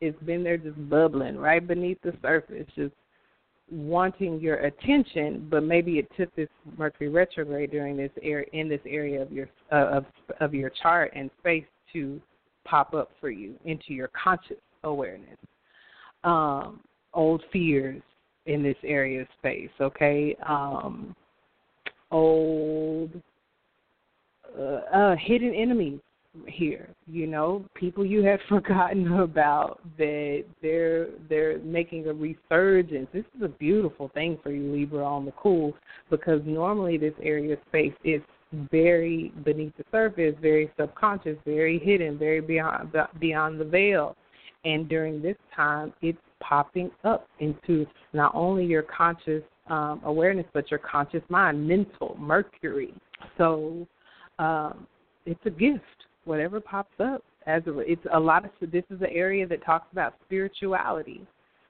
it's 0.03 0.21
been 0.25 0.43
there 0.43 0.57
just 0.57 0.77
bubbling 0.91 1.37
right 1.37 1.65
beneath 1.65 1.99
the 2.03 2.13
surface, 2.21 2.67
just 2.75 2.93
wanting 3.71 4.41
your 4.41 4.57
attention, 4.57 5.47
but 5.49 5.63
maybe 5.63 5.93
it 5.93 6.09
took 6.19 6.35
this 6.35 6.49
Mercury 6.77 7.09
retrograde 7.09 7.71
during 7.71 7.97
this 7.97 8.11
area 8.21 8.47
in 8.53 8.69
this 8.69 8.81
area 8.85 9.23
of 9.23 9.31
your 9.33 9.49
uh, 9.71 9.87
of 9.99 10.05
of 10.41 10.55
your 10.55 10.71
chart 10.83 11.13
and 11.15 11.31
space 11.39 11.65
to 11.93 12.21
pop 12.65 12.95
up 12.95 13.11
for 13.21 13.31
you 13.31 13.55
into 13.65 13.95
your 13.95 14.09
conscious 14.09 14.59
awareness. 14.83 15.39
Um, 16.25 16.81
old 17.15 17.43
fears 17.53 18.03
in 18.47 18.63
this 18.63 18.77
area 18.85 19.23
of 19.23 19.29
space, 19.39 19.71
okay? 19.81 20.37
Um, 20.49 21.15
old 22.11 23.11
uh, 24.59 24.63
uh, 24.63 25.17
hidden 25.17 25.55
enemies 25.55 26.01
here 26.47 26.89
you 27.07 27.27
know 27.27 27.65
people 27.75 28.07
you 28.07 28.23
had 28.23 28.41
forgotten 28.49 29.21
about 29.21 29.81
that 29.99 30.45
they're 30.63 31.09
they're 31.29 31.59
making 31.59 32.07
a 32.07 32.13
resurgence 32.13 33.07
this 33.13 33.25
is 33.37 33.43
a 33.43 33.49
beautiful 33.49 34.11
thing 34.15 34.39
for 34.43 34.51
you 34.51 34.73
libra 34.73 35.05
on 35.05 35.27
the 35.27 35.33
cool 35.33 35.75
because 36.11 36.41
normally 36.47 36.97
this 36.97 37.13
area 37.23 37.53
of 37.53 37.59
space 37.69 37.93
is 38.03 38.23
very 38.71 39.33
beneath 39.45 39.73
the 39.77 39.85
surface, 39.91 40.35
very 40.41 40.71
subconscious, 40.79 41.37
very 41.45 41.79
hidden, 41.79 42.19
very 42.19 42.41
beyond 42.41 42.93
beyond 43.19 43.61
the 43.61 43.65
veil. 43.65 44.17
And 44.65 44.89
during 44.89 45.21
this 45.21 45.37
time, 45.55 45.93
it's 46.03 46.19
popping 46.41 46.91
up 47.05 47.29
into 47.41 47.87
not 48.13 48.33
only 48.35 48.65
your 48.65 48.83
conscious 48.83 49.43
um, 49.69 50.01
awareness, 50.05 50.47
but 50.53 50.71
your 50.71 50.79
conscious 50.79 51.23
mind, 51.29 51.67
mental, 51.67 52.17
Mercury. 52.19 52.95
So 53.39 53.87
um, 54.39 54.87
it's 55.27 55.41
a 55.47 55.51
gift. 55.51 55.83
Whatever 56.25 56.61
pops 56.61 56.99
up, 57.01 57.23
as 57.47 57.63
a, 57.67 57.79
it's 57.81 58.07
a 58.13 58.21
lot 58.21 58.45
of. 58.45 58.51
This 58.71 58.85
is 58.91 59.01
an 59.01 59.09
area 59.11 59.47
that 59.47 59.65
talks 59.65 59.87
about 59.93 60.15
spirituality, 60.25 61.27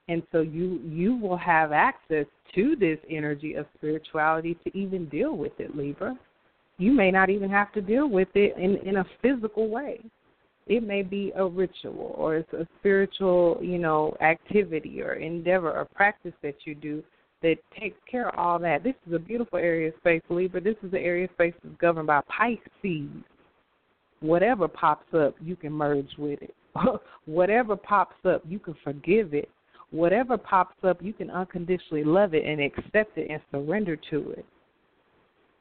and 0.08 0.22
so 0.32 0.40
you 0.40 0.80
you 0.84 1.16
will 1.16 1.36
have 1.36 1.72
access 1.72 2.26
to 2.54 2.76
this 2.76 2.98
energy 3.10 3.54
of 3.54 3.66
spirituality 3.76 4.56
to 4.64 4.76
even 4.76 5.08
deal 5.08 5.36
with 5.36 5.52
it, 5.58 5.76
Libra. 5.76 6.18
You 6.78 6.92
may 6.92 7.10
not 7.10 7.30
even 7.30 7.50
have 7.50 7.72
to 7.72 7.80
deal 7.80 8.08
with 8.08 8.28
it 8.34 8.56
in 8.56 8.76
in 8.86 8.96
a 8.96 9.06
physical 9.22 9.68
way 9.68 10.00
it 10.66 10.82
may 10.82 11.02
be 11.02 11.32
a 11.36 11.44
ritual 11.44 12.14
or 12.16 12.36
it's 12.36 12.52
a 12.52 12.66
spiritual, 12.78 13.58
you 13.60 13.78
know, 13.78 14.16
activity 14.20 15.02
or 15.02 15.14
endeavor 15.14 15.72
or 15.72 15.84
practice 15.84 16.34
that 16.42 16.54
you 16.64 16.74
do 16.74 17.02
that 17.42 17.56
takes 17.78 17.98
care 18.08 18.28
of 18.28 18.38
all 18.38 18.58
that. 18.60 18.84
This 18.84 18.94
is 19.06 19.14
a 19.14 19.18
beautiful 19.18 19.58
area 19.58 19.88
of 19.88 19.94
space, 19.98 20.22
Libra. 20.28 20.60
This 20.60 20.76
is 20.82 20.92
the 20.92 21.00
area 21.00 21.24
of 21.24 21.30
space 21.32 21.54
that's 21.62 21.76
governed 21.80 22.06
by 22.06 22.20
Pisces. 22.28 23.10
Whatever 24.22 24.68
pops 24.68 25.12
up, 25.14 25.34
you 25.40 25.56
can 25.56 25.72
merge 25.72 26.10
with 26.18 26.40
it. 26.42 26.54
Whatever 27.26 27.76
pops 27.76 28.16
up, 28.24 28.42
you 28.48 28.58
can 28.58 28.74
forgive 28.82 29.34
it. 29.34 29.50
Whatever 29.90 30.38
pops 30.38 30.76
up, 30.84 31.02
you 31.02 31.12
can 31.12 31.30
unconditionally 31.30 32.04
love 32.04 32.32
it 32.32 32.46
and 32.46 32.60
accept 32.60 33.18
it 33.18 33.30
and 33.30 33.42
surrender 33.50 33.96
to 34.10 34.30
it. 34.30 34.46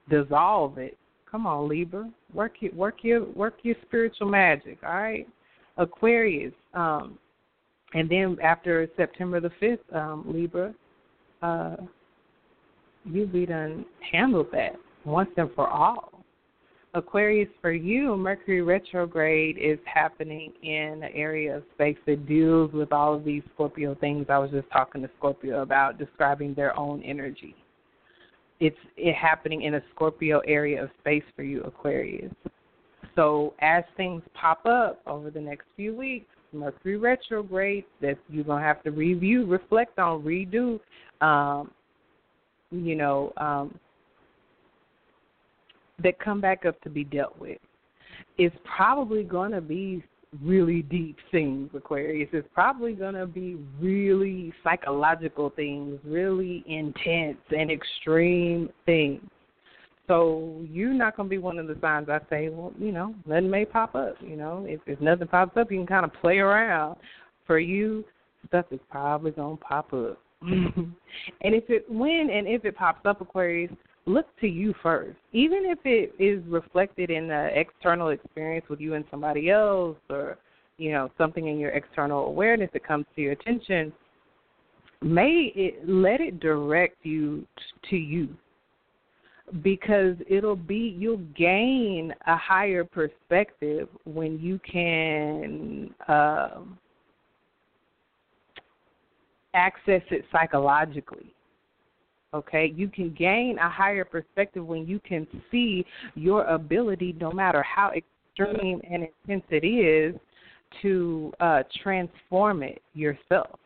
Dissolve 0.09 0.77
it 0.77 0.97
Come 1.31 1.47
on, 1.47 1.69
Libra. 1.69 2.09
Work 2.33 2.55
your 2.59 2.73
work 2.73 2.97
your 3.03 3.23
work 3.31 3.55
your 3.63 3.75
spiritual 3.83 4.27
magic, 4.27 4.77
all 4.83 4.93
right? 4.93 5.27
Aquarius. 5.77 6.53
Um 6.73 7.17
and 7.93 8.09
then 8.09 8.37
after 8.43 8.87
September 8.97 9.39
the 9.39 9.51
fifth, 9.59 9.79
um, 9.93 10.25
Libra, 10.27 10.73
uh 11.41 11.77
you 13.05 13.25
be 13.25 13.45
done 13.45 13.85
handled 14.11 14.47
that 14.51 14.75
once 15.05 15.29
and 15.37 15.49
for 15.55 15.67
all. 15.67 16.20
Aquarius, 16.93 17.49
for 17.61 17.71
you, 17.71 18.17
Mercury 18.17 18.61
retrograde 18.61 19.57
is 19.57 19.79
happening 19.85 20.51
in 20.61 21.01
an 21.03 21.11
area 21.13 21.55
of 21.55 21.63
space 21.73 21.97
that 22.05 22.27
deals 22.27 22.71
with 22.73 22.91
all 22.91 23.13
of 23.13 23.23
these 23.23 23.43
Scorpio 23.53 23.95
things 23.95 24.25
I 24.29 24.37
was 24.37 24.51
just 24.51 24.69
talking 24.71 25.01
to 25.01 25.09
Scorpio 25.17 25.61
about, 25.61 25.97
describing 25.97 26.53
their 26.53 26.77
own 26.77 27.01
energy 27.03 27.55
it's 28.61 28.77
it 28.95 29.15
happening 29.15 29.63
in 29.63 29.73
a 29.73 29.81
Scorpio 29.93 30.39
area 30.47 30.83
of 30.83 30.89
space 30.99 31.23
for 31.35 31.43
you, 31.43 31.61
Aquarius. 31.63 32.31
So 33.15 33.55
as 33.59 33.83
things 33.97 34.21
pop 34.33 34.65
up 34.65 35.01
over 35.07 35.31
the 35.31 35.41
next 35.41 35.65
few 35.75 35.95
weeks, 35.95 36.27
Mercury 36.53 36.97
retrograde 36.97 37.85
that 38.01 38.17
you're 38.29 38.43
gonna 38.43 38.63
have 38.63 38.83
to 38.83 38.91
review, 38.91 39.45
reflect 39.45 39.97
on, 39.97 40.21
redo, 40.21 40.79
um, 41.21 41.71
you 42.69 42.95
know, 42.95 43.33
um, 43.37 43.77
that 46.03 46.19
come 46.19 46.41
back 46.41 46.65
up 46.65 46.79
to 46.81 46.89
be 46.89 47.03
dealt 47.03 47.37
with. 47.39 47.59
It's 48.37 48.55
probably 48.75 49.23
gonna 49.23 49.61
be 49.61 50.03
really 50.41 50.81
deep 50.83 51.17
things, 51.31 51.69
Aquarius. 51.75 52.29
It's 52.31 52.47
probably 52.53 52.93
going 52.93 53.15
to 53.15 53.27
be 53.27 53.57
really 53.79 54.53
psychological 54.63 55.49
things, 55.49 55.99
really 56.05 56.63
intense 56.67 57.37
and 57.55 57.69
extreme 57.69 58.69
things. 58.85 59.21
So 60.07 60.61
you're 60.69 60.93
not 60.93 61.15
going 61.15 61.27
to 61.27 61.29
be 61.29 61.37
one 61.37 61.59
of 61.59 61.67
the 61.67 61.77
signs 61.81 62.09
I 62.09 62.19
say, 62.29 62.49
well, 62.49 62.73
you 62.79 62.91
know, 62.91 63.13
nothing 63.25 63.49
may 63.49 63.65
pop 63.65 63.95
up. 63.95 64.15
You 64.21 64.35
know, 64.35 64.65
if, 64.67 64.79
if 64.85 64.99
nothing 64.99 65.27
pops 65.27 65.57
up, 65.57 65.71
you 65.71 65.77
can 65.77 65.87
kind 65.87 66.05
of 66.05 66.13
play 66.13 66.39
around. 66.39 66.97
For 67.47 67.59
you, 67.59 68.05
stuff 68.47 68.65
is 68.71 68.79
probably 68.89 69.31
going 69.31 69.57
to 69.57 69.63
pop 69.63 69.93
up. 69.93 70.19
and 70.41 70.95
if 71.41 71.69
it 71.69 71.85
when 71.89 72.29
and 72.31 72.47
if 72.47 72.65
it 72.65 72.75
pops 72.75 73.05
up, 73.05 73.21
Aquarius, 73.21 73.71
look 74.05 74.27
to 74.39 74.47
you 74.47 74.73
first. 74.81 75.17
Even 75.31 75.63
if 75.65 75.79
it 75.85 76.13
is 76.21 76.43
reflected 76.47 77.09
in 77.09 77.27
the 77.27 77.49
external 77.53 78.09
experience 78.09 78.65
with 78.69 78.79
you 78.79 78.95
and 78.95 79.05
somebody 79.11 79.49
else 79.49 79.97
or, 80.09 80.37
you 80.77 80.91
know, 80.91 81.09
something 81.17 81.47
in 81.47 81.59
your 81.59 81.71
external 81.71 82.25
awareness 82.25 82.69
that 82.73 82.85
comes 82.85 83.05
to 83.15 83.21
your 83.21 83.33
attention, 83.33 83.93
may 85.01 85.51
it 85.55 85.87
let 85.87 86.21
it 86.21 86.39
direct 86.39 86.97
you 87.03 87.45
t- 87.57 87.89
to 87.89 87.95
you 87.95 88.29
because 89.63 90.15
it'll 90.29 90.55
be 90.55 90.95
you'll 90.97 91.25
gain 91.35 92.13
a 92.27 92.37
higher 92.37 92.83
perspective 92.85 93.89
when 94.05 94.39
you 94.39 94.59
can 94.59 95.93
um, 96.07 96.77
access 99.53 100.01
it 100.09 100.23
psychologically 100.31 101.33
Okay, 102.33 102.71
you 102.75 102.87
can 102.87 103.13
gain 103.13 103.57
a 103.57 103.69
higher 103.69 104.05
perspective 104.05 104.65
when 104.65 104.87
you 104.87 104.99
can 104.99 105.27
see 105.51 105.85
your 106.15 106.45
ability, 106.45 107.13
no 107.19 107.29
matter 107.29 107.61
how 107.61 107.91
extreme 107.91 108.79
and 108.89 109.05
intense 109.27 109.43
it 109.49 109.65
is, 109.65 110.15
to 110.81 111.33
uh, 111.41 111.63
transform 111.83 112.63
it 112.63 112.81
yourself. 112.93 113.59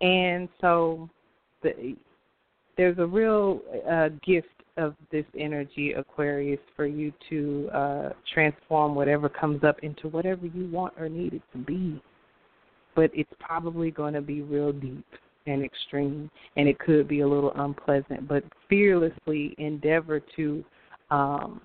And 0.00 0.48
so, 0.60 1.08
the, 1.62 1.94
there's 2.76 2.98
a 2.98 3.06
real 3.06 3.60
uh, 3.88 4.08
gift 4.26 4.48
of 4.76 4.96
this 5.12 5.26
energy, 5.38 5.92
Aquarius, 5.92 6.60
for 6.74 6.86
you 6.86 7.12
to 7.28 7.68
uh, 7.72 8.08
transform 8.34 8.96
whatever 8.96 9.28
comes 9.28 9.62
up 9.62 9.78
into 9.84 10.08
whatever 10.08 10.46
you 10.46 10.68
want 10.72 10.94
or 10.98 11.08
need 11.08 11.34
it 11.34 11.42
to 11.52 11.58
be. 11.58 12.02
But 12.96 13.10
it's 13.14 13.32
probably 13.38 13.92
going 13.92 14.14
to 14.14 14.20
be 14.20 14.42
real 14.42 14.72
deep 14.72 15.06
and 15.46 15.64
extreme, 15.64 16.30
and 16.56 16.68
it 16.68 16.78
could 16.78 17.08
be 17.08 17.20
a 17.20 17.28
little 17.28 17.52
unpleasant. 17.56 18.28
But 18.28 18.44
fearlessly 18.68 19.54
endeavor 19.58 20.20
to 20.36 20.64
um, 21.10 21.60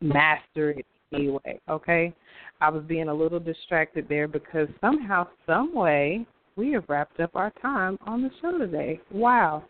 master 0.00 0.70
it 0.70 0.86
anyway. 1.12 1.60
Okay, 1.68 2.14
I 2.60 2.70
was 2.70 2.82
being 2.84 3.08
a 3.08 3.14
little 3.14 3.40
distracted 3.40 4.06
there 4.08 4.28
because 4.28 4.68
somehow, 4.80 5.26
some 5.46 5.74
way, 5.74 6.26
we 6.56 6.72
have 6.72 6.84
wrapped 6.88 7.20
up 7.20 7.34
our 7.34 7.50
time 7.62 7.98
on 8.06 8.22
the 8.22 8.30
show 8.40 8.58
today. 8.58 9.00
Wow. 9.10 9.64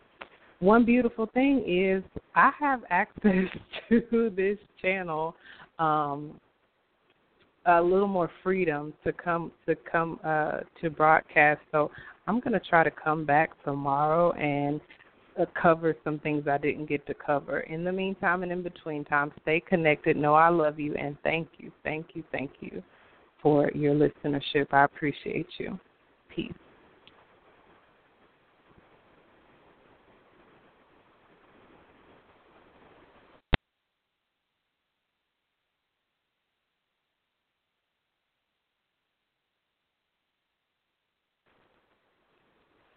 One 0.59 0.85
beautiful 0.85 1.29
thing 1.33 1.63
is 1.67 2.03
I 2.35 2.51
have 2.59 2.81
access 2.89 3.45
to 3.89 4.31
this 4.35 4.57
channel 4.81 5.35
um, 5.79 6.39
a 7.65 7.81
little 7.81 8.07
more 8.07 8.29
freedom 8.43 8.93
to 9.03 9.11
come 9.11 9.51
to 9.67 9.75
come 9.89 10.19
uh, 10.23 10.59
to 10.81 10.89
broadcast. 10.89 11.61
So 11.71 11.91
I'm 12.27 12.39
going 12.39 12.53
to 12.53 12.59
try 12.59 12.83
to 12.83 12.91
come 12.91 13.25
back 13.25 13.51
tomorrow 13.63 14.31
and 14.33 14.79
uh, 15.39 15.45
cover 15.59 15.95
some 16.03 16.19
things 16.19 16.47
I 16.47 16.57
didn't 16.57 16.87
get 16.87 17.05
to 17.07 17.13
cover. 17.13 17.61
In 17.61 17.83
the 17.83 17.91
meantime 17.91 18.43
and 18.43 18.51
in 18.51 18.61
between 18.61 19.03
time, 19.05 19.31
stay 19.41 19.59
connected. 19.59 20.15
Know 20.15 20.33
I 20.33 20.49
love 20.49 20.79
you 20.79 20.95
and 20.95 21.17
thank 21.23 21.47
you, 21.57 21.71
thank 21.83 22.07
you, 22.13 22.23
thank 22.31 22.51
you 22.59 22.81
for 23.41 23.71
your 23.71 23.93
listenership. 23.93 24.67
I 24.71 24.85
appreciate 24.85 25.47
you. 25.57 25.79
Peace. 26.33 26.53